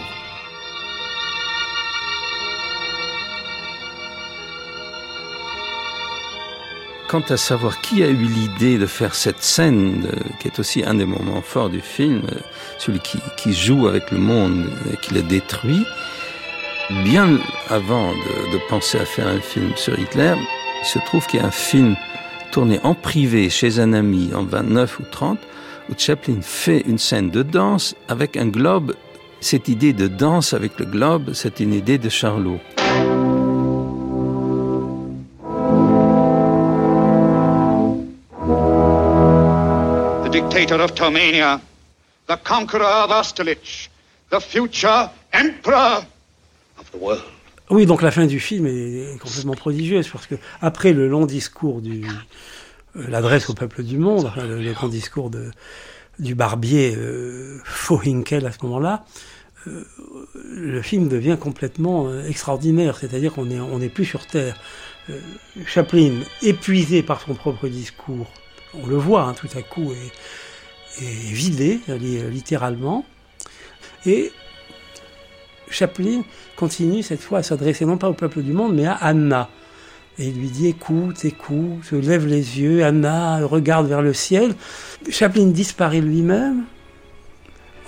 Quant 7.09 7.23
à 7.29 7.37
savoir 7.37 7.81
qui 7.81 8.03
a 8.03 8.09
eu 8.09 8.15
l'idée 8.17 8.79
de 8.79 8.87
faire 8.87 9.15
cette 9.15 9.43
scène, 9.43 10.09
euh, 10.13 10.21
qui 10.41 10.49
est 10.49 10.59
aussi 10.59 10.83
un 10.85 10.95
des 10.95 11.07
moments 11.07 11.41
forts 11.41 11.71
du 11.71 11.81
film, 11.81 12.23
euh, 12.33 12.39
celui 12.79 12.99
qui, 12.99 13.19
qui 13.37 13.55
joue 13.55 13.87
avec 13.87 14.11
le 14.11 14.19
monde 14.19 14.69
et 14.93 14.97
qui 14.97 15.15
le 15.15 15.23
détruit, 15.23 15.87
bien 17.05 17.39
avant 17.69 18.11
de 18.11 18.69
penser 18.69 18.99
à 18.99 19.05
faire 19.05 19.29
un 19.29 19.41
film 19.41 19.73
sur 19.77 19.99
Hitler, 19.99 20.35
il 20.83 20.87
se 20.87 20.99
trouve 21.01 21.27
qu'il 21.27 21.41
y 21.41 21.43
a 21.43 21.47
un 21.47 21.53
film 21.53 21.97
tourné 22.57 22.81
en 22.85 22.95
privé 22.95 23.51
chez 23.51 23.81
un 23.81 23.93
ami 23.93 24.31
en 24.35 24.43
29 24.43 25.01
ou 25.01 25.03
30, 25.11 25.39
où 25.91 25.93
Chaplin 25.99 26.41
fait 26.41 26.81
une 26.87 26.97
scène 26.97 27.29
de 27.29 27.43
danse 27.43 27.95
avec 28.09 28.39
un 28.39 28.47
globe. 28.47 28.95
Cette 29.43 29.69
idée 29.69 29.93
de 29.93 30.09
danse 30.09 30.55
avec 30.55 30.79
le 30.79 30.87
globe, 30.87 31.35
c'est 31.35 31.61
une 31.61 31.75
idée 31.75 31.99
de 31.99 32.09
Charlot. 32.09 32.59
The 40.25 40.31
dictator 40.31 40.81
of 40.81 40.95
Tomania, 40.95 41.61
the 42.27 42.39
conqueror 42.43 43.05
of 43.05 43.11
Austerlitz, 43.11 43.91
the 44.31 44.41
future 44.41 45.11
emperor 45.35 46.07
of 46.79 46.91
the 46.91 46.97
world. 46.97 47.36
Oui, 47.69 47.85
donc 47.85 48.03
la 48.03 48.13
fin 48.13 48.27
du 48.27 48.39
film 48.39 48.67
est 48.67 49.19
complètement 49.21 49.55
prodigieuse 49.55 50.09
parce 50.09 50.27
que 50.27 50.37
après 50.61 50.93
le 50.93 51.09
long 51.09 51.27
discours 51.27 51.81
du 51.81 52.05
euh, 52.97 53.05
l'adresse 53.09 53.51
au 53.51 53.55
peuple 53.55 53.83
du 53.83 53.99
monde, 53.99 54.31
le, 54.37 54.73
grand 54.73 54.89
discours 54.89 55.31
de 55.31 55.51
du 56.19 56.35
barbier 56.35 56.95
euh, 56.97 57.59
Fohinkel 57.65 58.47
à 58.47 58.53
ce 58.53 58.59
moment-là, 58.63 59.05
euh, 59.67 59.85
le 60.35 60.81
film 60.81 61.09
devient 61.09 61.37
complètement 61.39 62.07
euh, 62.07 62.27
extraordinaire, 62.27 62.97
c'est-à-dire 62.97 63.33
qu'on 63.33 63.51
est 63.51 63.61
on 63.61 63.79
n'est 63.79 63.89
plus 63.89 64.05
sur 64.05 64.27
terre. 64.27 64.57
Chaplin, 65.67 66.15
épuisé 66.43 67.05
par 67.05 67.21
son 67.21 67.35
propre 67.35 67.69
discours, 67.69 68.27
on 68.75 68.87
le 68.87 68.97
voit 68.97 69.23
hein, 69.23 69.35
tout 69.35 69.49
à 69.57 69.63
coup, 69.63 69.93
est, 69.93 71.05
est 71.05 71.33
vidé 71.33 71.79
littéralement, 71.89 73.07
et 74.05 74.33
Chaplin 75.71 76.23
continue 76.57 77.03
cette 77.03 77.21
fois 77.21 77.39
à 77.39 77.43
s'adresser 77.43 77.85
non 77.85 77.99
pas 77.99 78.09
au 78.09 78.15
peuple 78.15 78.43
du 78.43 78.53
monde, 78.53 78.75
mais 78.75 78.87
à 78.87 78.95
Anna. 78.95 79.49
Et 80.19 80.29
il 80.29 80.39
lui 80.39 80.49
dit 80.49 80.69
écoute, 80.69 81.25
écoute, 81.25 81.91
lève 81.93 82.27
les 82.27 82.61
yeux, 82.61 82.85
Anna 82.85 83.45
regarde 83.45 83.87
vers 83.87 84.03
le 84.03 84.15
ciel. 84.15 84.55
Chaplin 85.11 85.47
disparaît 85.47 86.01
lui-même. 86.01 86.65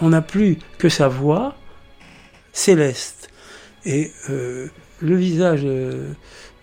On 0.01 0.11
n'a 0.11 0.23
plus 0.23 0.59
que 0.79 0.89
sa 0.89 1.09
voix 1.09 1.55
céleste. 2.53 3.31
Et 3.85 4.13
euh, 4.29 4.67
le 5.01 5.17
visage 5.17 5.63
euh, 5.65 6.13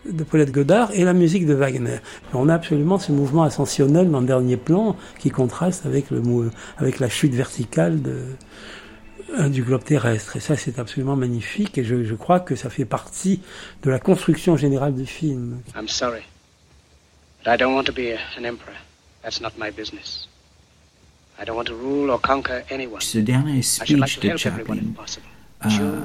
de 0.10 0.24
Paulette 0.24 0.52
Godard 0.52 0.92
et 0.94 1.04
la 1.04 1.14
musique 1.14 1.46
de 1.46 1.54
Wagner. 1.54 2.00
on 2.34 2.50
a 2.50 2.54
absolument 2.54 3.00
ce 3.00 3.12
mouvement 3.12 3.44
ascensionnel 3.44 4.12
dans 4.12 4.20
le 4.20 4.28
dernier 4.28 4.58
plan 4.58 4.96
qui 5.20 5.32
contraste 5.32 5.86
avec, 5.86 6.06
la 7.00 7.10
chute 7.10 7.34
verticale 7.34 8.02
de, 8.02 8.22
du 9.50 9.64
globe 9.64 9.84
terrestre. 9.84 10.36
Et 10.36 10.40
ça, 10.40 10.56
c'est 10.56 10.80
absolument 10.80 11.16
magnifique. 11.16 11.78
Et 11.78 11.84
je, 11.84 12.04
je, 12.04 12.16
crois 12.16 12.40
que 12.40 12.56
ça 12.56 12.70
fait 12.70 12.86
partie 12.86 13.42
de 13.84 13.90
la 13.90 14.00
construction 14.00 14.58
générale 14.58 14.94
du 14.94 15.06
film. 15.06 15.62
I'm 15.76 15.88
sorry. 15.88 16.22
But 17.44 17.54
I 17.54 17.58
don't 17.58 17.76
want 17.76 17.84
to 17.86 17.94
be 17.94 18.18
an 18.38 18.46
emperor. 18.46 18.76
That's 19.24 19.42
not 19.42 19.52
my 19.58 19.72
business. 19.72 20.28
I 21.40 21.46
don't 21.46 21.56
want 21.56 21.66
to 21.66 21.76
rule 21.76 22.10
or 22.10 22.22
conquer 22.22 22.64
anyone. 22.72 23.02
Ce 23.02 23.18
dernier 23.20 23.62
speech 23.62 24.20
de 24.20 24.38
Chaplin 24.38 24.78
euh, 25.66 26.02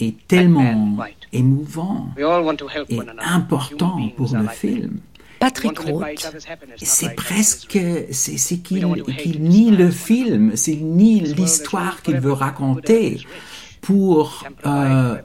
est 0.00 0.26
tellement 0.28 0.98
émouvant 1.32 2.08
et 2.16 2.98
important 3.20 4.08
pour 4.16 4.36
le 4.36 4.48
film 4.48 4.98
Patrick 5.46 5.78
Roth. 5.78 6.32
C'est 6.76 7.14
presque, 7.14 7.78
c'est 8.10 8.58
qu'il 8.58 9.40
nie 9.40 9.70
le 9.70 9.90
film, 9.90 10.56
c'est 10.56 10.74
nie 10.74 11.20
l'histoire 11.20 12.02
qu'il 12.02 12.18
veut 12.18 12.32
raconter 12.32 13.20
pour 13.80 14.44
euh, 14.66 15.16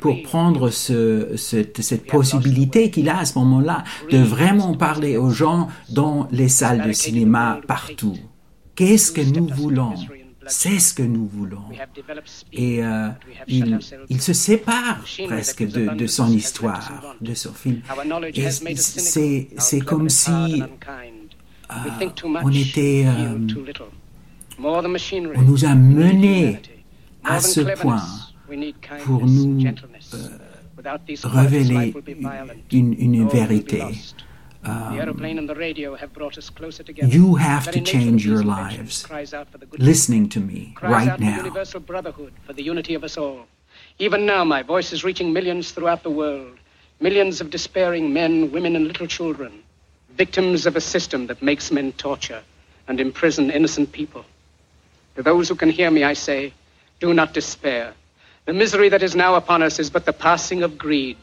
pour 0.00 0.22
prendre 0.22 0.70
ce, 0.70 1.36
cette, 1.36 1.80
cette 1.82 2.06
possibilité 2.06 2.90
qu'il 2.90 3.08
a 3.08 3.18
à 3.20 3.24
ce 3.24 3.38
moment-là 3.38 3.84
de 4.10 4.18
vraiment 4.18 4.74
parler 4.74 5.16
aux 5.16 5.30
gens 5.30 5.68
dans 5.90 6.26
les 6.32 6.48
salles 6.48 6.82
de 6.88 6.92
cinéma 6.92 7.60
partout. 7.68 8.18
Qu'est-ce 8.74 9.12
que 9.12 9.20
nous 9.20 9.46
voulons? 9.46 9.94
C'est 10.46 10.78
ce 10.78 10.94
que 10.94 11.02
nous 11.02 11.26
voulons. 11.26 11.62
Et 12.52 12.84
euh, 12.84 13.08
il, 13.46 13.78
il, 14.08 14.20
se 14.20 14.32
sépare 14.32 15.00
presque 15.26 15.66
de, 15.66 15.94
de, 15.94 16.06
son 16.06 16.30
histoire, 16.30 17.16
de 17.20 17.34
son 17.34 17.52
film. 17.52 17.82
C'est, 18.76 19.48
c'est 19.58 19.80
comme 19.80 20.08
si 20.08 20.30
euh, 20.30 20.66
on 22.42 22.50
était... 22.50 23.04
Euh, 23.06 23.38
on 24.58 25.42
nous 25.42 25.64
a 25.64 25.74
menés 25.74 26.60
à 27.24 27.40
ce 27.40 27.60
point 27.78 28.02
pour 29.04 29.26
nous 29.26 29.58
révéler 31.24 31.94
une, 32.72 32.94
une 32.98 33.28
vérité. 33.28 33.82
Um, 34.66 34.96
the 34.96 35.00
aeroplane 35.00 35.38
and 35.38 35.48
the 35.48 35.54
radio 35.54 35.94
have 35.94 36.12
brought 36.12 36.36
us 36.36 36.50
closer 36.50 36.82
together. 36.82 37.12
you 37.12 37.36
have 37.36 37.70
to 37.70 37.80
change 37.80 38.26
your 38.26 38.42
lives. 38.42 39.06
Listening 39.78 40.28
to 40.30 40.40
me 40.40 40.74
right 40.82 41.18
now. 41.20 41.36
universal 41.36 41.78
brotherhood 41.78 42.32
for 42.44 42.52
the 42.52 42.62
unity 42.62 42.94
of 42.94 43.04
us 43.04 43.16
all. 43.16 43.46
Even 43.98 44.26
now, 44.26 44.44
my 44.44 44.62
voice 44.62 44.92
is 44.92 45.04
reaching 45.04 45.32
millions 45.32 45.70
throughout 45.70 46.02
the 46.02 46.10
world. 46.10 46.58
Millions 46.98 47.40
of 47.40 47.50
despairing 47.50 48.12
men, 48.12 48.50
women, 48.50 48.74
and 48.74 48.86
little 48.86 49.06
children, 49.06 49.62
victims 50.16 50.66
of 50.66 50.74
a 50.76 50.80
system 50.80 51.26
that 51.28 51.42
makes 51.42 51.70
men 51.70 51.92
torture 51.92 52.42
and 52.88 53.00
imprison 53.00 53.50
innocent 53.50 53.92
people. 53.92 54.24
To 55.16 55.22
those 55.22 55.48
who 55.48 55.54
can 55.54 55.70
hear 55.70 55.90
me, 55.90 56.04
I 56.04 56.14
say, 56.14 56.52
do 57.00 57.14
not 57.14 57.34
despair. 57.34 57.94
The 58.46 58.52
misery 58.52 58.88
that 58.88 59.02
is 59.02 59.14
now 59.14 59.34
upon 59.34 59.62
us 59.62 59.78
is 59.78 59.90
but 59.90 60.06
the 60.06 60.12
passing 60.12 60.62
of 60.62 60.78
greed 60.78 61.18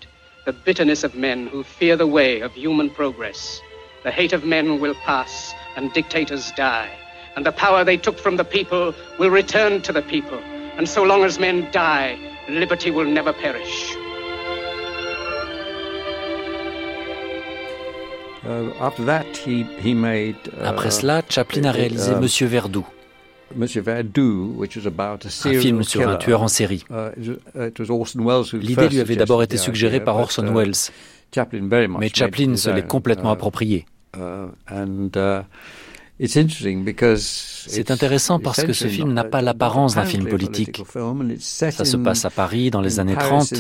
the 0.45 0.53
bitterness 0.53 1.03
of 1.03 1.15
men 1.15 1.47
who 1.47 1.63
fear 1.63 1.95
the 1.95 2.07
way 2.07 2.41
of 2.41 2.53
human 2.53 2.89
progress. 2.89 3.61
The 4.03 4.11
hate 4.11 4.33
of 4.33 4.43
men 4.43 4.81
will 4.81 4.95
pass 5.05 5.53
and 5.77 5.91
dictators 5.93 6.51
die, 6.51 6.89
and 7.35 7.45
the 7.45 7.53
power 7.53 7.85
they 7.85 7.97
took 7.97 8.19
from 8.19 8.35
the 8.35 8.43
people 8.43 8.93
will 9.19 9.29
return 9.29 9.81
to 9.83 9.93
the 9.93 10.01
people. 10.01 10.39
And 10.77 10.89
so 10.89 11.03
long 11.03 11.23
as 11.23 11.39
men 11.39 11.69
die, 11.71 12.17
liberty 12.49 12.91
will 12.91 13.05
never 13.05 13.31
perish. 13.31 13.95
Uh, 18.45 18.73
after 18.81 19.05
that, 19.05 19.37
he, 19.37 19.63
he 19.79 19.93
made, 19.93 20.35
uh, 20.59 20.73
Après 20.73 20.91
cela, 20.91 21.21
Chaplin 21.29 21.63
a 21.63 21.71
réalisé 21.71 22.11
uh, 22.13 22.19
Monsieur 22.19 22.47
Verdoux, 22.47 22.85
un 25.45 25.53
film 25.53 25.83
sur 25.83 26.07
un 26.07 26.15
tueur 26.17 26.41
en 26.41 26.47
série. 26.47 26.83
Uh, 26.89 27.11
L'idée 28.57 28.89
lui 28.89 28.99
avait 28.99 29.15
d'abord 29.15 29.43
été 29.43 29.57
suggérée 29.57 29.99
par 29.99 30.17
Orson 30.17 30.45
uh, 30.47 30.51
Welles, 30.51 30.91
mais 31.99 32.09
Chaplin 32.09 32.55
se 32.55 32.69
l'est 32.69 32.87
complètement 32.87 33.31
uh, 33.31 33.33
approprié. 33.33 33.85
C'est 36.19 37.91
intéressant 37.91 38.39
parce 38.39 38.63
que 38.63 38.73
ce 38.73 38.87
film 38.87 39.13
n'a 39.13 39.23
pas 39.23 39.41
l'apparence 39.41 39.95
d'un 39.95 40.05
film 40.05 40.27
politique. 40.27 40.83
Ça 41.39 41.71
se 41.71 41.97
passe 41.97 42.25
à 42.25 42.29
Paris 42.29 42.69
dans 42.69 42.81
les 42.81 42.99
années 42.99 43.15
30, 43.15 43.53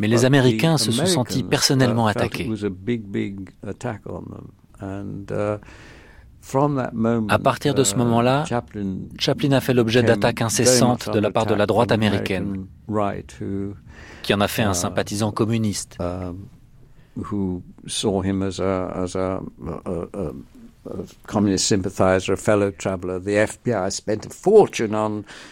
mais 0.00 0.08
les 0.08 0.24
Américains 0.24 0.78
se 0.78 0.92
sont 0.92 1.06
sentis 1.06 1.42
personnellement 1.42 2.06
attaqués. 2.06 2.48
À 7.28 7.38
partir 7.38 7.74
de 7.74 7.84
ce 7.84 7.94
uh, 7.94 7.98
moment-là, 7.98 8.44
Chaplin 9.18 9.52
a 9.52 9.60
fait 9.60 9.74
l'objet 9.74 10.02
d'attaques 10.02 10.42
incessantes 10.42 11.10
de 11.10 11.18
la 11.18 11.30
part 11.30 11.46
de 11.46 11.54
la 11.54 11.66
droite 11.66 11.92
américaine, 11.92 12.66
qui 14.22 14.34
en 14.34 14.40
a 14.40 14.48
fait 14.48 14.62
un 14.62 14.72
uh, 14.72 14.74
sympathisant 14.74 15.32
communiste. 15.32 15.98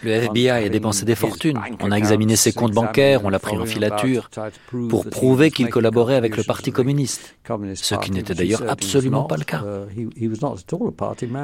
Le 0.03 0.11
FBI 0.11 0.51
a 0.51 0.69
dépensé 0.69 1.05
des 1.05 1.15
fortunes. 1.15 1.59
On 1.81 1.91
a 1.91 1.97
examiné 1.97 2.37
ses 2.37 2.53
comptes 2.53 2.73
bancaires, 2.73 3.25
on 3.25 3.31
l'a 3.31 3.39
pris 3.39 3.57
en 3.57 3.65
filature 3.65 4.31
pour 4.89 5.07
prouver 5.07 5.51
qu'il 5.51 5.69
collaborait 5.69 6.17
avec 6.17 6.37
le 6.37 6.43
Parti 6.43 6.73
communiste, 6.73 7.37
ce 7.75 7.95
qui 7.97 8.13
n'était 8.13 8.35
d'ailleurs 8.35 8.65
absolument 8.69 9.25
pas 9.25 9.37
le 9.37 9.45
cas. 9.45 9.65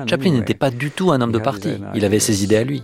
Chaplin 0.08 0.32
n'était 0.32 0.54
pas 0.54 0.70
du 0.70 0.90
tout 0.90 1.10
un 1.10 1.20
homme 1.20 1.32
de 1.32 1.38
parti. 1.38 1.70
Il 1.94 2.04
avait 2.04 2.20
ses 2.20 2.44
idées 2.44 2.56
à 2.56 2.64
lui. 2.64 2.82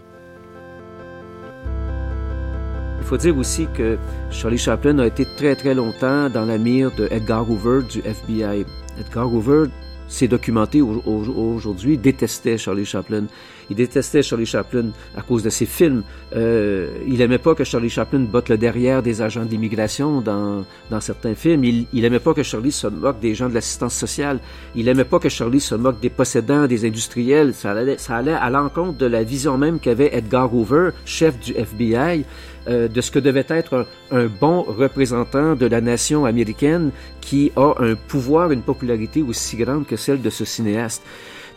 Il 3.00 3.06
faut 3.06 3.18
dire 3.18 3.36
aussi 3.36 3.66
que 3.76 3.98
Charlie 4.30 4.56
Chaplin 4.56 4.98
a 4.98 5.06
été 5.06 5.26
très 5.36 5.54
très 5.56 5.74
longtemps 5.74 6.30
dans 6.30 6.46
la 6.46 6.56
mire 6.56 6.90
de 6.96 7.06
Edgar 7.10 7.48
Hoover 7.50 7.82
du 7.82 8.00
FBI. 8.00 8.64
Edgar 8.98 9.30
Hoover 9.30 9.64
c'est 10.08 10.28
documenté 10.28 10.80
aujourd'hui, 10.82 11.98
détestait 11.98 12.58
Charlie 12.58 12.84
Chaplin. 12.84 13.24
Il 13.70 13.76
détestait 13.76 14.22
Charlie 14.22 14.46
Chaplin 14.46 14.90
à 15.16 15.22
cause 15.22 15.42
de 15.42 15.50
ses 15.50 15.66
films. 15.66 16.02
Euh, 16.36 16.88
il 17.06 17.20
aimait 17.22 17.38
pas 17.38 17.54
que 17.54 17.64
Charlie 17.64 17.88
Chaplin 17.88 18.20
botte 18.20 18.50
le 18.50 18.58
derrière 18.58 19.02
des 19.02 19.22
agents 19.22 19.44
d'immigration 19.46 20.20
dans, 20.20 20.64
dans 20.90 21.00
certains 21.00 21.34
films. 21.34 21.64
Il, 21.64 21.86
il 21.92 22.04
aimait 22.04 22.20
pas 22.20 22.34
que 22.34 22.42
Charlie 22.42 22.72
se 22.72 22.86
moque 22.86 23.20
des 23.20 23.34
gens 23.34 23.48
de 23.48 23.54
l'assistance 23.54 23.94
sociale. 23.94 24.40
Il 24.74 24.88
aimait 24.88 25.04
pas 25.04 25.18
que 25.18 25.30
Charlie 25.30 25.60
se 25.60 25.74
moque 25.74 26.00
des 26.00 26.10
possédants, 26.10 26.66
des 26.66 26.84
industriels. 26.86 27.54
Ça 27.54 27.70
allait, 27.70 27.96
ça 27.98 28.16
allait 28.16 28.32
à 28.32 28.50
l'encontre 28.50 28.98
de 28.98 29.06
la 29.06 29.22
vision 29.22 29.56
même 29.56 29.78
qu'avait 29.80 30.14
Edgar 30.14 30.54
Hoover, 30.54 30.90
chef 31.06 31.38
du 31.38 31.52
FBI. 31.52 32.24
Euh, 32.66 32.88
de 32.88 33.00
ce 33.02 33.10
que 33.10 33.18
devait 33.18 33.44
être 33.48 33.86
un, 34.10 34.24
bon 34.24 34.62
représentant 34.62 35.54
de 35.54 35.66
la 35.66 35.82
nation 35.82 36.24
américaine 36.24 36.92
qui 37.20 37.52
a 37.56 37.74
un 37.78 37.94
pouvoir, 37.94 38.52
une 38.52 38.62
popularité 38.62 39.22
aussi 39.22 39.58
grande 39.58 39.86
que 39.86 39.96
celle 39.96 40.22
de 40.22 40.30
ce 40.30 40.46
cinéaste. 40.46 41.02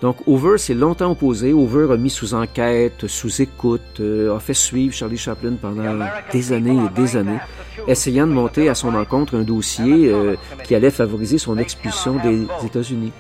Donc 0.02 0.18
Hoover 0.28 0.58
s'est 0.58 0.74
longtemps 0.74 1.12
opposé. 1.12 1.54
Hoover 1.54 1.94
a 1.94 1.98
mis 1.98 2.10
sous 2.10 2.34
enquête, 2.34 3.08
sous 3.08 3.42
écoute, 3.42 4.02
euh, 4.02 4.36
a 4.36 4.40
fait 4.40 4.54
suivre 4.54 4.94
Charlie 4.94 5.18
Chaplin 5.18 5.54
pendant 5.60 6.06
des 6.32 6.52
années 6.52 6.78
et 6.78 7.00
des 7.00 7.16
années, 7.16 7.40
essayant 7.88 8.28
de 8.28 8.34
monter 8.34 8.68
à 8.68 8.76
son 8.76 8.94
encontre 8.94 9.36
un 9.36 9.44
dossier 9.44 10.10
euh, 10.10 10.36
qui 10.66 10.76
allait 10.76 10.92
favoriser 10.92 11.38
son 11.38 11.58
expulsion 11.58 12.16
des 12.18 12.46
États-Unis. 12.66 13.14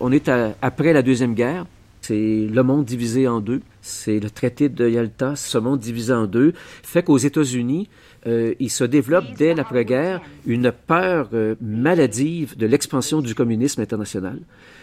On 0.00 0.12
est 0.12 0.30
après 0.62 0.92
la 0.92 1.02
Deuxième 1.02 1.34
Guerre. 1.34 1.66
C'est 2.02 2.46
le 2.46 2.62
monde 2.62 2.84
divisé 2.84 3.26
en 3.26 3.40
deux. 3.40 3.60
C'est 3.82 4.20
le 4.20 4.30
traité 4.30 4.68
de 4.68 4.88
Yalta, 4.88 5.34
ce 5.34 5.58
monde 5.58 5.80
divisé 5.80 6.12
en 6.12 6.26
deux, 6.26 6.52
fait 6.82 7.02
qu'aux 7.02 7.18
États-Unis, 7.18 7.88
euh, 8.26 8.54
il 8.60 8.70
se 8.70 8.84
développe 8.84 9.24
dès 9.36 9.54
l'après-guerre 9.54 10.20
une 10.46 10.72
peur 10.72 11.30
euh, 11.32 11.54
maladive 11.60 12.56
de 12.56 12.66
l'expansion 12.66 13.20
du 13.20 13.34
communisme 13.34 13.80
international. 13.80 14.38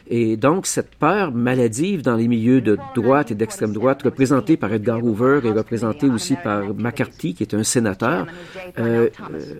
Et 0.07 0.37
donc, 0.37 0.67
cette 0.67 0.95
peur 0.95 1.31
maladive 1.31 2.01
dans 2.01 2.15
les 2.15 2.27
milieux 2.27 2.61
de 2.61 2.77
droite 2.93 3.31
et 3.31 3.35
d'extrême 3.35 3.73
droite, 3.73 4.03
représentée 4.03 4.55
par 4.55 4.71
Edgar 4.71 5.03
Hoover 5.03 5.41
et 5.43 5.51
représentée 5.51 6.07
aussi 6.07 6.35
par 6.35 6.73
McCarthy, 6.75 7.33
qui 7.33 7.43
est 7.43 7.53
un 7.53 7.63
sénateur, 7.63 8.27
euh, 8.77 9.09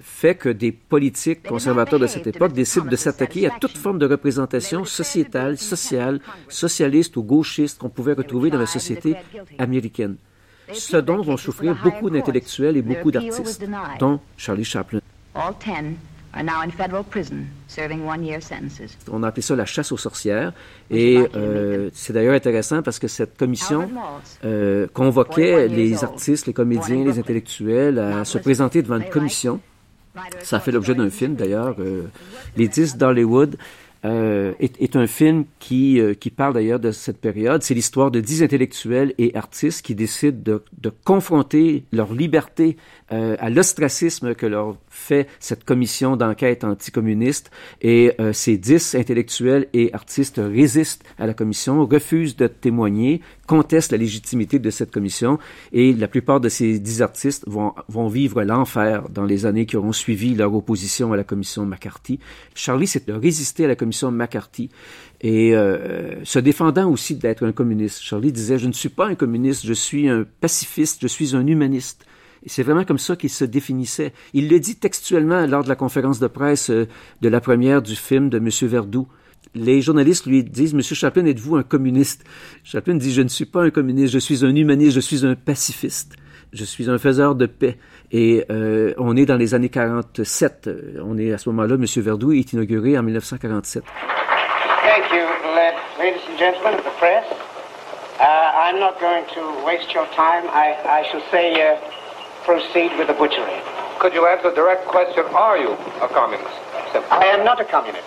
fait 0.02 0.36
que 0.36 0.50
des 0.50 0.72
politiques 0.72 1.44
conservateurs 1.44 2.00
de 2.00 2.08
cette 2.08 2.28
époque 2.28 2.54
décident 2.54 2.86
de 2.86 2.96
s'attaquer 2.96 3.48
à 3.48 3.52
toute 3.60 3.78
forme 3.78 3.98
de 3.98 4.06
représentation 4.06 4.86
sociétale, 4.86 5.58
sociale, 5.58 6.20
socialiste 6.48 7.18
ou 7.18 7.24
gauchiste 7.24 7.80
qu'on 7.80 7.90
pouvait 7.90 8.14
retrouver 8.14 8.50
dans 8.50 8.60
la 8.60 8.68
société 8.68 9.16
américaine 9.58 10.18
ce 10.74 10.98
dont 10.98 11.22
vont 11.22 11.38
souffrir 11.38 11.76
beaucoup 11.84 12.10
d'intellectuels 12.10 12.78
et 12.78 12.82
beaucoup 12.82 13.12
d'artistes, 13.12 13.66
dont 14.00 14.20
Charlie 14.38 14.64
Chaplin. 14.64 15.00
On 19.12 19.24
a 19.24 19.30
appelé 19.30 19.42
ça 19.42 19.56
la 19.56 19.66
chasse 19.66 19.92
aux 19.92 19.98
sorcières. 19.98 20.54
Et 20.92 21.18
euh, 21.36 21.90
c'est 21.94 22.14
d'ailleurs 22.14 22.36
intéressant 22.36 22.82
parce 22.82 23.00
que 23.00 23.08
cette 23.08 23.38
commission 23.38 23.90
euh, 24.44 24.88
convoquait 24.94 25.68
les 25.68 26.04
artistes, 26.04 26.48
les 26.48 26.54
comédiens, 26.54 27.04
les 27.06 27.20
intellectuels 27.20 28.00
à 28.00 28.26
se 28.26 28.38
présenter 28.38 28.82
devant 28.82 28.98
une 28.98 29.10
commission. 29.10 29.62
Ça 30.42 30.58
a 30.58 30.60
fait 30.60 30.72
l'objet 30.72 30.96
d'un 30.96 31.10
film 31.10 31.36
d'ailleurs, 31.36 31.76
euh, 31.80 32.04
Les 32.56 32.68
10 32.68 32.98
d'Hollywood. 32.98 33.58
Euh, 34.06 34.54
est, 34.60 34.96
un 34.96 35.08
film 35.08 35.46
qui, 35.58 36.00
euh, 36.00 36.14
qui 36.14 36.30
parle 36.30 36.54
d'ailleurs 36.54 36.80
de 36.80 36.92
cette 36.92 37.20
période. 37.20 37.64
C'est 37.64 37.74
l'histoire 37.74 38.12
de 38.12 38.20
dix 38.20 38.44
intellectuels 38.44 39.16
et 39.18 39.36
artistes 39.36 39.84
qui 39.84 39.96
décident 39.96 40.40
de, 40.44 40.64
de 40.78 40.92
confronter 41.04 41.86
leur 41.92 42.14
liberté 42.14 42.78
euh, 43.12 43.36
à 43.40 43.50
l'ostracisme 43.50 44.36
que 44.36 44.46
leur 44.46 44.78
fait 45.06 45.28
cette 45.40 45.64
commission 45.64 46.18
d'enquête 46.18 46.64
anticommuniste. 46.64 47.52
Et 47.82 48.12
ces 48.34 48.58
dix 48.58 48.96
intellectuels 48.96 49.68
et 49.74 49.94
artistes 49.94 50.42
résistent 50.44 51.04
à 51.18 51.28
la 51.28 51.34
commission, 51.34 51.86
refusent 51.86 52.36
de 52.36 52.48
témoigner, 52.48 53.22
contestent 53.48 53.92
la 53.92 53.98
légitimité 53.98 54.60
de 54.60 54.70
cette 54.70 54.92
commission. 54.92 55.40
Et 55.72 55.94
la 55.94 56.08
plupart 56.08 56.40
de 56.40 56.50
ces 56.50 56.80
dix 56.80 57.02
artistes 57.02 57.44
vont, 57.48 57.74
vont 57.88 58.08
vivre 58.08 58.44
l'enfer 58.44 59.08
dans 59.10 59.26
les 59.26 59.46
années 59.46 59.66
qui 59.66 59.78
auront 59.78 59.92
suivi 59.92 60.36
leur 60.36 60.54
opposition 60.54 61.14
à 61.14 61.18
la 61.18 61.24
commission 61.24 61.66
McCarthy. 61.66 62.20
Charlie 62.54 62.88
s'est 62.88 63.04
résisté 63.08 63.66
à 63.66 63.68
la 63.68 63.76
commission 63.76 64.12
McCarthy 64.12 64.70
et 65.22 65.56
euh, 65.56 66.24
se 66.24 66.40
défendant 66.40 66.90
aussi 66.90 67.16
d'être 67.16 67.46
un 67.46 67.52
communiste. 67.52 68.02
Charlie 68.02 68.32
disait, 68.32 68.58
je 68.58 68.68
ne 68.68 68.74
suis 68.74 68.90
pas 68.90 69.08
un 69.08 69.16
communiste, 69.16 69.66
je 69.66 69.74
suis 69.74 70.08
un 70.10 70.26
pacifiste, 70.42 71.02
je 71.02 71.08
suis 71.08 71.36
un 71.36 71.46
humaniste. 71.46 72.06
C'est 72.46 72.64
vraiment 72.64 72.84
comme 72.84 73.00
ça 73.00 73.16
qu'il 73.16 73.30
se 73.30 73.46
définissait. 73.46 74.14
Il 74.34 74.50
le 74.50 74.60
dit 74.60 74.76
textuellement 74.76 75.46
lors 75.48 75.64
de 75.64 75.70
la 75.70 75.76
conférence 75.76 76.20
de 76.20 76.28
presse 76.28 76.70
euh, 76.70 76.88
de 77.22 77.30
la 77.30 77.42
première 77.42 77.82
du 77.82 77.96
film 77.96 78.30
de 78.30 78.38
M. 78.38 78.50
Verdoux. 78.68 79.08
Les 79.56 79.82
journalistes 79.82 80.26
lui 80.26 80.44
disent, 80.44 80.74
Monsieur 80.74 80.96
Chaplin, 80.96 81.26
êtes-vous 81.26 81.56
un 81.56 81.64
communiste? 81.64 82.24
Chaplin 82.64 82.96
dit, 82.96 83.14
je 83.14 83.22
ne 83.22 83.30
suis 83.30 83.46
pas 83.46 83.64
un 83.64 83.70
communiste, 83.70 84.14
je 84.14 84.20
suis 84.20 84.46
un 84.46 84.54
humaniste, 84.56 84.96
je 84.96 85.00
suis 85.00 85.26
un 85.26 85.36
pacifiste. 85.36 86.16
Je 86.54 86.64
suis 86.64 86.90
un 86.90 86.98
faiseur 86.98 87.36
de 87.36 87.48
paix. 87.48 87.78
Et 88.12 88.46
euh, 88.50 88.94
on 88.98 89.18
est 89.18 89.26
dans 89.26 89.36
les 89.36 89.54
années 89.54 89.70
47. 89.70 90.70
On 91.04 91.18
est 91.18 91.34
à 91.34 91.38
ce 91.38 91.50
moment-là, 91.50 91.76
M. 91.76 91.86
Verdoux 91.98 92.32
est 92.34 92.54
inauguré 92.54 92.98
en 92.98 93.04
1947. 93.04 93.84
Thank 94.84 95.12
you, 95.12 95.26
ladies 96.00 96.22
and 96.30 96.38
gentlemen 96.38 96.76
of 96.76 96.86
the 96.86 96.98
press. 97.00 97.26
Uh, 98.20 98.24
I'm 98.24 98.80
not 98.80 99.00
going 99.00 99.26
to 99.34 99.66
waste 99.66 99.94
your 99.94 100.06
time. 100.16 100.48
I, 100.54 100.72
uh, 100.86 101.95
proceed 102.46 102.96
with 102.98 103.08
the 103.08 103.14
butchery. 103.14 103.60
Could 104.00 104.14
you 104.14 104.28
answer 104.28 104.50
the 104.50 104.56
direct 104.56 104.86
question, 104.86 105.26
are 105.34 105.58
you 105.58 105.74
a 106.02 106.08
communist? 106.08 106.54
I 107.12 107.26
am 107.34 107.44
not 107.44 107.60
a 107.60 107.66
communist. 107.66 108.06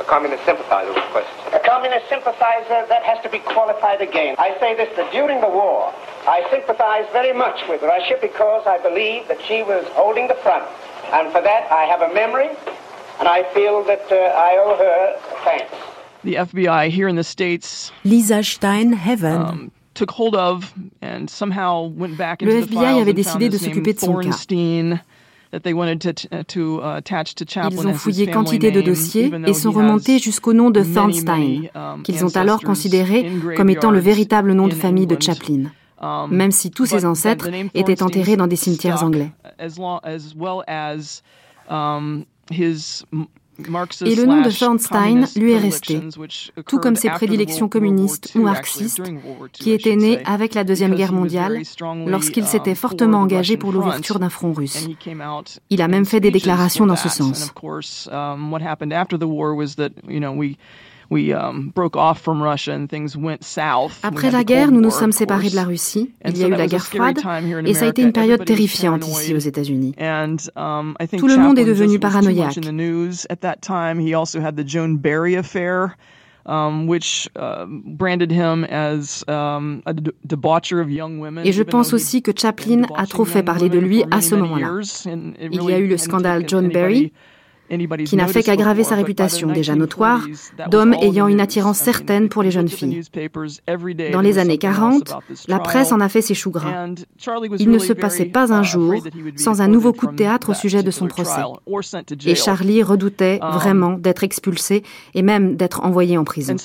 A 0.00 0.04
communist 0.04 0.44
sympathizer 0.44 0.92
with 0.92 1.04
question. 1.14 1.54
A 1.54 1.60
communist 1.60 2.08
sympathizer, 2.08 2.86
that 2.88 3.02
has 3.02 3.22
to 3.22 3.28
be 3.28 3.38
qualified 3.38 4.00
again. 4.00 4.34
I 4.38 4.56
say 4.60 4.74
this, 4.74 4.94
that 4.96 5.10
during 5.12 5.40
the 5.40 5.48
war, 5.48 5.92
I 6.26 6.46
sympathized 6.50 7.10
very 7.12 7.32
much 7.32 7.66
with 7.68 7.82
Russia 7.82 8.18
because 8.20 8.66
I 8.66 8.78
believe 8.78 9.28
that 9.28 9.40
she 9.42 9.62
was 9.62 9.86
holding 9.94 10.28
the 10.28 10.34
front. 10.34 10.66
And 11.12 11.32
for 11.32 11.40
that, 11.40 11.70
I 11.72 11.84
have 11.84 12.02
a 12.02 12.12
memory, 12.12 12.50
and 13.18 13.28
I 13.28 13.42
feel 13.54 13.82
that 13.84 14.06
uh, 14.10 14.16
I 14.36 14.58
owe 14.58 14.76
her 14.76 15.16
thanks. 15.44 15.74
The 16.24 16.34
FBI 16.34 16.90
here 16.90 17.08
in 17.08 17.16
the 17.16 17.24
States. 17.24 17.90
Lisa 18.04 18.42
Stein, 18.42 18.92
Heaven. 18.92 19.32
Um, 19.32 19.72
took 19.98 20.10
hold 20.10 20.36
of 20.36 20.72
and 21.02 21.28
somehow 21.28 21.90
went 21.96 22.16
back 22.16 22.42
into 22.42 22.54
Le 22.54 22.62
FBI 22.62 23.00
avait 23.00 23.12
décidé 23.12 23.48
de 23.48 23.58
s'occuper 23.58 23.94
de 23.94 23.98
son 23.98 24.14
cas. 24.16 24.30
Uh, 25.50 25.60
Ils 27.70 27.86
ont 27.86 27.94
fouillé 27.94 28.30
quantité 28.30 28.70
de 28.70 28.80
dossiers 28.82 29.32
et 29.46 29.54
sont 29.54 29.70
remontés 29.72 30.18
jusqu'au 30.18 30.52
nom 30.52 30.70
de 30.70 30.82
Thornstein, 30.82 31.70
um, 31.74 32.02
qu'ils 32.02 32.24
ont 32.24 32.36
alors 32.36 32.60
considéré 32.60 33.32
comme 33.56 33.70
étant 33.70 33.90
le 33.90 33.98
véritable 33.98 34.52
nom 34.52 34.68
de 34.68 34.74
famille 34.74 35.06
de 35.06 35.16
Chaplin, 35.20 35.70
um, 36.00 36.30
même 36.30 36.50
si 36.52 36.70
tous 36.70 36.86
ses 36.86 37.04
ancêtres 37.04 37.48
étaient 37.74 38.02
enterrés 38.02 38.36
dans 38.36 38.46
des 38.46 38.56
cimetières 38.56 39.02
anglais. 39.02 39.32
Et 44.04 44.14
le 44.14 44.24
nom 44.24 44.42
de 44.42 44.50
Thornstein 44.50 45.26
lui 45.36 45.52
est 45.52 45.58
resté, 45.58 46.00
tout 46.66 46.78
comme 46.78 46.94
ses 46.94 47.10
prédilections 47.10 47.68
communistes 47.68 48.32
ou 48.36 48.42
marxistes, 48.42 49.02
qui 49.52 49.72
étaient 49.72 49.96
nées 49.96 50.24
avec 50.24 50.54
la 50.54 50.62
Deuxième 50.62 50.94
Guerre 50.94 51.12
mondiale, 51.12 51.62
lorsqu'il 52.06 52.46
s'était 52.46 52.76
fortement 52.76 53.18
engagé 53.18 53.56
pour 53.56 53.72
l'ouverture 53.72 54.20
d'un 54.20 54.28
front 54.28 54.52
russe. 54.52 54.88
Il 55.70 55.82
a 55.82 55.88
même 55.88 56.04
fait 56.04 56.20
des 56.20 56.30
déclarations 56.30 56.86
dans 56.86 56.96
ce 56.96 57.08
sens. 57.08 57.52
Um, 61.10 61.72
Après 64.02 64.30
la 64.30 64.44
guerre, 64.44 64.70
nous 64.70 64.80
nous 64.80 64.90
sommes 64.90 65.12
séparés 65.12 65.48
de 65.48 65.56
la 65.56 65.64
Russie. 65.64 66.10
Il 66.26 66.36
y 66.36 66.44
a 66.44 66.48
eu 66.48 66.50
la 66.50 66.66
guerre 66.66 66.84
froide 66.84 67.18
et 67.64 67.74
ça 67.74 67.86
a 67.86 67.88
été 67.88 68.02
une 68.02 68.12
période 68.12 68.44
terrifiante 68.44 69.06
ici 69.06 69.34
aux 69.34 69.38
États-Unis. 69.38 69.94
Um, 69.98 70.36
Tout 71.16 71.28
le 71.28 71.38
monde 71.38 71.58
est 71.58 71.64
devenu 71.64 71.98
paranoïaque. 71.98 72.58
Et 81.44 81.52
je 81.52 81.62
pense 81.62 81.92
aussi 81.92 82.22
que 82.22 82.32
Chaplin 82.36 82.82
a 82.96 83.06
trop 83.06 83.24
fait 83.24 83.42
parler 83.42 83.68
de 83.68 83.78
lui 83.78 84.04
à 84.10 84.20
ce 84.20 84.34
moment-là. 84.34 84.80
Il 85.40 85.62
y 85.62 85.72
a 85.72 85.78
eu 85.78 85.86
le 85.86 85.96
scandale 85.96 86.44
John 86.46 86.68
Barry 86.68 87.12
qui 88.04 88.16
n'a 88.16 88.26
fait 88.26 88.42
qu'aggraver 88.42 88.84
sa 88.84 88.94
réputation 88.94 89.48
déjà 89.48 89.74
notoire 89.74 90.26
d'homme 90.70 90.94
ayant 90.94 91.28
une 91.28 91.40
attirance 91.40 91.78
certaine 91.78 92.28
pour 92.28 92.42
les 92.42 92.50
jeunes 92.50 92.68
filles. 92.68 93.02
Dans 94.12 94.20
les 94.20 94.38
années 94.38 94.58
40, 94.58 95.14
la 95.48 95.58
presse 95.58 95.92
en 95.92 96.00
a 96.00 96.08
fait 96.08 96.22
ses 96.22 96.34
choux 96.34 96.50
gras. 96.50 96.86
Il 97.58 97.70
ne 97.70 97.78
se 97.78 97.92
passait 97.92 98.26
pas 98.26 98.52
un 98.52 98.62
jour 98.62 98.94
sans 99.36 99.60
un 99.60 99.68
nouveau 99.68 99.92
coup 99.92 100.06
de 100.06 100.16
théâtre 100.16 100.50
au 100.50 100.54
sujet 100.54 100.82
de 100.82 100.90
son 100.90 101.06
procès. 101.06 101.42
Et 102.26 102.34
Charlie 102.34 102.82
redoutait 102.82 103.38
vraiment 103.52 103.92
d'être 103.92 104.24
expulsé 104.24 104.82
et 105.14 105.22
même 105.22 105.56
d'être 105.56 105.84
envoyé 105.84 106.16
en 106.18 106.24
prison. 106.24 106.56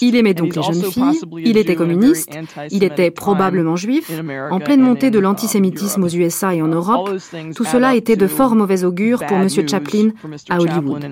Il 0.00 0.16
aimait 0.16 0.34
donc 0.34 0.56
les 0.56 0.62
jeunes 0.62 0.82
filles, 0.82 1.20
il 1.38 1.56
était 1.56 1.74
communiste, 1.74 2.30
il 2.70 2.84
était 2.84 3.10
probablement 3.10 3.76
juif, 3.76 4.10
en 4.50 4.60
pleine 4.60 4.80
montée 4.80 5.10
de 5.10 5.18
l'antisémitisme 5.18 6.04
aux 6.04 6.08
USA 6.08 6.54
et 6.54 6.62
en 6.62 6.68
Europe. 6.68 7.10
Tout 7.54 7.64
cela 7.64 7.94
était 7.94 8.16
de 8.16 8.26
fort 8.26 8.54
mauvais 8.54 8.84
augure 8.84 9.18
pour 9.26 9.36
M. 9.36 9.48
Chaplin 9.48 10.10
à 10.48 10.60
Hollywood. 10.60 11.04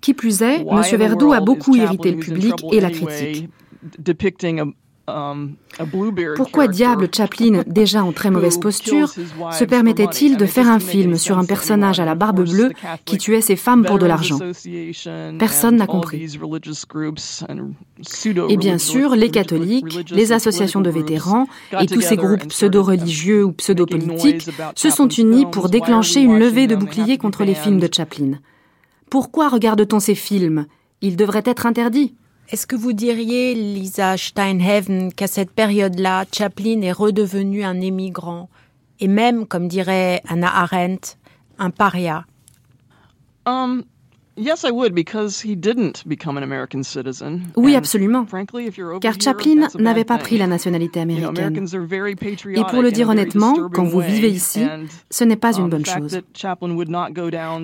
Qui 0.00 0.14
plus 0.14 0.42
est, 0.42 0.60
M. 0.60 0.82
Verdoux 0.96 1.32
a 1.32 1.40
beaucoup 1.40 1.76
irrité 1.76 2.12
le 2.12 2.18
public 2.18 2.54
et 2.72 2.80
la 2.80 2.90
critique. 2.90 3.48
Pourquoi 6.36 6.68
diable 6.68 7.08
Chaplin, 7.14 7.62
déjà 7.66 8.04
en 8.04 8.12
très 8.12 8.30
mauvaise 8.30 8.58
posture, 8.58 9.08
se 9.08 9.64
permettait-il 9.64 10.36
de 10.36 10.46
faire 10.46 10.68
un 10.68 10.78
film 10.78 11.16
sur 11.16 11.38
un 11.38 11.44
personnage 11.44 12.00
à 12.00 12.04
la 12.04 12.14
barbe 12.14 12.48
bleue 12.48 12.70
qui 13.04 13.18
tuait 13.18 13.40
ses 13.40 13.56
femmes 13.56 13.84
pour 13.84 13.98
de 13.98 14.06
l'argent 14.06 14.38
Personne 15.38 15.76
n'a 15.76 15.86
compris. 15.86 16.26
Et 18.48 18.56
bien 18.56 18.78
sûr, 18.78 19.14
les 19.14 19.30
catholiques, 19.30 20.10
les 20.10 20.32
associations 20.32 20.80
de 20.80 20.90
vétérans 20.90 21.46
et 21.80 21.86
tous 21.86 22.00
ces 22.00 22.16
groupes 22.16 22.48
pseudo-religieux 22.48 23.44
ou 23.44 23.52
pseudo-politiques 23.52 24.48
se 24.74 24.90
sont 24.90 25.08
unis 25.08 25.46
pour 25.46 25.68
déclencher 25.68 26.20
une 26.20 26.38
levée 26.38 26.66
de 26.66 26.76
boucliers 26.76 27.18
contre 27.18 27.44
les 27.44 27.54
films 27.54 27.78
de 27.78 27.88
Chaplin. 27.92 28.38
Pourquoi 29.10 29.48
regarde-t-on 29.48 30.00
ces 30.00 30.14
films? 30.14 30.66
Ils 31.02 31.16
devraient 31.16 31.42
être 31.44 31.66
interdits. 31.66 32.14
Est-ce 32.50 32.66
que 32.66 32.76
vous 32.76 32.92
diriez, 32.92 33.54
Lisa 33.54 34.18
Steinhaven, 34.18 35.12
qu'à 35.14 35.26
cette 35.26 35.50
période-là, 35.50 36.26
Chaplin 36.30 36.82
est 36.82 36.92
redevenu 36.92 37.64
un 37.64 37.80
émigrant 37.80 38.50
et 39.00 39.08
même, 39.08 39.46
comme 39.46 39.66
dirait 39.66 40.20
Anna 40.28 40.54
Arendt, 40.54 41.16
un 41.58 41.70
paria? 41.70 42.26
Um, 43.46 43.84
oui, 47.56 47.76
absolument. 47.76 48.26
Car 49.00 49.14
Chaplin 49.20 49.68
n'avait 49.78 50.04
pas 50.04 50.18
pris 50.18 50.38
la 50.38 50.46
nationalité 50.46 51.00
américaine. 51.00 51.66
Et 52.56 52.64
pour 52.64 52.82
le 52.82 52.90
dire 52.90 53.08
honnêtement, 53.08 53.68
quand 53.72 53.84
vous 53.84 54.00
vivez 54.00 54.30
ici, 54.30 54.66
ce 55.10 55.24
n'est 55.24 55.36
pas 55.36 55.56
une 55.56 55.64
um, 55.64 55.70
bonne 55.70 55.86
chose. 55.86 56.20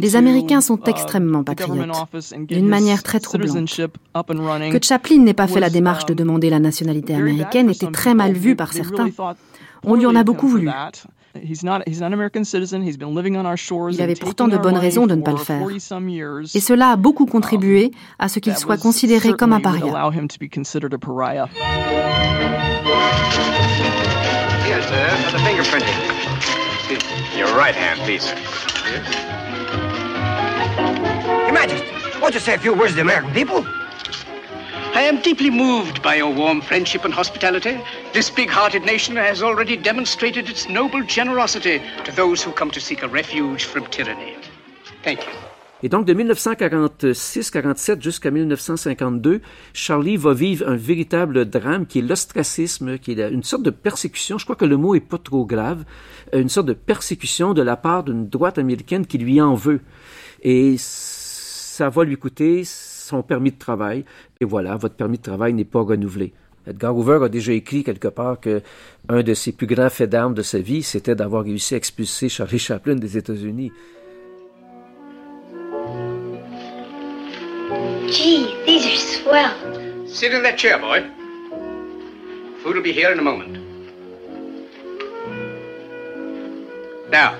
Les 0.01 0.17
Américains 0.17 0.61
sont 0.61 0.79
uh, 0.79 0.91
extrêmement 0.91 1.43
patriotes, 1.43 1.89
d'une 2.47 2.69
manière 2.69 3.03
très 3.03 3.19
troublante. 3.19 3.67
Que 3.75 4.79
Chaplin 4.83 5.19
n'ait 5.19 5.35
pas 5.35 5.49
fait 5.49 5.61
la 5.61 5.71
démarche 5.71 6.07
de 6.07 6.15
demander 6.15 6.51
la 6.51 6.61
nationalité 6.61 7.15
américaine 7.15 7.71
était 7.71 7.91
très 7.91 8.15
mal 8.15 8.33
vu 8.33 8.55
par 8.55 8.73
certains. 8.73 9.09
On 9.83 9.95
lui 9.95 10.07
en 10.07 10.15
a 10.15 10.23
beaucoup 10.23 10.47
voulu. 10.47 10.69
Il 11.35 11.71
avait 14.03 14.15
pourtant 14.17 14.49
de 14.49 14.57
bonnes 14.57 14.77
raisons 14.77 15.07
de 15.07 15.15
ne 15.15 15.23
pas 15.23 15.31
le 15.33 15.37
faire. 15.39 15.63
Et 16.55 16.61
cela 16.61 16.91
a 16.91 16.97
beaucoup 16.97 17.27
contribué 17.27 17.91
à 18.19 18.29
ce 18.29 18.41
qu'il 18.41 18.57
soit 18.57 18.79
considéré 18.79 19.33
comme 19.35 19.53
un 19.53 19.61
paria. 19.61 19.85
Yes, 24.67 24.87
sir, 24.87 25.17
for 25.25 25.33
the 25.33 25.39
fingerprinting. 25.43 25.97
Your 27.37 27.49
right 27.57 27.75
hand, 27.75 27.99
please. 28.05 28.33
Your 31.47 31.53
Majesty, 31.53 31.87
won't 32.21 32.35
you 32.35 32.41
say 32.41 32.55
a 32.55 32.59
few 32.59 32.73
words 32.75 32.91
to 32.93 32.97
the 32.97 33.03
American 33.03 33.33
people? 33.33 33.65
I 34.93 35.03
am 35.03 35.21
deeply 35.23 35.51
moved 35.51 36.03
by 36.03 36.17
your 36.17 36.35
warm 36.35 36.61
friendship 36.61 37.05
and 37.05 37.15
hospitality. 37.15 37.79
This 38.13 38.29
big-hearted 38.29 38.85
nation 38.85 39.15
has 39.15 39.41
already 39.41 39.77
demonstrated 39.77 40.49
its 40.49 40.69
noble 40.69 41.05
generosity 41.05 41.81
to 42.05 42.13
those 42.17 42.43
who 42.43 42.51
come 42.51 42.73
to 42.73 42.81
seek 42.81 43.05
a 43.05 43.09
refuge 43.09 43.67
from 43.67 43.87
tyranny. 43.87 44.35
Thank 45.05 45.21
you. 45.21 45.33
Et 45.85 45.89
donc, 45.89 46.07
de 46.07 46.13
1946-47 46.13 48.03
jusqu'à 48.03 48.33
1952, 48.33 49.41
Charlie 49.73 50.17
va 50.17 50.35
vivre 50.35 50.69
un 50.69 50.77
véritable 50.77 51.49
drame 51.49 51.87
qui 51.87 52.01
est 52.01 52.03
l'ostracisme, 52.03 52.99
qui 52.99 53.13
est 53.13 53.31
une 53.31 53.45
sorte 53.45 53.63
de 53.63 53.71
persécution. 53.71 54.39
Je 54.39 54.45
crois 54.45 54.57
que 54.57 54.65
le 54.65 54.77
mot 54.77 54.97
est 54.97 55.01
pas 55.01 55.19
trop 55.19 55.47
grave. 55.47 55.85
Une 56.33 56.49
sorte 56.49 56.67
de 56.67 56.75
persécution 56.75 57.55
de 57.55 57.63
la 57.63 57.77
part 57.77 58.03
d'une 58.03 58.29
droite 58.29 58.59
américaine 58.59 59.07
qui 59.07 59.19
lui 59.19 59.41
en 59.41 59.55
veut. 59.55 59.81
Et 60.43 60.75
ça 60.79 61.89
va 61.89 62.03
lui 62.03 62.17
coûter 62.17 62.65
son 63.11 63.23
permis 63.23 63.51
de 63.51 63.59
travail. 63.59 64.05
Et 64.41 64.45
voilà, 64.45 64.77
votre 64.77 64.95
permis 64.95 65.19
de 65.19 65.23
travail 65.23 65.53
n'est 65.53 65.65
pas 65.65 65.83
renouvelé. 65.83 66.33
Edgar 66.67 66.97
Hoover 66.97 67.21
a 67.25 67.29
déjà 67.29 67.53
écrit 67.53 67.85
quelque 67.85 68.09
part 68.09 68.39
que 68.39 68.63
un 69.09 69.23
de 69.23 69.35
ses 69.35 69.53
plus 69.53 69.67
grands 69.67 69.91
faits 69.91 70.11
d'armes 70.11 70.35
de 70.35 70.43
sa 70.43 70.59
vie, 70.59 70.83
c'était 70.83 71.15
d'avoir 71.15 71.45
réussi 71.45 71.75
à 71.75 71.77
expulser 71.77 72.29
Charlie 72.29 72.59
Chaplin 72.59 72.97
des 72.97 73.17
États-Unis. 73.17 73.73
Gee, 78.09 78.55
these 78.67 78.87
are 78.87 78.97
swell. 78.97 80.07
Sit 80.07 80.33
in 80.33 80.43
that 80.43 80.57
chair, 80.59 80.79
boy. 80.79 81.03
Food 82.63 82.75
will 82.75 82.83
be 82.83 82.93
here 82.93 83.13
in 83.13 83.19
a 83.19 83.23
moment. 83.23 83.57
Now, 87.11 87.37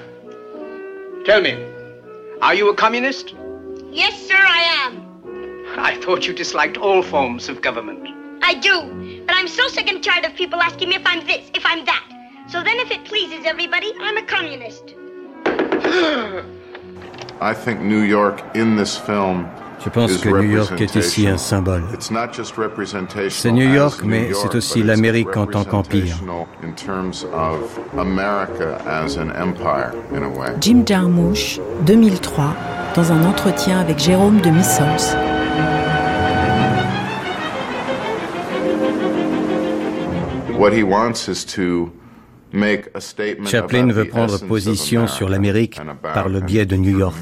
tell 1.25 1.43
me, 1.43 1.57
are 2.41 2.55
you 2.55 2.71
a 2.71 2.75
communist? 2.75 3.35
Yes, 3.93 4.15
sir, 4.27 4.37
I 4.37 4.87
am. 4.87 5.10
I 5.79 5.97
thought 6.03 6.27
you 6.27 6.35
disliked 6.35 6.77
all 6.77 7.03
forms 7.03 7.49
of 7.49 7.63
government. 7.63 8.09
I 8.43 8.55
do, 8.55 9.23
but 9.27 9.37
I'm 9.37 9.49
so 9.49 9.69
sick 9.69 9.89
and 9.91 10.03
tired 10.03 10.25
of 10.25 10.35
people 10.35 10.61
asking 10.61 10.89
me 10.89 10.97
if 10.97 11.03
I'm 11.07 11.27
this, 11.27 11.51
if 11.55 11.65
I'm 11.65 11.85
that. 11.85 12.05
So 12.49 12.63
then, 12.63 12.79
if 12.79 12.91
it 12.91 13.05
pleases 13.05 13.47
everybody, 13.47 13.93
I'm 14.01 14.17
a 14.17 14.23
communist. 14.27 14.95
I 17.41 17.55
think 17.55 17.81
New 17.81 18.03
York 18.03 18.43
in 18.55 18.77
this 18.77 18.99
film 18.99 19.49
Je 19.83 19.89
pense 19.89 20.19
que 20.19 20.29
New 20.29 20.51
York 20.51 20.79
est 20.79 20.95
ici 20.95 21.27
un 21.27 21.39
symbole? 21.39 21.85
C'est 23.31 23.53
New 23.53 23.75
York, 23.75 24.03
mais 24.05 24.31
c'est 24.35 24.55
aussi 24.55 24.83
l'Amérique 24.83 25.35
en 25.37 25.47
tant 25.47 25.65
qu'empire. 25.65 26.17
Jim 30.61 30.83
Jarmusch, 30.85 31.61
2003, 31.87 32.45
dans 32.95 33.13
un 33.13 33.25
entretien 33.25 33.81
avec 33.81 33.99
Jérôme 33.99 34.41
de 34.41 34.51
Missens. 34.51 35.17
Chaplin 43.47 43.87
veut 43.93 44.05
prendre 44.07 44.39
position 44.47 45.07
sur 45.07 45.29
l'Amérique 45.29 45.81
par 46.03 46.29
le 46.29 46.41
biais 46.41 46.67
de 46.67 46.77
New 46.77 46.99
York. 46.99 47.17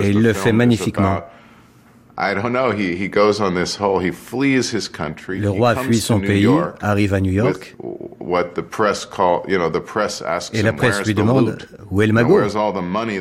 Et 0.00 0.08
il 0.08 0.22
le 0.22 0.32
fait 0.32 0.52
magnifiquement. 0.52 1.20
Le 5.40 5.48
roi 5.50 5.74
fuit 5.74 5.98
son 6.00 6.20
pays, 6.20 6.46
arrive 6.80 7.12
à 7.14 7.20
New 7.20 7.32
York, 7.32 7.76
et 10.52 10.62
la 10.62 10.72
presse 10.72 11.04
lui 11.04 11.14
demande 11.14 11.58
Où 11.90 12.02
est 12.02 12.06
le 12.06 12.12
magot? 12.12 12.40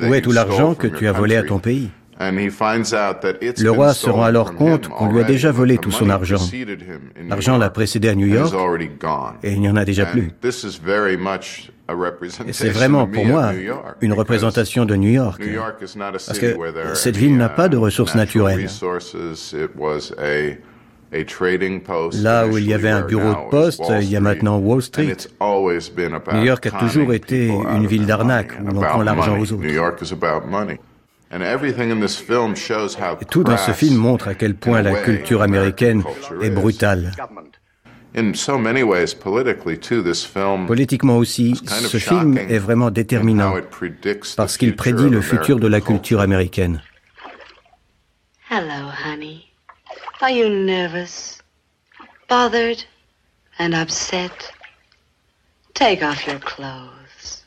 Où 0.10 0.14
est 0.14 0.22
tout 0.22 0.32
l'argent 0.32 0.76
que 0.76 0.88
tu 0.88 1.08
as 1.08 1.12
volé 1.12 1.36
à 1.36 1.44
ton 1.44 1.60
pays? 1.60 1.90
Le 2.32 3.70
roi 3.70 3.94
se 3.94 4.10
rend 4.10 4.24
alors 4.24 4.56
compte 4.56 4.88
qu'on 4.90 5.12
lui 5.12 5.22
a 5.22 5.24
déjà 5.24 5.52
volé 5.52 5.78
tout 5.78 5.92
son 5.92 6.10
argent. 6.10 6.40
L'argent 7.28 7.58
l'a 7.58 7.70
précédé 7.70 8.10
à 8.10 8.16
New 8.16 8.28
York 8.28 8.54
et 9.44 9.52
il 9.52 9.62
n'y 9.62 9.70
en 9.70 9.76
a 9.76 9.86
déjà 9.86 10.06
plus. 10.06 10.32
Et 12.48 12.54
c'est 12.54 12.70
vraiment 12.70 13.08
pour 13.08 13.26
moi 13.26 13.52
une 14.02 14.14
représentation 14.14 14.86
de 14.86 14.96
New 14.96 15.12
York. 15.12 15.42
Parce 16.12 16.40
que 16.40 16.56
cette 16.94 17.18
ville 17.18 17.38
n'a 17.38 17.50
pas 17.50 17.68
de 17.70 17.78
ressources 17.78 18.16
naturelles. 18.16 18.68
Là 22.14 22.48
où 22.48 22.58
il 22.58 22.66
y 22.68 22.74
avait 22.74 22.90
un 22.90 23.02
bureau 23.02 23.30
de 23.30 23.50
poste, 23.50 23.84
il 24.02 24.10
y 24.10 24.16
a 24.16 24.20
maintenant 24.20 24.58
Wall 24.58 24.82
Street. 24.82 25.16
New 26.34 26.44
York 26.44 26.66
a 26.66 26.72
toujours 26.72 27.14
été 27.14 27.48
une 27.48 27.86
ville 27.86 28.06
d'arnaque 28.06 28.54
où 28.62 28.74
l'on 28.74 28.82
prend 28.82 29.04
l'argent 29.04 29.38
aux 29.38 29.54
autres. 29.54 29.64
Et 31.34 33.26
tout 33.26 33.44
dans 33.44 33.58
ce 33.58 33.72
film 33.72 33.96
montre 33.96 34.28
à 34.28 34.36
quel 34.36 34.56
point 34.56 34.82
la 34.82 35.02
culture 35.02 35.42
américaine 35.42 36.04
est 36.42 36.52
brutale. 36.52 37.12
Politiquement 40.68 41.18
aussi, 41.18 41.56
ce 41.66 41.98
film 41.98 42.38
est 42.38 42.60
vraiment 42.60 42.92
déterminant 42.92 43.56
parce 44.38 44.58
qu'il 44.58 44.76
prédit 44.76 45.10
le 45.10 45.22
futur 45.22 45.60
de 45.60 45.68
la 45.68 45.82
culture 45.82 46.22
américaine. 46.22 46.82
Hello, 48.52 48.92
honey. 49.04 49.48
Are 50.22 50.30
you 50.30 50.48
nervous, 50.48 51.42
bothered, 52.30 52.86
and 53.60 53.74
upset? 53.74 54.54
Take 55.74 56.04
off 56.04 56.28
your 56.28 56.40
clothes. 56.40 57.44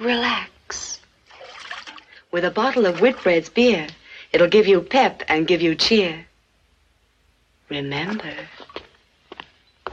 Relax. 0.00 0.57
With 2.30 2.44
a 2.44 2.50
bottle 2.50 2.84
of 2.84 3.00
Whitbread's 3.00 3.48
beer, 3.48 3.86
it'll 4.32 4.48
give 4.48 4.66
you 4.66 4.82
pep 4.82 5.22
and 5.28 5.46
give 5.46 5.62
you 5.62 5.74
cheer. 5.74 6.26
Remember, 7.70 8.34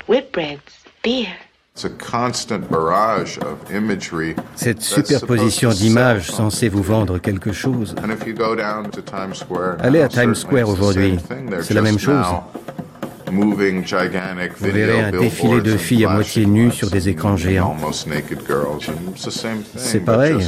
Whitbread's 0.08 0.84
beer. 1.02 1.34
Cette 4.56 4.82
superposition 4.82 5.70
d'images 5.72 6.32
censée 6.32 6.70
vous 6.70 6.84
vendre 6.84 7.20
quelque 7.20 7.52
chose. 7.52 7.96
Allez 9.80 10.02
à 10.02 10.08
Times 10.08 10.36
Square 10.36 10.70
aujourd'hui, 10.70 11.18
c'est 11.62 11.74
la 11.74 11.82
même 11.82 12.00
chose. 12.00 12.26
Vous 13.32 13.56
verrez 13.56 15.02
un 15.02 15.12
défilé 15.12 15.62
de 15.62 15.76
filles 15.76 16.06
à 16.06 16.14
moitié 16.14 16.46
nues 16.46 16.72
sur 16.72 16.90
des 16.90 17.10
écrans 17.10 17.36
géants. 17.36 17.76
C'est 19.76 20.00
pareil, 20.06 20.48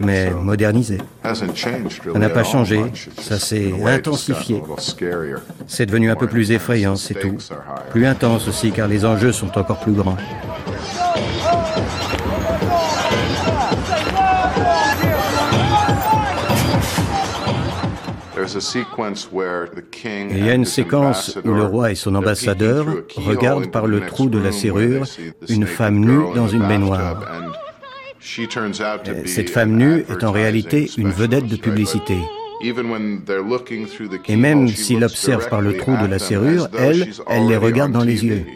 mais 0.00 0.30
modernisé. 0.30 0.98
Ça 1.22 2.18
n'a 2.18 2.28
pas 2.28 2.44
changé, 2.44 2.82
ça 3.18 3.38
s'est 3.38 3.72
intensifié. 3.84 4.62
C'est 5.66 5.86
devenu 5.86 6.10
un 6.10 6.16
peu 6.16 6.26
plus 6.26 6.52
effrayant, 6.52 6.96
c'est 6.96 7.14
tout. 7.14 7.36
Plus 7.90 8.06
intense 8.06 8.48
aussi, 8.48 8.72
car 8.72 8.88
les 8.88 9.04
enjeux 9.04 9.32
sont 9.32 9.58
encore 9.58 9.80
plus 9.80 9.92
grands. 9.92 10.16
il 20.30 20.44
y 20.44 20.50
a 20.50 20.54
une 20.54 20.64
séquence 20.64 21.38
où 21.44 21.52
le 21.52 21.64
roi 21.64 21.92
et 21.92 21.94
son 21.94 22.14
ambassadeur 22.14 22.86
regardent 23.16 23.70
par 23.70 23.86
le 23.86 24.00
trou 24.06 24.28
de 24.28 24.38
la 24.38 24.52
serrure 24.52 25.04
une 25.48 25.66
femme 25.66 26.00
nue 26.00 26.34
dans 26.34 26.48
une 26.48 26.66
baignoire. 26.66 27.22
Cette 29.26 29.50
femme 29.50 29.76
nue 29.76 30.04
est 30.08 30.24
en 30.24 30.30
réalité 30.30 30.88
une 30.96 31.10
vedette 31.10 31.46
de 31.46 31.56
publicité. 31.56 32.16
Et 34.28 34.36
même 34.36 34.68
s'il 34.68 35.02
observe 35.02 35.48
par 35.48 35.60
le 35.60 35.76
trou 35.76 35.96
de 35.96 36.06
la 36.06 36.18
serrure, 36.20 36.68
elle, 36.78 37.08
elle 37.28 37.46
les 37.48 37.56
regarde 37.56 37.90
dans 37.90 38.04
les 38.04 38.24
yeux. 38.24 38.46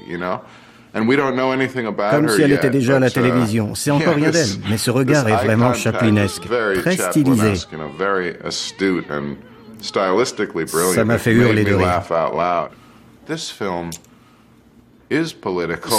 Comme 2.10 2.28
si 2.28 2.42
elle 2.42 2.52
était 2.52 2.70
déjà 2.70 2.96
à 2.96 3.00
la 3.00 3.10
télévision. 3.10 3.74
C'est 3.74 3.90
encore 3.90 4.14
rien 4.14 4.30
d'elle, 4.30 4.46
mais 4.70 4.78
ce 4.78 4.90
regard 4.90 5.28
est 5.28 5.44
vraiment 5.44 5.74
chaplinesque, 5.74 6.44
très 6.76 6.96
stylisé. 6.96 7.54
Ça 10.94 11.04
m'a 11.04 11.18
fait 11.18 11.32
hurler 11.32 11.64
de 11.64 11.74
rire. 11.74 12.02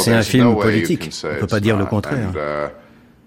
C'est 0.01 0.13
un 0.13 0.23
film 0.23 0.55
politique, 0.55 1.09
on 1.23 1.27
ne 1.27 1.39
peut 1.39 1.47
pas 1.47 1.59
dire 1.59 1.77
le 1.77 1.85
contraire. 1.85 2.31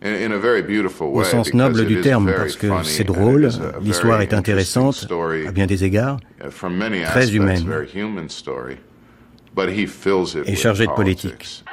Au 0.02 1.24
sens 1.24 1.52
noble 1.52 1.85
du 1.85 2.01
terme, 2.01 2.32
parce 2.35 2.56
que 2.56 2.68
c'est 2.85 3.05
drôle, 3.05 3.51
l'histoire 3.82 4.22
est 4.22 4.32
intéressante, 4.32 5.06
à 5.47 5.52
bien 5.52 5.66
des 5.66 5.85
égards, 5.85 6.18
très 7.05 7.35
humaine, 7.35 7.66
et 10.47 10.56
chargée 10.56 10.86
de 10.86 10.93
politique. 10.93 11.64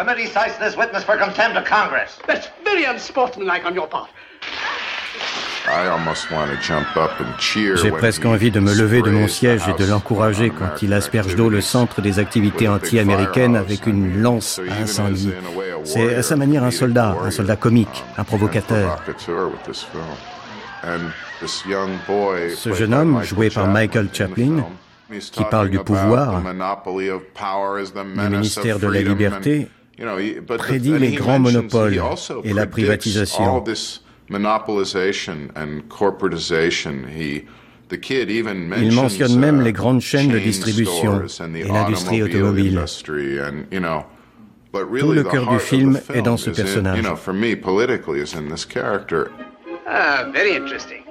committee 0.00 0.26
cites 0.26 0.58
this 0.58 0.76
witness 0.78 1.04
for 1.04 1.18
contempt 1.18 1.58
of 1.58 1.64
Congress. 1.66 2.18
That's 2.26 2.48
very 2.64 2.84
unsportsmanlike 2.86 3.66
on 3.66 3.74
your 3.74 3.86
part. 3.86 4.08
J'ai 7.74 7.90
presque 7.90 8.24
envie 8.24 8.50
de 8.50 8.60
me 8.60 8.74
lever 8.74 9.02
de 9.02 9.10
mon 9.10 9.28
siège 9.28 9.62
et 9.68 9.82
de 9.82 9.88
l'encourager 9.88 10.50
quand 10.50 10.82
il 10.82 10.92
asperge 10.92 11.36
d'eau 11.36 11.48
le 11.48 11.60
centre 11.60 12.00
des 12.00 12.18
activités 12.18 12.68
anti-américaines 12.68 13.56
avec 13.56 13.86
une 13.86 14.20
lance 14.20 14.60
à 14.68 14.82
incendie. 14.82 15.32
C'est 15.84 16.14
à 16.14 16.22
sa 16.22 16.36
manière 16.36 16.64
un 16.64 16.70
soldat, 16.70 17.16
un 17.22 17.30
soldat 17.30 17.56
comique, 17.56 18.04
un 18.16 18.24
provocateur. 18.24 19.02
Ce 22.54 22.72
jeune 22.72 22.94
homme, 22.94 23.22
joué 23.22 23.50
par 23.50 23.66
Michael 23.68 24.08
Chaplin, 24.12 24.64
qui 25.32 25.44
parle 25.44 25.68
du 25.68 25.78
pouvoir, 25.78 26.42
du 26.42 28.30
ministère 28.30 28.78
de 28.78 28.86
la 28.86 29.02
liberté, 29.02 29.68
prédit 30.58 30.98
les 30.98 31.12
grands 31.12 31.38
monopoles 31.38 32.02
et 32.44 32.52
la 32.54 32.66
privatisation. 32.66 33.62
Il 38.78 38.92
mentionne 38.94 39.38
même 39.38 39.60
les 39.60 39.72
grandes 39.72 40.00
chaînes 40.00 40.28
de 40.28 40.38
distribution 40.38 41.22
et 41.54 41.64
l'industrie 41.64 42.22
automobile. 42.22 42.80
Tout 44.72 45.12
le 45.12 45.24
cœur 45.24 45.50
du 45.50 45.58
film 45.58 46.00
est 46.14 46.22
dans 46.22 46.36
ce 46.36 46.50
personnage. 46.50 47.04
Ah, 49.86 50.24
very 50.32 50.54
interesting. 50.54 51.02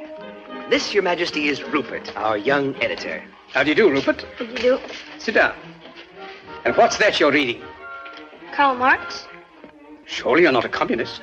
This, 0.70 0.94
Your 0.94 1.04
Majesty, 1.04 1.50
is 1.50 1.62
Rupert, 1.74 2.14
our 2.16 2.38
young 2.38 2.76
editor. 2.82 3.22
How 3.54 3.64
do 3.64 3.70
you 3.70 3.76
do, 3.76 3.90
Rupert? 3.90 4.26
How 4.38 4.46
do 4.46 4.52
you 4.52 4.78
do? 4.78 4.80
Sit 5.18 5.34
down. 5.34 5.52
And 6.64 6.76
what's 6.78 6.98
that 6.98 7.20
you're 7.20 7.32
reading? 7.32 7.62
Karl 8.56 8.76
Marx. 8.76 9.26
Surely 10.06 10.44
you're 10.44 10.54
not 10.54 10.64
a 10.64 10.70
communist. 10.70 11.22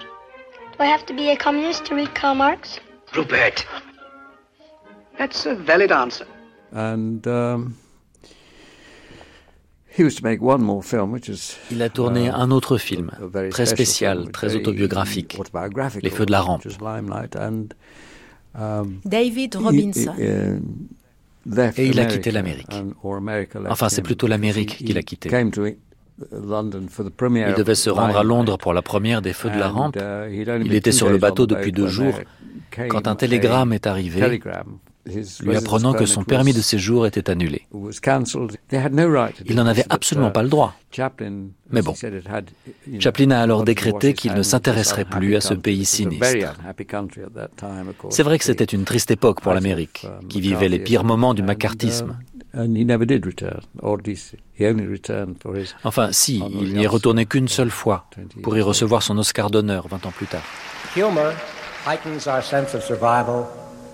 Do 0.79 0.85
I 0.85 0.89
have 0.89 1.07
to 1.07 1.15
be 1.15 1.31
a 1.31 1.37
communist 1.37 1.87
to 1.87 1.95
read 1.95 2.15
Karl 2.15 2.35
Marx? 2.35 2.81
Rupert. 3.15 3.65
That's 5.19 5.47
a 5.47 5.55
valid 5.55 5.91
answer. 5.91 6.27
And 6.71 7.27
um, 7.27 7.77
he 9.89 10.05
was 10.05 10.17
to 10.17 10.23
make 10.23 10.43
one 10.43 10.63
more 10.63 10.83
film, 10.83 11.13
which 11.13 11.31
is, 11.31 11.57
Il 11.71 11.81
a 11.81 11.89
tourné 11.89 12.29
uh, 12.29 12.35
un 12.35 12.51
autre 12.51 12.77
film, 12.77 13.11
très 13.51 13.65
spécial, 13.65 14.31
très 14.33 14.55
autobiographique, 14.55 15.39
Les 16.03 16.11
Feux 16.11 16.27
de 16.27 16.33
la 16.33 16.43
Rampe. 16.43 16.67
And, 17.39 17.69
um, 18.55 19.01
David 19.07 19.55
Robinson. 19.55 20.15
He, 20.19 20.25
uh, 20.25 20.61
Et 21.79 21.87
il 21.87 22.01
a 22.01 22.05
quitté 22.05 22.31
l'Amérique. 22.33 22.75
Enfin, 23.69 23.89
c'est 23.89 24.03
plutôt 24.03 24.27
l'Amérique 24.27 24.77
qu'il 24.79 24.99
a 24.99 25.03
quitté. 25.03 25.31
Il 26.19 27.55
devait 27.57 27.75
se 27.75 27.91
rendre 27.91 28.17
à 28.17 28.25
Londres 28.25 28.57
pour 28.57 28.73
la 28.73 28.83
première 28.83 29.23
des 29.23 29.33
Feux 29.33 29.51
de 29.51 29.59
la 29.59 29.69
Rampe. 29.69 29.97
Uh, 29.97 30.33
il 30.65 30.75
était 30.75 30.93
sur 30.93 31.11
le 31.11 31.19
bateau 31.19 31.47
depuis 31.47 31.73
deux 31.73 31.89
jours 31.89 32.15
quand 32.89 33.07
un 33.07 33.17
télégramme 33.17 33.73
est 33.73 33.87
arrivé 33.87 34.41
lui 35.43 35.57
apprenant 35.57 35.93
que 35.93 36.07
son 36.07 36.25
permis 36.25 36.53
de 36.53 36.61
séjour 36.61 37.07
était 37.07 37.31
annulé. 37.31 37.67
Il 37.73 39.57
n'en 39.57 39.67
avait 39.67 39.85
absolument 39.89 40.31
uh, 40.31 40.33
pas 40.33 40.43
le 40.43 40.49
droit. 40.49 40.75
Mais 41.71 41.83
bon, 41.83 41.95
Chaplin 42.99 43.31
a 43.31 43.41
alors 43.41 43.65
décrété 43.65 44.15
qu'il 44.15 44.35
ne 44.35 44.43
s'intéresserait 44.43 45.05
plus 45.05 45.37
à 45.37 45.41
ce 45.41 45.55
pays 45.55 45.85
sinistre. 45.85 46.55
C'est 48.11 48.23
vrai 48.23 48.39
que 48.39 48.45
c'était 48.45 48.65
une 48.65 48.85
triste 48.85 49.11
époque 49.11 49.41
pour 49.41 49.53
l'Amérique, 49.53 50.07
um, 50.07 50.27
qui 50.29 50.41
vivait 50.41 50.69
les 50.69 50.79
pires 50.79 51.05
moments 51.05 51.35
du 51.35 51.43
macartisme. 51.43 52.17
Enfin, 55.85 56.13
si, 56.13 56.43
il 56.61 56.73
n'y 56.75 56.85
est 56.85 56.87
retourné 56.87 57.27
qu'une 57.27 57.49
seule 57.49 57.71
fois 57.71 58.07
pour 58.43 58.57
y 58.57 58.63
recevoir 58.63 59.03
son 59.03 59.19
Oscar 59.19 59.51
d'honneur 59.51 59.89
20 59.89 60.07
ans 60.07 60.13
plus 60.13 60.27
tard. 60.27 60.43
Humor 60.95 61.33
heightens 61.87 62.27
our 62.27 62.43
sense 62.43 62.75
of 62.75 62.83
survival 62.83 63.47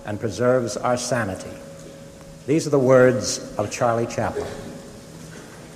and 0.05 0.17
preserves 0.17 0.77
our 0.77 0.97
sanity. 0.97 1.51
These 2.47 2.67
are 2.67 2.71
the 2.71 2.79
words 2.79 3.39
of 3.57 3.69
Charlie 3.69 4.07
Chaplin. 4.07 4.45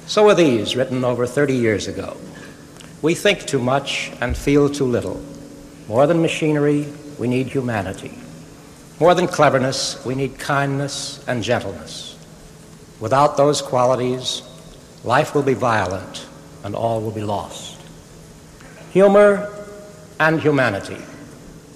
So 0.08 0.28
are 0.30 0.36
these, 0.36 0.76
written 0.76 1.04
over 1.04 1.28
30 1.28 1.54
years 1.54 1.88
ago. 1.88 2.16
We 3.02 3.14
think 3.14 3.46
too 3.46 3.60
much 3.60 4.12
and 4.22 4.36
feel 4.36 4.70
too 4.70 4.86
little. 4.86 5.22
More 5.88 6.08
than 6.08 6.22
machinery, 6.22 6.88
we 7.20 7.28
need 7.28 7.48
humanity. 7.48 8.18
More 9.00 9.14
than 9.14 9.28
cleverness, 9.28 10.04
we 10.06 10.16
need 10.16 10.40
kindness 10.40 11.24
and 11.28 11.44
gentleness. 11.44 12.17
Without 13.00 13.38
those 13.38 13.62
qualities, 13.62 14.42
life 15.04 15.36
will 15.36 15.44
be 15.44 15.54
violent 15.54 16.26
and 16.64 16.76
all 16.76 17.02
will 17.02 17.12
be 17.12 17.22
lost. 17.22 17.80
Humor 18.92 19.54
and 20.20 20.42
humanity, 20.42 20.98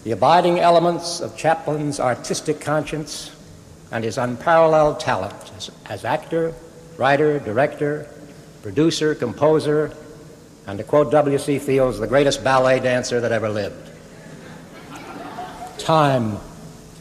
the 0.04 0.12
abiding 0.12 0.60
elements 0.60 1.20
of 1.20 1.38
Chaplin's 1.38 2.00
artistic 2.00 2.60
conscience 2.60 3.36
and 3.92 4.04
his 4.04 4.18
unparalleled 4.18 5.00
talent 5.00 5.52
as, 5.56 5.70
as 5.88 6.06
actor, 6.06 6.54
writer, 6.98 7.40
director, 7.40 8.10
producer, 8.64 9.14
composer, 9.14 9.96
and 10.66 10.78
to 10.78 10.84
quote 10.84 11.12
W.C. 11.12 11.60
Fields, 11.60 12.00
the 12.00 12.08
greatest 12.08 12.44
ballet 12.44 12.80
dancer 12.80 13.20
that 13.20 13.32
ever 13.32 13.50
lived. 13.50 13.90
Time 15.78 16.38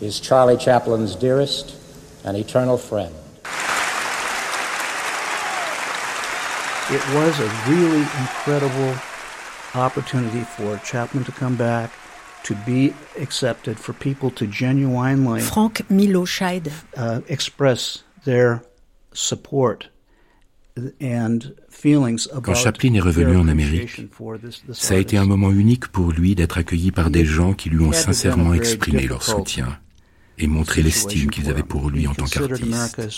is 0.00 0.20
Charlie 0.20 0.56
Chaplin's 0.56 1.14
dearest 1.14 1.76
and 2.24 2.36
eternal 2.36 2.76
friend. 2.76 3.14
It 6.90 7.02
was 7.14 7.38
a 7.40 7.48
really 7.70 8.04
incredible 8.18 8.94
opportunity 9.74 10.40
for 10.40 10.78
Chapman 10.78 11.24
to 11.24 11.32
come 11.32 11.56
back, 11.56 11.90
to 12.44 12.54
be 12.66 12.92
accepted, 13.18 13.78
for 13.78 13.92
people 13.92 14.30
to 14.32 14.46
genuinely 14.46 15.40
Frank 15.40 15.88
Milo 15.90 16.24
Scheid. 16.24 16.70
uh, 16.96 17.20
express 17.28 18.04
their 18.24 18.62
support 19.12 19.88
quand 22.42 22.54
Chaplin 22.54 22.94
est 22.94 23.00
revenu 23.00 23.36
en 23.36 23.48
Amérique, 23.48 24.02
ça 24.72 24.94
a 24.94 24.98
été 24.98 25.16
un 25.16 25.24
moment 25.24 25.50
unique 25.50 25.88
pour 25.88 26.12
lui 26.12 26.34
d'être 26.34 26.58
accueilli 26.58 26.90
par 26.90 27.10
des 27.10 27.24
gens 27.24 27.52
qui 27.54 27.70
lui 27.70 27.80
ont 27.80 27.92
sincèrement 27.92 28.54
exprimé 28.54 29.06
leur 29.06 29.22
soutien 29.22 29.78
et 30.38 30.46
montré 30.46 30.82
l'estime 30.82 31.30
qu'ils 31.30 31.50
avaient 31.50 31.62
pour 31.62 31.90
lui 31.90 32.06
en 32.06 32.14
tant 32.14 32.24
qu'artiste. 32.24 33.10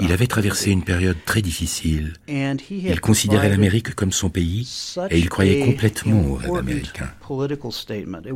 Il 0.00 0.12
avait 0.12 0.26
traversé 0.26 0.70
une 0.70 0.84
période 0.84 1.16
très 1.24 1.42
difficile. 1.42 2.14
Il 2.28 3.00
considérait 3.00 3.48
l'Amérique 3.48 3.94
comme 3.94 4.12
son 4.12 4.30
pays 4.30 4.68
et 5.10 5.18
il 5.18 5.28
croyait 5.28 5.64
complètement 5.64 6.24
au 6.26 6.34
rêve 6.34 6.54
américain. 6.54 7.10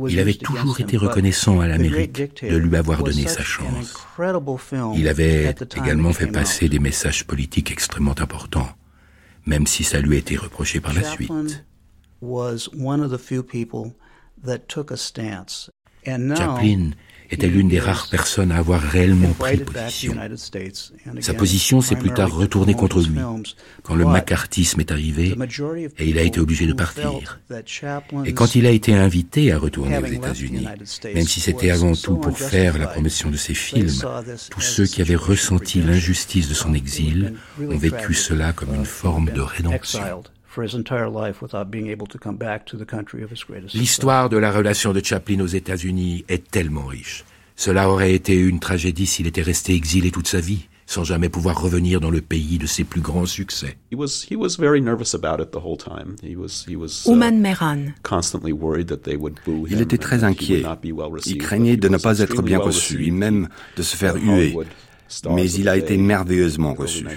Il 0.09 0.19
avait 0.19 0.33
toujours 0.33 0.79
été 0.79 0.97
reconnaissant 0.97 1.59
à 1.61 1.67
l'Amérique 1.67 2.41
de 2.41 2.57
lui 2.57 2.75
avoir 2.75 3.03
donné 3.03 3.27
sa 3.27 3.43
chance. 3.43 3.95
Il 4.95 5.07
avait 5.07 5.55
également 5.77 6.13
fait 6.13 6.27
passer 6.27 6.69
des 6.69 6.79
messages 6.79 7.25
politiques 7.25 7.71
extrêmement 7.71 8.19
importants, 8.19 8.69
même 9.45 9.65
si 9.67 9.83
ça 9.83 9.99
lui 9.99 10.15
a 10.15 10.19
été 10.19 10.35
reproché 10.35 10.81
par 10.81 10.93
la 10.93 11.03
suite. 11.03 11.31
Chaplin 16.05 16.91
était 17.31 17.47
l'une 17.47 17.67
des 17.67 17.79
rares 17.79 18.07
personnes 18.09 18.51
à 18.51 18.57
avoir 18.57 18.81
réellement 18.81 19.33
pris 19.33 19.57
position. 19.57 20.15
Sa 21.19 21.33
position 21.33 21.81
s'est 21.81 21.95
plus 21.95 22.11
tard 22.11 22.31
retournée 22.31 22.73
contre 22.73 23.01
lui 23.01 23.19
quand 23.83 23.95
le 23.95 24.05
macartisme 24.05 24.79
est 24.79 24.91
arrivé 24.91 25.35
et 25.97 26.07
il 26.07 26.17
a 26.17 26.21
été 26.21 26.39
obligé 26.39 26.67
de 26.67 26.73
partir. 26.73 27.39
Et 28.25 28.33
quand 28.33 28.55
il 28.55 28.65
a 28.65 28.71
été 28.71 28.93
invité 28.93 29.51
à 29.51 29.57
retourner 29.57 29.97
aux 29.97 30.05
États-Unis, 30.05 30.67
même 31.13 31.25
si 31.25 31.39
c'était 31.39 31.71
avant 31.71 31.93
tout 31.93 32.17
pour 32.17 32.37
faire 32.37 32.77
la 32.77 32.87
promotion 32.87 33.31
de 33.31 33.37
ses 33.37 33.53
films, 33.53 34.01
tous 34.49 34.61
ceux 34.61 34.85
qui 34.85 35.01
avaient 35.01 35.15
ressenti 35.15 35.81
l'injustice 35.81 36.49
de 36.49 36.53
son 36.53 36.73
exil 36.73 37.33
ont 37.59 37.77
vécu 37.77 38.13
cela 38.13 38.53
comme 38.53 38.73
une 38.73 38.85
forme 38.85 39.31
de 39.31 39.41
rédemption. 39.41 40.01
L'histoire 43.73 44.29
de 44.29 44.37
la 44.37 44.51
relation 44.51 44.93
de 44.93 45.03
Chaplin 45.03 45.39
aux 45.41 45.47
États-Unis 45.47 46.25
est 46.27 46.49
tellement 46.49 46.85
riche. 46.85 47.25
Cela 47.55 47.89
aurait 47.89 48.13
été 48.13 48.35
une 48.35 48.59
tragédie 48.59 49.05
s'il 49.05 49.27
était 49.27 49.41
resté 49.41 49.73
exilé 49.73 50.11
toute 50.11 50.27
sa 50.27 50.39
vie, 50.39 50.67
sans 50.85 51.03
jamais 51.03 51.29
pouvoir 51.29 51.59
revenir 51.61 51.99
dans 51.99 52.11
le 52.11 52.21
pays 52.21 52.57
de 52.57 52.67
ses 52.67 52.83
plus 52.83 53.01
grands 53.01 53.25
succès. 53.25 53.77
Ouman 57.05 57.39
Meran. 57.39 57.85
Il 59.69 59.81
était 59.81 59.97
très 59.97 60.23
inquiet. 60.23 60.63
Il 61.25 61.37
craignait 61.37 61.77
de 61.77 61.89
ne 61.89 61.97
pas 61.97 62.19
être 62.19 62.41
bien 62.41 62.59
reçu, 62.59 63.05
et 63.07 63.11
même 63.11 63.47
de 63.77 63.83
se 63.83 63.95
faire 63.95 64.15
huer 64.15 64.55
mais 65.29 65.51
il 65.51 65.69
a 65.69 65.77
été 65.77 65.97
merveilleusement 65.97 66.73
reçu. 66.73 67.05
Le 67.05 67.15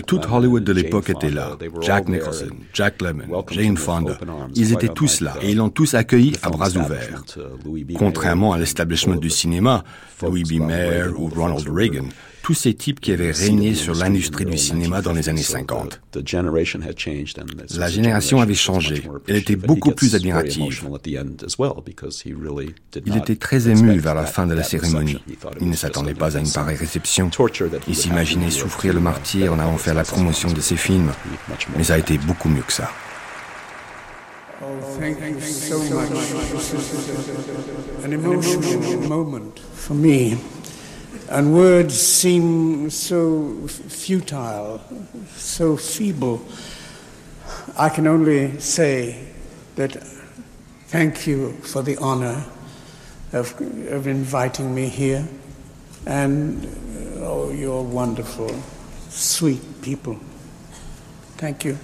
tout 0.00 0.20
Hollywood 0.30 0.64
de 0.64 0.72
l'époque 0.72 1.10
était 1.10 1.30
là. 1.30 1.56
Jack 1.80 2.08
Nicholson, 2.08 2.50
Jack 2.72 3.02
Lemmon, 3.02 3.44
Jane 3.50 3.76
Fonda. 3.76 4.18
Ils 4.54 4.72
étaient 4.72 4.88
tous 4.88 5.20
là 5.20 5.34
et 5.42 5.50
ils 5.50 5.56
l'ont 5.56 5.70
tous 5.70 5.94
accueilli 5.94 6.36
à 6.42 6.50
bras 6.50 6.70
ouverts. 6.76 7.24
Contrairement 7.98 8.52
à 8.52 8.58
l'establishment 8.58 9.16
du 9.16 9.30
cinéma, 9.30 9.82
Louis 10.22 10.44
B. 10.44 10.60
Mayer 10.60 11.08
ou 11.16 11.28
Ronald 11.28 11.68
Reagan, 11.68 12.06
tous 12.42 12.54
ces 12.54 12.74
types 12.74 13.00
qui 13.00 13.12
avaient 13.12 13.30
régné 13.30 13.74
sur 13.74 13.94
l'industrie 13.94 14.44
du 14.44 14.58
cinéma 14.58 15.00
dans 15.00 15.12
les 15.12 15.28
années 15.28 15.42
50. 15.42 16.00
La 17.76 17.88
génération 17.88 18.40
avait 18.40 18.54
changé. 18.54 19.02
Elle 19.28 19.36
était 19.36 19.56
beaucoup 19.56 19.92
plus 19.92 20.14
admirative. 20.14 20.84
Il 23.06 23.16
était 23.16 23.36
très 23.36 23.68
ému 23.68 23.98
vers 23.98 24.14
la 24.14 24.26
fin 24.26 24.46
de 24.46 24.54
la 24.54 24.64
cérémonie. 24.64 25.18
Il 25.60 25.68
ne 25.68 25.76
s'attendait 25.76 26.14
pas 26.14 26.36
à 26.36 26.40
une 26.40 26.50
pareille 26.50 26.76
réception. 26.76 27.30
Il 27.88 27.96
s'imaginait 27.96 28.50
souffrir 28.50 28.92
le 28.92 29.00
martyr 29.00 29.52
en 29.52 29.58
allant 29.58 29.78
faire 29.78 29.94
la 29.94 30.04
promotion 30.04 30.52
de 30.52 30.60
ses 30.60 30.76
films. 30.76 31.12
Mais 31.76 31.84
ça 31.84 31.94
a 31.94 31.98
été 31.98 32.18
beaucoup 32.18 32.48
mieux 32.48 32.62
que 32.62 32.72
ça. 32.72 32.90
And 41.28 41.54
words 41.54 42.00
seem 42.00 42.90
so 42.90 43.66
futile, 43.68 44.80
so 45.34 45.76
feeble. 45.76 46.42
I 47.78 47.88
can 47.88 48.06
only 48.06 48.60
say 48.60 49.28
that 49.76 49.92
thank 50.88 51.26
you 51.26 51.52
for 51.62 51.82
the 51.82 51.96
honor 51.96 52.44
of, 53.32 53.58
of 53.88 54.06
inviting 54.06 54.74
me 54.74 54.88
here. 54.88 55.26
And 56.06 56.66
oh, 57.20 57.50
you're 57.50 57.82
wonderful, 57.82 58.54
sweet 59.08 59.62
people. 59.80 60.18
Thank 61.36 61.64
you. 61.64 61.78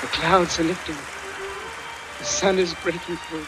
The 0.00 0.06
clouds 0.08 0.58
are 0.58 0.64
lifting. 0.64 0.96
The 2.18 2.24
sun 2.24 2.58
is 2.58 2.74
breaking 2.82 3.16
through. 3.16 3.46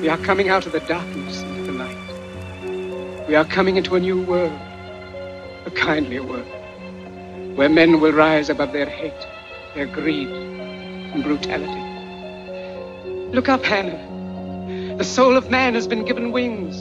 We 0.00 0.08
are 0.08 0.18
coming 0.18 0.48
out 0.48 0.66
of 0.66 0.72
the 0.72 0.80
darkness 0.80 1.42
into 1.42 1.62
the 1.62 1.72
night. 1.72 3.28
We 3.28 3.34
are 3.34 3.44
coming 3.44 3.76
into 3.76 3.94
a 3.94 4.00
new 4.00 4.22
world, 4.22 4.58
a 5.64 5.70
kindlier 5.70 6.22
world, 6.22 6.46
where 7.56 7.68
men 7.68 8.00
will 8.00 8.12
rise 8.12 8.50
above 8.50 8.72
their 8.72 8.86
hate, 8.86 9.26
their 9.74 9.86
greed, 9.86 10.28
and 10.28 11.22
brutality. 11.22 11.82
Look 13.32 13.48
up, 13.48 13.64
Hannah. 13.64 14.96
The 14.98 15.04
soul 15.04 15.36
of 15.36 15.50
man 15.50 15.74
has 15.74 15.86
been 15.86 16.04
given 16.04 16.32
wings, 16.32 16.76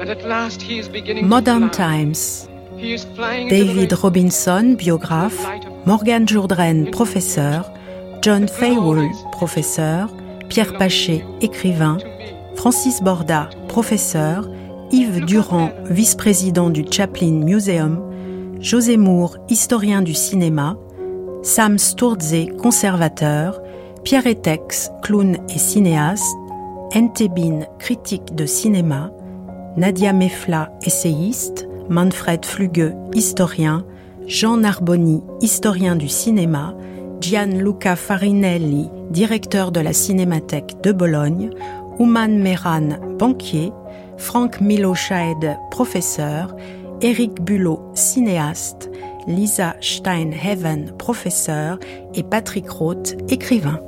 and 0.00 0.08
at 0.08 0.24
last 0.24 0.62
he 0.62 0.78
is 0.78 0.88
beginning 0.88 1.28
Modern 1.28 1.62
to 1.62 1.76
fly. 1.76 1.86
Times. 1.86 2.48
David 2.78 3.92
Robinson, 4.02 4.76
biographe, 4.76 5.38
Morgan 5.84 6.24
Jourdrain, 6.26 6.90
professeur, 6.92 7.64
John 8.22 8.46
Faywool, 8.46 9.10
professeur, 9.38 10.08
Pierre 10.50 10.76
Paché, 10.76 11.24
écrivain, 11.40 11.98
Francis 12.56 13.00
Borda, 13.02 13.48
professeur, 13.68 14.50
Yves 14.90 15.24
Durand, 15.24 15.70
vice-président 15.88 16.70
du 16.70 16.84
Chaplin 16.90 17.44
Museum, 17.44 18.02
José 18.60 18.96
Moore, 18.96 19.36
historien 19.48 20.02
du 20.02 20.12
cinéma, 20.12 20.76
Sam 21.44 21.78
Sturze, 21.78 22.46
conservateur, 22.60 23.62
Pierre 24.02 24.26
Etex, 24.26 24.90
clown 25.04 25.38
et 25.48 25.58
cinéaste, 25.58 26.26
Entebin, 26.96 27.60
critique 27.78 28.34
de 28.34 28.44
cinéma, 28.44 29.12
Nadia 29.76 30.12
Mefla, 30.12 30.72
essayiste, 30.82 31.68
Manfred 31.88 32.44
Fluge, 32.44 32.92
historien, 33.14 33.84
Jean 34.26 34.56
Narboni, 34.56 35.22
historien 35.40 35.94
du 35.94 36.08
cinéma, 36.08 36.74
Gianluca 37.20 37.94
Farinelli, 37.94 38.90
directeur 39.10 39.72
de 39.72 39.80
la 39.80 39.92
Cinémathèque 39.92 40.80
de 40.82 40.92
Bologne, 40.92 41.50
Ouman 41.98 42.38
Meran, 42.38 43.16
banquier, 43.18 43.72
Frank 44.16 44.60
Miloschaed, 44.60 45.58
professeur, 45.70 46.54
Eric 47.02 47.42
Bulot, 47.42 47.80
cinéaste, 47.94 48.90
Lisa 49.26 49.76
Steinheven, 49.80 50.92
professeur, 50.98 51.78
et 52.14 52.22
Patrick 52.22 52.68
Roth, 52.70 53.16
écrivain. 53.28 53.80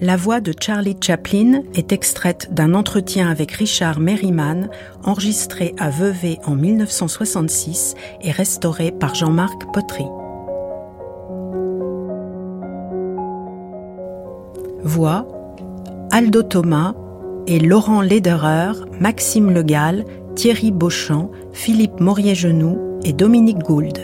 La 0.00 0.16
voix 0.16 0.40
de 0.40 0.54
Charlie 0.58 0.96
Chaplin 1.00 1.62
est 1.74 1.90
extraite 1.90 2.54
d'un 2.54 2.74
entretien 2.74 3.28
avec 3.28 3.50
Richard 3.50 3.98
Merriman, 3.98 4.70
enregistré 5.02 5.74
à 5.76 5.90
Vevey 5.90 6.38
en 6.44 6.54
1966 6.54 7.96
et 8.22 8.30
restauré 8.30 8.92
par 8.92 9.16
Jean-Marc 9.16 9.60
Potry. 9.72 10.04
Voix 14.88 15.26
Aldo 16.10 16.42
Thomas 16.42 16.94
et 17.46 17.58
Laurent 17.60 18.00
Lederer, 18.00 18.72
Maxime 18.98 19.50
Legal, 19.50 20.06
Thierry 20.34 20.70
Beauchamp, 20.70 21.30
Philippe 21.52 22.00
Maurier-Genoux 22.00 22.98
et 23.04 23.12
Dominique 23.12 23.58
Gould. 23.58 23.98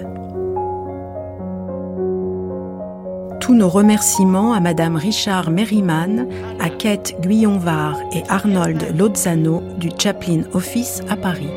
Tous 3.40 3.54
nos 3.54 3.70
remerciements 3.70 4.52
à 4.52 4.60
Madame 4.60 4.96
Richard 4.96 5.50
Merriman, 5.50 6.28
à 6.60 6.68
Kate 6.68 7.14
Guyon-Var 7.22 7.98
et 8.12 8.22
Arnold 8.28 8.94
Lozano 8.98 9.62
du 9.78 9.88
Chaplin 9.98 10.42
Office 10.52 11.00
à 11.08 11.16
Paris. 11.16 11.48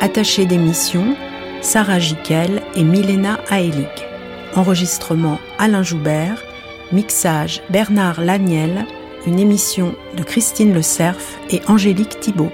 Attaché 0.00 0.44
d'émission, 0.44 1.14
Sarah 1.60 2.00
Jiquel 2.00 2.62
et 2.74 2.82
Milena 2.82 3.38
Aelig. 3.48 4.15
Enregistrement 4.54 5.38
Alain 5.58 5.82
Joubert, 5.82 6.42
mixage 6.92 7.62
Bernard 7.70 8.20
Laniel, 8.20 8.86
une 9.26 9.38
émission 9.38 9.94
de 10.16 10.22
Christine 10.22 10.72
Le 10.72 10.82
Cerf 10.82 11.38
et 11.50 11.60
Angélique 11.68 12.20
Thibault. 12.20 12.52